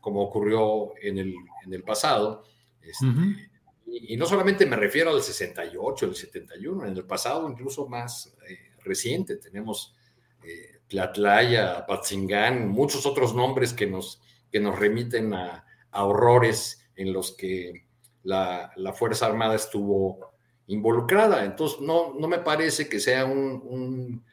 como 0.00 0.22
ocurrió 0.22 0.94
en 1.02 1.18
el, 1.18 1.34
en 1.66 1.74
el 1.74 1.82
pasado. 1.82 2.44
Este, 2.80 3.47
y, 3.90 4.16
no 4.16 4.26
solamente 4.26 4.66
me 4.66 4.76
refiero 4.76 5.10
al 5.10 5.22
68, 5.22 6.06
el 6.06 6.14
71, 6.14 6.86
en 6.86 6.96
el 6.96 7.04
pasado 7.04 7.48
incluso 7.48 7.86
más 7.88 8.34
eh, 8.48 8.72
reciente 8.82 9.36
tenemos 9.36 9.94
eh, 10.42 10.80
Tlatlaya, 10.88 11.86
Patzingán, 11.86 12.68
muchos 12.68 13.06
otros 13.06 13.34
nombres 13.34 13.72
que 13.72 13.86
nos, 13.86 14.22
que 14.50 14.60
nos 14.60 14.78
remiten 14.78 15.34
a, 15.34 15.64
horrores 15.90 16.88
en 16.94 17.12
los 17.12 17.32
que 17.32 17.86
la, 18.22 18.72
Fuerza 18.94 19.26
Armada 19.26 19.56
estuvo 19.56 20.32
involucrada. 20.68 21.44
Entonces, 21.44 21.80
no, 21.80 22.14
no 22.14 22.28
me 22.28 22.38
parece 22.38 22.88
que 22.88 23.00
sea 23.00 23.24
un, 23.24 24.24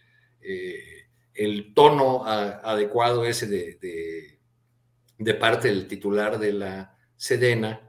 eh, 0.42 1.08
el 1.34 1.74
tono 1.74 2.24
adecuado 2.24 3.26
ese 3.26 3.48
de, 3.48 4.38
de, 5.18 5.34
parte 5.34 5.70
del 5.70 5.88
titular 5.88 6.38
de 6.38 6.54
la 6.54 6.98
Sedena 7.18 7.85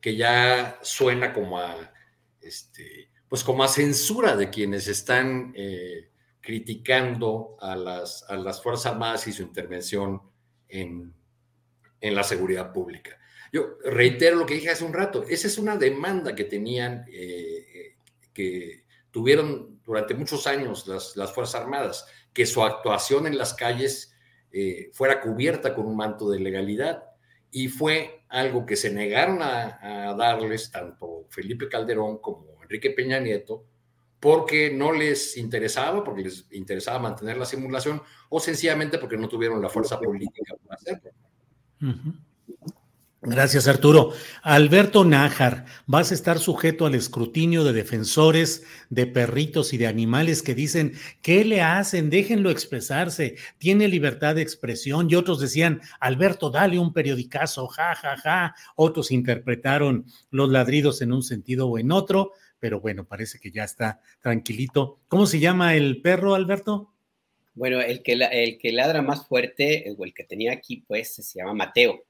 que, 0.00 0.16
ya 0.16 0.80
suena 0.82 1.32
como 1.32 1.60
a, 1.60 1.92
este, 2.40 3.10
pues 3.28 3.44
como 3.44 3.62
a 3.62 3.68
censura 3.68 4.34
de 4.34 4.50
quienes 4.50 4.88
están 4.88 5.52
eh, 5.54 6.10
criticando 6.40 7.56
a 7.60 7.76
las, 7.76 8.28
a 8.28 8.36
las 8.36 8.60
Fuerzas 8.60 8.92
Armadas 8.92 9.28
y 9.28 9.32
su 9.32 9.42
intervención 9.42 10.20
en, 10.66 11.14
en, 12.00 12.14
la 12.16 12.24
seguridad 12.24 12.72
pública. 12.72 13.16
Yo 13.52 13.78
reitero 13.84 14.36
lo 14.36 14.46
que 14.46 14.54
dije 14.54 14.70
hace 14.70 14.84
un 14.84 14.92
rato, 14.92 15.22
esa 15.28 15.46
es 15.46 15.56
una 15.56 15.76
demanda 15.76 16.34
que 16.34 16.44
tenían, 16.44 17.04
eh, 17.08 17.94
que 18.32 18.84
tuvieron 19.12 19.80
durante 19.84 20.14
muchos 20.14 20.48
años 20.48 20.88
las, 20.88 21.16
las, 21.16 21.32
Fuerzas 21.32 21.60
Armadas, 21.60 22.06
que 22.32 22.44
su 22.44 22.64
actuación 22.64 23.28
en 23.28 23.38
las 23.38 23.54
calles 23.54 24.16
eh, 24.50 24.90
fuera 24.92 25.20
cubierta 25.20 25.76
con 25.76 25.86
un 25.86 25.96
manto 25.96 26.28
de 26.28 26.40
legalidad 26.40 27.04
y 27.52 27.68
fue 27.68 28.23
algo 28.34 28.66
que 28.66 28.74
se 28.74 28.92
negaron 28.92 29.38
a, 29.42 30.12
darles 30.18 30.70
tanto 30.70 31.26
Felipe 31.30 31.68
Calderón 31.68 32.18
como 32.18 32.62
Enrique 32.62 32.90
Peña 32.90 33.20
Nieto, 33.20 33.64
porque 34.18 34.72
no 34.72 34.92
les 34.92 35.36
interesaba, 35.36 36.02
porque 36.02 36.22
les 36.22 36.46
interesaba 36.50 36.98
mantener 36.98 37.36
la 37.36 37.44
simulación, 37.44 38.02
o 38.28 38.40
sencillamente 38.40 38.98
porque 38.98 39.16
no 39.16 39.28
tuvieron 39.28 39.62
la 39.62 39.68
fuerza 39.68 40.00
política 40.00 40.54
para 40.66 40.74
hacerlo. 40.74 41.10
Gracias, 43.26 43.66
Arturo. 43.68 44.12
Alberto 44.42 45.02
Nájar, 45.02 45.64
vas 45.86 46.10
a 46.10 46.14
estar 46.14 46.38
sujeto 46.38 46.84
al 46.84 46.94
escrutinio 46.94 47.64
de 47.64 47.72
defensores 47.72 48.64
de 48.90 49.06
perritos 49.06 49.72
y 49.72 49.78
de 49.78 49.86
animales 49.86 50.42
que 50.42 50.54
dicen, 50.54 50.92
¿qué 51.22 51.42
le 51.42 51.62
hacen? 51.62 52.10
Déjenlo 52.10 52.50
expresarse, 52.50 53.36
tiene 53.56 53.88
libertad 53.88 54.34
de 54.34 54.42
expresión. 54.42 55.08
Y 55.10 55.14
otros 55.14 55.40
decían, 55.40 55.80
Alberto, 56.00 56.50
dale 56.50 56.78
un 56.78 56.92
periodicazo, 56.92 57.66
ja, 57.68 57.94
ja, 57.94 58.18
ja. 58.18 58.54
Otros 58.76 59.10
interpretaron 59.10 60.04
los 60.30 60.50
ladridos 60.50 61.00
en 61.00 61.12
un 61.12 61.22
sentido 61.22 61.66
o 61.68 61.78
en 61.78 61.92
otro, 61.92 62.32
pero 62.60 62.80
bueno, 62.80 63.06
parece 63.06 63.38
que 63.38 63.50
ya 63.50 63.64
está 63.64 64.02
tranquilito. 64.20 65.00
¿Cómo 65.08 65.24
se 65.24 65.40
llama 65.40 65.74
el 65.74 66.02
perro, 66.02 66.34
Alberto? 66.34 66.92
Bueno, 67.54 67.80
el 67.80 68.02
que, 68.02 68.12
el 68.12 68.58
que 68.58 68.72
ladra 68.72 69.00
más 69.00 69.26
fuerte, 69.26 69.94
o 69.96 70.04
el 70.04 70.12
que 70.12 70.24
tenía 70.24 70.52
aquí, 70.52 70.84
pues, 70.86 71.14
se 71.14 71.38
llama 71.38 71.54
Mateo. 71.54 72.04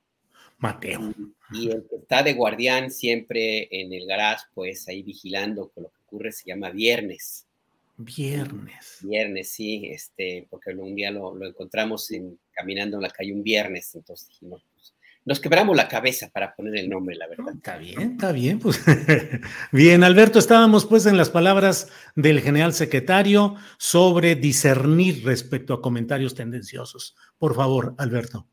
Mateo. 0.59 1.12
Y 1.52 1.70
el 1.70 1.86
que 1.89 1.97
está 1.97 2.22
de 2.22 2.35
guardián 2.35 2.90
siempre 2.90 3.68
en 3.70 3.93
el 3.93 4.06
garage, 4.06 4.44
pues 4.55 4.89
ahí 4.89 5.02
vigilando 5.02 5.70
con 5.70 5.85
lo 5.85 5.90
que 5.90 6.01
ocurre, 6.06 6.32
se 6.32 6.48
llama 6.48 6.70
Viernes. 6.70 7.47
Viernes. 7.97 8.98
Viernes, 9.02 9.51
sí, 9.51 9.86
este, 9.86 10.47
porque 10.51 10.72
un 10.72 10.94
día 10.94 11.10
lo, 11.10 11.40
encontramos 11.44 12.10
en, 12.10 12.39
caminando 12.51 12.97
en 12.97 13.02
la 13.02 13.10
calle 13.10 13.32
un 13.32 13.43
viernes, 13.43 13.94
entonces 13.94 14.28
dijimos, 14.28 14.64
pues, 14.74 14.94
nos 15.24 15.40
quebramos 15.40 15.76
la 15.76 15.89
cabeza 15.89 16.28
para 16.28 16.55
poner 16.55 16.76
el 16.76 16.90
nombre, 16.90 17.14
la 17.14 17.28
verdad. 17.28 17.55
Está 17.55 17.78
bien, 17.78 18.12
está 18.12 18.32
bien, 18.32 18.59
pues. 18.59 18.82
bien, 19.72 20.02
Alberto, 20.05 20.39
estábamos 20.39 20.85
pues 20.86 21.06
en 21.06 21.16
las 21.16 21.31
palabras 21.31 21.89
del 22.14 22.40
general 22.40 22.74
secretario 22.74 23.55
sobre 23.78 24.35
discernir 24.35 25.24
respecto 25.24 25.72
a 25.72 25.81
comentarios 25.81 26.35
tendenciosos. 26.35 27.16
Por 27.39 27.55
favor, 27.55 27.94
Alberto. 27.97 28.48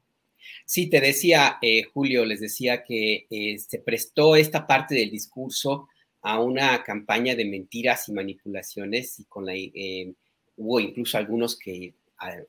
Sí, 0.65 0.89
te 0.89 1.01
decía, 1.01 1.57
eh, 1.61 1.83
Julio, 1.83 2.25
les 2.25 2.39
decía 2.39 2.83
que 2.83 3.27
eh, 3.29 3.57
se 3.59 3.79
prestó 3.79 4.35
esta 4.35 4.65
parte 4.65 4.95
del 4.95 5.11
discurso 5.11 5.89
a 6.21 6.39
una 6.39 6.83
campaña 6.83 7.35
de 7.35 7.45
mentiras 7.45 8.07
y 8.07 8.13
manipulaciones 8.13 9.19
y 9.19 9.25
con 9.25 9.45
la, 9.45 9.53
eh, 9.55 10.13
hubo 10.57 10.79
incluso 10.79 11.17
algunos 11.17 11.57
que 11.57 11.95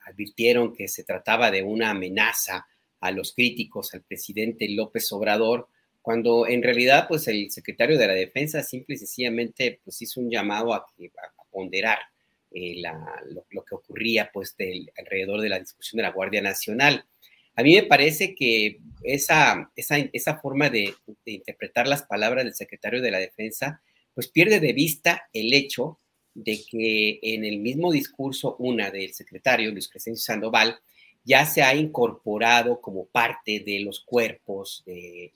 advirtieron 0.06 0.74
que 0.74 0.86
se 0.86 1.02
trataba 1.02 1.51
de 1.51 1.62
una 1.62 1.90
amenaza 1.90 2.66
a 3.01 3.10
los 3.10 3.32
críticos, 3.32 3.94
al 3.94 4.02
presidente 4.02 4.68
López 4.68 5.10
Obrador, 5.12 5.68
cuando 6.02 6.47
en 6.47 6.62
realidad 6.62 7.06
pues 7.09 7.26
el 7.28 7.51
secretario 7.51 7.97
de 7.97 8.06
la 8.06 8.12
Defensa 8.12 8.62
simple 8.62 8.97
y 8.97 8.98
sencillamente 8.98 9.80
pues 9.82 10.02
hizo 10.02 10.20
un 10.20 10.30
llamado 10.30 10.74
a, 10.74 10.84
ponderar 11.51 11.98
lo, 12.51 13.64
que 13.64 13.74
ocurría 13.74 14.30
pues 14.32 14.55
alrededor 14.98 15.40
de 15.40 15.48
la 15.48 15.59
discusión 15.59 15.98
de 15.98 16.02
la 16.02 16.10
Guardia 16.10 16.43
Nacional. 16.43 17.06
A 17.55 17.62
mí 17.62 17.74
me 17.74 17.83
parece 17.83 18.35
que 18.35 18.81
esa, 19.03 19.70
esa, 19.77 20.39
forma 20.39 20.70
de, 20.70 20.95
interpretar 21.24 21.87
las 21.87 22.03
palabras 22.05 22.45
del 22.45 22.55
secretario 22.55 23.03
de 23.03 23.11
la 23.11 23.19
Defensa, 23.19 23.83
pues 24.15 24.29
pierde 24.29 24.61
de 24.61 24.73
vista 24.73 25.29
el 25.33 25.53
hecho 25.53 25.99
de 26.35 26.61
que 26.69 27.19
en 27.23 27.45
el 27.45 27.59
mismo 27.59 27.93
discurso, 27.93 28.57
una 28.59 28.91
del 28.91 29.12
secretario, 29.12 29.70
Luis 29.70 29.89
Crescencio 29.89 30.23
Sandoval, 30.23 30.79
ya 31.24 31.45
se 31.47 31.62
ha 31.62 31.74
incorporado 31.74 32.81
como 32.81 33.07
parte 33.07 33.61
de 33.61 33.81
los 33.81 34.01
cuerpos 34.01 34.83
de, 34.87 35.31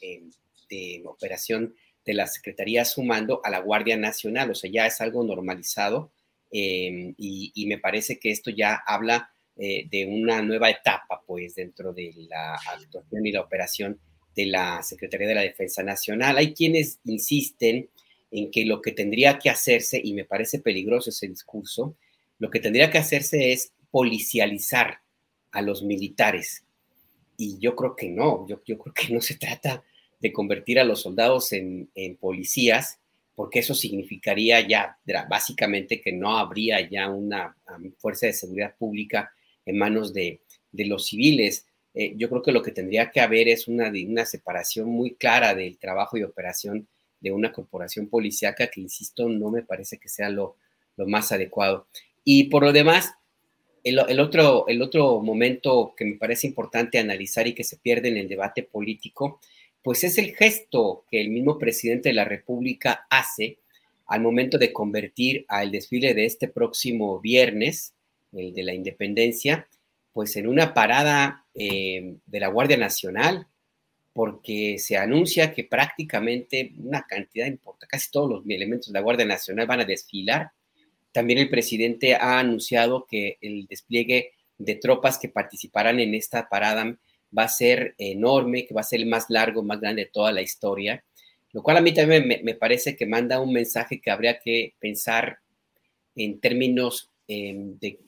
operación 1.05 1.75
de 2.05 2.15
la 2.15 2.27
Secretaría 2.27 2.85
sumando 2.85 3.41
a 3.45 3.51
la 3.51 3.61
Guardia 3.61 3.97
Nacional, 3.97 4.51
o 4.51 4.55
sea, 4.55 4.71
ya 4.71 4.87
es 4.87 5.01
algo 5.01 5.23
normalizado 5.23 6.11
eh, 6.51 7.15
y, 7.17 7.67
me 7.67 7.79
parece 7.79 8.19
que 8.19 8.31
esto 8.31 8.51
ya 8.51 8.83
habla 8.87 9.31
eh, 9.57 9.87
de 9.91 10.05
una 10.05 10.43
nueva 10.43 10.69
etapa, 10.69 11.23
pues, 11.27 11.55
dentro 11.55 11.93
de 11.93 12.13
la 12.29 12.55
actuación 12.55 13.27
y 13.27 13.33
la 13.33 13.41
operación 13.41 13.99
de 14.35 14.47
la 14.47 14.83
Secretaría 14.83 15.29
de 15.29 15.35
la 15.35 15.41
Defensa 15.43 15.83
Nacional. 15.83 16.37
Hay 16.37 16.53
quienes 16.53 17.01
insisten 17.05 17.89
en 18.31 18.51
que 18.51 18.67
lo 18.67 18.83
que 18.83 18.93
tendría 18.93 19.39
que 19.39 19.49
hacerse, 19.49 20.01
y 20.03 20.13
me 20.13 20.27
parece 20.27 20.59
peligroso 20.59 21.11
ese 21.11 21.27
discurso, 21.29 21.97
lo 22.39 22.51
que 22.51 22.61
tendría 22.61 22.91
que 22.91 22.99
hacerse 22.99 23.53
es 23.53 23.73
policializar 23.91 25.01
a 25.53 25.63
los 25.63 25.83
militares. 25.83 26.65
Y 27.39 27.59
yo 27.59 27.75
creo 27.77 27.97
que 27.97 28.11
no, 28.11 28.47
yo, 28.47 28.61
yo 28.67 28.77
creo 28.79 28.93
que 28.93 29.13
no 29.13 29.23
se 29.23 29.37
trata 29.37 29.83
de 30.21 30.33
convertir 30.33 30.79
a 30.79 30.85
los 30.85 31.01
soldados 31.01 31.53
en, 31.53 31.89
en 31.95 32.17
policías, 32.17 32.99
porque 33.35 33.61
eso 33.61 33.75
significaría 33.75 34.67
ya 34.67 34.99
básicamente 35.29 36.01
que 36.01 36.13
no 36.13 36.39
habría 36.39 36.87
ya 36.89 37.09
una 37.11 37.57
fuerza 37.99 38.27
de 38.27 38.33
seguridad 38.33 38.75
pública 38.77 39.33
en 39.67 39.77
manos 39.77 40.15
de, 40.15 40.41
los 40.73 41.07
civiles. 41.07 41.67
Eh, 41.95 42.15
yo 42.17 42.29
creo 42.29 42.43
que 42.43 42.53
lo 42.53 42.63
que 42.63 42.71
tendría 42.71 43.11
que 43.11 43.21
haber 43.21 43.49
es 43.49 43.67
una, 43.69 43.91
una 43.91 44.25
separación 44.25 44.89
muy 44.89 45.15
clara 45.15 45.55
del 45.55 45.79
trabajo 45.79 46.17
y 46.17 46.23
operación 46.23 46.87
de 47.21 47.33
una 47.33 47.53
corporación 47.53 48.09
policíaca 48.09 48.69
que, 48.69 48.81
insisto, 48.81 49.29
no 49.29 49.51
me 49.51 49.63
parece 49.63 49.99
que 49.99 50.09
sea 50.09 50.29
lo, 50.29 50.57
más 50.97 51.33
adecuado. 51.33 51.89
Y 52.25 52.45
por 52.45 52.63
lo 52.63 52.73
demás, 52.73 53.13
el, 53.85 53.99
otro, 54.21 54.67
el 54.69 54.83
otro 54.83 55.21
momento 55.21 55.95
que 55.97 56.05
me 56.05 56.17
parece 56.17 56.47
importante 56.47 56.99
analizar 56.99 57.47
y 57.47 57.55
que 57.55 57.65
se 57.65 57.77
pierde 57.77 58.09
en 58.09 58.17
el 58.17 58.29
debate 58.29 58.63
político, 58.63 59.41
pues 59.83 60.05
es 60.05 60.19
el 60.19 60.35
gesto 60.35 61.05
que 61.11 61.21
el 61.21 61.29
mismo 61.31 61.59
presidente 61.59 62.09
de 62.09 62.15
la 62.15 62.25
República 62.25 63.07
hace 63.11 63.59
al 64.07 64.21
momento 64.21 64.59
de 64.59 64.73
convertir 64.73 65.45
al 65.49 65.71
desfile 65.71 66.15
de 66.15 66.25
este 66.25 66.49
próximo 66.49 67.21
viernes 67.21 67.96
el 68.33 68.53
de 68.53 68.63
la 68.63 68.75
independencia, 68.75 69.69
pues 70.13 70.37
en 70.37 70.47
una 70.47 70.73
parada 70.73 71.45
eh, 71.55 72.17
de 72.25 72.41
la 72.41 72.49
Guardia 72.49 72.77
Nacional, 72.77 73.47
porque 74.13 74.79
se 74.79 74.97
anuncia 74.97 75.53
que 75.53 75.65
prácticamente 75.65 76.73
una 76.79 77.03
cantidad 77.03 77.47
importante, 77.47 77.91
casi 77.91 78.11
todos 78.11 78.31
los 78.31 78.45
elementos 78.49 78.89
de 78.89 78.95
la 78.95 79.03
Guardia 79.03 79.27
Nacional 79.27 79.67
van 79.67 79.81
a 79.81 79.85
desfilar. 79.85 80.53
También 81.13 81.39
el 81.39 81.51
presidente 81.51 82.15
ha 82.15 82.39
anunciado 82.39 83.07
que 83.07 83.37
el 83.43 83.67
despliegue 83.67 84.33
de 84.57 84.77
tropas 84.77 85.19
que 85.19 85.29
participarán 85.29 86.01
en 86.01 86.15
esta 86.15 86.49
parada 86.49 86.97
va 87.37 87.43
a 87.43 87.49
ser 87.49 87.95
enorme, 87.99 88.67
que 88.67 88.73
va 88.73 88.81
a 88.81 88.85
ser 88.85 89.01
el 89.01 89.07
más 89.07 89.27
largo, 89.29 89.63
más 89.63 89.81
grande 89.81 90.05
de 90.05 90.11
toda 90.11 90.33
la 90.33 90.41
historia, 90.41 91.05
lo 91.53 91.63
cual 91.63 91.77
a 91.77 91.83
mí 91.83 91.93
también 91.93 92.27
me, 92.27 92.41
me 92.43 92.55
parece 92.55 92.97
que 92.97 93.05
manda 93.05 93.41
un 93.41 93.53
mensaje 93.53 94.01
que 94.01 94.11
habría 94.11 94.39
que 94.39 94.75
pensar 94.79 95.41
en 96.15 96.41
términos 96.41 97.11
Em, 97.29 97.79
de, 97.79 97.99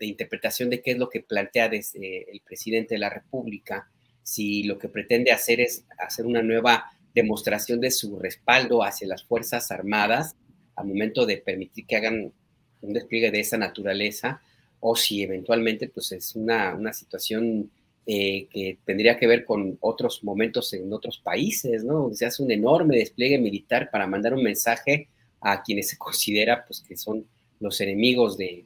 interpretación 0.00 0.70
de 0.70 0.80
qué 0.80 0.92
es 0.92 0.98
lo 0.98 1.08
que 1.08 1.20
plantea 1.20 1.68
desde 1.68 2.30
el 2.30 2.40
presidente 2.40 2.94
de 2.94 3.00
la 3.00 3.10
República, 3.10 3.90
si 4.22 4.62
lo 4.62 4.78
que 4.78 4.88
pretende 4.88 5.32
hacer 5.32 5.60
es 5.60 5.84
hacer 5.98 6.26
una 6.26 6.42
nueva 6.42 6.84
demostración 7.14 7.80
de 7.80 7.90
su 7.90 8.18
respaldo 8.18 8.84
hacia 8.84 9.08
las 9.08 9.24
Fuerzas 9.24 9.70
Armadas 9.70 10.36
al 10.76 10.86
momento 10.86 11.26
de 11.26 11.38
permitir 11.38 11.86
que 11.86 11.96
hagan 11.96 12.32
un 12.80 12.92
despliegue 12.92 13.30
de 13.30 13.40
esa 13.40 13.58
naturaleza, 13.58 14.40
o 14.80 14.96
si 14.96 15.22
eventualmente 15.22 15.88
pues 15.88 16.12
es 16.12 16.34
una, 16.34 16.74
una 16.74 16.92
situación 16.92 17.70
eh, 18.06 18.48
que 18.50 18.78
tendría 18.84 19.16
que 19.16 19.26
ver 19.26 19.44
con 19.44 19.78
otros 19.80 20.24
momentos 20.24 20.72
en 20.74 20.92
otros 20.92 21.18
países, 21.18 21.84
¿no? 21.84 22.12
se 22.14 22.26
hace 22.26 22.42
un 22.42 22.50
enorme 22.50 22.96
despliegue 22.96 23.38
militar 23.38 23.90
para 23.90 24.06
mandar 24.06 24.34
un 24.34 24.42
mensaje 24.42 25.08
a 25.40 25.62
quienes 25.62 25.88
se 25.88 25.98
considera 25.98 26.64
pues 26.66 26.82
que 26.86 26.96
son 26.96 27.26
los 27.62 27.80
enemigos 27.80 28.36
de, 28.36 28.64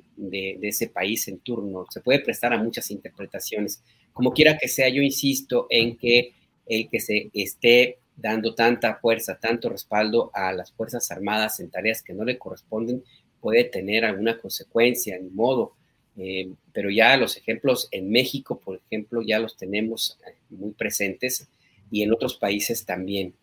ese 0.62 0.88
país 0.88 1.28
en 1.28 1.38
turno. 1.38 1.84
Se 1.90 2.00
puede 2.00 2.20
prestar 2.20 2.54
a 2.54 2.62
muchas 2.62 2.90
interpretaciones. 2.90 3.82
Como 4.14 4.32
quiera 4.32 4.56
que 4.56 4.68
sea, 4.68 4.88
yo 4.88 5.02
insisto 5.02 5.66
en 5.68 5.98
que 5.98 6.32
el 6.66 6.88
que 6.88 7.00
se 7.00 7.30
esté 7.34 7.98
dando 8.16 8.54
tanta 8.54 8.96
fuerza, 8.96 9.38
tanto 9.38 9.68
respaldo 9.68 10.30
a 10.32 10.52
las 10.54 10.72
Fuerzas 10.72 11.10
Armadas 11.10 11.60
en 11.60 11.70
tareas 11.70 12.02
que 12.02 12.14
no 12.14 12.24
le 12.24 12.38
corresponden, 12.38 13.04
puede 13.38 13.64
tener 13.64 14.06
alguna 14.06 14.38
consecuencia, 14.38 15.18
ni 15.18 15.28
modo. 15.28 15.74
Eh, 16.16 16.48
pero 16.72 16.88
ya 16.90 17.18
los 17.18 17.36
ejemplos 17.36 17.88
en 17.90 18.08
México, 18.08 18.58
por 18.58 18.80
ejemplo, 18.86 19.20
ya 19.20 19.38
los 19.38 19.58
tenemos 19.58 20.18
eh, 20.26 20.34
muy 20.48 20.72
presentes 20.72 21.46
y 21.90 22.02
en 22.02 22.14
otros 22.14 22.36
países 22.36 22.86
también. 22.86 23.34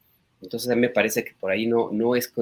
Entonces 0.43 0.69
a 0.69 0.75
mí 0.75 0.81
me 0.81 0.89
parece 0.89 1.23
que 1.23 1.33
por 1.39 1.51
ahí 1.51 1.65
no, 1.65 1.89
no, 1.91 2.15
es, 2.17 2.33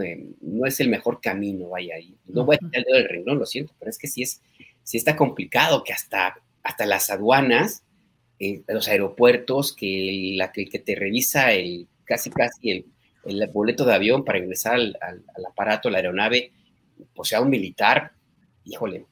no 0.41 0.65
es 0.65 0.79
el 0.79 0.89
mejor 0.89 1.21
camino, 1.21 1.69
vaya 1.69 1.95
ahí. 1.95 2.15
No 2.25 2.45
voy 2.45 2.55
a 2.55 2.59
tirar 2.59 2.77
el 2.77 2.83
dedo 2.83 2.97
del 2.97 3.09
renglón, 3.09 3.37
lo 3.39 3.45
siento, 3.45 3.73
pero 3.77 3.91
es 3.91 3.99
que 3.99 4.07
sí, 4.07 4.23
es, 4.23 4.41
sí 4.83 4.97
está 4.97 5.15
complicado 5.15 5.83
que 5.83 5.93
hasta, 5.93 6.39
hasta 6.63 6.85
las 6.87 7.11
aduanas, 7.11 7.83
eh, 8.39 8.63
los 8.67 8.87
aeropuertos, 8.87 9.75
que, 9.75 10.33
la, 10.35 10.51
que 10.51 10.65
te 10.65 10.95
revisa 10.95 11.53
el, 11.53 11.87
casi 12.03 12.31
casi 12.31 12.71
el, 12.71 12.85
el 13.25 13.47
boleto 13.49 13.85
de 13.85 13.93
avión 13.93 14.25
para 14.25 14.39
ingresar 14.39 14.73
al, 14.73 14.97
al, 14.99 15.45
aparato, 15.45 15.91
la 15.91 15.97
aeronave, 15.97 16.51
pues 17.13 17.29
sea 17.29 17.41
un 17.41 17.51
militar, 17.51 18.13
híjole, 18.65 19.05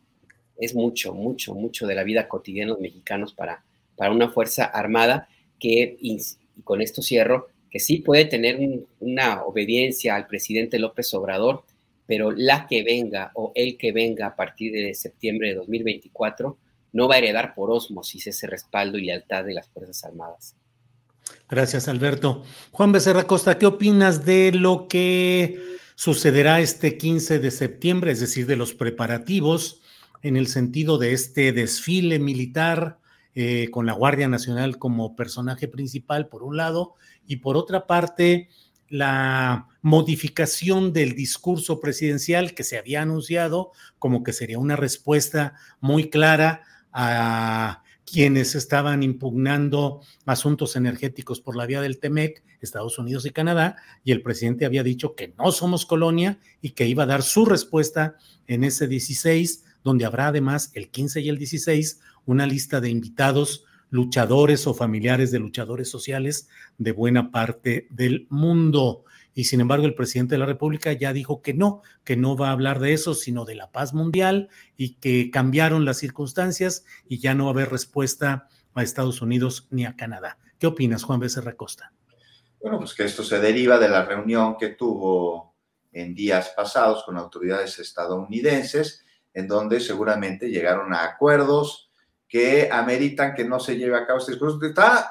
es 0.57 0.73
mucho, 0.73 1.13
mucho, 1.13 1.53
mucho 1.53 1.85
de 1.85 1.93
la 1.93 2.03
vida 2.03 2.27
cotidiana 2.27 2.69
de 2.69 2.73
los 2.73 2.81
mexicanos 2.81 3.33
para, 3.35 3.63
para 3.95 4.11
una 4.11 4.29
fuerza 4.29 4.65
armada 4.65 5.29
que, 5.59 5.95
y 6.01 6.19
con 6.63 6.81
esto 6.81 7.03
cierro, 7.03 7.49
que 7.69 7.79
sí 7.79 7.97
puede 7.97 8.25
tener 8.25 8.59
una 8.99 9.43
obediencia 9.43 10.15
al 10.15 10.27
presidente 10.27 10.79
López 10.79 11.13
Obrador, 11.13 11.63
pero 12.05 12.31
la 12.31 12.65
que 12.67 12.83
venga 12.83 13.31
o 13.35 13.51
el 13.55 13.77
que 13.77 13.91
venga 13.91 14.27
a 14.27 14.35
partir 14.35 14.73
de 14.73 14.93
septiembre 14.95 15.49
de 15.49 15.55
2024 15.55 16.57
no 16.91 17.07
va 17.07 17.15
a 17.15 17.17
heredar 17.19 17.53
por 17.53 17.69
osmosis 17.69 18.27
ese 18.27 18.47
respaldo 18.47 18.97
y 18.97 19.05
lealtad 19.05 19.45
de 19.45 19.53
las 19.53 19.67
Fuerzas 19.69 20.03
Armadas. 20.03 20.55
Gracias, 21.47 21.87
Alberto. 21.87 22.43
Juan 22.71 22.91
Becerra 22.91 23.25
Costa, 23.25 23.59
¿qué 23.59 23.67
opinas 23.67 24.25
de 24.25 24.51
lo 24.51 24.87
que 24.87 25.77
sucederá 25.95 26.61
este 26.61 26.97
15 26.97 27.39
de 27.39 27.51
septiembre, 27.51 28.11
es 28.11 28.19
decir, 28.19 28.45
de 28.47 28.55
los 28.55 28.73
preparativos 28.73 29.81
en 30.21 30.37
el 30.37 30.47
sentido 30.47 30.97
de 30.97 31.13
este 31.13 31.51
desfile 31.51 32.19
militar 32.19 32.99
eh, 33.35 33.69
con 33.71 33.85
la 33.85 33.93
Guardia 33.93 34.27
Nacional 34.27 34.77
como 34.79 35.15
personaje 35.15 35.67
principal, 35.67 36.27
por 36.27 36.43
un 36.43 36.57
lado, 36.57 36.95
y 37.27 37.37
por 37.37 37.57
otra 37.57 37.87
parte, 37.87 38.49
la 38.89 39.67
modificación 39.81 40.93
del 40.93 41.15
discurso 41.15 41.79
presidencial 41.79 42.53
que 42.53 42.63
se 42.63 42.77
había 42.77 43.01
anunciado 43.01 43.71
como 43.97 44.23
que 44.23 44.33
sería 44.33 44.59
una 44.59 44.75
respuesta 44.75 45.53
muy 45.79 46.09
clara 46.09 46.63
a 46.91 47.83
quienes 48.11 48.55
estaban 48.55 49.03
impugnando 49.03 50.01
asuntos 50.25 50.75
energéticos 50.75 51.39
por 51.39 51.55
la 51.55 51.67
vía 51.67 51.81
del 51.81 51.99
TEMEC, 51.99 52.43
Estados 52.59 52.97
Unidos 52.97 53.25
y 53.25 53.29
Canadá, 53.29 53.77
y 54.03 54.11
el 54.11 54.23
presidente 54.23 54.65
había 54.65 54.83
dicho 54.83 55.15
que 55.15 55.33
no 55.37 55.51
somos 55.51 55.85
colonia 55.85 56.39
y 56.61 56.71
que 56.71 56.87
iba 56.87 57.03
a 57.03 57.07
dar 57.07 57.21
su 57.21 57.45
respuesta 57.45 58.15
en 58.47 58.63
ese 58.63 58.87
16, 58.87 59.65
donde 59.83 60.05
habrá 60.05 60.27
además 60.27 60.71
el 60.73 60.89
15 60.89 61.21
y 61.21 61.29
el 61.29 61.37
16 61.37 62.01
una 62.25 62.47
lista 62.47 62.81
de 62.81 62.89
invitados 62.89 63.65
luchadores 63.89 64.67
o 64.67 64.73
familiares 64.73 65.31
de 65.31 65.39
luchadores 65.39 65.89
sociales 65.89 66.49
de 66.77 66.91
buena 66.91 67.31
parte 67.31 67.87
del 67.89 68.27
mundo. 68.29 69.03
Y 69.33 69.45
sin 69.45 69.61
embargo, 69.61 69.85
el 69.85 69.95
presidente 69.95 70.35
de 70.35 70.39
la 70.39 70.45
República 70.45 70.91
ya 70.93 71.13
dijo 71.13 71.41
que 71.41 71.53
no, 71.53 71.81
que 72.03 72.17
no 72.17 72.35
va 72.35 72.49
a 72.49 72.51
hablar 72.51 72.79
de 72.79 72.93
eso, 72.93 73.13
sino 73.13 73.45
de 73.45 73.55
la 73.55 73.71
paz 73.71 73.93
mundial 73.93 74.49
y 74.75 74.95
que 74.95 75.31
cambiaron 75.31 75.85
las 75.85 75.97
circunstancias 75.97 76.83
y 77.07 77.19
ya 77.19 77.35
no 77.35 77.45
va 77.45 77.51
a 77.51 77.53
haber 77.53 77.69
respuesta 77.69 78.47
a 78.73 78.83
Estados 78.83 79.21
Unidos 79.21 79.67
ni 79.71 79.85
a 79.85 79.95
Canadá. 79.95 80.37
¿Qué 80.57 80.67
opinas, 80.67 81.03
Juan 81.03 81.19
Becerra 81.19 81.55
Costa? 81.55 81.93
Bueno, 82.59 82.79
pues 82.79 82.93
que 82.93 83.05
esto 83.05 83.23
se 83.23 83.39
deriva 83.39 83.79
de 83.79 83.87
la 83.87 84.03
reunión 84.03 84.57
que 84.57 84.69
tuvo 84.69 85.55
en 85.91 86.13
días 86.13 86.53
pasados 86.55 87.03
con 87.03 87.17
autoridades 87.17 87.79
estadounidenses, 87.79 89.05
en 89.33 89.47
donde 89.47 89.79
seguramente 89.79 90.49
llegaron 90.49 90.93
a 90.93 91.05
acuerdos 91.05 91.88
que 92.30 92.69
ameritan 92.72 93.34
que 93.34 93.43
no 93.43 93.60
se 93.60 93.76
lleve 93.76 93.97
a 93.97 94.06
cabo 94.06 94.19
este 94.19 94.34
discurso. 94.34 94.64
Está 94.64 95.10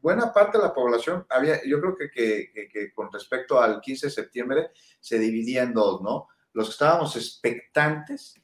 buena 0.00 0.32
parte 0.32 0.56
de 0.56 0.64
la 0.64 0.74
población, 0.74 1.26
había, 1.28 1.60
yo 1.64 1.78
creo 1.80 1.96
que, 1.96 2.10
que, 2.10 2.92
con 2.94 3.12
respecto 3.12 3.60
al 3.60 3.80
15 3.80 4.06
de 4.06 4.10
septiembre 4.10 4.70
se 4.98 5.18
dividía 5.18 5.62
en 5.62 5.74
dos, 5.74 6.00
¿no? 6.00 6.28
Los 6.54 6.68
que 6.68 6.72
estábamos 6.72 7.14
expectantes, 7.14 8.34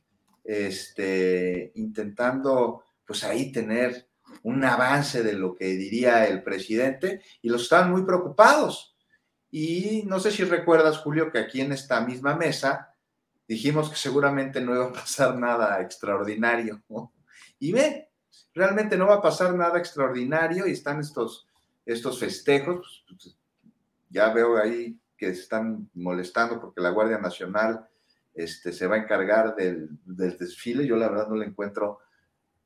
este, 0.44 1.72
intentando 1.76 2.84
pues 3.06 3.24
ahí 3.24 3.50
tener 3.50 4.08
un 4.42 4.62
avance 4.64 5.22
de 5.22 5.32
lo 5.32 5.54
que 5.54 5.64
diría 5.68 6.26
el 6.26 6.42
presidente 6.42 7.22
y 7.40 7.48
los 7.48 7.62
estaban 7.62 7.90
muy 7.90 8.04
preocupados. 8.04 8.94
Y 9.50 10.02
no 10.06 10.20
sé 10.20 10.30
si 10.30 10.44
recuerdas, 10.44 10.98
Julio, 10.98 11.30
que 11.30 11.38
aquí 11.38 11.60
en 11.60 11.72
esta 11.72 12.00
misma 12.00 12.36
mesa 12.36 12.94
dijimos 13.48 13.90
que 13.90 13.96
seguramente 13.96 14.60
no 14.60 14.74
iba 14.74 14.86
a 14.86 14.92
pasar 14.92 15.38
nada 15.38 15.80
extraordinario. 15.80 16.82
¿no? 16.88 17.12
Y 17.62 17.70
ve, 17.70 18.10
realmente 18.54 18.98
no 18.98 19.06
va 19.06 19.14
a 19.14 19.22
pasar 19.22 19.54
nada 19.54 19.78
extraordinario 19.78 20.66
y 20.66 20.72
están 20.72 20.98
estos, 20.98 21.46
estos 21.86 22.18
festejos. 22.18 23.04
Pues, 23.06 23.22
pues, 23.22 23.38
ya 24.10 24.32
veo 24.32 24.56
ahí 24.56 24.98
que 25.16 25.28
están 25.28 25.88
molestando 25.94 26.60
porque 26.60 26.80
la 26.80 26.90
Guardia 26.90 27.18
Nacional 27.18 27.86
este, 28.34 28.72
se 28.72 28.88
va 28.88 28.96
a 28.96 28.98
encargar 28.98 29.54
del, 29.54 29.90
desfile. 30.04 30.84
Yo 30.84 30.96
la 30.96 31.08
verdad 31.08 31.28
no 31.28 31.36
le 31.36 31.46
encuentro 31.46 32.00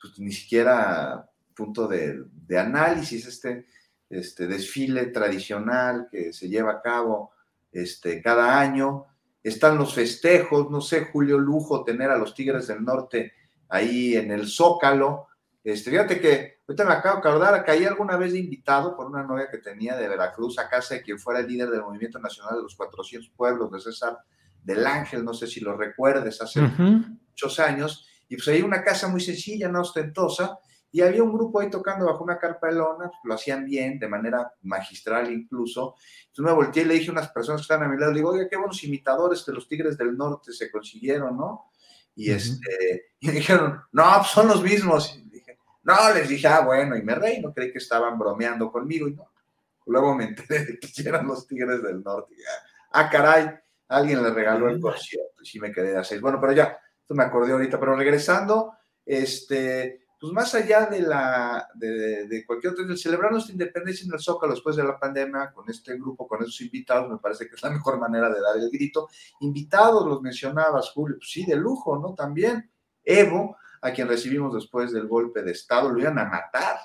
pues, 0.01 0.19
ni 0.19 0.33
siquiera 0.33 1.29
punto 1.55 1.87
de, 1.87 2.25
análisis 2.59 3.27
este, 3.27 3.67
este 4.09 4.47
desfile 4.47 5.09
tradicional 5.09 6.09
que 6.11 6.33
se 6.33 6.49
lleva 6.49 6.73
a 6.73 6.81
cabo 6.81 7.33
este, 7.71 8.23
cada 8.23 8.59
año. 8.59 9.05
Están 9.43 9.77
los 9.77 9.95
festejos, 9.95 10.71
no 10.71 10.81
sé, 10.81 11.05
Julio 11.05 11.39
Lujo, 11.39 11.85
tener 11.85 12.11
a 12.11 12.17
los 12.17 12.35
Tigres 12.35 12.69
del 12.69 12.83
Norte 12.83 13.35
ahí 13.69 14.17
en 14.17 14.31
el 14.31 14.47
Zócalo. 14.47 15.29
Este, 15.63 15.91
fíjate 15.91 16.21
que 16.21 16.61
ahorita 16.69 16.85
me 16.85 16.93
acabo 16.93 17.21
de 17.21 17.29
acordar, 17.29 17.65
caí 17.65 17.85
alguna 17.85 18.17
vez 18.17 18.33
de 18.33 18.39
invitado 18.39 18.97
por 18.97 19.07
una 19.07 19.23
novia 19.23 19.49
que 19.51 19.59
tenía 19.59 19.97
de 19.97 20.09
Veracruz 20.09 20.59
a 20.59 20.69
casa 20.69 20.95
de 20.95 21.03
quien 21.03 21.19
fuera 21.19 21.41
el 21.41 21.47
líder 21.47 21.71
del 21.71 21.83
Movimiento 21.83 22.19
Nacional 22.19 22.57
de 22.57 22.63
los 22.63 22.77
400 22.77 23.31
Pueblos 23.37 23.73
de 23.73 23.81
César 23.81 24.19
del 24.63 24.87
Ángel, 24.87 25.25
no 25.25 25.33
sé 25.33 25.47
si 25.47 25.61
lo 25.61 25.77
recuerdes, 25.77 26.43
hace 26.43 26.61
muchos 26.61 27.61
años, 27.61 28.07
y 28.29 28.35
pues 28.35 28.49
ahí 28.49 28.63
una 28.63 28.83
casa 28.83 29.07
muy 29.07 29.21
sencilla, 29.21 29.69
no 29.69 29.81
ostentosa, 29.81 30.59
y 30.91 31.03
había 31.03 31.23
un 31.23 31.33
grupo 31.33 31.61
ahí 31.61 31.71
tocando 31.71 32.07
bajo 32.07 32.25
una 32.25 32.39
carpa 32.39 32.69
de 32.69 32.75
lona, 32.75 33.11
lo 33.23 33.35
hacían 33.35 33.65
bien, 33.65 33.99
de 33.99 34.09
manera 34.09 34.53
magistral 34.63 35.31
incluso. 35.31 35.95
Entonces 36.29 36.45
me 36.45 36.53
volteé 36.53 36.83
y 36.83 36.87
le 36.87 36.95
dije 36.95 37.11
a 37.11 37.13
unas 37.13 37.29
personas 37.29 37.61
que 37.61 37.65
estaban 37.65 37.87
a 37.87 37.93
mi 37.93 38.01
lado, 38.01 38.13
le 38.13 38.19
digo, 38.19 38.31
oye, 38.31 38.49
qué 38.49 38.57
buenos 38.57 38.83
imitadores 38.83 39.45
de 39.45 39.53
los 39.53 39.69
Tigres 39.69 39.99
del 39.99 40.17
Norte 40.17 40.53
se 40.53 40.71
consiguieron, 40.71 41.37
¿no? 41.37 41.71
Y, 42.17 42.31
este, 42.33 43.13
y 43.21 43.31
dijeron, 43.31 43.81
no, 43.93 44.05
pues 44.17 44.29
son 44.29 44.49
los 44.49 44.63
mismos. 44.63 45.17
Y 45.17 45.31
dije, 45.31 45.59
no, 45.85 45.95
les 46.13 46.29
dije, 46.29 46.49
ah, 46.49 46.61
bueno, 46.61 46.97
y 46.97 47.03
me 47.03 47.15
reí, 47.15 47.41
no 47.41 47.53
creí 47.53 47.71
que 47.71 47.79
estaban 47.79 48.19
bromeando 48.19 48.73
conmigo. 48.73 49.07
Y 49.07 49.15
no, 49.15 49.31
luego 49.87 50.15
me 50.15 50.25
enteré 50.25 50.65
de 50.65 50.79
que 50.81 50.89
eran 51.09 51.27
los 51.29 51.47
Tigres 51.47 51.83
del 51.83 52.03
Norte. 52.03 52.35
ah, 52.93 53.09
caray, 53.09 53.51
alguien 53.89 54.23
le 54.23 54.31
regaló 54.31 54.69
el 54.69 54.81
concierto. 54.81 55.43
Y 55.43 55.47
sí 55.47 55.61
me 55.61 55.71
quedé 55.71 55.97
así. 55.97 56.19
Bueno, 56.19 56.41
pero 56.41 56.53
ya, 56.53 56.79
esto 57.01 57.15
me 57.15 57.23
acordé 57.23 57.53
ahorita. 57.53 57.79
Pero 57.79 57.95
regresando, 57.95 58.73
este, 59.05 60.06
pues 60.27 60.35
más 60.35 60.55
allá 60.57 60.87
de 60.87 61.03
la 61.03 61.69
de, 61.75 62.45
cualquier 62.45 62.73
otro, 62.73 62.97
celebrar 62.97 63.31
nuestra 63.31 63.53
independencia 63.53 64.05
en 64.05 64.13
el 64.13 64.19
Zócalo 64.19 64.55
después 64.55 64.75
de 64.75 64.83
la 64.83 64.99
pandemia, 64.99 65.53
con 65.53 65.71
este 65.71 65.95
grupo, 65.95 66.27
con 66.27 66.43
esos 66.43 66.61
invitados, 66.63 67.09
me 67.09 67.19
parece 67.19 67.49
que 67.49 67.55
es 67.55 67.63
la 67.63 67.71
mejor 67.79 68.01
manera 68.01 68.29
de 68.29 68.41
dar 68.41 68.57
el 68.57 68.69
grito. 68.71 69.09
Invitados, 69.39 70.05
los 70.05 70.21
mencionabas, 70.21 70.91
Julio, 70.91 71.17
pues 71.19 71.31
sí, 71.31 71.47
de 71.47 71.55
lujo, 71.55 71.97
¿no? 71.97 72.13
También 72.13 72.69
Evo, 73.05 73.57
a 73.83 73.93
quien 73.93 74.09
recibimos 74.09 74.53
después 74.53 74.91
del 74.91 75.07
golpe 75.07 75.45
de 75.45 75.53
Estado, 75.53 75.91
lo 75.91 76.01
iban 76.01 76.19
a 76.19 76.25
matar. 76.25 76.79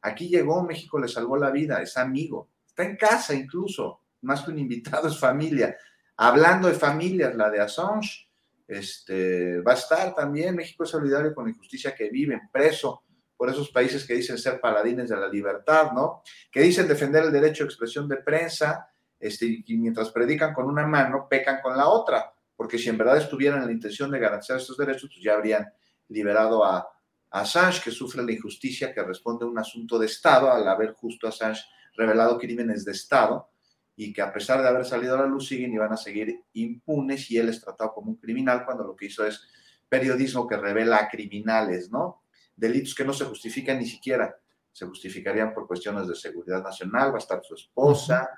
Aquí 0.00 0.30
llegó, 0.30 0.62
México 0.62 0.98
le 0.98 1.08
salvó 1.08 1.36
la 1.36 1.50
vida, 1.50 1.82
es 1.82 1.98
amigo, 1.98 2.48
está 2.66 2.82
en 2.84 2.96
casa 2.96 3.34
incluso, 3.34 4.04
más 4.22 4.42
que 4.42 4.52
un 4.52 4.58
invitado, 4.58 5.08
es 5.08 5.20
familia. 5.20 5.76
Hablando 6.16 6.68
de 6.68 6.74
familias, 6.74 7.34
la 7.34 7.50
de 7.50 7.60
Assange, 7.60 8.25
este, 8.66 9.60
va 9.60 9.72
a 9.72 9.76
estar 9.76 10.14
también. 10.14 10.56
México 10.56 10.84
es 10.84 10.90
solidario 10.90 11.34
con 11.34 11.44
la 11.44 11.50
injusticia 11.50 11.94
que 11.94 12.08
viven, 12.10 12.48
preso 12.52 13.02
por 13.36 13.50
esos 13.50 13.70
países 13.70 14.06
que 14.06 14.14
dicen 14.14 14.38
ser 14.38 14.60
paladines 14.60 15.10
de 15.10 15.16
la 15.16 15.28
libertad, 15.28 15.92
¿no? 15.92 16.22
Que 16.50 16.62
dicen 16.62 16.88
defender 16.88 17.24
el 17.24 17.32
derecho 17.32 17.64
de 17.64 17.68
expresión 17.68 18.08
de 18.08 18.16
prensa, 18.16 18.88
este, 19.18 19.62
y 19.66 19.76
mientras 19.76 20.10
predican 20.10 20.54
con 20.54 20.66
una 20.66 20.86
mano, 20.86 21.26
pecan 21.28 21.60
con 21.62 21.76
la 21.76 21.88
otra, 21.88 22.32
porque 22.56 22.78
si 22.78 22.88
en 22.88 22.96
verdad 22.96 23.18
estuvieran 23.18 23.60
en 23.60 23.66
la 23.66 23.72
intención 23.72 24.10
de 24.10 24.18
garantizar 24.18 24.56
estos 24.56 24.76
derechos, 24.76 25.10
pues 25.12 25.22
ya 25.22 25.34
habrían 25.34 25.66
liberado 26.08 26.64
a, 26.64 26.78
a 26.78 27.40
Assange, 27.40 27.82
que 27.82 27.90
sufre 27.90 28.22
la 28.22 28.32
injusticia 28.32 28.94
que 28.94 29.02
responde 29.02 29.44
a 29.44 29.48
un 29.48 29.58
asunto 29.58 29.98
de 29.98 30.06
Estado, 30.06 30.50
al 30.50 30.66
haber 30.66 30.94
justo 30.94 31.28
Assange 31.28 31.62
revelado 31.94 32.38
crímenes 32.38 32.84
de 32.84 32.92
Estado, 32.92 33.50
y 33.96 34.12
que 34.12 34.20
a 34.20 34.32
pesar 34.32 34.60
de 34.60 34.68
haber 34.68 34.84
salido 34.84 35.14
a 35.14 35.22
la 35.22 35.26
luz 35.26 35.48
siguen 35.48 35.72
y 35.72 35.78
van 35.78 35.92
a 35.92 35.96
seguir 35.96 36.44
impunes 36.52 37.30
y 37.30 37.38
él 37.38 37.48
es 37.48 37.62
tratado 37.62 37.94
como 37.94 38.10
un 38.10 38.16
criminal 38.16 38.64
cuando 38.64 38.84
lo 38.84 38.94
que 38.94 39.06
hizo 39.06 39.26
es 39.26 39.40
periodismo 39.88 40.46
que 40.46 40.56
revela 40.56 40.98
a 40.98 41.08
criminales, 41.08 41.90
¿no? 41.90 42.22
Delitos 42.54 42.94
que 42.94 43.04
no 43.04 43.14
se 43.14 43.24
justifican 43.24 43.78
ni 43.78 43.86
siquiera, 43.86 44.36
se 44.70 44.86
justificarían 44.86 45.54
por 45.54 45.66
cuestiones 45.66 46.06
de 46.06 46.14
seguridad 46.14 46.62
nacional, 46.62 47.10
va 47.10 47.16
a 47.16 47.18
estar 47.18 47.40
su 47.42 47.54
esposa, 47.54 48.28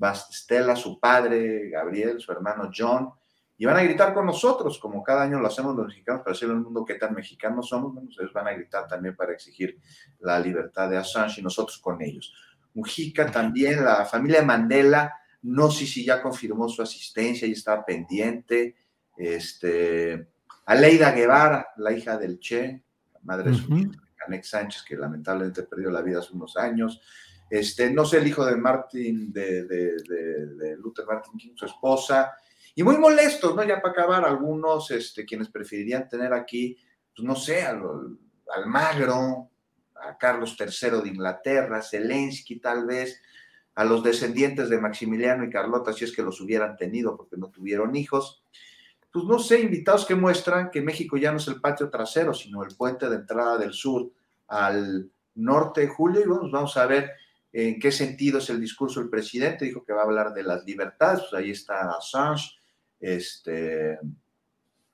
va 0.00 0.10
a 0.10 0.12
Estela, 0.12 0.76
su 0.76 1.00
padre, 1.00 1.70
Gabriel, 1.70 2.20
su 2.20 2.30
hermano 2.30 2.70
John, 2.76 3.10
y 3.56 3.64
van 3.64 3.76
a 3.76 3.82
gritar 3.82 4.14
con 4.14 4.26
nosotros, 4.26 4.78
como 4.78 5.02
cada 5.02 5.22
año 5.22 5.40
lo 5.40 5.48
hacemos 5.48 5.74
los 5.74 5.86
mexicanos 5.86 6.22
para 6.22 6.32
decirle 6.32 6.54
al 6.54 6.60
mundo 6.60 6.84
qué 6.84 6.94
tan 6.94 7.14
mexicanos 7.14 7.68
somos, 7.68 7.92
bueno, 7.92 8.08
ellos 8.16 8.32
van 8.32 8.46
a 8.46 8.52
gritar 8.52 8.86
también 8.86 9.16
para 9.16 9.32
exigir 9.32 9.80
la 10.20 10.38
libertad 10.38 10.88
de 10.88 10.96
Assange 10.96 11.40
y 11.40 11.44
nosotros 11.44 11.78
con 11.78 12.00
ellos. 12.00 12.32
Mujica 12.74 13.30
también, 13.30 13.84
la 13.84 14.04
familia 14.04 14.42
Mandela, 14.42 15.14
no 15.42 15.70
sé 15.70 15.86
si 15.86 16.04
ya 16.04 16.22
confirmó 16.22 16.68
su 16.68 16.82
asistencia 16.82 17.46
y 17.46 17.52
estaba 17.52 17.84
pendiente. 17.84 18.76
Este, 19.16 20.28
Aleida 20.66 21.12
Guevara, 21.12 21.68
la 21.76 21.92
hija 21.92 22.18
del 22.18 22.38
Che, 22.38 22.82
madre 23.22 23.50
de 23.50 23.56
su 23.56 23.68
Canex 24.16 24.48
Sánchez, 24.48 24.82
que 24.86 24.96
lamentablemente 24.96 25.62
perdió 25.62 25.90
la 25.90 26.02
vida 26.02 26.18
hace 26.18 26.34
unos 26.34 26.56
años. 26.56 27.00
Este, 27.50 27.90
no 27.90 28.04
sé, 28.04 28.18
el 28.18 28.26
hijo 28.26 28.44
de 28.44 28.56
Martin, 28.56 29.32
de, 29.32 29.64
de, 29.64 30.76
Luther 30.76 31.06
Martin 31.06 31.38
King, 31.38 31.54
su 31.54 31.64
esposa, 31.64 32.32
y 32.74 32.82
muy 32.82 32.98
molestos, 32.98 33.56
¿no? 33.56 33.64
Ya 33.64 33.80
para 33.80 33.92
acabar, 33.92 34.24
algunos, 34.24 34.90
este, 34.90 35.24
quienes 35.24 35.48
preferirían 35.48 36.08
tener 36.08 36.32
aquí, 36.32 36.76
pues 37.14 37.26
no 37.26 37.34
sé, 37.34 37.62
al, 37.62 37.80
al 38.54 38.66
Magro, 38.66 39.50
a 40.02 40.16
Carlos 40.16 40.56
III 40.58 41.02
de 41.02 41.08
Inglaterra, 41.08 41.82
Zelensky 41.82 42.60
tal 42.60 42.86
vez, 42.86 43.20
a 43.74 43.84
los 43.84 44.02
descendientes 44.02 44.68
de 44.68 44.80
Maximiliano 44.80 45.44
y 45.44 45.50
Carlota, 45.50 45.92
si 45.92 46.04
es 46.04 46.12
que 46.12 46.22
los 46.22 46.40
hubieran 46.40 46.76
tenido 46.76 47.16
porque 47.16 47.36
no 47.36 47.48
tuvieron 47.48 47.94
hijos. 47.94 48.42
Pues 49.12 49.24
no 49.24 49.38
sé, 49.38 49.60
invitados 49.60 50.04
que 50.04 50.16
muestran 50.16 50.70
que 50.70 50.82
México 50.82 51.16
ya 51.16 51.30
no 51.30 51.38
es 51.38 51.46
el 51.46 51.60
patio 51.60 51.88
trasero, 51.88 52.34
sino 52.34 52.64
el 52.64 52.74
puente 52.76 53.08
de 53.08 53.14
entrada 53.16 53.56
del 53.56 53.72
sur 53.72 54.10
al 54.48 55.08
norte 55.36 55.82
de 55.82 55.88
Julio. 55.88 56.20
Y 56.20 56.26
bueno, 56.26 56.50
vamos 56.50 56.76
a 56.76 56.86
ver 56.86 57.12
en 57.52 57.78
qué 57.78 57.92
sentido 57.92 58.38
es 58.38 58.50
el 58.50 58.60
discurso 58.60 58.98
del 58.98 59.08
presidente. 59.08 59.64
Dijo 59.64 59.84
que 59.84 59.92
va 59.92 60.00
a 60.00 60.06
hablar 60.06 60.34
de 60.34 60.42
las 60.42 60.64
libertades, 60.64 61.20
pues 61.30 61.34
ahí 61.34 61.52
está 61.52 61.92
Assange, 61.92 62.50
este, 62.98 63.96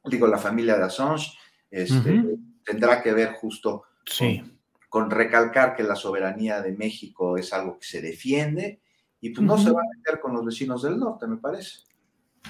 digo, 0.04 0.26
la 0.26 0.38
familia 0.38 0.76
de 0.76 0.84
Assange, 0.84 1.32
este, 1.70 2.22
tendrá 2.62 3.02
que 3.02 3.14
ver 3.14 3.32
justo 3.32 3.84
sí 4.04 4.53
con 4.94 5.10
recalcar 5.10 5.74
que 5.74 5.82
la 5.82 5.96
soberanía 5.96 6.62
de 6.62 6.70
México 6.70 7.36
es 7.36 7.52
algo 7.52 7.80
que 7.80 7.84
se 7.84 8.00
defiende 8.00 8.80
y 9.20 9.30
pues 9.30 9.44
no 9.44 9.58
se 9.58 9.72
va 9.72 9.80
a 9.80 9.96
meter 9.96 10.20
con 10.20 10.32
los 10.32 10.44
vecinos 10.44 10.84
del 10.84 11.00
norte, 11.00 11.26
me 11.26 11.36
parece. 11.36 11.80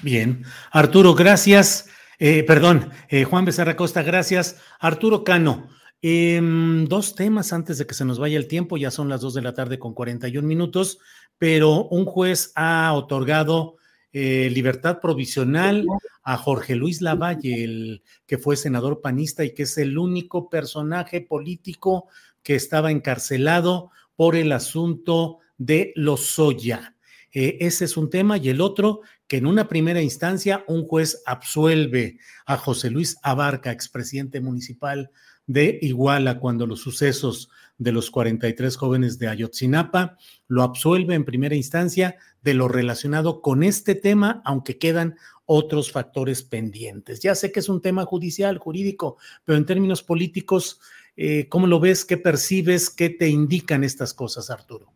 Bien. 0.03 0.45
Arturo, 0.71 1.15
gracias. 1.15 1.89
Eh, 2.19 2.43
perdón, 2.43 2.91
eh, 3.09 3.25
Juan 3.25 3.47
Becerra 3.47 3.77
Costa, 3.77 4.03
gracias. 4.03 4.61
Arturo 4.79 5.25
Cano, 5.25 5.71
em, 6.03 6.85
dos 6.85 7.15
temas 7.15 7.51
antes 7.55 7.79
de 7.79 7.87
que 7.87 7.95
se 7.95 8.05
nos 8.05 8.19
vaya 8.19 8.37
el 8.37 8.47
tiempo, 8.47 8.77
ya 8.77 8.91
son 8.91 9.09
las 9.09 9.23
dos 9.23 9.33
de 9.33 9.41
la 9.41 9.55
tarde 9.55 9.79
con 9.79 9.95
41 9.95 10.47
minutos, 10.47 10.99
pero 11.39 11.87
un 11.87 12.05
juez 12.05 12.53
ha 12.57 12.93
otorgado 12.93 13.77
eh, 14.13 14.51
libertad 14.51 15.01
provisional 15.01 15.87
a 16.23 16.37
Jorge 16.37 16.77
Luis 16.77 17.01
Lavalle, 17.01 17.65
el 17.65 18.03
que 18.27 18.37
fue 18.37 18.57
senador 18.57 19.01
panista 19.01 19.45
y 19.45 19.55
que 19.55 19.63
es 19.63 19.77
el 19.77 19.97
único 19.99 20.51
personaje 20.51 21.23
político 21.23 22.07
que 22.45 22.55
estaba 22.55 22.93
encarcelado 22.93 23.91
por 24.15 24.37
el 24.37 24.53
asunto 24.53 25.39
de 25.59 25.93
los 25.97 26.27
Soya. 26.27 26.95
ese 27.33 27.87
es 27.87 27.97
un 27.97 28.11
tema 28.11 28.39
y 28.39 28.49
el 28.51 28.61
otro 28.61 29.01
que 29.27 29.39
en 29.39 29.47
una 29.47 29.67
primera 29.67 30.01
instancia 30.01 30.65
un 30.69 30.87
juez 30.87 31.21
absuelve 31.27 32.19
a 32.47 32.57
José 32.57 32.91
Luis 32.91 33.17
Abarca, 33.23 33.73
expresidente 33.73 34.41
municipal 34.41 35.11
de 35.47 35.79
Iguala, 35.83 36.39
cuando 36.39 36.67
los 36.67 36.81
sucesos 36.81 37.51
de 37.77 37.93
los 37.93 38.11
43 38.11 38.77
jóvenes 38.77 39.19
de 39.19 39.29
Ayotzinapa 39.29 40.17
lo 40.47 40.63
absuelve 40.63 41.15
en 41.15 41.25
primera 41.25 41.57
instancia 41.57 42.17
de 42.43 42.55
lo 42.55 42.69
relacionado 42.69 43.43
con 43.43 43.63
este 43.63 43.95
tema, 43.95 44.43
aunque 44.45 44.79
quedan 44.79 45.17
otros 45.47 45.91
factores 45.91 46.43
pendientes. 46.43 47.21
Ya 47.21 47.35
sé 47.35 47.53
que 47.53 47.61
es 47.61 47.69
un 47.69 47.83
tema 47.83 48.05
judicial, 48.05 48.59
jurídico, 48.59 49.17
pero 49.45 49.59
en 49.59 49.67
términos 49.67 50.03
políticos, 50.03 50.81
eh, 51.17 51.49
¿cómo 51.49 51.67
lo 51.67 51.81
ves? 51.81 52.05
¿Qué 52.05 52.17
percibes? 52.17 52.91
¿Qué 52.91 53.11
te 53.11 53.29
indican 53.29 53.85
estas 53.85 54.15
cosas, 54.15 54.51
Arturo? 54.51 54.93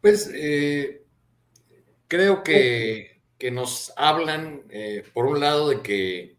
Pues 0.00 0.30
eh, 0.34 1.06
creo 2.08 2.42
que, 2.42 3.20
nos 3.52 3.92
hablan, 3.96 4.62
eh, 4.70 5.04
por 5.12 5.26
un 5.26 5.40
lado, 5.40 5.68
de 5.68 5.82
que 5.82 6.36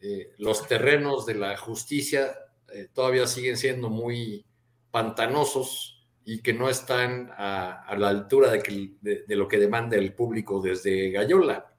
eh, 0.00 0.32
los 0.38 0.66
terrenos 0.66 1.26
de 1.26 1.34
la 1.34 1.56
justicia 1.56 2.36
eh, 2.72 2.88
todavía 2.92 3.26
siguen 3.26 3.56
siendo 3.56 3.88
muy 3.88 4.44
pantanosos 4.90 6.06
y 6.24 6.42
que 6.42 6.52
no 6.52 6.68
están 6.68 7.30
a, 7.36 7.94
la 7.96 8.08
altura 8.08 8.50
de, 8.50 9.24
lo 9.28 9.46
que 9.46 9.58
demanda 9.58 9.96
el 9.96 10.12
público 10.12 10.60
desde 10.60 11.10
Gallola. 11.10 11.72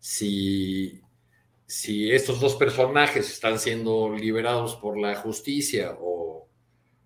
si, 0.00 1.01
si 1.72 2.12
estos 2.12 2.38
dos 2.38 2.54
personajes 2.56 3.32
están 3.32 3.58
siendo 3.58 4.14
liberados 4.14 4.76
por 4.76 4.98
la 4.98 5.14
justicia 5.14 5.96
o, 5.98 6.46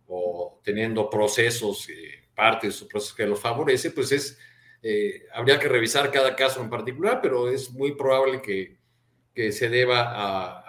o 0.08 0.60
teniendo 0.64 1.08
procesos 1.08 1.86
parte 2.34 2.66
de 2.66 2.72
su 2.72 2.88
proceso 2.88 3.14
que 3.14 3.28
lo 3.28 3.36
favorece, 3.36 3.92
pues 3.92 4.10
es, 4.10 4.40
eh, 4.82 5.22
habría 5.32 5.60
que 5.60 5.68
revisar 5.68 6.10
cada 6.10 6.34
caso 6.34 6.60
en 6.60 6.68
particular, 6.68 7.20
pero 7.22 7.48
es 7.48 7.70
muy 7.70 7.94
probable 7.94 8.42
que, 8.42 8.76
que 9.32 9.52
se 9.52 9.68
deba 9.68 10.02
a, 10.08 10.62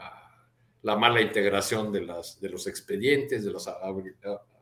la 0.83 0.95
mala 0.95 1.19
integración 1.19 1.91
de, 1.91 2.01
las, 2.01 2.39
de 2.39 2.49
los 2.49 2.67
expedientes, 2.67 3.43
de 3.43 3.51
las 3.51 3.67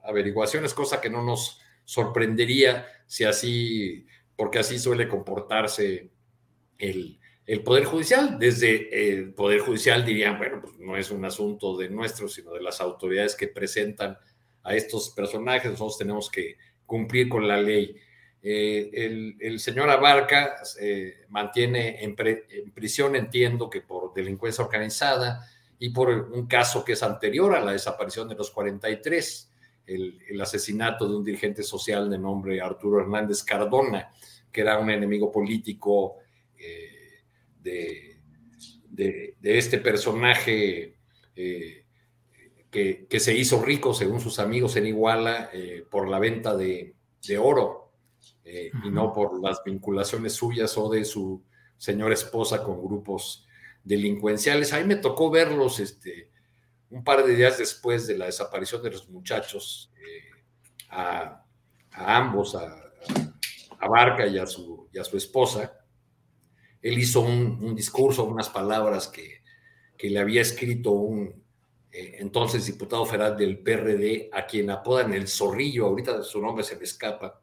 averiguaciones, 0.02 0.74
cosa 0.74 1.02
que 1.02 1.10
no 1.10 1.22
nos 1.22 1.60
sorprendería 1.84 2.88
si 3.06 3.26
así, 3.26 4.08
porque 4.38 4.60
así 4.60 4.80
suele 4.80 5.10
comportarse 5.10 6.10
el, 6.78 7.20
el 7.46 7.64
Poder 7.64 7.86
Judicial. 7.86 8.38
Desde 8.40 9.10
el 9.12 9.34
Poder 9.34 9.60
Judicial 9.60 10.06
dirían, 10.06 10.38
bueno, 10.38 10.62
pues 10.62 10.78
no 10.80 10.98
es 10.98 11.12
un 11.12 11.24
asunto 11.26 11.78
de 11.78 11.90
nuestros, 11.90 12.34
sino 12.34 12.52
de 12.54 12.62
las 12.62 12.82
autoridades 12.82 13.36
que 13.36 13.48
presentan 13.48 14.18
a 14.66 14.76
estos 14.76 15.12
personajes, 15.12 15.72
nosotros 15.72 15.98
tenemos 16.00 16.30
que 16.30 16.58
cumplir 16.86 17.30
con 17.30 17.48
la 17.48 17.62
ley. 17.62 17.96
Eh, 18.42 19.36
el, 19.40 19.60
señor 19.60 19.90
Abarca 19.90 20.56
eh, 20.80 21.26
mantiene 21.30 22.04
en, 22.04 22.16
prisión, 22.74 23.16
entiendo 23.16 23.70
que 23.70 23.82
por 23.82 24.14
delincuencia 24.14 24.64
organizada 24.64 25.48
y 25.78 25.90
por 25.90 26.10
un 26.10 26.48
caso 26.48 26.84
que 26.84 26.94
es 26.94 27.04
anterior 27.04 27.56
a 27.56 27.60
la 27.60 27.72
desaparición 27.74 28.28
de 28.28 28.36
los 28.36 28.52
43, 28.52 29.52
el, 29.88 30.20
el 30.30 30.42
asesinato 30.42 31.08
de 31.08 31.16
un 31.16 31.24
dirigente 31.24 31.62
social 31.62 32.10
de 32.10 32.18
nombre 32.18 32.60
Arturo 32.60 33.02
Hernández 33.02 33.44
Cardona, 33.44 34.12
que 34.52 34.62
era 34.62 34.80
un 34.80 34.90
enemigo 34.90 35.32
político 35.32 36.18
eh, 37.66 38.20
de, 38.90 39.36
de, 39.40 39.58
este 39.58 39.80
personaje 39.80 40.96
que, 43.10 43.20
se 43.20 43.34
hizo 43.34 43.64
rico, 43.64 43.94
según 43.94 44.20
sus 44.20 44.40
amigos 44.40 44.76
en 44.76 44.88
Iguala, 44.88 45.50
eh, 45.54 45.86
por 45.90 46.10
la 46.10 46.20
venta 46.20 46.56
de, 46.58 46.96
oro 47.40 47.94
eh, 48.44 48.70
y 48.84 48.90
no 48.90 49.14
por 49.14 49.42
las 49.42 49.64
vinculaciones 49.64 50.34
suyas 50.34 50.78
o 50.78 50.90
de 50.90 51.06
su 51.06 51.42
señora 51.78 52.14
esposa 52.14 52.64
con 52.64 52.84
grupos 52.86 53.48
delincuenciales. 53.84 54.74
A 54.74 54.80
mí 54.80 54.84
me 54.84 54.98
tocó 54.98 55.32
verlos 55.32 55.80
este, 55.80 56.32
un 56.90 57.04
par 57.04 57.26
de 57.26 57.36
días 57.36 57.58
después 57.58 58.08
de 58.08 58.18
la 58.18 58.26
desaparición 58.26 58.84
de 58.84 58.92
los 58.92 59.10
muchachos, 59.10 59.92
eh, 59.98 60.44
a, 60.90 61.44
ambos, 61.92 62.56
a, 62.56 62.82
Barca 63.88 64.26
y 64.26 64.40
a, 64.40 64.48
su, 64.48 64.90
y 64.92 64.98
a 64.98 65.04
su 65.04 65.16
esposa. 65.16 65.85
Él 66.86 67.00
hizo 67.00 67.22
un, 67.22 67.76
discurso, 67.76 68.26
unas 68.26 68.50
palabras 68.50 69.08
que, 69.08 69.42
que 69.98 70.10
le 70.10 70.20
había 70.20 70.42
escrito 70.42 70.92
un, 70.92 71.44
eh, 71.92 72.18
entonces 72.20 72.66
diputado 72.66 73.06
federal 73.06 73.38
del 73.38 73.60
PRD, 73.60 74.30
a 74.34 74.46
quien 74.46 74.70
apodan 74.70 75.14
el 75.14 75.30
zorrillo, 75.30 75.86
ahorita 75.86 76.22
su 76.24 76.42
nombre 76.42 76.62
se 76.64 76.76
me 76.76 76.84
escapa, 76.84 77.42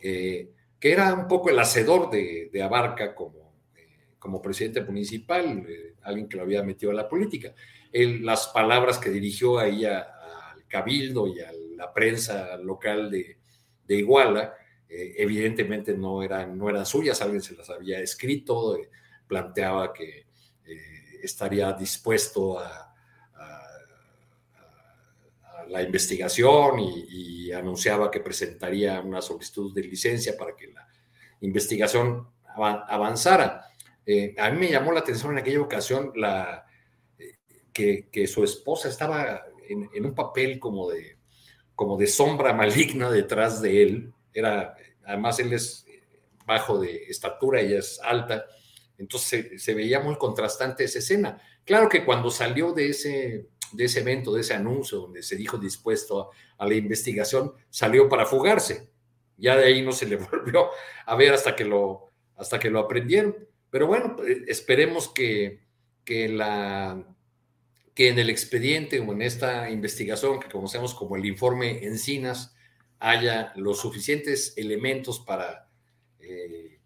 eh, 0.00 0.50
que 0.80 0.90
era 0.90 1.14
un 1.14 1.28
poco 1.28 1.50
el 1.50 1.58
hacedor 1.60 2.10
de, 2.10 2.50
Abarca 2.62 3.14
como, 3.14 3.54
eh, 3.76 4.16
como 4.18 4.42
presidente 4.42 4.82
municipal, 4.82 5.64
alguien 6.02 6.28
que 6.28 6.36
lo 6.36 6.42
había 6.42 6.64
metido 6.64 6.90
a 6.90 6.96
la 6.96 7.08
política. 7.08 7.54
las 7.92 8.48
palabras 8.48 8.98
que 8.98 9.08
dirigió 9.08 9.58
ahí 9.58 9.84
al 9.84 10.66
cabildo 10.68 11.28
y 11.28 11.40
a 11.40 11.50
la 11.76 11.94
prensa 11.94 12.56
local 12.58 13.10
de, 13.10 13.38
Iguala, 13.88 14.52
evidentemente 14.88 15.96
no 15.96 16.22
eran, 16.22 16.56
no 16.56 16.68
eran 16.68 16.86
suyas, 16.86 17.20
alguien 17.20 17.42
se 17.42 17.56
las 17.56 17.68
había 17.70 18.00
escrito, 18.00 18.78
planteaba 19.26 19.92
que 19.92 20.26
estaría 21.22 21.72
dispuesto 21.72 22.58
a 22.58 22.86
la 25.68 25.82
investigación 25.82 26.78
y, 26.78 27.52
anunciaba 27.52 28.10
que 28.10 28.20
presentaría 28.20 29.00
una 29.00 29.22
solicitud 29.22 29.72
de 29.72 29.82
licencia 29.82 30.36
para 30.36 30.54
que 30.54 30.66
la 30.66 30.86
investigación 31.40 32.28
avanzara. 32.56 33.64
Eh, 34.04 34.34
a 34.36 34.50
mí 34.50 34.58
me 34.58 34.70
llamó 34.70 34.92
la 34.92 35.00
atención 35.00 35.32
en 35.32 35.38
aquella 35.38 35.62
ocasión 35.62 36.12
la, 36.16 36.66
eh, 37.18 38.08
que, 38.12 38.26
su 38.26 38.44
esposa 38.44 38.88
estaba 38.88 39.42
en, 39.68 40.04
un 40.04 40.14
papel 40.14 40.58
como 40.58 40.90
de, 40.90 41.16
como 41.74 41.96
de 41.96 42.08
sombra 42.08 42.52
maligna 42.52 43.10
detrás 43.10 43.62
de 43.62 43.82
él. 43.82 44.12
Era, 44.38 44.76
además, 45.04 45.38
él 45.40 45.52
es 45.52 45.86
bajo 46.44 46.78
de 46.78 47.04
estatura, 47.08 47.60
ella 47.60 47.80
es 47.80 48.00
alta, 48.02 48.46
entonces 48.98 49.62
se, 49.62 49.74
veía 49.74 50.00
muy 50.00 50.16
contrastante 50.16 50.84
esa 50.84 51.00
escena. 51.00 51.40
Claro 51.64 51.88
que 51.88 52.04
cuando 52.04 52.30
salió 52.30 52.72
de 52.72 52.90
ese 52.90 53.48
de 53.72 53.84
ese 53.84 54.00
evento, 54.00 54.32
de 54.32 54.42
ese 54.42 54.54
anuncio 54.54 54.98
donde 54.98 55.22
se 55.22 55.36
dijo 55.36 55.58
dispuesto 55.58 56.30
a, 56.56 56.66
la 56.66 56.74
investigación, 56.74 57.52
salió 57.68 58.08
para 58.08 58.24
fugarse. 58.24 58.88
Ya 59.36 59.56
de 59.56 59.66
ahí 59.66 59.82
no 59.82 59.92
se 59.92 60.06
le 60.06 60.16
volvió 60.16 60.68
a 61.04 61.16
ver 61.16 61.34
hasta 61.34 61.56
que 61.56 61.64
lo, 61.64 62.12
hasta 62.36 62.58
que 62.58 62.70
lo 62.70 62.78
aprendieron. 62.78 63.36
Pero 63.70 63.86
bueno, 63.86 64.16
eh, 64.26 64.44
esperemos 64.46 65.08
que, 65.08 65.64
que, 66.04 66.28
la, 66.28 67.04
que 67.94 68.08
en 68.08 68.18
el 68.18 68.30
expediente 68.30 69.00
o 69.00 69.12
en 69.12 69.22
esta 69.22 69.68
investigación 69.68 70.40
que 70.40 70.48
conocemos 70.48 70.94
como 70.94 71.16
el 71.16 71.26
informe 71.26 71.84
Encinas 71.84 72.55
haya 72.98 73.52
los 73.56 73.80
suficientes 73.80 74.54
elementos 74.56 75.20
para 75.20 75.68
eh, 76.18 76.80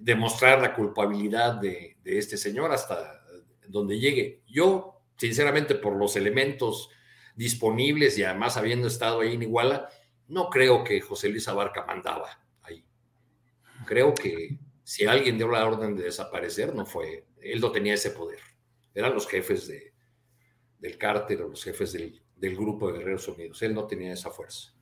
demostrar 0.00 0.60
la 0.60 0.74
culpabilidad 0.74 1.54
de, 1.54 1.96
este 2.04 2.36
señor 2.36 2.72
hasta 2.72 3.22
donde 3.66 3.98
llegue. 3.98 4.42
Yo 4.46 5.02
sinceramente 5.16 5.74
por 5.74 5.96
los 5.96 6.16
elementos 6.16 6.90
disponibles 7.34 8.16
y 8.18 8.24
además 8.24 8.56
habiendo 8.56 8.88
estado 8.88 9.20
ahí 9.20 9.34
en 9.34 9.42
Iguala, 9.42 9.88
no 10.28 10.48
creo 10.48 10.84
que 10.84 11.00
José 11.00 11.28
Luis 11.28 11.48
Abarca 11.48 11.84
mandaba 11.84 12.40
ahí. 12.62 12.84
Creo 13.86 14.14
que 14.14 14.58
si 14.84 15.06
alguien 15.06 15.36
dio 15.36 15.48
la 15.48 15.66
orden 15.66 15.96
de 15.96 16.04
desaparecer, 16.04 16.74
no 16.74 16.86
fue, 16.86 17.26
él 17.42 17.60
no 17.60 17.70
tenía 17.70 17.94
ese 17.94 18.10
poder. 18.10 18.40
Eran 18.94 19.14
los 19.14 19.28
jefes 19.28 19.68
de, 19.68 19.92
del 20.78 20.96
cártel 20.96 21.42
o 21.42 21.48
los 21.48 21.62
jefes 21.62 21.92
del, 21.92 22.22
grupo 22.56 22.90
de 22.90 22.98
Guerreros 22.98 23.28
Unidos. 23.28 23.60
Él 23.62 23.74
no 23.74 23.86
tenía 23.86 24.12
esa 24.12 24.30
fuerza. 24.30 24.74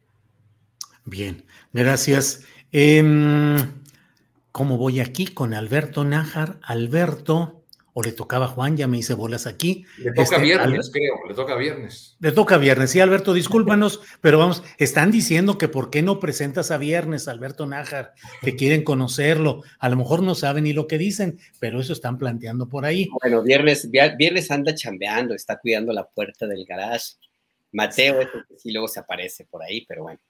Bien, 1.07 1.45
gracias. 1.73 2.45
Em, 2.73 3.57
¿Cómo 4.51 4.77
voy 4.77 5.01
aquí 5.01 5.27
con 5.27 5.55
Alberto 5.55 6.05
Nájar? 6.05 6.59
Alberto, 6.63 7.63
o 7.93 8.03
le 8.03 8.11
tocaba 8.11 8.47
a 8.47 8.49
Juan, 8.49 8.77
ya 8.77 8.89
me 8.89 8.99
hice 8.99 9.15
bolas 9.15 9.47
aquí. 9.47 9.85
Le 9.99 10.11
toca 10.11 10.23
este, 10.23 10.41
viernes, 10.41 10.91
creo, 10.93 11.15
le 11.29 11.35
toca 11.35 11.55
viernes. 11.55 12.17
Le 12.19 12.33
toca 12.33 12.59
viernes, 12.59 12.91
sí, 12.91 12.99
Alberto, 12.99 13.35
discúlpanos, 13.35 14.01
pero 14.21 14.39
vamos, 14.39 14.65
están 14.79 15.13
diciendo 15.13 15.59
que 15.59 15.69
por 15.69 15.91
qué 15.91 16.03
no 16.03 16.19
presentas 16.19 16.73
a 16.73 16.79
viernes, 16.79 17.29
Alberto 17.29 17.67
Nájar, 17.67 18.15
que 18.43 18.57
quieren 18.57 18.83
conocerlo. 18.83 19.63
A 19.79 19.89
lo 19.89 19.97
mejor 19.97 20.25
no 20.25 20.35
saben 20.35 20.65
ni 20.65 20.73
lo 20.73 20.89
que 20.89 20.99
dicen, 20.99 21.39
pero 21.61 21.81
eso 21.81 21.93
están 21.93 22.19
planteando 22.19 22.69
por 22.69 22.85
ahí. 22.85 23.09
Bueno, 23.23 23.43
viernes, 23.43 23.89
viernes 23.91 24.51
anda 24.51 24.75
chambeando, 24.75 25.35
está 25.35 25.59
cuidando 25.59 25.93
la 25.93 26.09
puerta 26.09 26.49
del 26.49 26.65
garage. 26.65 27.15
Mateo, 27.71 28.21
sí, 28.57 28.73
luego 28.73 28.89
se 28.89 29.01
aparece 29.01 29.45
por 29.45 29.63
ahí, 29.63 29.87
pero 29.87 30.03
bueno. 30.03 30.21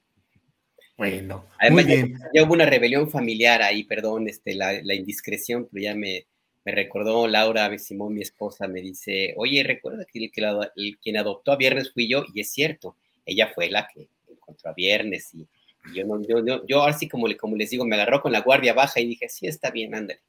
Bueno, 0.97 1.45
muy 1.71 1.85
bien. 1.85 2.19
Ya, 2.33 2.43
hubo 2.43 2.55
una 2.55 2.65
rebelión 2.65 3.11
familiar 3.11 3.63
ahí, 3.63 3.85
perdón, 3.85 4.29
este, 4.29 4.55
la, 4.55 4.81
la 4.83 4.95
indiscreción, 4.95 5.69
pero 5.71 5.83
ya 5.85 5.95
me, 5.95 6.27
me 6.67 6.73
recordó 6.73 7.29
Laura 7.29 7.79
Simón, 7.79 8.15
mi 8.15 8.23
esposa, 8.23 8.67
me 8.67 8.81
dice, 8.81 9.35
oye, 9.37 9.63
recuerda 9.63 10.05
que, 10.05 10.19
el, 10.19 10.99
quien 10.99 11.17
adoptó 11.17 11.53
a 11.53 11.57
Viernes 11.57 11.93
fui 11.93 12.09
yo, 12.09 12.25
y 12.35 12.41
es 12.41 12.51
cierto, 12.51 12.97
ella 13.25 13.53
fue 13.55 13.71
la 13.71 13.87
que 13.87 14.09
encontró 14.29 14.71
a 14.71 14.75
Viernes, 14.75 15.33
y, 15.33 15.47
yo, 15.95 16.05
no, 16.05 16.21
yo, 16.27 16.45
yo, 16.45 16.67
yo 16.67 16.81
ahora 16.81 16.93
sí, 16.93 17.09
como, 17.09 17.29
como 17.39 17.55
les 17.55 17.71
digo, 17.71 17.85
me 17.85 17.95
agarró 17.95 18.21
con 18.21 18.33
la 18.33 18.41
guardia 18.41 18.75
baja 18.75 18.99
y 18.99 19.07
dije, 19.07 19.29
sí, 19.29 19.47
está 19.47 19.71
bien, 19.71 19.95
ándale. 19.95 20.21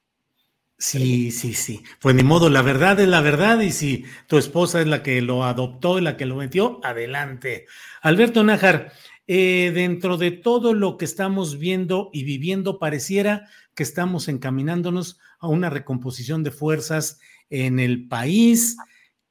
Sí, 0.78 1.32
sí, 1.32 1.56
sí. 1.56 1.82
Pues 2.00 2.14
ni 2.14 2.22
modo, 2.22 2.52
la 2.52 2.62
verdad 2.62 3.00
es 3.00 3.08
la 3.08 3.22
verdad 3.22 3.62
y 3.62 3.72
si 3.72 4.06
tu 4.28 4.38
esposa 4.38 4.80
es 4.80 4.86
la 4.86 5.02
que 5.02 5.22
lo 5.24 5.44
adoptó 5.44 5.98
y 5.98 6.04
la 6.04 6.18
que 6.18 6.28
lo 6.28 6.36
metió, 6.36 6.80
adelante. 6.84 7.66
Alberto 8.04 8.44
Nájar, 8.44 8.94
eh, 9.28 9.72
dentro 9.74 10.18
de 10.18 10.32
todo 10.32 10.74
lo 10.74 10.98
que 10.98 11.06
estamos 11.06 11.60
viendo 11.60 12.10
y 12.14 12.24
viviendo, 12.24 12.80
pareciera 12.80 13.50
que 13.76 13.84
estamos 13.84 14.28
encaminándonos 14.28 15.20
a 15.40 15.48
una 15.48 15.70
recomposición 15.70 16.44
de 16.44 16.52
fuerzas 16.52 17.20
en 17.50 17.80
el 17.80 18.08
país 18.08 18.78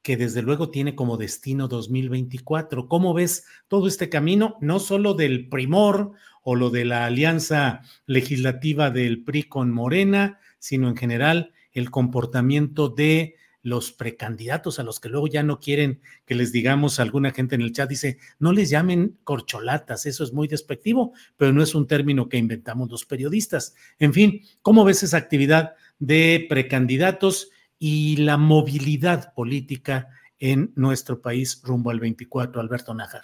que 0.07 0.15
desde 0.15 0.41
luego 0.41 0.69
tiene 0.69 0.95
como 0.95 1.17
destino 1.17 1.67
2024. 1.67 2.87
¿Cómo 2.87 3.13
ves 3.13 3.45
todo 3.67 3.87
este 3.87 4.07
camino, 4.07 4.55
no 4.61 4.79
solo 4.79 5.15
del 5.15 5.49
primor 5.49 6.13
o 6.43 6.55
lo 6.55 6.69
de 6.69 6.85
la 6.85 7.05
alianza 7.05 7.81
legislativa 8.05 8.89
del 8.89 9.25
PRI 9.25 9.43
con 9.43 9.71
Morena, 9.71 10.39
sino 10.59 10.87
en 10.87 10.95
general 10.95 11.51
el 11.73 11.91
comportamiento 11.91 12.87
de 12.87 13.35
los 13.63 13.91
precandidatos 13.91 14.79
a 14.79 14.83
los 14.83 14.99
que 14.99 15.09
luego 15.09 15.27
ya 15.27 15.43
no 15.43 15.59
quieren 15.59 16.01
que 16.25 16.35
les 16.35 16.51
digamos, 16.51 16.99
alguna 16.99 17.31
gente 17.31 17.55
en 17.55 17.61
el 17.61 17.73
chat 17.73 17.89
dice, 17.89 18.17
no 18.39 18.53
les 18.53 18.69
llamen 18.69 19.17
corcholatas, 19.23 20.05
eso 20.05 20.23
es 20.23 20.33
muy 20.33 20.47
despectivo, 20.47 21.13
pero 21.35 21.51
no 21.51 21.61
es 21.61 21.75
un 21.75 21.87
término 21.87 22.29
que 22.29 22.37
inventamos 22.37 22.89
los 22.89 23.05
periodistas. 23.05 23.75
En 23.99 24.13
fin, 24.13 24.41
¿cómo 24.61 24.85
ves 24.85 25.03
esa 25.03 25.17
actividad 25.17 25.73
de 25.99 26.45
precandidatos 26.47 27.49
y 27.79 28.17
la 28.17 28.37
movilidad 28.37 29.33
política 29.33 30.09
en 30.39 30.71
nuestro 30.75 31.21
país 31.21 31.61
rumbo 31.63 31.89
al 31.89 31.99
24, 31.99 32.61
Alberto 32.61 32.93
Nájar? 32.93 33.23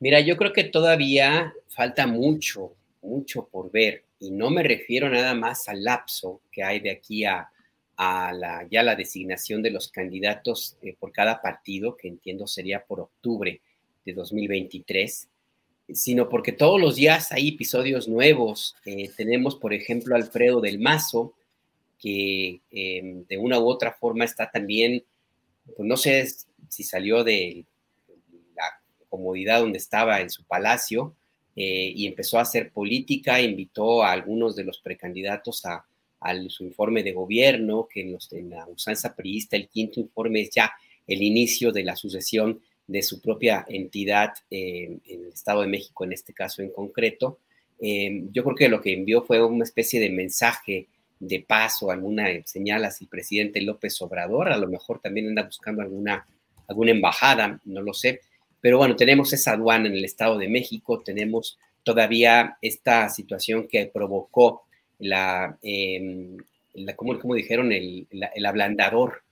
Mira, 0.00 0.20
yo 0.20 0.36
creo 0.36 0.52
que 0.52 0.64
todavía 0.64 1.52
falta 1.68 2.06
mucho, 2.06 2.74
mucho 3.02 3.48
por 3.48 3.70
ver, 3.70 4.04
y 4.18 4.30
no 4.30 4.50
me 4.50 4.62
refiero 4.62 5.08
nada 5.08 5.34
más 5.34 5.68
al 5.68 5.84
lapso 5.84 6.42
que 6.50 6.62
hay 6.62 6.80
de 6.80 6.90
aquí 6.90 7.24
a 7.24 7.48
a 8.02 8.32
la, 8.32 8.66
ya 8.70 8.82
la 8.82 8.96
designación 8.96 9.60
de 9.60 9.70
los 9.70 9.88
candidatos 9.88 10.78
eh, 10.80 10.96
por 10.98 11.12
cada 11.12 11.42
partido, 11.42 11.98
que 11.98 12.08
entiendo 12.08 12.46
sería 12.46 12.82
por 12.82 12.98
octubre 12.98 13.60
de 14.06 14.12
2023, 14.14 15.28
sino 15.92 16.26
porque 16.30 16.52
todos 16.52 16.80
los 16.80 16.96
días 16.96 17.30
hay 17.30 17.48
episodios 17.48 18.08
nuevos. 18.08 18.74
Eh, 18.86 19.10
tenemos, 19.14 19.56
por 19.56 19.74
ejemplo, 19.74 20.16
Alfredo 20.16 20.62
del 20.62 20.78
Mazo, 20.78 21.34
que 21.98 22.62
em, 22.70 23.26
de 23.26 23.36
una 23.36 23.60
u 23.60 23.68
otra 23.68 23.92
forma 23.92 24.24
está 24.24 24.50
también, 24.50 25.04
pues 25.76 25.86
no 25.86 25.98
sé 25.98 26.26
si 26.70 26.82
salió 26.82 27.22
de 27.22 27.66
la 28.56 28.80
comodidad 29.10 29.60
donde 29.60 29.76
estaba 29.76 30.22
en 30.22 30.30
su 30.30 30.44
palacio 30.44 31.14
eh, 31.54 31.92
y 31.94 32.06
empezó 32.06 32.38
a 32.38 32.42
hacer 32.42 32.72
política, 32.72 33.42
invitó 33.42 34.02
a 34.02 34.12
algunos 34.12 34.56
de 34.56 34.64
los 34.64 34.78
precandidatos 34.80 35.66
a, 35.66 35.84
al 36.20 36.50
su 36.50 36.64
informe 36.64 37.02
de 37.02 37.12
gobierno, 37.12 37.88
que 37.92 38.02
en, 38.02 38.12
los, 38.12 38.30
la 38.32 38.66
usanza 38.66 39.14
priista 39.14 39.56
el 39.56 39.68
quinto 39.68 40.00
informe 40.00 40.42
es 40.42 40.50
ya 40.50 40.72
el 41.06 41.22
inicio 41.22 41.72
de 41.72 41.84
la 41.84 41.96
sucesión 41.96 42.60
de 42.86 43.02
su 43.02 43.20
propia 43.20 43.64
entidad 43.68 44.32
eh, 44.50 44.98
en 45.06 45.24
el 45.24 45.32
Estado 45.32 45.62
de 45.62 45.68
México, 45.68 46.04
en 46.04 46.12
este 46.12 46.32
caso 46.32 46.62
en 46.62 46.70
concreto. 46.70 47.38
Eh, 47.80 48.24
yo 48.32 48.44
creo 48.44 48.56
que 48.56 48.68
lo 48.68 48.80
que 48.80 48.92
envió 48.92 49.22
fue 49.22 49.42
una 49.44 49.64
especie 49.64 50.00
de 50.00 50.10
mensaje 50.10 50.88
de 51.18 51.40
paso, 51.40 51.90
alguna 51.90 52.26
señal 52.46 52.84
el 52.84 53.08
presidente 53.08 53.60
López 53.60 54.00
Obrador, 54.02 54.50
a 54.50 54.56
lo 54.56 54.68
mejor 54.68 55.00
también 55.00 55.28
anda 55.28 55.44
buscando 55.44 55.82
alguna, 55.82 56.26
alguna 56.66 56.90
embajada, 56.90 57.60
no 57.64 57.82
lo 57.82 57.92
sé, 57.92 58.20
pero 58.60 58.78
bueno, 58.78 58.96
tenemos 58.96 59.32
esa 59.32 59.52
aduana 59.52 59.88
en 59.88 59.94
el 59.94 60.04
Estado 60.04 60.36
de 60.38 60.48
México, 60.48 61.02
tenemos 61.02 61.58
todavía 61.82 62.58
esta 62.60 63.08
situación 63.08 63.68
que 63.68 63.86
provocó 63.86 64.62
la, 65.00 65.58
eh, 65.62 66.36
la 66.74 66.94
como, 66.94 67.34
dijeron, 67.34 67.72
el, 67.72 68.06
el 68.10 68.46
ablandador 68.46 69.22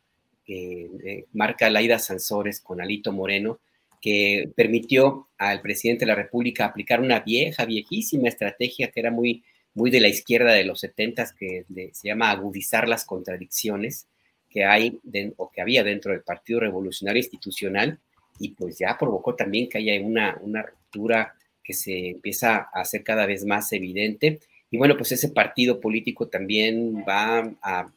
que 0.45 0.89
eh, 1.05 1.25
marca 1.33 1.71
Laida 1.71 1.99
Sansores 1.99 2.61
con 2.61 2.81
Alito 2.81 3.13
Moreno, 3.13 3.61
que 4.01 4.51
permitió 4.57 5.29
al 5.37 5.61
presidente 5.61 6.05
de 6.05 6.13
la 6.13 6.15
República 6.15 6.65
aplicar 6.65 7.01
una 7.01 7.21
vieja, 7.21 7.67
viejísima 7.67 8.29
estrategia 8.29 8.91
que 8.91 9.01
era 9.01 9.11
muy, 9.11 9.45
muy 9.75 9.91
de 9.91 10.01
la 10.01 10.09
izquierda 10.09 10.53
de 10.53 10.65
los 10.65 10.81
setentas, 10.81 11.33
que 11.33 11.65
se 11.93 12.09
llama 12.09 12.31
agudizar 12.31 12.89
las 12.89 13.05
contradicciones 13.05 14.07
que 14.49 14.65
hay 14.65 14.99
o 15.37 15.51
que 15.51 15.61
había 15.61 15.85
dentro 15.85 16.13
del 16.13 16.23
Partido 16.23 16.61
Revolucionario 16.61 17.21
Institucional 17.21 17.99
y 18.39 18.51
pues 18.51 18.79
ya 18.79 18.97
provocó 18.99 19.35
también 19.35 19.69
que 19.69 19.79
haya 19.79 20.01
una, 20.01 20.39
una 20.41 20.63
ruptura 20.63 21.35
que 21.63 21.75
se 21.75 22.11
empieza 22.11 22.69
a 22.73 22.81
hacer 22.81 23.05
cada 23.05 23.27
vez 23.27 23.45
más 23.45 23.73
evidente 23.73 24.41
y 24.71 24.77
bueno, 24.77 24.97
pues 24.97 25.13
ese 25.13 25.31
partido 25.31 25.81
político 25.81 26.29
también 26.29 27.05
va 27.09 27.39
a, 27.63 27.81
a, 27.81 27.91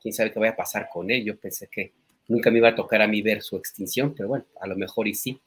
quién 0.00 0.14
sabe 0.14 0.32
qué 0.32 0.38
vaya 0.38 0.52
a 0.52 0.56
pasar 0.56 0.88
con 0.92 1.10
él. 1.10 1.24
Yo 1.24 1.36
pensé 1.36 1.68
que 1.70 1.92
nunca 2.28 2.50
me 2.50 2.58
iba 2.58 2.68
a 2.68 2.74
tocar 2.74 3.02
a 3.02 3.08
mí 3.08 3.22
ver 3.22 3.42
su 3.42 3.56
extinción, 3.56 4.14
pero 4.14 4.28
bueno, 4.28 4.44
a 4.60 4.66
lo 4.66 4.76
mejor 4.76 5.08
y 5.08 5.14
sí. 5.14 5.38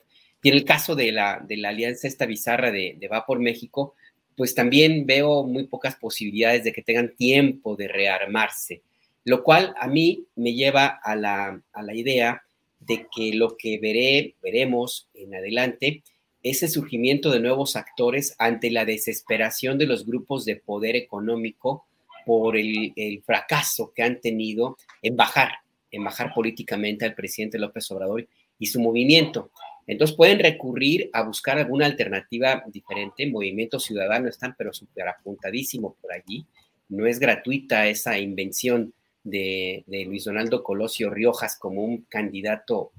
Y 0.41 0.49
en 0.49 0.56
el 0.56 0.65
caso 0.65 0.95
de 0.95 1.11
la, 1.11 1.44
de 1.45 1.57
la 1.57 1.69
alianza 1.69 2.07
esta 2.07 2.26
bizarra 2.26 2.72
de, 2.72 2.95
de 2.99 3.07
Va 3.07 3.26
por 3.26 3.40
México, 3.40 3.95
pues 4.36 4.56
también 4.56 5.06
veo 5.06 5.44
muy 5.44 5.68
pocas 5.68 5.95
posibilidades 5.95 6.64
de 6.64 6.72
que 6.72 6.81
tengan 6.81 7.14
tiempo 7.15 7.76
de 7.76 7.90
rearmarse, 7.90 8.84
lo 9.26 9.44
cual 9.44 9.73
a 9.77 9.88
mí 9.88 10.26
me 10.36 10.53
lleva 10.53 10.99
a 11.03 11.15
la, 11.15 11.61
a 11.73 11.84
la 11.84 11.94
idea 11.94 12.41
de 12.80 13.06
que 13.14 13.34
lo 13.34 13.57
que 13.57 13.77
veré, 13.80 14.36
veremos 14.41 15.10
en 15.14 15.36
adelante 15.36 16.03
ese 16.44 16.68
surgimiento 16.68 17.32
de 17.32 17.40
nuevos 17.40 17.76
actores 17.76 18.36
ante 18.38 18.72
la 18.72 18.86
desesperación 18.86 19.78
de 19.78 19.88
los 19.88 20.06
grupos 20.06 20.45
de 20.45 20.56
poder 20.56 20.95
económico 20.95 21.86
por 22.26 22.57
el, 22.57 22.94
fracaso 23.26 23.91
que 23.94 24.03
han 24.03 24.22
tenido 24.22 24.78
en 25.02 25.16
bajar, 25.16 25.52
en 25.91 26.03
bajar 26.03 26.34
políticamente 26.34 27.06
al 27.06 27.16
presidente 27.16 27.57
López 27.57 27.90
Obrador 27.91 28.28
y 28.57 28.68
su 28.68 28.80
movimiento. 28.80 29.52
Entonces 29.88 30.16
pueden 30.16 30.40
recurrir 30.40 31.10
a 31.14 31.24
buscar 31.24 31.57
alguna 31.57 31.88
alternativa 31.88 32.64
diferente. 32.68 33.26
Movimiento 33.26 33.80
Ciudadano 33.80 34.30
están, 34.30 34.53
pero 34.57 34.72
súper 34.72 35.07
apuntadísimo 35.07 35.95
por 35.99 36.14
allí. 36.14 36.45
No 36.88 37.07
es 37.07 37.20
gratuita 37.20 37.88
esa 37.88 38.20
invención 38.20 38.94
de, 39.24 39.84
de 39.88 40.06
Luis 40.06 40.26
Donaldo 40.26 40.64
Colosio 40.64 41.10
Riojas 41.10 41.57
como 41.57 41.84
un 41.84 42.03
candidato, 42.03 42.91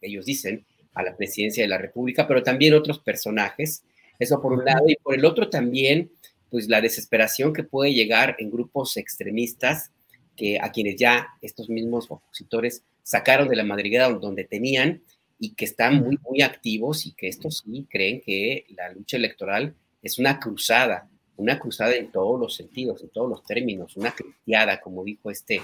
ellos 0.00 0.26
dicen, 0.26 0.66
a 0.98 1.02
la 1.04 1.16
presidencia 1.16 1.62
de 1.62 1.68
la 1.68 1.78
República, 1.78 2.26
pero 2.26 2.42
también 2.42 2.74
otros 2.74 2.98
personajes. 2.98 3.84
Eso 4.18 4.42
por 4.42 4.52
un 4.52 4.64
lado. 4.64 4.84
Y 4.88 4.96
por 4.96 5.14
el 5.14 5.24
otro 5.24 5.48
también, 5.48 6.10
pues 6.50 6.68
la 6.68 6.80
desesperación 6.80 7.52
que 7.52 7.62
puede 7.62 7.94
llegar 7.94 8.34
en 8.40 8.50
grupos 8.50 8.96
extremistas 8.96 9.92
que 10.36 10.58
a 10.60 10.72
quienes 10.72 10.96
ya 10.96 11.28
estos 11.40 11.68
mismos 11.68 12.10
opositores 12.10 12.82
sacaron 13.04 13.48
de 13.48 13.56
la 13.56 13.64
madriguera 13.64 14.08
donde 14.08 14.44
tenían 14.44 15.02
y 15.38 15.54
que 15.54 15.64
están 15.64 15.96
muy, 16.02 16.18
muy 16.28 16.42
activos 16.42 17.06
y 17.06 17.12
que 17.12 17.28
estos 17.28 17.64
sí 17.64 17.86
creen 17.88 18.20
que 18.20 18.66
la 18.70 18.92
lucha 18.92 19.16
electoral 19.16 19.76
es 20.02 20.18
una 20.18 20.40
cruzada, 20.40 21.08
una 21.36 21.60
cruzada 21.60 21.94
en 21.94 22.10
todos 22.10 22.40
los 22.40 22.56
sentidos, 22.56 23.02
en 23.02 23.10
todos 23.10 23.30
los 23.30 23.44
términos, 23.44 23.96
una 23.96 24.10
cristiada, 24.10 24.80
como 24.80 25.04
dijo 25.04 25.30
este 25.30 25.62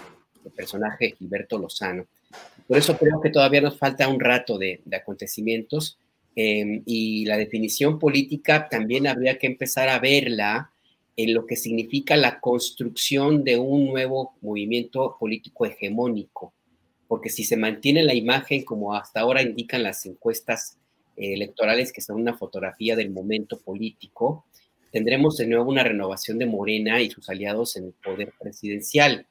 personaje 0.53 1.15
Gilberto 1.19 1.59
Lozano. 1.59 2.07
Por 2.67 2.79
eso 2.79 2.97
creo 2.97 3.21
que 3.21 3.31
todavía 3.31 3.61
nos 3.61 3.79
falta 3.79 4.09
un 4.09 4.21
rato 4.21 4.59
de, 4.59 4.81
acontecimientos 4.93 5.99
em, 6.35 6.83
y 6.87 7.25
la 7.27 7.37
definición 7.37 7.99
política 7.99 8.69
también 8.69 9.07
habría 9.07 9.39
que 9.39 9.47
empezar 9.47 9.89
a 9.89 9.99
verla 9.99 10.71
en 11.17 11.35
lo 11.35 11.47
que 11.47 11.57
significa 11.57 12.17
la 12.17 12.41
construcción 12.41 13.45
de 13.45 13.57
un 13.57 13.87
nuevo 13.87 14.35
movimiento 14.41 15.17
político 15.19 15.65
hegemónico, 15.65 16.53
porque 17.07 17.31
si 17.31 17.45
se 17.45 17.57
mantiene 17.57 18.03
la 18.03 18.15
imagen 18.15 18.65
como 18.65 18.95
hasta 18.95 19.21
ahora 19.21 19.43
indican 19.43 19.83
las 19.83 20.05
encuestas 20.07 20.77
eh, 21.17 21.35
electorales, 21.35 21.93
que 21.93 22.01
son 22.01 22.21
una 22.21 22.37
fotografía 22.37 22.97
del 22.97 23.11
momento 23.11 23.61
político, 23.61 24.45
tendremos 24.91 25.37
de 25.37 25.47
nuevo 25.47 25.71
una 25.71 25.85
renovación 25.85 26.39
de 26.39 26.47
Morena 26.47 27.01
y 27.01 27.11
sus 27.11 27.29
aliados 27.29 27.77
en 27.77 27.85
el 27.87 27.93
poder 27.93 28.33
presidencial 28.41 29.27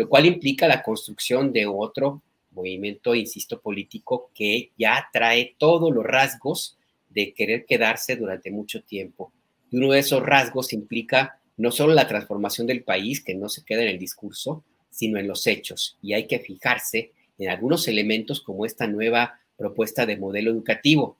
lo 0.00 0.08
cual 0.08 0.24
implica 0.24 0.66
la 0.66 0.82
construcción 0.82 1.52
de 1.52 1.66
otro 1.66 2.22
movimiento, 2.52 3.14
insisto, 3.14 3.60
político 3.60 4.30
que 4.34 4.70
ya 4.78 5.06
trae 5.12 5.56
todos 5.58 5.94
los 5.94 6.06
rasgos 6.06 6.78
de 7.10 7.34
querer 7.34 7.66
quedarse 7.66 8.16
durante 8.16 8.50
mucho 8.50 8.82
tiempo. 8.82 9.30
Y 9.70 9.76
uno 9.76 9.92
de 9.92 9.98
esos 9.98 10.22
rasgos 10.22 10.72
implica 10.72 11.38
no 11.58 11.70
solo 11.70 11.92
la 11.92 12.08
transformación 12.08 12.66
del 12.66 12.82
país, 12.82 13.22
que 13.22 13.34
no 13.34 13.50
se 13.50 13.62
queda 13.62 13.82
en 13.82 13.88
el 13.88 13.98
discurso, 13.98 14.64
sino 14.88 15.18
en 15.18 15.28
los 15.28 15.46
hechos. 15.46 15.98
Y 16.00 16.14
hay 16.14 16.26
que 16.26 16.38
fijarse 16.38 17.12
en 17.36 17.50
algunos 17.50 17.86
elementos 17.86 18.40
como 18.40 18.64
esta 18.64 18.86
nueva 18.86 19.38
propuesta 19.58 20.06
de 20.06 20.16
modelo 20.16 20.50
educativo, 20.50 21.18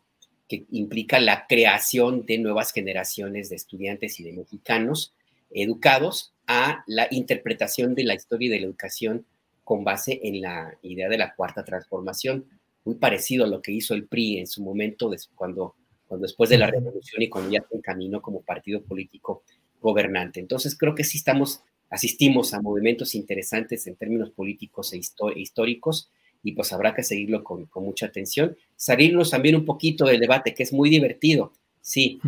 que 0.49 0.65
implica 0.71 1.21
la 1.21 1.47
creación 1.47 2.25
de 2.25 2.39
nuevas 2.39 2.73
generaciones 2.73 3.51
de 3.51 3.57
estudiantes 3.57 4.19
y 4.21 4.23
de 4.23 4.33
mexicanos 4.33 5.13
educados 5.51 6.33
a 6.53 6.83
la 6.89 7.07
interpretación 7.13 7.95
de 7.95 8.03
la 8.03 8.15
historia 8.15 8.47
y 8.47 8.51
de 8.51 8.59
la 8.59 8.67
educación 8.67 9.25
con 9.63 9.85
base 9.85 10.19
en 10.25 10.41
la 10.41 10.77
idea 10.83 11.09
de 11.09 11.17
la 11.17 11.33
cuarta 11.37 11.65
transformación, 11.65 12.45
muy 12.85 12.97
parecido 12.97 13.45
a 13.45 13.49
lo 13.49 13.63
que 13.63 13.71
hizo 13.71 13.95
el 13.95 14.09
PRI 14.09 14.39
en 14.39 14.49
su 14.49 14.61
momento, 14.61 15.13
cuando, 15.37 15.77
cuando 16.09 16.27
después 16.27 16.51
de 16.51 16.59
la 16.59 16.67
revolución 16.67 17.23
y 17.23 17.29
cuando 17.29 17.53
ya 17.53 17.65
se 17.71 17.77
encaminó 17.77 18.21
como 18.21 18.41
partido 18.41 18.83
político 18.83 19.45
gobernante. 19.81 20.41
Entonces 20.41 20.77
creo 20.77 20.97
que 20.97 21.05
sí 21.05 21.19
estamos, 21.19 21.63
asistimos 21.89 22.53
a 22.53 22.61
movimientos 22.61 23.15
interesantes 23.15 23.87
en 23.87 23.95
términos 23.95 24.33
políticos 24.33 24.93
e, 24.93 24.97
e 24.97 25.39
históricos 25.39 26.11
y 26.43 26.51
pues 26.51 26.73
habrá 26.73 26.97
que 26.97 27.05
seguirlo 27.05 27.45
con, 27.45 27.69
mucha 27.77 28.07
atención. 28.07 28.57
Salirnos 28.75 29.31
también 29.31 29.55
un 29.55 29.65
poquito 29.65 30.07
del 30.07 30.19
debate, 30.19 30.53
que 30.53 30.65
es 30.65 30.73
muy 30.73 30.91
divertido, 30.91 31.53
sí, 31.81 32.21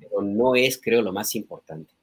pero 0.00 0.20
no 0.20 0.54
es, 0.54 0.78
creo, 0.78 1.00
lo 1.00 1.14
más 1.14 1.34
importante. 1.34 1.94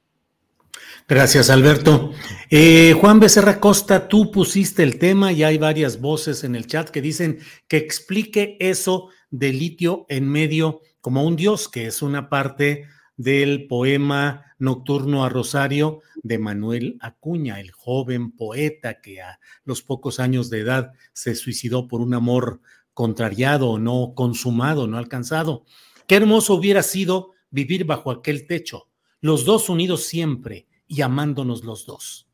Gracias, 1.10 1.48
Alberto. 1.48 2.12
Eh, 2.50 2.92
Juan 2.92 3.18
Becerra 3.18 3.60
Costa, 3.60 4.08
tú 4.08 4.30
pusiste 4.30 4.82
el 4.82 4.98
tema 4.98 5.32
y 5.32 5.42
hay 5.42 5.56
varias 5.56 6.02
voces 6.02 6.44
en 6.44 6.54
el 6.54 6.66
chat 6.66 6.90
que 6.90 7.00
dicen 7.00 7.38
que 7.66 7.78
explique 7.78 8.58
eso 8.60 9.08
de 9.30 9.54
litio 9.54 10.04
en 10.10 10.28
medio 10.28 10.82
como 11.00 11.24
un 11.24 11.34
dios, 11.34 11.70
que 11.70 11.86
es 11.86 12.02
una 12.02 12.28
parte 12.28 12.88
del 13.16 13.68
poema 13.68 14.54
Nocturno 14.58 15.24
a 15.24 15.30
Rosario 15.30 16.02
de 16.22 16.38
Manuel 16.38 16.98
Acuña, 17.00 17.58
el 17.58 17.70
joven 17.70 18.32
poeta 18.32 19.00
que 19.00 19.22
a 19.22 19.40
los 19.64 19.80
pocos 19.80 20.20
años 20.20 20.50
de 20.50 20.60
edad 20.60 20.92
se 21.14 21.34
suicidó 21.34 21.88
por 21.88 22.02
un 22.02 22.12
amor 22.12 22.60
contrariado, 22.92 23.78
no 23.78 24.12
consumado, 24.14 24.86
no 24.86 24.98
alcanzado. 24.98 25.64
Qué 26.06 26.16
hermoso 26.16 26.52
hubiera 26.52 26.82
sido 26.82 27.30
vivir 27.50 27.86
bajo 27.86 28.10
aquel 28.10 28.46
techo, 28.46 28.90
los 29.22 29.46
dos 29.46 29.70
unidos 29.70 30.04
siempre, 30.04 30.67
y 30.88 31.02
amándonos 31.02 31.62
los 31.62 31.86
dos. 31.86 32.28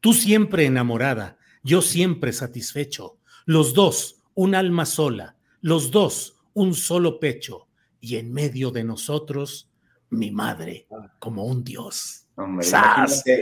Tú 0.00 0.14
siempre 0.14 0.64
enamorada, 0.64 1.38
yo 1.62 1.82
siempre 1.82 2.32
satisfecho, 2.32 3.18
los 3.44 3.74
dos 3.74 4.22
un 4.34 4.54
alma 4.54 4.86
sola, 4.86 5.36
los 5.60 5.90
dos 5.90 6.36
un 6.54 6.74
solo 6.74 7.20
pecho, 7.20 7.68
y 8.00 8.16
en 8.16 8.32
medio 8.32 8.70
de 8.70 8.84
nosotros 8.84 9.70
mi 10.10 10.30
madre 10.30 10.86
como 11.18 11.44
un 11.44 11.62
dios. 11.62 12.26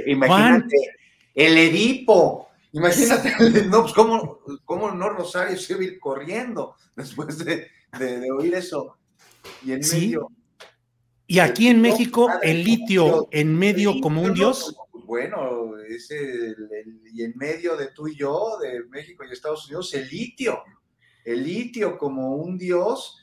imagínate, 0.06 0.96
el 1.34 1.58
Edipo. 1.58 2.48
Imagínate, 2.72 3.34
no, 3.66 3.82
pues, 3.82 3.92
¿cómo, 3.94 4.40
¿cómo, 4.64 4.90
no 4.90 5.10
Rosario 5.10 5.56
se 5.56 5.74
va 5.74 5.80
a 5.80 5.84
ir 5.84 6.00
corriendo 6.00 6.76
después 6.94 7.38
de, 7.38 7.68
de, 7.98 8.30
oír 8.32 8.54
eso? 8.54 8.96
Y 9.64 9.72
en 9.72 9.80
medio 9.80 10.30
y 11.26 11.38
aquí 11.40 11.68
en 11.68 11.80
México, 11.80 12.30
el 12.42 12.62
litio 12.62 13.28
en 13.30 13.56
medio 13.56 14.00
como 14.00 14.22
un 14.22 14.34
dios. 14.34 14.76
Bueno, 14.92 15.76
es 15.78 16.10
y 16.10 17.22
en 17.22 17.32
medio 17.36 17.76
de 17.76 17.88
tú 17.88 18.08
y 18.08 18.16
yo, 18.16 18.58
de 18.60 18.84
México 18.88 19.24
y 19.24 19.32
Estados 19.32 19.66
Unidos, 19.66 19.92
el 19.94 20.08
litio. 20.08 20.62
El 21.24 21.42
litio 21.42 21.98
como 21.98 22.36
un 22.36 22.56
dios. 22.56 23.18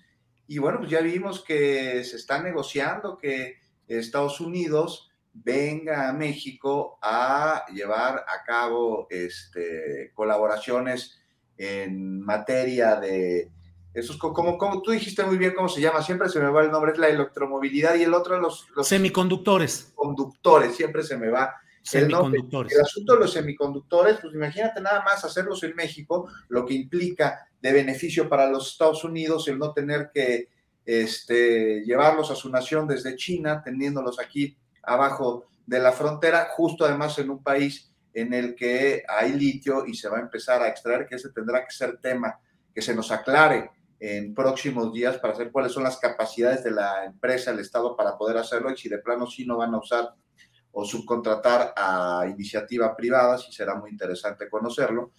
Y 0.48 0.58
bueno, 0.58 0.80
pues 0.80 0.92
ya 0.92 1.02
vimos 1.02 1.44
que 1.44 2.04
se 2.04 2.18
está 2.18 2.42
negociando 2.42 3.18
que 3.18 3.58
Estados 3.88 4.40
Unidos 4.42 5.12
venga 5.34 6.10
a 6.10 6.14
México 6.14 7.00
a 7.02 7.66
llevar 7.74 8.26
a 8.28 8.44
cabo 8.46 9.08
este, 9.10 10.12
colaboraciones 10.14 11.20
en 11.58 12.22
materia 12.22 12.96
de 12.96 13.50
eso 13.94 14.14
es 14.14 14.20
como, 14.20 14.58
como 14.58 14.82
tú 14.82 14.92
dijiste 14.92 15.24
muy 15.24 15.38
bien 15.38 15.54
cómo 15.54 15.70
se 15.70 15.82
llama, 15.82 16.02
siempre 16.02 16.28
se 16.30 16.40
me 16.40 16.50
va 16.50 16.64
el 16.64 16.72
nombre, 16.72 16.94
es 16.94 16.98
la 16.98 17.10
electromovilidad 17.10 17.96
y 17.96 18.04
el 18.04 18.14
otro 18.14 18.40
los, 18.40 18.68
los 18.76 18.88
semiconductores. 18.88 19.92
Conductores, 19.94 20.76
siempre 20.76 21.04
se 21.04 21.18
me 21.18 21.30
va. 21.30 21.56
El, 21.92 22.06
el 22.06 22.82
asunto 22.82 23.14
de 23.14 23.20
los 23.20 23.34
semiconductores, 23.34 24.18
pues 24.22 24.34
imagínate 24.34 24.80
nada 24.80 25.04
más 25.04 25.24
hacerlos 25.26 25.64
en 25.64 25.76
México, 25.76 26.30
lo 26.48 26.66
que 26.66 26.74
implica 26.74 27.46
de 27.62 27.74
beneficio 27.74 28.30
para 28.30 28.50
los 28.50 28.72
Estados 28.72 29.04
Unidos 29.04 29.48
el 29.48 29.60
no 29.60 29.74
tener 29.74 30.10
que 30.14 30.48
este, 30.86 31.84
llevarlos 31.86 32.32
a 32.32 32.36
su 32.36 32.50
nación 32.50 32.88
desde 32.88 33.16
China, 33.16 33.62
teniéndolos 33.64 34.20
aquí 34.20 34.58
abajo 34.82 35.46
de 35.66 35.80
la 35.80 35.92
frontera, 35.92 36.50
justo 36.56 36.86
además 36.86 37.20
en 37.20 37.30
un 37.30 37.44
país 37.44 37.92
en 38.14 38.34
el 38.34 38.56
que 38.56 39.04
hay 39.08 39.34
litio 39.34 39.86
y 39.86 39.94
se 39.94 40.10
va 40.10 40.18
a 40.18 40.22
empezar 40.22 40.62
a 40.62 40.70
extraer, 40.70 41.06
que 41.06 41.16
ese 41.16 41.30
tendrá 41.30 41.66
que 41.66 41.74
ser 41.74 41.98
tema 41.98 42.40
que 42.74 42.82
se 42.82 42.96
nos 42.96 43.12
aclare 43.12 43.72
en 44.06 44.34
próximos 44.34 44.92
días 44.92 45.18
para 45.18 45.34
saber 45.34 45.50
cuáles 45.50 45.72
son 45.72 45.84
las 45.84 45.98
capacidades 45.98 46.62
de 46.62 46.72
la 46.72 47.06
empresa, 47.06 47.52
el 47.52 47.60
Estado 47.60 47.96
para 47.96 48.18
poder 48.18 48.36
hacerlo 48.36 48.70
y 48.70 48.76
si 48.76 48.90
de 48.90 48.98
plano 48.98 49.26
sí 49.28 49.46
no 49.46 49.56
van 49.56 49.74
a 49.74 49.78
usar 49.78 50.14
o 50.74 50.84
subcontratar 50.84 51.74
a 51.78 52.26
iniciativa 52.30 52.94
privada, 52.98 53.38
sí 53.38 53.54
será 53.54 53.76
muy 53.76 53.92
interesante 53.92 54.50
conocerlo. 54.50 55.14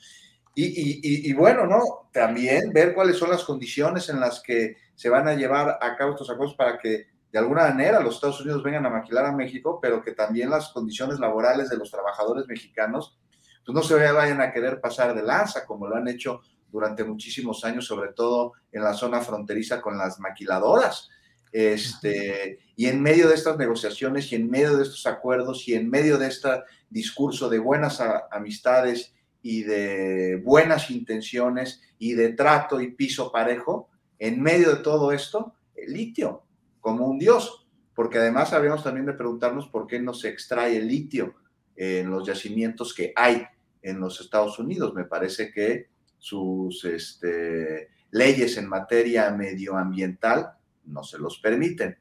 Y, 0.55 1.33
bueno, 1.33 1.67
¿no? 1.67 2.11
También 2.13 2.75
ver 2.75 2.95
cuáles 2.95 3.17
son 3.17 3.31
las 3.31 3.43
condiciones 3.45 4.11
en 4.11 4.21
las 4.21 4.43
que 4.43 4.77
se 4.95 5.09
van 5.09 5.29
a 5.29 5.35
llevar 5.35 5.79
a 5.81 5.97
cabo 5.97 6.11
estos 6.11 6.29
acuerdos 6.29 6.55
para 6.55 6.79
que 6.79 7.07
de 7.33 7.39
alguna 7.39 7.63
manera 7.63 8.01
los 8.01 8.17
Estados 8.17 8.43
Unidos 8.43 8.63
vengan 8.63 8.85
a 8.85 8.91
maquilar 8.91 9.25
a 9.25 9.33
México, 9.33 9.79
pero 9.81 10.03
que 10.03 10.13
también 10.13 10.51
las 10.51 10.69
condiciones 10.69 11.19
laborales 11.19 11.71
de 11.71 11.79
los 11.79 11.91
trabajadores 11.91 12.47
mexicanos 12.47 13.19
pues 13.65 13.75
no 13.75 13.83
se 13.83 13.95
vayan 14.13 14.43
a 14.43 14.53
querer 14.53 14.79
pasar 14.79 15.15
de 15.15 15.23
lanza 15.23 15.65
como 15.65 15.87
lo 15.87 15.97
han 15.97 16.07
hecho 16.07 16.43
durante 16.75 17.05
muchísimos 17.05 17.65
años, 17.65 17.87
sobre 17.87 18.13
todo 18.13 18.55
en 18.73 18.83
la 18.83 18.95
zona 18.95 19.21
fronteriza 19.21 19.81
con 19.81 19.97
las 19.97 20.19
maquiladoras. 20.19 21.09
Este, 21.53 22.59
y 22.75 22.87
en 22.87 23.01
medio 23.01 23.29
de 23.29 23.37
estas 23.37 23.57
negociaciones 23.57 24.33
y 24.33 24.35
en 24.35 24.51
medio 24.51 24.77
de 24.77 24.83
estos 24.83 25.07
acuerdos 25.07 25.69
y 25.69 25.75
en 25.75 25.89
medio 25.89 26.19
de 26.19 26.27
este 26.27 26.49
discurso 26.91 27.49
de 27.49 27.61
buenas 27.61 28.03
amistades 28.33 29.15
y 29.41 29.63
de 29.63 30.43
buenas 30.45 30.91
intenciones 30.91 31.81
y 31.97 32.15
de 32.15 32.33
trato 32.33 32.81
y 32.81 32.91
piso 32.91 33.31
parejo, 33.31 33.89
en 34.19 34.43
medio 34.43 34.75
de 34.75 34.83
todo 34.83 35.13
esto, 35.13 35.55
el 35.77 35.93
litio 35.93 36.43
como 36.81 37.07
un 37.07 37.21
dios, 37.21 37.69
porque 37.95 38.19
además 38.19 38.53
habríamos 38.53 38.83
también 38.83 39.07
de 39.07 39.13
preguntarnos 39.13 39.69
por 39.69 39.87
qué 39.87 40.01
no 40.01 40.13
se 40.13 40.29
extrae 40.29 40.77
el 40.77 40.89
litio 40.89 41.37
en 41.77 42.11
los 42.11 42.27
yacimientos 42.27 42.93
que 42.93 43.13
hay 43.15 43.47
en 43.81 44.01
los 44.01 44.21
Estados 44.21 44.59
Unidos. 44.59 44.93
Me 44.93 45.05
parece 45.05 45.53
que 45.53 45.94
sus 46.25 46.87
este, 46.87 47.91
leyes 48.11 48.57
en 48.57 48.67
materia 48.67 49.31
medioambiental 49.31 50.55
no 50.87 51.05
se 51.05 51.19
los 51.19 51.39
permiten. 51.39 51.99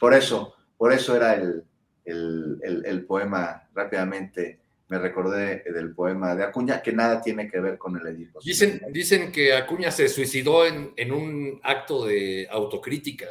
por 0.00 0.12
eso, 0.12 0.56
por 0.76 0.92
eso 0.92 1.14
era 1.14 1.34
el, 1.34 1.62
el, 2.04 3.06
poema 3.06 3.68
rápidamente 3.72 4.58
me 4.88 4.98
recordé 4.98 5.62
del 5.72 5.94
poema 5.94 6.34
de 6.34 6.42
Acuña, 6.42 6.82
que 6.82 6.92
nada 6.92 7.22
tiene 7.22 7.48
que 7.48 7.60
ver 7.60 7.78
con 7.78 7.96
el 7.96 8.04
Edipo. 8.08 8.40
Dicen, 8.44 8.82
dicen 8.90 9.30
que 9.30 9.54
Acuña 9.54 9.92
se 9.92 10.08
suicidó 10.08 10.66
en, 10.66 10.92
en 10.96 11.12
un 11.12 11.60
acto 11.62 12.06
de 12.06 12.48
autocrítica 12.50 13.26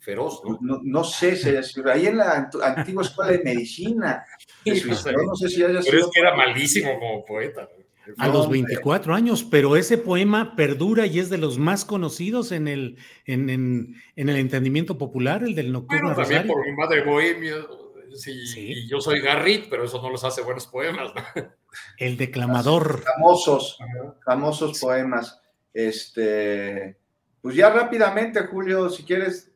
feroz, 0.00 0.42
¿no? 0.44 0.80
No, 0.82 1.04
sé, 1.04 1.36
se, 1.36 1.60
ahí 1.88 2.06
en 2.06 2.16
la 2.16 2.50
antigua 2.64 3.04
escuela 3.04 3.30
de 3.30 3.44
medicina 3.44 4.24
suicidó, 4.64 5.22
no 5.24 5.36
sé 5.36 5.48
si 5.48 5.62
haya 5.62 5.80
Pero 5.84 6.00
es 6.00 6.06
que 6.12 6.20
era 6.20 6.34
malísimo 6.34 6.98
como 6.98 7.24
poeta. 7.24 7.68
¿No? 8.16 8.24
A 8.24 8.28
los 8.28 8.48
24 8.48 9.14
años, 9.14 9.44
pero 9.44 9.76
ese 9.76 9.98
poema 9.98 10.56
perdura 10.56 11.06
y 11.06 11.18
es 11.18 11.30
de 11.30 11.38
los 11.38 11.58
más 11.58 11.84
conocidos 11.84 12.52
en 12.52 12.68
el, 12.68 12.96
en, 13.24 13.50
en, 13.50 13.94
el 14.16 14.36
entendimiento 14.36 14.98
popular, 14.98 15.42
el 15.42 15.54
del 15.54 15.72
Nocturno 15.72 16.08
bueno, 16.08 16.22
también 16.22 16.46
por 16.46 16.64
mi 16.64 16.72
madre 16.74 17.04
bohemio, 17.04 17.88
sí, 18.14 18.32
y 18.54 18.88
yo 18.88 19.00
soy 19.00 19.20
Garrit, 19.20 19.68
pero 19.68 19.84
eso 19.84 20.00
no 20.02 20.10
los 20.10 20.24
hace 20.24 20.42
buenos 20.42 20.66
poemas. 20.66 21.12
El 21.98 22.16
declamador. 22.16 23.02
Famosos, 23.02 23.78
famosos 24.24 24.80
poemas. 24.80 25.40
Este, 25.72 26.98
pues 27.40 27.54
ya 27.54 27.70
rápidamente, 27.70 28.40
Julio, 28.46 28.88
si 28.88 29.04
quieres, 29.04 29.52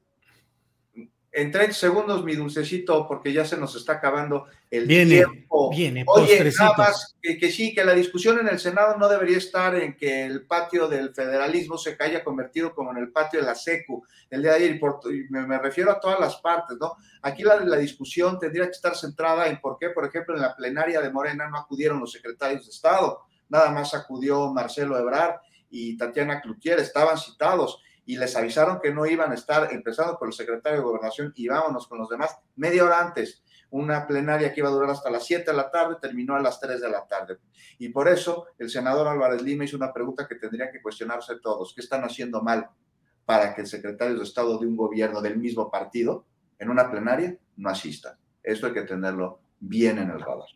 en 1.33 1.51
30 1.51 1.73
segundos, 1.75 2.25
mi 2.25 2.35
dulcecito, 2.35 3.09
porque 3.09 3.33
ya 3.33 3.45
se 3.45 3.57
nos 3.57 3.75
está 3.75 3.95
acabando 3.95 4.47
el 4.71 4.87
tiempo. 4.87 5.71
Viene, 5.71 6.05
Oye, 6.07 6.53
nada 6.59 6.75
más 6.77 7.17
que, 7.21 7.51
sí, 7.51 7.75
que 7.75 7.85
la 7.85 7.95
discusión 7.95 8.39
en 8.39 8.49
el 8.49 8.59
Senado 8.59 8.99
no 8.99 9.09
debería 9.09 9.39
estar 9.39 9.75
en 9.75 9.97
que 9.97 10.27
el 10.27 10.47
patio 10.47 10.89
del 10.89 11.15
federalismo 11.15 11.79
se 11.79 11.97
haya 11.99 12.23
convertido 12.23 12.75
como 12.75 12.91
en 12.91 12.99
el 12.99 13.11
patio 13.11 13.41
de 13.41 13.47
la 13.47 13.55
SECU 13.55 14.05
el 14.31 14.43
día 14.43 14.53
de 14.53 14.57
ayer, 14.59 14.81
y 15.11 15.33
me, 15.33 15.59
refiero 15.59 15.91
a 15.91 16.01
todas 16.01 16.21
las 16.21 16.37
partes, 16.37 16.77
¿no? 16.79 16.97
Aquí 17.23 17.43
la, 17.43 17.57
la 17.61 17.77
discusión 17.77 18.39
tendría 18.39 18.67
que 18.67 18.73
estar 18.73 18.95
centrada 18.95 19.49
en 19.49 19.61
por 19.61 19.79
qué, 19.79 19.91
por 19.91 20.05
ejemplo, 20.05 20.35
en 20.35 20.43
la 20.43 20.55
plenaria 20.55 21.01
de 21.01 21.11
Morena 21.11 21.49
no 21.49 21.59
acudieron 21.59 21.99
los 21.99 22.13
secretarios 22.13 22.65
de 22.65 22.71
Estado 22.71 23.21
nada 23.53 23.71
más 23.71 23.93
acudió 23.93 24.51
Marcelo 24.51 24.99
Ebrard 24.99 25.37
y 25.71 25.97
Tatiana 25.99 26.41
Cloutier, 26.41 26.81
estaban 26.81 27.19
citados 27.19 27.83
y 28.13 28.17
les 28.19 28.37
avisaron 28.37 28.79
que 28.79 28.93
no 28.93 29.07
iban 29.07 29.33
a 29.33 29.35
estar, 29.35 29.73
empezando 29.73 30.19
por 30.19 30.29
el 30.29 30.35
secretario 30.35 30.81
de 30.81 30.85
Gobernación 30.85 31.33
y 31.35 31.49
vámonos 31.49 31.89
con 31.89 31.99
los 31.99 32.11
demás, 32.11 32.37
media 32.57 32.85
hora 32.85 33.01
antes. 33.01 33.43
Una 33.71 34.07
plenaria 34.07 34.53
que 34.53 34.61
iba 34.61 34.69
a 34.69 34.73
durar 34.73 34.91
hasta 34.91 35.11
las 35.11 35.25
7 35.25 35.51
de 35.51 35.57
la 35.57 35.71
tarde 35.71 35.97
terminó 35.99 36.37
a 36.37 36.41
las 36.41 36.61
3 36.61 36.79
de 36.79 36.91
la 36.91 37.07
tarde. 37.07 37.39
Y 37.79 37.89
por 37.89 38.09
eso 38.09 38.49
el 38.59 38.69
senador 38.69 39.09
Álvarez 39.09 39.41
Lima 39.41 39.65
hizo 39.65 39.79
una 39.79 39.95
pregunta 39.95 40.29
que 40.29 40.35
tendrían 40.35 40.71
que 40.71 40.83
cuestionarse 40.83 41.37
todos. 41.43 41.73
¿Qué 41.75 41.81
están 41.81 42.05
haciendo 42.05 42.43
mal 42.43 42.69
para 43.25 43.55
que 43.55 43.63
el 43.63 43.67
secretario 43.67 44.19
de 44.19 44.25
Estado 44.25 44.59
de 44.59 44.67
un 44.67 44.77
gobierno 44.77 45.23
del 45.23 45.39
mismo 45.39 45.71
partido 45.71 46.27
en 46.59 46.69
una 46.69 46.91
plenaria 46.91 47.39
no 47.57 47.71
asista? 47.71 48.19
Eso 48.43 48.67
hay 48.67 48.75
que 48.75 48.83
tenerlo 48.83 49.41
bien 49.59 49.97
en 49.97 50.11
el 50.11 50.21
radar. 50.21 50.49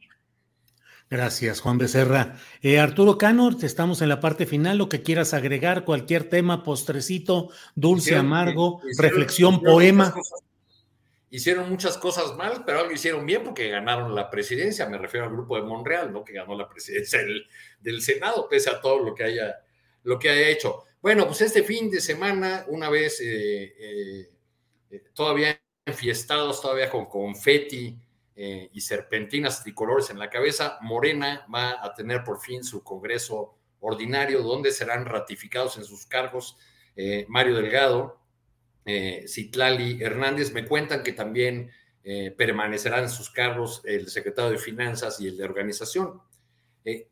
Gracias, 1.09 1.61
Juan 1.61 1.79
Becerra. 1.79 2.37
Eh, 2.63 2.81
Arturo 2.81 3.17
Cano, 3.17 3.57
estamos 3.63 4.03
en 4.03 4.09
la 4.09 4.19
parte 4.19 4.45
final. 4.45 4.77
Lo 4.77 4.89
que 4.89 5.03
quieras 5.03 5.35
agregar, 5.35 5.85
cualquier 5.85 6.29
tema, 6.29 6.65
postrecito, 6.65 7.51
dulce, 7.77 8.17
amargo, 8.17 8.81
reflexión, 8.99 9.63
poema. 9.63 10.13
hicieron 11.31 11.71
muchas 11.71 11.97
cosas 11.97 12.37
mal, 12.37 12.65
pero 12.67 12.81
algo 12.81 12.91
hicieron 12.91 13.25
bien 13.25 13.45
porque 13.45 13.69
ganaron 13.69 14.17
la 14.17 14.29
presidencia. 14.29 14.89
Me 14.89 14.99
refiero 14.99 15.27
al 15.27 15.33
grupo 15.33 15.55
de 15.55 15.63
Monreal, 15.63 16.13
¿no? 16.13 16.25
Que 16.25 16.33
ganó 16.33 16.57
la 16.57 16.69
presidencia 16.69 17.21
del, 17.81 18.03
Senado, 18.03 18.49
pese 18.49 18.71
a 18.71 18.81
todo 18.81 18.99
lo 19.05 19.15
que 19.15 19.23
haya, 19.23 19.61
lo 20.03 20.19
que 20.19 20.29
haya 20.29 20.49
hecho. 20.49 20.83
Bueno, 21.01 21.27
pues 21.27 21.41
este 21.41 21.63
fin 21.63 21.89
de 21.89 22.01
semana, 22.01 22.65
una 22.67 22.91
vez 22.91 23.21
eh, 23.21 24.29
eh, 24.91 25.05
todavía 25.15 25.57
enfiestados, 25.85 26.61
todavía 26.61 26.91
con 26.91 27.07
confeti 27.07 27.97
eh, 28.39 28.69
y 28.75 28.83
serpentinas 28.83 29.63
tricolores 29.63 30.11
en 30.11 30.19
la 30.19 30.29
cabeza, 30.29 30.77
Morena 30.83 31.47
va 31.53 31.83
a 31.83 31.95
tener 31.95 32.23
por 32.23 32.39
fin 32.39 32.63
su 32.63 32.85
Congreso 32.85 33.57
ordinario, 33.81 34.43
donde 34.43 34.73
serán 34.73 35.07
ratificados 35.07 35.79
en 35.79 35.85
sus 35.85 36.05
cargos 36.05 36.59
eh, 36.97 37.25
Mario 37.31 37.57
Delgado, 37.57 38.21
eh, 38.85 39.25
Citlali 39.27 40.03
Hernández. 40.03 40.53
Me 40.53 40.67
cuentan 40.67 41.03
que 41.03 41.13
también 41.13 41.71
permanecerán 42.37 43.03
en 43.03 43.09
sus 43.09 43.31
cargos 43.31 43.83
el 43.85 44.07
secretario 44.07 44.53
de 44.53 44.59
Finanzas 44.59 45.21
y 45.21 45.27
el 45.27 45.37
de 45.37 45.43
Organización. 45.43 46.23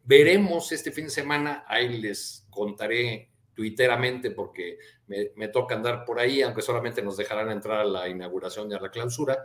veremos 0.05 0.71
este 0.71 0.93
fin 0.93 1.07
de 1.07 1.11
semana, 1.11 1.65
ahí 1.67 2.01
les 2.01 2.47
contaré 2.49 3.33
tuiteramente 3.55 4.31
porque 4.31 4.79
me, 5.09 5.33
me, 5.35 5.49
toca 5.49 5.75
andar 5.75 6.05
por 6.05 6.21
ahí, 6.21 6.43
aunque 6.43 6.63
solamente 6.63 7.03
nos 7.03 7.17
dejarán 7.17 7.51
entrar 7.51 7.81
a 7.81 7.85
la 7.85 8.09
inauguración 8.09 8.71
y 8.71 8.75
a 8.75 8.81
la 8.81 8.93
clausura 8.93 9.45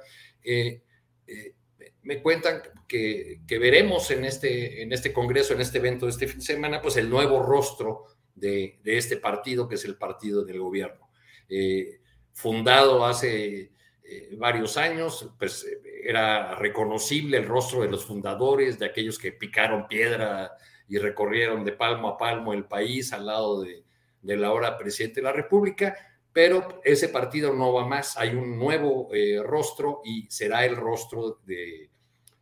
me 2.04 2.22
cuentan 2.22 2.62
que, 2.88 3.40
veremos 3.50 4.10
en 4.12 4.26
este, 4.26 4.82
en 4.82 4.94
este 4.94 5.14
congreso, 5.14 5.54
en 5.54 5.62
este 5.62 5.78
evento 5.78 6.06
de 6.06 6.12
este 6.12 6.28
fin 6.28 6.40
de 6.40 6.46
semana, 6.46 6.82
pues 6.82 6.98
el 6.98 7.10
nuevo 7.10 7.44
rostro 7.44 8.06
de, 8.36 8.80
este 8.84 9.18
partido, 9.18 9.68
que 9.68 9.76
es 9.76 9.86
el 9.86 9.98
partido 9.98 10.44
del 10.44 10.60
gobierno. 10.60 11.10
Eh, 11.50 12.00
fundado 12.34 13.06
hace 13.06 13.72
eh, 14.04 14.36
varios 14.38 14.78
años, 14.78 15.30
pues 15.38 15.68
era 16.04 16.56
reconocible 16.56 17.38
el 17.38 17.46
rostro 17.46 17.82
de 17.82 17.90
los 17.90 18.06
fundadores, 18.06 18.80
de 18.80 18.86
aquellos 18.86 19.20
que 19.20 19.32
picaron 19.32 19.88
piedra 19.88 20.52
y 20.88 20.98
recorrieron 20.98 21.64
de 21.64 21.74
palmo 21.74 22.10
a 22.10 22.18
palmo 22.18 22.54
el 22.54 22.66
país 22.66 23.14
al 23.14 23.26
lado 23.26 23.62
de, 23.62 23.84
de 24.22 24.38
la 24.38 24.48
ahora 24.48 24.78
presidente 24.78 25.22
de 25.22 25.26
la 25.26 25.34
República, 25.34 25.96
pero 26.34 26.82
ese 26.84 27.10
partido 27.10 27.54
no 27.54 27.74
va 27.74 27.88
más, 27.88 28.18
hay 28.18 28.36
un 28.36 28.58
nuevo 28.58 29.10
eh, 29.14 29.42
rostro 29.44 30.02
y 30.04 30.28
será 30.30 30.66
el 30.66 30.76
rostro 30.76 31.40
de 31.46 31.90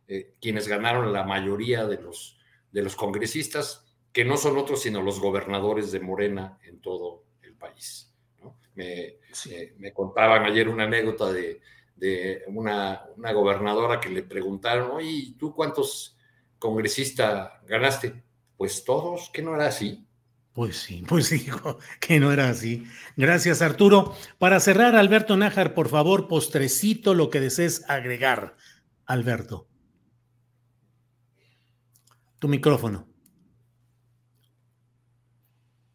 eh, 0.06 0.34
quienes 0.40 0.68
ganaron 0.68 1.12
la 1.12 1.24
mayoría 1.24 1.86
de 1.86 2.00
los, 2.00 2.38
de 2.70 2.82
los 2.82 2.96
congresistas, 2.96 3.86
que 4.12 4.24
no 4.24 4.36
son 4.36 4.56
otros 4.56 4.82
sino 4.82 5.02
los 5.02 5.20
gobernadores 5.20 5.92
de 5.92 6.00
Morena 6.00 6.58
en 6.64 6.80
todo 6.80 7.24
el 7.42 7.54
país. 7.54 8.14
Me, 8.74 9.16
me, 9.78 9.92
contaban 9.92 10.44
ayer 10.44 10.68
una 10.68 10.84
anécdota 10.84 11.32
de, 11.32 11.60
de 11.96 12.44
una, 12.46 13.02
una, 13.16 13.32
gobernadora 13.32 13.98
que 13.98 14.08
le 14.08 14.22
preguntaron, 14.22 14.92
oye, 14.92 15.34
¿tú 15.36 15.52
cuántos 15.52 16.16
congresistas 16.60 17.50
ganaste? 17.66 18.22
Pues 18.56 18.84
todos, 18.84 19.30
que 19.30 19.42
no 19.42 19.56
era 19.56 19.66
así. 19.66 20.07
Pues 20.58 20.78
sí, 20.78 21.04
pues 21.06 21.30
dijo 21.30 21.78
que 22.00 22.18
no 22.18 22.32
era 22.32 22.48
así. 22.48 22.82
Gracias, 23.16 23.62
Arturo. 23.62 24.16
Para 24.38 24.58
cerrar, 24.58 24.96
Alberto 24.96 25.36
Nájar, 25.36 25.72
por 25.72 25.88
favor, 25.88 26.26
postrecito 26.26 27.14
lo 27.14 27.30
que 27.30 27.38
desees 27.38 27.88
agregar. 27.88 28.56
Alberto. 29.06 29.68
Tu 32.40 32.48
micrófono. 32.48 33.06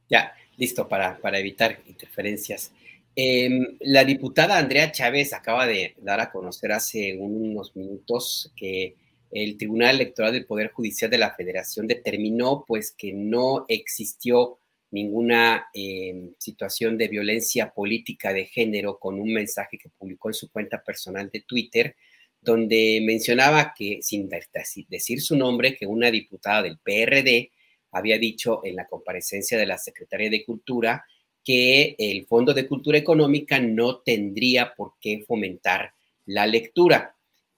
Ya, 0.10 0.34
listo 0.56 0.88
para, 0.88 1.18
para 1.18 1.40
evitar 1.40 1.82
interferencias. 1.86 2.72
Em, 3.18 3.78
la 3.82 4.06
diputada 4.06 4.58
Andrea 4.58 4.94
Chávez 4.94 5.34
acaba 5.34 5.68
de 5.68 5.94
dar 5.98 6.22
a 6.22 6.32
conocer 6.32 6.72
hace 6.72 7.18
unos 7.18 7.76
minutos 7.76 8.54
que 8.56 8.96
el 9.34 9.58
Tribunal 9.58 9.96
Electoral 9.96 10.34
del 10.34 10.46
Poder 10.46 10.72
Judicial 10.72 11.10
de 11.10 11.18
la 11.18 11.34
Federación 11.34 11.88
determinó 11.88 12.64
pues 12.68 12.94
que 12.96 13.14
no 13.14 13.66
existió 13.68 14.60
ninguna 14.92 15.68
em, 15.74 16.34
situación 16.38 16.98
de 16.98 17.08
violencia 17.08 17.72
política 17.72 18.32
de 18.32 18.46
género 18.46 19.00
con 19.00 19.20
un 19.20 19.34
mensaje 19.34 19.78
que 19.78 19.90
publicó 19.90 20.30
en 20.30 20.36
su 20.36 20.52
cuenta 20.52 20.84
personal 20.84 21.32
de 21.34 21.42
Twitter, 21.42 21.96
donde 22.40 23.02
mencionaba 23.04 23.74
que, 23.76 24.00
sin 24.02 24.30
decir 24.88 25.22
su 25.22 25.36
nombre, 25.36 25.76
que 25.76 25.88
una 25.88 26.12
diputada 26.12 26.62
del 26.62 26.78
PRD 26.78 27.52
había 27.92 28.20
dicho 28.20 28.62
en 28.64 28.76
la 28.76 28.86
comparecencia 28.86 29.58
de 29.58 29.66
la 29.66 29.80
Secretaría 29.80 30.30
de 30.30 30.46
Cultura 30.46 31.06
que 31.44 31.96
el 31.98 32.26
Fondo 32.26 32.54
de 32.54 32.68
Cultura 32.68 32.98
Económica 32.98 33.60
no 33.60 34.00
tendría 34.00 34.74
por 34.76 34.94
qué 35.00 35.24
fomentar 35.28 35.94
la 36.26 36.46
lectura. 36.48 37.16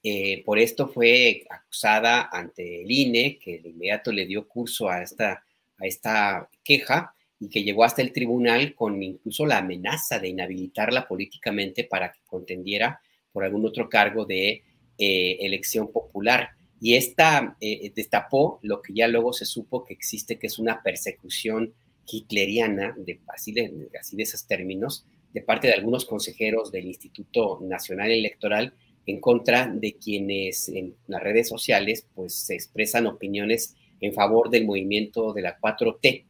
Eh, 0.08 0.44
por 0.46 0.60
esto 0.60 0.88
fue 0.88 1.48
acusada 1.50 2.30
ante 2.32 2.84
el 2.84 2.92
INE, 2.92 3.40
que 3.40 3.58
de 3.58 3.70
inmediato 3.70 4.12
le 4.12 4.28
dio 4.28 4.48
curso 4.48 4.88
a 4.88 5.02
esta, 5.02 5.44
a 5.80 5.86
esta 5.88 6.48
queja 6.64 7.16
y 7.40 7.50
que 7.50 7.64
llegó 7.64 7.84
hasta 7.84 8.04
el 8.04 8.14
tribunal 8.14 8.76
con 8.76 9.02
incluso 9.02 9.48
la 9.48 9.58
amenaza 9.58 10.20
de 10.20 10.28
inhabilitarla 10.28 11.08
políticamente 11.08 11.86
para 11.86 12.12
que 12.12 12.20
contendiera 12.28 13.02
por 13.32 13.46
algún 13.46 13.66
otro 13.66 13.90
cargo 13.90 14.26
de 14.26 14.62
eh, 15.00 15.38
elección 15.40 15.92
popular. 15.92 16.50
Y 16.80 16.94
esta 16.94 17.58
eh, 17.60 17.92
destapó 17.96 18.60
lo 18.62 18.84
que 18.84 18.94
ya 18.94 19.08
luego 19.08 19.34
se 19.34 19.46
supo 19.46 19.84
que 19.84 19.96
existe, 19.96 20.38
que 20.38 20.46
es 20.46 20.60
una 20.60 20.84
persecución 20.84 21.74
hitleriana, 22.06 22.94
de, 22.96 23.22
así, 23.30 23.54
de, 23.54 23.90
así 24.00 24.16
de 24.16 24.22
esos 24.22 24.46
términos, 24.46 25.04
de 25.34 25.42
parte 25.42 25.66
de 25.66 25.74
algunos 25.74 26.06
consejeros 26.06 26.72
del 26.72 26.86
Instituto 26.86 27.58
Nacional 27.64 28.12
Electoral 28.12 28.76
en 29.06 29.20
contra 29.20 29.68
de 29.68 29.94
quienes 29.94 30.70
en 30.70 30.96
las 31.08 31.22
redes 31.22 31.48
sociales 31.48 32.08
pues 32.16 32.34
se 32.34 32.56
expresan 32.56 33.06
opiniones 33.06 33.76
en 34.02 34.14
favor 34.14 34.50
del 34.50 34.66
movimiento 34.66 35.34
de 35.34 35.42
la 35.42 35.58
4T. 35.60 36.24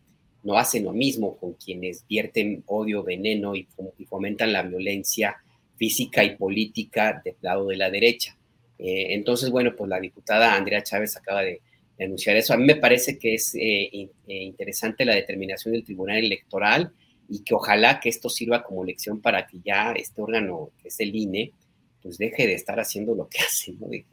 No 0.44 0.58
hacen 0.58 0.84
lo 0.84 0.94
mismo 0.94 1.38
con 1.38 1.54
quienes 1.54 2.06
vierten 2.08 2.64
odio, 2.68 3.04
veneno 3.04 3.56
y, 3.56 3.68
fomentan 4.08 4.54
la 4.54 4.64
violencia 4.64 5.38
física 5.76 6.24
y 6.24 6.36
política 6.36 7.22
del 7.24 7.36
lado 7.42 7.68
de 7.68 7.78
la 7.78 7.90
derecha. 7.90 8.38
Eh, 8.78 9.14
entonces, 9.14 9.50
bueno, 9.50 9.76
pues 9.76 9.90
la 9.90 10.00
diputada 10.00 10.56
Andrea 10.56 10.84
Chávez 10.84 11.18
acaba 11.18 11.42
de, 11.42 11.62
anunciar 12.00 12.36
eso. 12.36 12.54
A 12.54 12.58
mí 12.58 12.66
me 12.66 12.76
parece 12.76 13.18
que 13.18 13.36
es 13.36 13.56
eh, 13.56 13.90
eh, 13.92 14.10
interesante 14.28 15.06
la 15.06 15.16
determinación 15.16 15.74
del 15.74 15.86
Tribunal 15.86 16.18
Electoral 16.18 16.92
y 17.30 17.44
que 17.44 17.56
ojalá 17.56 18.00
que 18.00 18.10
esto 18.10 18.30
sirva 18.30 18.64
como 18.64 18.84
lección 18.84 19.22
para 19.22 19.48
que 19.48 19.60
ya 19.64 19.94
este 19.94 20.22
órgano, 20.22 20.72
que 20.82 20.90
es 20.90 21.00
el 21.00 21.16
INE, 21.16 21.52
pues 22.06 22.20
deje 22.20 22.46
de 22.46 22.54
estar 22.54 22.80
haciendo 22.80 23.16
lo 23.16 23.28
que 23.28 23.40
hace, 23.48 23.74
¿no? 23.74 23.88
De, 23.88 24.06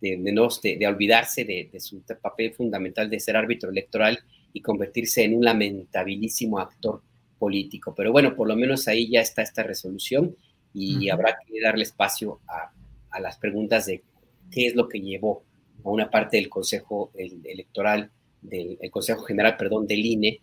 de, 0.00 0.86
olvidarse 0.86 1.44
de, 1.44 1.80
su 1.80 2.02
papel 2.22 2.54
fundamental 2.54 3.10
de 3.10 3.18
ser 3.18 3.36
árbitro 3.36 3.70
electoral 3.70 4.20
y 4.52 4.60
convertirse 4.60 5.24
en 5.24 5.34
un 5.34 5.44
lamentabilísimo 5.44 6.60
actor 6.60 7.02
político. 7.40 7.94
Pero 7.96 8.12
bueno, 8.12 8.36
por 8.36 8.46
lo 8.46 8.54
menos 8.54 8.86
ahí 8.86 9.10
ya 9.10 9.20
está 9.20 9.42
esta 9.42 9.64
resolución 9.64 10.36
y 10.72 11.10
habrá 11.10 11.36
que 11.44 11.60
darle 11.60 11.82
espacio 11.82 12.40
a, 12.46 13.20
las 13.20 13.38
preguntas 13.38 13.86
de 13.86 14.02
qué 14.50 14.68
es 14.68 14.74
lo 14.74 14.88
que 14.88 15.00
llevó 15.00 15.44
a 15.84 15.90
una 15.90 16.10
parte 16.10 16.36
del 16.36 16.48
Consejo 16.48 17.10
Electoral, 17.14 18.10
del 18.40 18.78
Consejo 18.90 19.22
General, 19.22 19.56
perdón, 19.56 19.86
del 19.86 20.04
INE, 20.04 20.40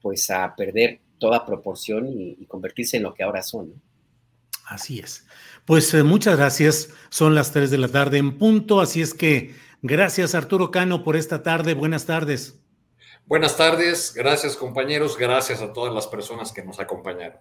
pues 0.00 0.30
a 0.30 0.54
perder 0.56 1.00
toda 1.18 1.46
proporción 1.46 2.08
y, 2.08 2.36
y 2.40 2.46
convertirse 2.46 2.96
en 2.96 3.04
lo 3.04 3.14
que 3.14 3.22
ahora 3.22 3.42
son. 3.42 3.68
¿no? 3.68 3.87
Así 4.68 5.00
es. 5.00 5.26
Pues 5.64 5.92
eh, 5.94 6.02
muchas 6.02 6.36
gracias. 6.36 6.90
Son 7.08 7.34
las 7.34 7.52
3 7.52 7.70
de 7.70 7.78
la 7.78 7.88
tarde 7.88 8.18
en 8.18 8.36
punto, 8.38 8.80
así 8.80 9.00
es 9.00 9.14
que 9.14 9.56
gracias 9.80 10.34
Arturo 10.34 10.70
Cano 10.70 11.02
por 11.02 11.16
esta 11.16 11.42
tarde. 11.42 11.72
Buenas 11.72 12.04
tardes. 12.04 12.60
Buenas 13.24 13.56
tardes, 13.56 14.12
gracias 14.14 14.56
compañeros, 14.56 15.18
gracias 15.18 15.60
a 15.60 15.72
todas 15.72 15.94
las 15.94 16.06
personas 16.06 16.52
que 16.52 16.64
nos 16.64 16.80
acompañaron. 16.80 17.40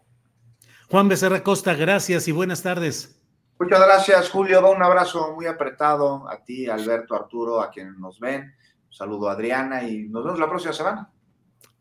Juan 0.90 1.10
Becerra 1.10 1.44
Costa, 1.44 1.76
gracias 1.76 2.28
y 2.30 2.32
buenas 2.32 2.64
tardes. 2.64 3.22
Muchas 3.60 3.80
gracias, 3.80 4.30
Julio. 4.30 4.70
Un 4.72 4.84
abrazo 4.84 5.34
muy 5.34 5.46
apretado 5.48 6.30
a 6.30 6.44
ti, 6.44 6.68
Alberto, 6.68 7.16
Arturo, 7.16 7.62
a 7.62 7.72
quienes 7.72 7.98
nos 7.98 8.20
ven. 8.20 8.54
Saludo 8.90 9.30
a 9.30 9.34
Adriana 9.34 9.84
y 9.84 10.08
nos 10.08 10.24
vemos 10.24 10.40
la 10.40 10.48
próxima 10.48 10.74
semana. 10.74 11.10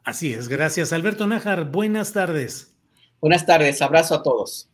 Así 0.03 0.33
es, 0.33 0.49
gracias. 0.49 0.93
Alberto 0.93 1.27
Nájar, 1.27 1.65
buenas 1.65 2.13
tardes. 2.13 2.75
Buenas 3.21 3.47
tardes, 3.47 3.81
abrazo 3.83 4.17
a 4.17 4.23
todos. 4.23 4.71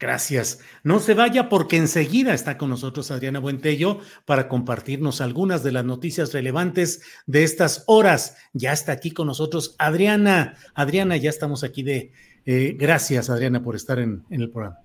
Gracias. 0.00 0.60
No 0.82 0.98
se 0.98 1.12
vaya 1.12 1.50
porque 1.50 1.76
enseguida 1.76 2.32
está 2.32 2.56
con 2.56 2.70
nosotros 2.70 3.10
Adriana 3.10 3.38
Buentello 3.38 4.00
para 4.24 4.48
compartirnos 4.48 5.20
algunas 5.20 5.62
de 5.62 5.72
las 5.72 5.84
noticias 5.84 6.32
relevantes 6.32 7.02
de 7.26 7.44
estas 7.44 7.84
horas. 7.86 8.38
Ya 8.54 8.72
está 8.72 8.92
aquí 8.92 9.10
con 9.10 9.26
nosotros 9.26 9.76
Adriana. 9.78 10.56
Adriana, 10.74 11.18
ya 11.18 11.28
estamos 11.28 11.62
aquí 11.64 11.82
de... 11.82 12.12
Eh, 12.46 12.74
gracias, 12.78 13.28
Adriana, 13.28 13.62
por 13.62 13.76
estar 13.76 13.98
en, 13.98 14.24
en, 14.30 14.40
el 14.40 14.50
programa. 14.50 14.78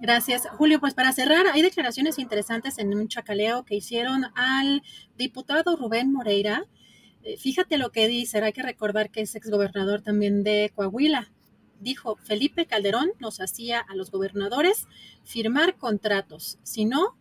Gracias, 0.00 0.48
Julio. 0.58 0.80
Pues 0.80 0.94
para 0.94 1.12
cerrar, 1.12 1.46
hay 1.46 1.62
declaraciones 1.62 2.18
interesantes 2.18 2.78
en 2.78 2.92
un 2.92 3.06
chacaleo 3.06 3.64
que 3.64 3.76
hicieron 3.76 4.24
al 4.34 4.82
diputado 5.16 5.76
Rubén 5.76 6.12
Moreira. 6.12 6.64
Eh, 7.22 7.36
fíjate 7.36 7.78
lo 7.78 7.92
que 7.92 8.08
dice, 8.08 8.40
hay 8.40 8.52
que 8.52 8.62
recordar 8.62 9.10
que 9.10 9.20
es 9.20 9.36
exgobernador 9.36 10.02
también 10.02 10.42
de 10.42 10.72
Coahuila 10.74 11.30
dijo 11.80 12.16
Felipe 12.22 12.66
Calderón 12.66 13.12
nos 13.18 13.40
hacía 13.40 13.80
a 13.80 13.94
los 13.94 14.10
gobernadores 14.10 14.86
firmar 15.24 15.76
contratos, 15.76 16.58
si 16.62 16.84
no, 16.84 17.16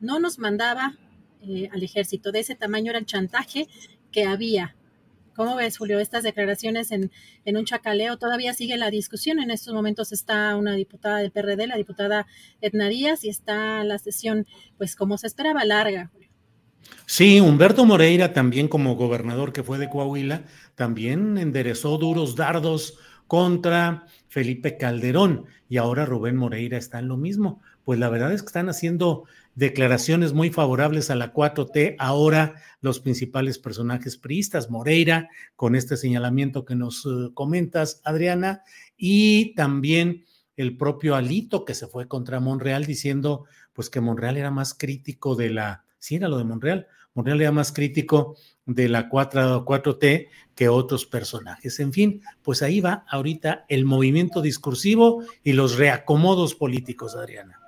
no 0.00 0.18
nos 0.18 0.38
mandaba 0.38 0.96
eh, 1.42 1.68
al 1.72 1.82
ejército. 1.82 2.32
De 2.32 2.40
ese 2.40 2.54
tamaño 2.54 2.90
era 2.90 2.98
el 2.98 3.06
chantaje 3.06 3.68
que 4.10 4.24
había. 4.24 4.74
¿Cómo 5.34 5.54
ves, 5.54 5.76
Julio, 5.76 6.00
estas 6.00 6.22
declaraciones 6.22 6.90
en, 6.90 7.10
en, 7.44 7.56
un 7.58 7.66
chacaleo? 7.66 8.16
Todavía 8.16 8.54
sigue 8.54 8.78
la 8.78 8.90
discusión. 8.90 9.38
En 9.38 9.50
estos 9.50 9.74
momentos 9.74 10.10
está 10.10 10.56
una 10.56 10.74
diputada 10.74 11.18
del 11.18 11.30
PRD, 11.30 11.66
la 11.66 11.76
diputada 11.76 12.26
Edna 12.62 12.88
Díaz, 12.88 13.22
y 13.22 13.28
está 13.28 13.84
la 13.84 13.98
sesión, 13.98 14.46
pues 14.78 14.96
como 14.96 15.18
se 15.18 15.26
esperaba, 15.26 15.64
larga. 15.66 16.10
Sí, 17.04 17.40
Humberto 17.40 17.84
Moreira, 17.84 18.32
también 18.32 18.66
como 18.68 18.96
gobernador 18.96 19.52
que 19.52 19.62
fue 19.62 19.78
de 19.78 19.90
Coahuila, 19.90 20.44
también 20.74 21.36
enderezó 21.38 21.98
duros 21.98 22.34
dardos 22.34 22.98
contra 23.26 24.06
Felipe 24.28 24.76
Calderón 24.76 25.46
y 25.68 25.78
ahora 25.78 26.06
Rubén 26.06 26.36
Moreira 26.36 26.78
está 26.78 26.98
en 26.98 27.08
lo 27.08 27.16
mismo. 27.16 27.60
Pues 27.84 27.98
la 27.98 28.08
verdad 28.08 28.32
es 28.32 28.42
que 28.42 28.46
están 28.46 28.68
haciendo 28.68 29.24
declaraciones 29.54 30.32
muy 30.32 30.50
favorables 30.50 31.10
a 31.10 31.16
la 31.16 31.32
4T 31.32 31.96
ahora 31.98 32.56
los 32.80 33.00
principales 33.00 33.58
personajes 33.58 34.16
priistas, 34.16 34.70
Moreira, 34.70 35.28
con 35.56 35.74
este 35.74 35.96
señalamiento 35.96 36.64
que 36.64 36.74
nos 36.74 37.06
uh, 37.06 37.32
comentas, 37.32 38.00
Adriana, 38.04 38.62
y 38.96 39.54
también 39.54 40.24
el 40.56 40.76
propio 40.76 41.14
Alito 41.14 41.64
que 41.64 41.74
se 41.74 41.86
fue 41.86 42.06
contra 42.08 42.40
Monreal 42.40 42.84
diciendo 42.84 43.44
pues 43.72 43.90
que 43.90 44.00
Monreal 44.00 44.36
era 44.36 44.50
más 44.50 44.74
crítico 44.74 45.36
de 45.36 45.50
la, 45.50 45.84
sí 45.98 46.16
era 46.16 46.28
lo 46.28 46.38
de 46.38 46.44
Monreal, 46.44 46.86
Monreal 47.14 47.40
era 47.40 47.52
más 47.52 47.72
crítico 47.72 48.36
de 48.66 48.88
la 48.88 49.08
4, 49.08 49.64
4T 49.64 50.28
que 50.54 50.68
otros 50.68 51.06
personajes. 51.06 51.80
En 51.80 51.92
fin, 51.92 52.22
pues 52.42 52.62
ahí 52.62 52.80
va 52.80 53.04
ahorita 53.08 53.64
el 53.68 53.84
movimiento 53.84 54.42
discursivo 54.42 55.22
y 55.44 55.52
los 55.52 55.76
reacomodos 55.76 56.54
políticos, 56.54 57.14
Adriana. 57.14 57.60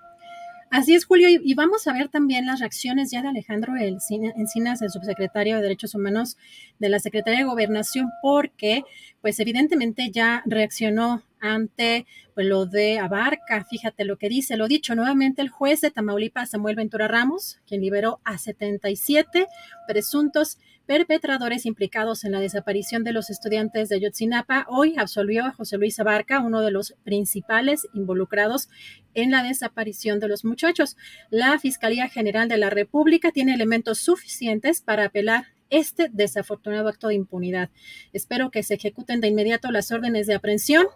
Así 0.70 0.95
es, 0.95 1.07
Julio, 1.07 1.29
y, 1.31 1.55
vamos 1.55 1.87
a 1.87 1.95
ver 1.95 2.09
también 2.09 2.45
las 2.45 2.61
reacciones 2.61 3.11
ya 3.11 3.23
de 3.23 3.29
Alejandro 3.29 3.73
Encinas, 3.77 4.83
el 4.83 4.91
subsecretario 4.91 5.57
de 5.57 5.62
Derechos 5.62 5.95
Humanos 5.95 6.37
de 6.79 6.91
la 6.91 6.99
Secretaría 6.99 7.41
de 7.41 7.47
Gobernación, 7.47 8.11
porque, 8.20 8.83
pues 9.23 9.41
evidentemente 9.41 10.11
ya 10.11 10.43
reaccionó 10.45 11.23
ante 11.41 12.07
pues, 12.35 12.47
lo 12.47 12.66
de 12.66 12.99
Abarca. 12.99 13.65
Fíjate 13.65 14.05
lo 14.05 14.19
que 14.19 14.29
dice, 14.29 14.59
lo 14.59 14.69
dicho 14.69 14.95
nuevamente 14.95 15.41
el 15.41 15.49
juez 15.49 15.81
de 15.81 15.91
Tamaulipas, 15.91 16.51
Samuel 16.51 16.77
Ventura 16.77 17.09
Ramos, 17.09 17.61
quien 17.66 17.81
liberó 17.81 18.20
a 18.25 18.37
77 18.37 19.47
presuntos 19.87 20.59
perpetradores 20.89 21.66
implicados 21.66 22.24
en 22.24 22.32
la 22.32 22.40
desaparición 22.40 23.05
de 23.05 23.12
los 23.12 23.28
estudiantes 23.28 23.90
de 23.90 23.97
Ayotzinapa, 23.97 24.65
hoy 24.70 24.94
absolvió 24.97 25.44
a 25.44 25.52
José 25.52 25.77
Luis 25.77 26.01
Abarca, 26.01 26.40
uno 26.40 26.62
de 26.62 26.70
los 26.70 26.94
principales 27.05 27.86
involucrados 27.93 28.70
en 29.12 29.31
la 29.31 29.43
desaparición 29.43 30.19
de 30.19 30.28
los 30.28 30.47
muchachos. 30.47 30.97
La 31.28 31.59
Fiscalía 31.59 32.09
General 32.09 32.48
de 32.48 32.56
la 32.56 32.70
República 32.70 33.32
tiene 33.32 33.52
elementos 33.52 33.98
suficientes 33.98 34.81
para 34.81 35.05
apelar 35.05 35.48
este 35.69 36.09
desafortunado 36.10 36.89
acto 36.89 37.09
de 37.09 37.16
impunidad. 37.16 37.69
Espero 38.15 38.51
que 38.51 38.62
se 38.62 38.77
ejecuten 38.77 39.20
de 39.20 39.28
inmediato 39.28 39.70
las 39.70 39.93
órdenes 39.93 40.27
de 40.27 40.36
aprehensión 40.36 40.86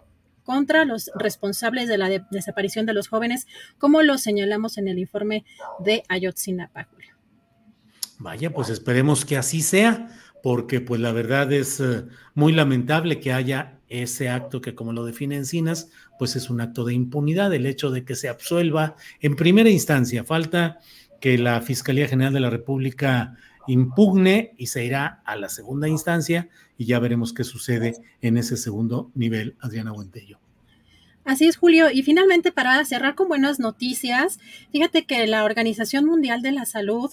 contra 0.43 0.85
los 0.85 1.11
responsables 1.13 1.87
de 1.87 1.99
la 1.99 2.09
desaparición 2.31 2.87
de 2.87 2.93
los 2.93 3.09
jóvenes, 3.09 3.45
como 3.77 4.01
lo 4.01 4.17
señalamos 4.17 4.79
en 4.79 4.87
el 4.87 4.97
informe 4.97 5.45
de 5.85 6.03
Ayotzinapa. 6.09 6.89
Vaya, 8.23 8.53
pues 8.53 8.69
esperemos 8.69 9.25
que 9.25 9.35
así 9.35 9.61
sea, 9.61 10.07
porque 10.41 10.79
pues 10.79 11.01
la 11.01 11.11
verdad 11.11 11.51
es 11.51 11.81
eh, 11.81 12.05
muy 12.35 12.53
lamentable 12.53 13.19
que 13.19 13.33
haya 13.33 13.79
ese 13.89 14.29
acto 14.29 14.61
que 14.61 14.75
como 14.75 14.93
lo 14.93 15.03
define 15.03 15.35
Encinas, 15.35 15.91
pues 16.17 16.37
es 16.37 16.49
un 16.49 16.61
acto 16.61 16.85
de 16.85 16.93
impunidad, 16.93 17.53
el 17.53 17.65
hecho 17.65 17.91
de 17.91 18.05
que 18.05 18.15
se 18.15 18.29
absuelva 18.29 18.95
en 19.19 19.35
primera 19.35 19.69
instancia. 19.69 20.23
Falta 20.23 20.79
que 21.19 21.37
la 21.37 21.59
Fiscalía 21.59 22.07
General 22.07 22.31
de 22.31 22.39
la 22.39 22.49
República 22.49 23.35
impugne 23.67 24.53
y 24.57 24.67
se 24.67 24.85
irá 24.85 25.21
a 25.25 25.35
la 25.35 25.49
segunda 25.49 25.89
instancia 25.89 26.47
y 26.77 26.85
ya 26.85 26.99
veremos 26.99 27.33
qué 27.33 27.43
sucede 27.43 27.95
en 28.21 28.37
ese 28.37 28.55
segundo 28.55 29.11
nivel, 29.15 29.57
Adriana 29.59 29.91
Buentello. 29.91 30.39
Así 31.25 31.45
es, 31.45 31.55
Julio. 31.55 31.89
Y 31.89 32.03
finalmente, 32.03 32.51
para 32.51 32.83
cerrar 32.83 33.15
con 33.15 33.29
buenas 33.29 33.59
noticias, 33.59 34.39
fíjate 34.71 35.05
que 35.05 35.25
la 35.25 35.45
Organización 35.45 36.05
Mundial 36.05 36.41
de 36.41 36.51
la 36.51 36.65
Salud 36.65 37.11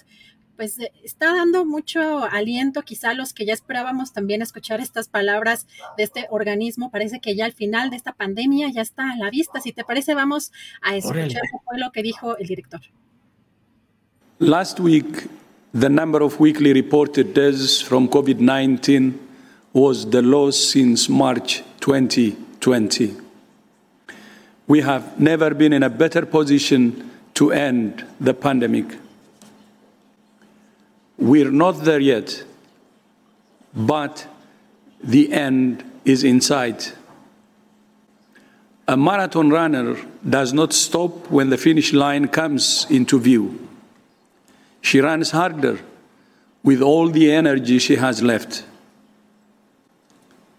pues 0.61 0.79
eh, 0.79 0.93
está 1.03 1.35
dando 1.35 1.65
mucho 1.65 2.23
aliento 2.25 2.83
quizá 2.83 3.13
a 3.13 3.15
los 3.15 3.33
que 3.33 3.47
ya 3.47 3.55
esperábamos 3.55 4.13
también 4.13 4.43
escuchar 4.43 4.79
estas 4.79 5.09
palabras 5.09 5.67
de 5.97 6.03
este 6.03 6.27
organismo. 6.29 6.91
Parece 6.91 7.19
que 7.19 7.35
ya 7.35 7.47
al 7.47 7.55
final 7.55 7.89
de 7.89 7.97
esta 7.97 8.13
pandemia 8.13 8.71
ya 8.71 8.83
está 8.83 9.11
a 9.11 9.17
la 9.17 9.31
vista. 9.31 9.63
Si 9.63 9.73
te 9.73 9.85
parece, 9.85 10.15
vamos 10.15 10.53
a 10.83 10.97
escuchar 10.97 11.41
lo 11.79 11.91
que 11.93 12.03
dijo 12.03 12.37
el 12.37 12.47
director. 12.47 12.83
Last 14.39 14.81
week, 14.81 15.31
the 15.73 15.89
number 15.89 16.23
of 16.23 16.39
weekly 16.39 16.75
reported 16.75 17.33
deaths 17.33 17.83
from 17.83 18.07
COVID-19 18.07 19.15
was 19.73 20.11
the 20.11 20.21
lowest 20.21 20.73
since 20.73 21.11
March 21.11 21.65
2020. 21.81 23.17
We 24.67 24.83
have 24.83 25.19
never 25.19 25.55
been 25.55 25.73
in 25.73 25.83
a 25.83 25.89
better 25.89 26.27
position 26.27 27.11
to 27.33 27.51
end 27.51 28.05
the 28.21 28.35
pandemic. 28.35 28.99
We're 31.21 31.51
not 31.51 31.85
there 31.85 32.01
yet, 32.01 32.45
but 33.75 34.27
the 35.05 35.31
end 35.31 35.85
is 36.07 36.25
in 36.25 36.41
sight. 36.41 36.95
A 38.89 38.97
marathon 38.97 39.51
runner 39.51 39.97
does 40.27 40.55
not 40.55 40.73
stop 40.73 41.31
when 41.31 41.51
the 41.51 41.59
finish 41.59 41.93
line 41.93 42.29
comes 42.29 42.87
into 42.89 43.21
view. 43.21 43.69
She 44.81 45.01
runs 45.01 45.31
harder 45.31 45.79
with 46.63 46.81
all 46.81 47.09
the 47.09 47.31
energy 47.31 47.79
she 47.79 47.97
has 47.97 48.23
left. 48.23 48.65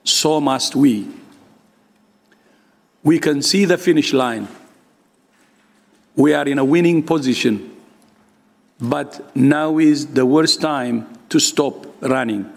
So 0.03 0.39
must 0.39 0.75
we. 0.75 1.07
We 3.03 3.17
can 3.17 3.41
see 3.41 3.65
the 3.65 3.79
finish 3.79 4.13
line. 4.13 4.47
We 6.15 6.35
are 6.35 6.47
in 6.47 6.59
a 6.59 6.65
winning 6.65 7.01
position 7.01 7.70
but 8.81 9.35
now 9.35 9.77
is 9.77 10.07
the 10.07 10.25
worst 10.25 10.59
time 10.59 11.07
to 11.29 11.39
stop 11.39 11.85
running. 12.01 12.51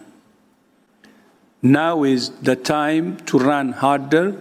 Now 1.63 2.05
is 2.05 2.31
the 2.43 2.57
time 2.57 3.19
to 3.27 3.39
run 3.39 3.73
harder 3.73 4.37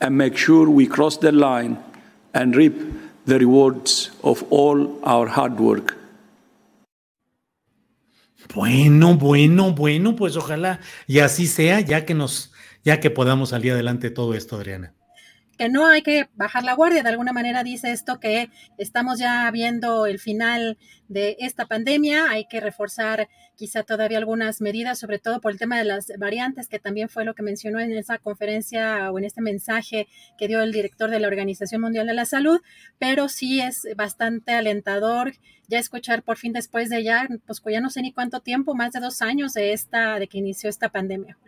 and 0.00 0.16
make 0.16 0.36
sure 0.36 0.68
we 0.68 0.86
cross 0.86 1.16
the 1.16 1.32
line 1.32 1.78
and 2.34 2.54
reap 2.54 2.74
the 3.24 3.38
rewards 3.38 4.10
of 4.22 4.44
all 4.50 4.98
our 5.04 5.26
hard 5.28 5.58
work. 5.58 5.96
Bueno, 8.54 9.14
bueno, 9.16 9.72
bueno, 9.72 10.14
pues 10.14 10.36
ojalá 10.36 10.80
y 11.06 11.20
así 11.20 11.46
sea, 11.46 11.80
ya 11.80 12.04
que 12.04 12.12
nos, 12.12 12.52
ya 12.84 13.00
que 13.00 13.10
podamos 13.10 13.50
salir 13.50 13.72
adelante 13.72 14.10
todo 14.10 14.34
esto, 14.34 14.56
Adriana. 14.56 14.92
Que 15.56 15.68
no 15.68 15.86
hay 15.86 16.02
que 16.02 16.28
bajar 16.34 16.64
la 16.64 16.74
guardia. 16.74 17.02
De 17.02 17.08
alguna 17.08 17.32
manera 17.32 17.62
dice 17.62 17.92
esto 17.92 18.20
que 18.20 18.50
estamos 18.78 19.18
ya 19.18 19.50
viendo 19.50 20.06
el 20.06 20.18
final 20.18 20.78
de 21.08 21.36
esta 21.40 21.66
pandemia. 21.66 22.30
Hay 22.30 22.46
que 22.46 22.60
reforzar 22.60 23.28
quizá 23.56 23.82
todavía 23.82 24.18
algunas 24.18 24.60
medidas, 24.60 24.98
sobre 24.98 25.18
todo 25.18 25.40
por 25.40 25.52
el 25.52 25.58
tema 25.58 25.78
de 25.78 25.84
las 25.84 26.12
variantes, 26.18 26.68
que 26.68 26.78
también 26.78 27.08
fue 27.08 27.24
lo 27.24 27.34
que 27.34 27.42
mencionó 27.42 27.80
en 27.80 27.92
esa 27.92 28.18
conferencia 28.18 29.10
o 29.10 29.18
en 29.18 29.24
este 29.24 29.42
mensaje 29.42 30.08
que 30.38 30.48
dio 30.48 30.62
el 30.62 30.72
director 30.72 31.10
de 31.10 31.20
la 31.20 31.28
Organización 31.28 31.80
Mundial 31.80 32.06
de 32.06 32.14
la 32.14 32.24
Salud. 32.24 32.60
Pero 32.98 33.28
sí 33.28 33.60
es 33.60 33.86
bastante 33.96 34.52
alentador 34.52 35.32
ya 35.68 35.78
escuchar 35.78 36.22
por 36.22 36.36
fin 36.36 36.52
después 36.52 36.90
de 36.90 37.02
ya, 37.02 37.28
pues 37.46 37.62
ya 37.70 37.80
no 37.80 37.90
sé 37.90 38.02
ni 38.02 38.12
cuánto 38.12 38.40
tiempo, 38.40 38.74
más 38.74 38.92
de 38.92 39.00
dos 39.00 39.22
años 39.22 39.54
de 39.54 39.72
esta, 39.72 40.18
de 40.18 40.28
que 40.28 40.38
inició 40.38 40.68
esta 40.68 40.90
pandemia. 40.90 41.38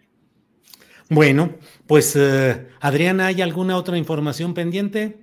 Bueno, 1.10 1.54
pues 1.86 2.16
eh, 2.16 2.68
Adriana, 2.80 3.26
¿hay 3.26 3.42
alguna 3.42 3.76
otra 3.76 3.98
información 3.98 4.54
pendiente? 4.54 5.18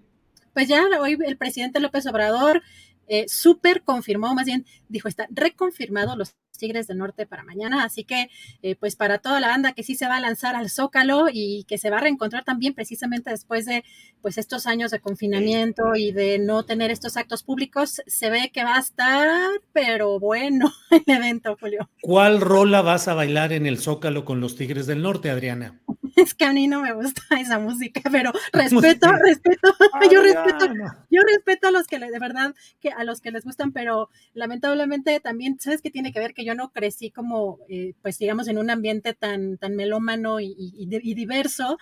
Pues 0.53 0.67
ya 0.67 0.83
hoy 0.99 1.17
el 1.25 1.37
presidente 1.37 1.79
López 1.79 2.05
Obrador 2.07 2.61
eh, 3.07 3.25
súper 3.27 3.83
confirmó, 3.83 4.33
más 4.35 4.45
bien 4.45 4.65
dijo, 4.87 5.07
está 5.07 5.27
reconfirmado 5.31 6.15
los 6.15 6.35
Tigres 6.57 6.87
del 6.87 6.97
Norte 6.97 7.25
para 7.25 7.43
mañana. 7.43 7.83
Así 7.83 8.03
que, 8.03 8.29
eh, 8.61 8.75
pues 8.75 8.95
para 8.95 9.19
toda 9.19 9.39
la 9.39 9.47
banda 9.47 9.73
que 9.73 9.83
sí 9.83 9.95
se 9.95 10.07
va 10.07 10.17
a 10.17 10.21
lanzar 10.21 10.55
al 10.55 10.69
Zócalo 10.69 11.25
y 11.31 11.65
que 11.67 11.77
se 11.77 11.89
va 11.89 11.97
a 11.97 12.01
reencontrar 12.01 12.43
también 12.43 12.73
precisamente 12.73 13.29
después 13.29 13.65
de 13.65 13.83
pues 14.21 14.37
estos 14.37 14.67
años 14.67 14.91
de 14.91 14.99
confinamiento 14.99 15.95
y 15.95 16.11
de 16.11 16.39
no 16.39 16.63
tener 16.63 16.91
estos 16.91 17.17
actos 17.17 17.43
públicos, 17.43 18.01
se 18.05 18.29
ve 18.29 18.51
que 18.53 18.63
va 18.63 18.75
a 18.75 18.79
estar, 18.79 19.49
pero 19.73 20.19
bueno, 20.19 20.71
el 20.91 21.15
evento, 21.15 21.57
Julio. 21.59 21.89
¿Cuál 22.01 22.41
rola 22.41 22.81
vas 22.81 23.07
a 23.07 23.13
bailar 23.13 23.53
en 23.53 23.65
el 23.65 23.79
Zócalo 23.79 24.25
con 24.25 24.39
los 24.39 24.55
Tigres 24.55 24.85
del 24.85 25.01
Norte, 25.01 25.29
Adriana? 25.29 25.81
Es 26.15 26.33
que 26.33 26.45
a 26.45 26.53
mí 26.53 26.67
no 26.67 26.81
me 26.81 26.93
gusta 26.93 27.21
esa 27.39 27.57
música, 27.57 28.01
pero 28.11 28.31
respeto, 28.51 29.11
respeto, 29.13 29.73
yo 30.11 30.21
respeto, 30.21 30.67
yo 31.09 31.21
respeto 31.21 31.67
a 31.67 31.71
los 31.71 31.87
que 31.87 31.99
de 31.99 32.19
verdad 32.19 32.53
que 32.79 32.89
a 32.89 33.03
los 33.03 33.21
que 33.21 33.31
les 33.31 33.45
gustan, 33.45 33.71
pero 33.71 34.09
lamentablemente 34.33 35.19
también, 35.19 35.57
¿sabes 35.59 35.81
qué 35.81 35.89
tiene 35.89 36.11
que 36.11 36.19
ver? 36.19 36.33
Que 36.33 36.40
yo 36.43 36.55
no 36.55 36.71
crecí 36.71 37.11
como, 37.11 37.59
eh, 37.69 37.93
pues 38.01 38.17
digamos, 38.17 38.47
en 38.47 38.57
un 38.57 38.69
ambiente 38.69 39.13
tan, 39.13 39.57
tan 39.57 39.75
melómano 39.75 40.39
y 40.39 40.85
diverso, 41.15 41.77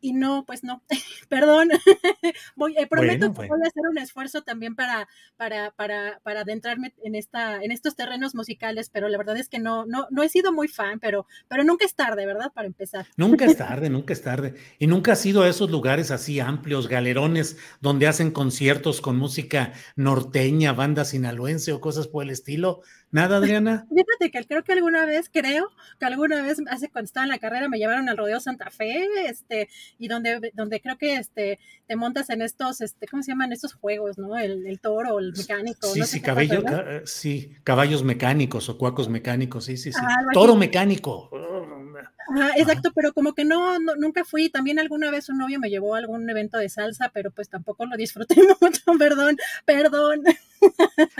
y 0.00 0.12
no, 0.12 0.44
pues 0.46 0.64
no, 0.64 0.82
perdón, 1.28 1.68
voy, 2.56 2.74
eh, 2.78 2.86
prometo 2.86 3.32
que 3.32 3.48
voy 3.48 3.60
a 3.62 3.68
hacer 3.68 3.82
un 3.88 3.98
esfuerzo 3.98 4.42
también 4.42 4.74
para, 4.74 5.08
para, 5.36 5.70
para, 5.72 6.20
para 6.22 6.40
adentrarme 6.40 6.94
en, 7.04 7.14
esta, 7.14 7.62
en 7.62 7.72
estos 7.72 7.96
terrenos 7.96 8.34
musicales, 8.34 8.90
pero 8.90 9.08
la 9.08 9.18
verdad 9.18 9.36
es 9.36 9.48
que 9.48 9.58
no, 9.58 9.84
no, 9.86 10.06
no 10.10 10.22
he 10.22 10.28
sido 10.28 10.52
muy 10.52 10.68
fan, 10.68 11.00
pero, 11.00 11.26
pero 11.48 11.64
nunca 11.64 11.84
es 11.84 11.94
tarde, 11.94 12.26
¿verdad? 12.26 12.52
Para 12.54 12.66
empezar. 12.66 13.06
Nunca 13.16 13.44
es 13.44 13.56
tarde, 13.56 13.90
nunca 13.90 14.12
es 14.12 14.22
tarde. 14.22 14.54
Y 14.78 14.86
nunca 14.86 15.12
ha 15.12 15.16
sido 15.16 15.42
a 15.42 15.48
esos 15.48 15.70
lugares 15.70 16.10
así 16.10 16.40
amplios, 16.40 16.88
galerones, 16.88 17.58
donde 17.80 18.06
hacen 18.06 18.30
conciertos 18.30 19.00
con 19.00 19.16
música 19.16 19.72
norteña, 19.96 20.72
banda 20.72 21.04
sinaloense 21.04 21.72
o 21.72 21.80
cosas 21.80 22.08
por 22.08 22.24
el 22.24 22.30
estilo. 22.30 22.82
¿Nada, 23.12 23.38
Adriana? 23.38 23.86
Fíjate 23.90 24.30
que 24.30 24.46
creo 24.46 24.62
que 24.62 24.72
alguna 24.72 25.04
vez, 25.04 25.28
creo 25.32 25.68
que 25.98 26.06
alguna 26.06 26.42
vez, 26.42 26.58
hace 26.68 26.88
cuando 26.88 27.06
estaba 27.06 27.24
en 27.24 27.30
la 27.30 27.38
carrera, 27.38 27.68
me 27.68 27.78
llevaron 27.78 28.08
al 28.08 28.16
Rodeo 28.16 28.38
Santa 28.38 28.70
Fe, 28.70 29.08
este, 29.26 29.68
y 29.98 30.08
donde, 30.08 30.52
donde 30.54 30.80
creo 30.80 30.96
que 30.96 31.16
este, 31.16 31.58
te 31.86 31.96
montas 31.96 32.30
en 32.30 32.42
estos, 32.42 32.80
este, 32.80 33.08
¿cómo 33.08 33.22
se 33.22 33.32
llaman 33.32 33.52
estos 33.52 33.74
juegos, 33.74 34.16
no? 34.18 34.38
El, 34.38 34.64
el 34.66 34.80
toro, 34.80 35.18
el 35.18 35.32
mecánico. 35.36 35.88
Sí, 35.88 36.02
sí, 36.04 36.20
cabello, 36.20 36.62
eh, 36.66 37.02
sí, 37.04 37.56
caballos 37.64 38.04
mecánicos 38.04 38.68
o 38.68 38.78
cuacos 38.78 39.08
mecánicos, 39.08 39.64
sí, 39.64 39.76
sí, 39.76 39.92
sí. 39.92 40.00
Toro 40.32 40.54
mecánico. 40.54 41.30
exacto, 42.56 42.92
pero 42.94 43.12
como 43.12 43.34
que 43.34 43.44
no, 43.44 43.78
nunca 43.98 44.24
fui. 44.24 44.50
También 44.50 44.78
alguna 44.78 45.10
vez 45.10 45.28
un 45.28 45.38
novio 45.38 45.58
me 45.58 45.68
llevó 45.68 45.96
a 45.96 45.98
algún 45.98 46.28
evento 46.30 46.58
de 46.58 46.68
salsa, 46.68 47.10
pero 47.12 47.32
pues 47.32 47.48
tampoco 47.48 47.86
lo 47.86 47.96
disfruté 47.96 48.36
mucho, 48.60 48.82
perdón, 48.98 49.36
perdón. 49.64 50.22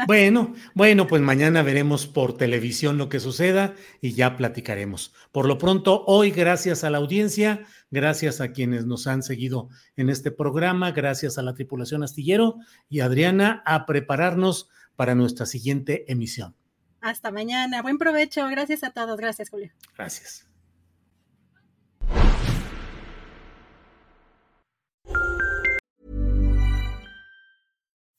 Bueno, 0.07 0.55
bueno, 0.75 1.07
pues 1.07 1.23
mañana 1.23 1.63
veremos 1.63 2.07
por 2.07 2.37
televisión 2.37 2.99
lo 2.99 3.09
que 3.09 3.21
suceda 3.21 3.75
y 4.01 4.13
ya 4.13 4.37
platicaremos. 4.37 5.15
Por 5.33 5.47
lo 5.47 5.59
pronto, 5.59 6.05
hoy, 6.07 6.31
gracias 6.31 6.85
a 6.85 6.91
la 6.91 6.99
audiencia, 6.99 7.65
gracias 7.91 8.41
a 8.41 8.53
quienes 8.53 8.87
nos 8.87 9.07
han 9.07 9.23
seguido 9.23 9.69
en 9.97 10.11
este 10.11 10.31
programa, 10.31 10.93
gracias 10.93 11.39
a 11.39 11.43
la 11.43 11.55
tripulación 11.55 12.03
astillero 12.03 12.57
y 12.89 13.01
Adriana, 13.01 13.63
a 13.67 13.87
prepararnos 13.87 14.69
para 14.97 15.15
nuestra 15.15 15.47
siguiente 15.47 16.11
emisión. 16.11 16.55
Hasta 17.01 17.31
mañana. 17.31 17.83
Buen 17.83 17.99
provecho. 17.99 18.47
Gracias 18.49 18.85
a 18.85 18.91
todos. 18.91 19.17
Gracias, 19.17 19.49
Julio. 19.49 19.71
Gracias. 19.97 20.50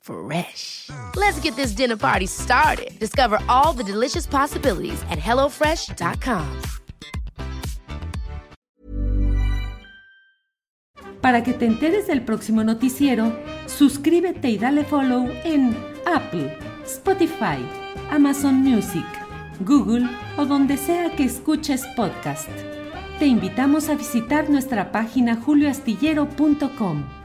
Fresh. 0.00 0.90
Let's 1.16 1.40
get 1.40 1.56
this 1.56 1.72
dinner 1.72 1.96
party 1.96 2.26
started. 2.26 2.98
Discover 2.98 3.38
all 3.48 3.72
the 3.72 3.84
delicious 3.84 4.26
possibilities 4.26 5.02
at 5.10 5.18
hellofresh.com. 5.18 6.46
Para 11.20 11.42
que 11.42 11.52
te 11.52 11.66
enteres 11.66 12.06
del 12.06 12.22
próximo 12.22 12.64
noticiero, 12.64 13.36
suscríbete 13.66 14.48
y 14.48 14.56
dale 14.56 14.84
follow 14.84 15.28
en 15.44 15.76
Apple, 16.06 16.56
Spotify, 16.86 17.58
Amazon 18.10 18.54
Music, 18.54 19.04
Google 19.60 20.08
o 20.38 20.46
donde 20.46 20.78
sea 20.78 21.14
que 21.14 21.24
escuches 21.24 21.86
podcast. 21.94 22.48
Te 23.18 23.26
invitamos 23.26 23.90
a 23.90 23.96
visitar 23.96 24.48
nuestra 24.48 24.92
página 24.92 25.36
julioastillero.com. 25.36 27.19